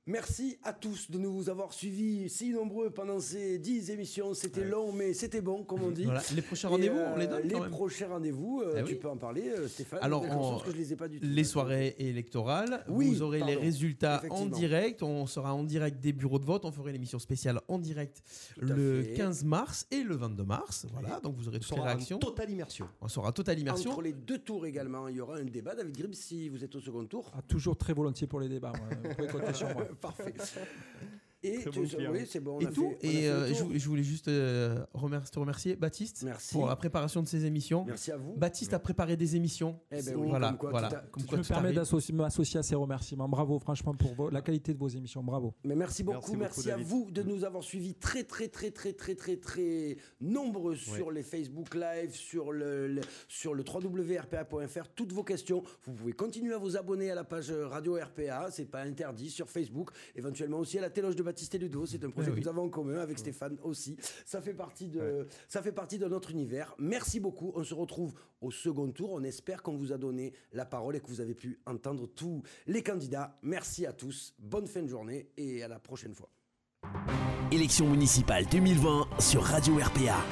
Merci 0.07 0.57
à 0.63 0.73
tous 0.73 1.11
de 1.11 1.19
nous 1.19 1.49
avoir 1.51 1.71
suivis 1.71 2.29
si 2.29 2.49
nombreux 2.49 2.89
pendant 2.89 3.19
ces 3.19 3.59
10 3.59 3.91
émissions. 3.91 4.33
C'était 4.33 4.63
long, 4.65 4.91
mais 4.91 5.13
c'était 5.13 5.39
bon, 5.41 5.63
comme 5.63 5.83
on 5.83 5.91
dit. 5.91 6.05
Voilà, 6.05 6.23
les 6.33 6.41
prochains 6.41 6.69
rendez-vous, 6.69 6.97
euh, 6.97 7.11
on 7.13 7.17
les 7.19 7.27
donne 7.27 7.43
Les 7.43 7.49
quand 7.53 7.59
même. 7.61 7.69
prochains 7.69 8.07
rendez-vous, 8.07 8.61
euh, 8.65 8.73
Eh 8.79 8.83
tu 8.85 8.93
oui. 8.93 8.95
peux 8.99 9.07
en 9.07 9.17
parler, 9.17 9.49
euh, 9.49 9.67
Stéphane. 9.67 9.99
Alors, 10.01 10.23
J'ai 10.23 10.31
on- 10.31 10.33
conscience 10.39 10.63
que 10.63 10.71
je 10.71 10.77
les 10.77 10.93
ai 10.93 10.95
pas 10.95 11.07
du 11.07 11.19
tout. 11.19 11.27
Les 11.29 11.43
soirées 11.43 11.95
électorales, 11.99 12.83
Oui, 12.87 13.09
vous 13.09 13.21
aurez 13.21 13.43
les 13.43 13.55
résultats 13.55 14.23
en 14.31 14.47
direct. 14.47 15.03
On 15.03 15.27
sera 15.27 15.53
en 15.53 15.63
direct 15.63 15.99
des 15.99 16.11
bureaux 16.11 16.39
de 16.39 16.45
vote. 16.45 16.65
On 16.65 16.71
fera 16.71 16.89
une 16.89 16.95
émission 16.95 17.19
spéciale 17.19 17.59
en 17.67 17.77
direct 17.77 18.23
Tout 18.57 18.65
le 18.65 19.03
fait. 19.03 19.13
15 19.13 19.43
mars 19.43 19.85
et 19.91 20.01
le 20.01 20.15
22 20.15 20.43
mars. 20.43 20.87
Voilà, 20.91 21.19
donc 21.19 21.35
vous 21.37 21.47
aurez 21.49 21.57
On 21.57 21.59
toutes 21.59 21.69
les 21.69 21.75
sera 21.75 21.81
en 21.81 21.85
réactions. 21.93 22.17
totale 22.17 22.49
immersion. 22.49 22.87
On 23.01 23.07
sera 23.09 23.31
totale 23.31 23.59
immersion. 23.59 23.91
Entre 23.91 24.01
les 24.01 24.13
deux 24.13 24.39
tours 24.39 24.65
également, 24.65 25.07
il 25.07 25.17
y 25.17 25.21
aura 25.21 25.37
un 25.37 25.45
débat. 25.45 25.75
David 25.75 25.95
Gribb, 25.95 26.15
si 26.15 26.49
vous 26.49 26.63
êtes 26.63 26.73
au 26.75 26.79
second 26.79 27.05
tour. 27.05 27.31
Ah, 27.35 27.43
toujours 27.47 27.77
très 27.77 27.93
volontiers 27.93 28.25
pour 28.25 28.39
les 28.39 28.49
débats. 28.49 28.71
moi. 28.75 28.87
Vous 29.03 29.15
pouvez 29.15 29.27
compter 29.27 29.53
sur 29.53 29.67
moi. 29.75 29.85
Parfait. 30.01 30.33
Et 31.41 31.59
Très 31.61 31.69
tu- 31.69 31.79
bon 31.81 31.87
client. 31.87 32.11
oui, 32.11 32.25
c'est 32.27 32.39
bon. 32.41 32.57
on 32.57 32.59
et 32.59 32.65
a 32.65 32.71
tout. 32.71 32.89
fait- 32.99 33.07
on 33.07 33.07
a 33.07 33.11
et 33.11 33.15
fait 33.15 33.21
le 33.21 33.29
euh, 33.29 33.77
je, 33.79 33.87
voulais 33.89 34.03
juste 34.03 34.27
euh, 34.27 34.83
remercier, 34.93 35.31
te 35.33 35.39
remercier, 35.39 35.75
Baptiste, 35.77 36.23
Merci. 36.23 36.53
pour 36.53 36.67
la 36.67 36.75
préparation 36.75 37.23
de 37.23 37.27
ces 37.27 37.45
émissions. 37.45 37.85
Merci 37.85 38.11
à 38.11 38.17
vous. 38.17 38.33
Baptiste 38.35 38.73
a 38.73 38.79
préparé 38.79 39.15
des 39.15 39.35
émissions. 39.37 39.79
Eh 39.91 40.01
ben 40.01 40.15
oui, 40.17 40.27
voilà, 40.29 40.49
comme 40.49 40.57
quoi, 40.57 40.69
voilà. 40.71 40.89
Je 41.17 41.35
me 41.37 41.43
permets 41.43 41.71
d'associer- 41.71 42.13
m'associer 42.13 42.59
à 42.59 42.63
ces 42.63 42.75
remerciements. 42.75 43.29
Bravo, 43.29 43.57
franchement, 43.59 43.93
pour 43.93 44.13
vos- 44.15 44.29
la 44.29 44.41
qualité 44.41 44.73
de 44.73 44.79
vos 44.79 44.89
émissions. 44.89 45.23
Bravo. 45.23 45.53
Mais 45.63 45.75
merci 45.75 46.03
beaucoup, 46.03 46.35
Merci 46.35 46.67
merci, 46.67 46.69
beaucoup, 46.69 46.79
à 46.81 46.83
vous 47.05 47.11
de 47.11 47.23
nous 47.23 47.43
avoir 47.45 47.63
suivis 47.63 47.93
très 47.95 48.23
très 48.25 48.49
très 48.49 48.71
très 48.71 48.91
très 48.93 49.15
très 49.15 49.37
très 49.37 49.97
nombreux 50.19 50.75
sur 50.75 51.09
les 51.11 51.23
Facebook 51.23 51.73
Live, 51.75 52.11
sur 52.13 52.51
le, 52.51 52.87
le- 52.87 53.01
sur 53.29 53.53
le 53.53 53.63
www.rpa.fr. 53.63 54.89
Toutes 54.95 55.13
vos 55.13 55.23
questions, 55.23 55.63
vous 55.85 55.93
pouvez 55.93 56.13
continuer 56.13 56.53
à 56.53 56.57
vous 56.57 56.75
abonner 56.75 57.11
à 57.11 57.15
la 57.15 57.23
page 57.23 57.51
Radio 57.51 57.95
RPA, 57.95 58.49
c'est 58.51 58.65
pas 58.65 58.81
interdit 58.81 59.29
sur 59.29 59.49
Facebook, 59.49 59.91
éventuellement 60.15 60.59
aussi 60.59 60.77
à 60.77 60.81
la 60.81 60.89
téloge 60.89 61.15
de 61.15 61.23
Baptiste 61.29 61.53
et 61.53 61.59
Ludo, 61.59 61.85
c'est 61.85 62.03
un 62.03 62.09
projet 62.09 62.31
Eh 62.31 62.35
que 62.35 62.39
nous 62.39 62.47
avons 62.47 62.63
en 62.63 62.69
commun 62.69 62.97
avec 62.97 63.19
Stéphane 63.19 63.59
aussi. 63.61 63.95
Ça 64.25 64.41
fait 64.41 64.55
partie 64.55 64.87
de 64.87 65.27
ça 65.47 65.61
fait 65.61 65.71
partie 65.71 65.99
de 65.99 66.07
notre 66.07 66.31
univers. 66.31 66.73
Merci 66.79 67.19
beaucoup. 67.19 67.51
On 67.53 67.63
se 67.63 67.75
retrouve 67.75 68.15
au 68.41 68.49
second 68.49 68.89
tour. 68.91 69.11
On 69.13 69.21
espère 69.21 69.61
qu'on 69.61 69.77
vous 69.77 69.93
a 69.93 69.99
donné 69.99 70.33
la 70.53 70.65
parole 70.65 70.95
et 70.95 70.99
que 70.99 71.05
vous 71.05 71.21
avez 71.21 71.35
pu 71.35 71.59
entendre 71.67 72.07
tous 72.07 72.41
les 72.65 72.81
candidats. 72.81 73.37
Merci 73.43 73.85
à 73.85 73.93
tous. 73.93 74.33
Bonne 74.39 74.65
fin 74.65 74.81
de 74.81 74.87
journée 74.87 75.29
et 75.37 75.61
à 75.61 75.67
la 75.67 75.77
prochaine 75.77 76.15
fois. 76.15 76.31
Élection 77.51 77.87
municipale 77.87 78.47
2020 78.47 79.07
sur 79.19 79.43
Radio 79.43 79.75
RPA. 79.75 80.25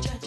just. 0.00 0.21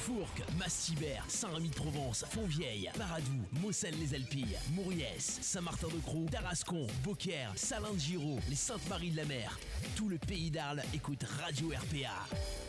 Fourques, 0.00 0.42
Massibert, 0.58 1.24
Saint-Rémy-de-Provence, 1.28 2.24
Fontvieille, 2.30 2.90
Paradou, 2.96 3.36
Mosselles-les-Alpilles, 3.60 4.56
Mouriès, 4.72 5.38
Saint-Martin-de-Croix, 5.42 6.30
Tarascon, 6.30 6.86
Beaucaire, 7.04 7.52
Salin 7.54 7.92
de 7.92 7.98
Giraud, 7.98 8.38
les 8.48 8.56
Saintes-Maries 8.56 9.10
de 9.10 9.16
la 9.18 9.24
Mer. 9.26 9.58
Tout 9.96 10.08
le 10.08 10.16
pays 10.18 10.50
d'Arles 10.50 10.82
écoute 10.94 11.24
Radio 11.42 11.68
RPA. 11.68 12.59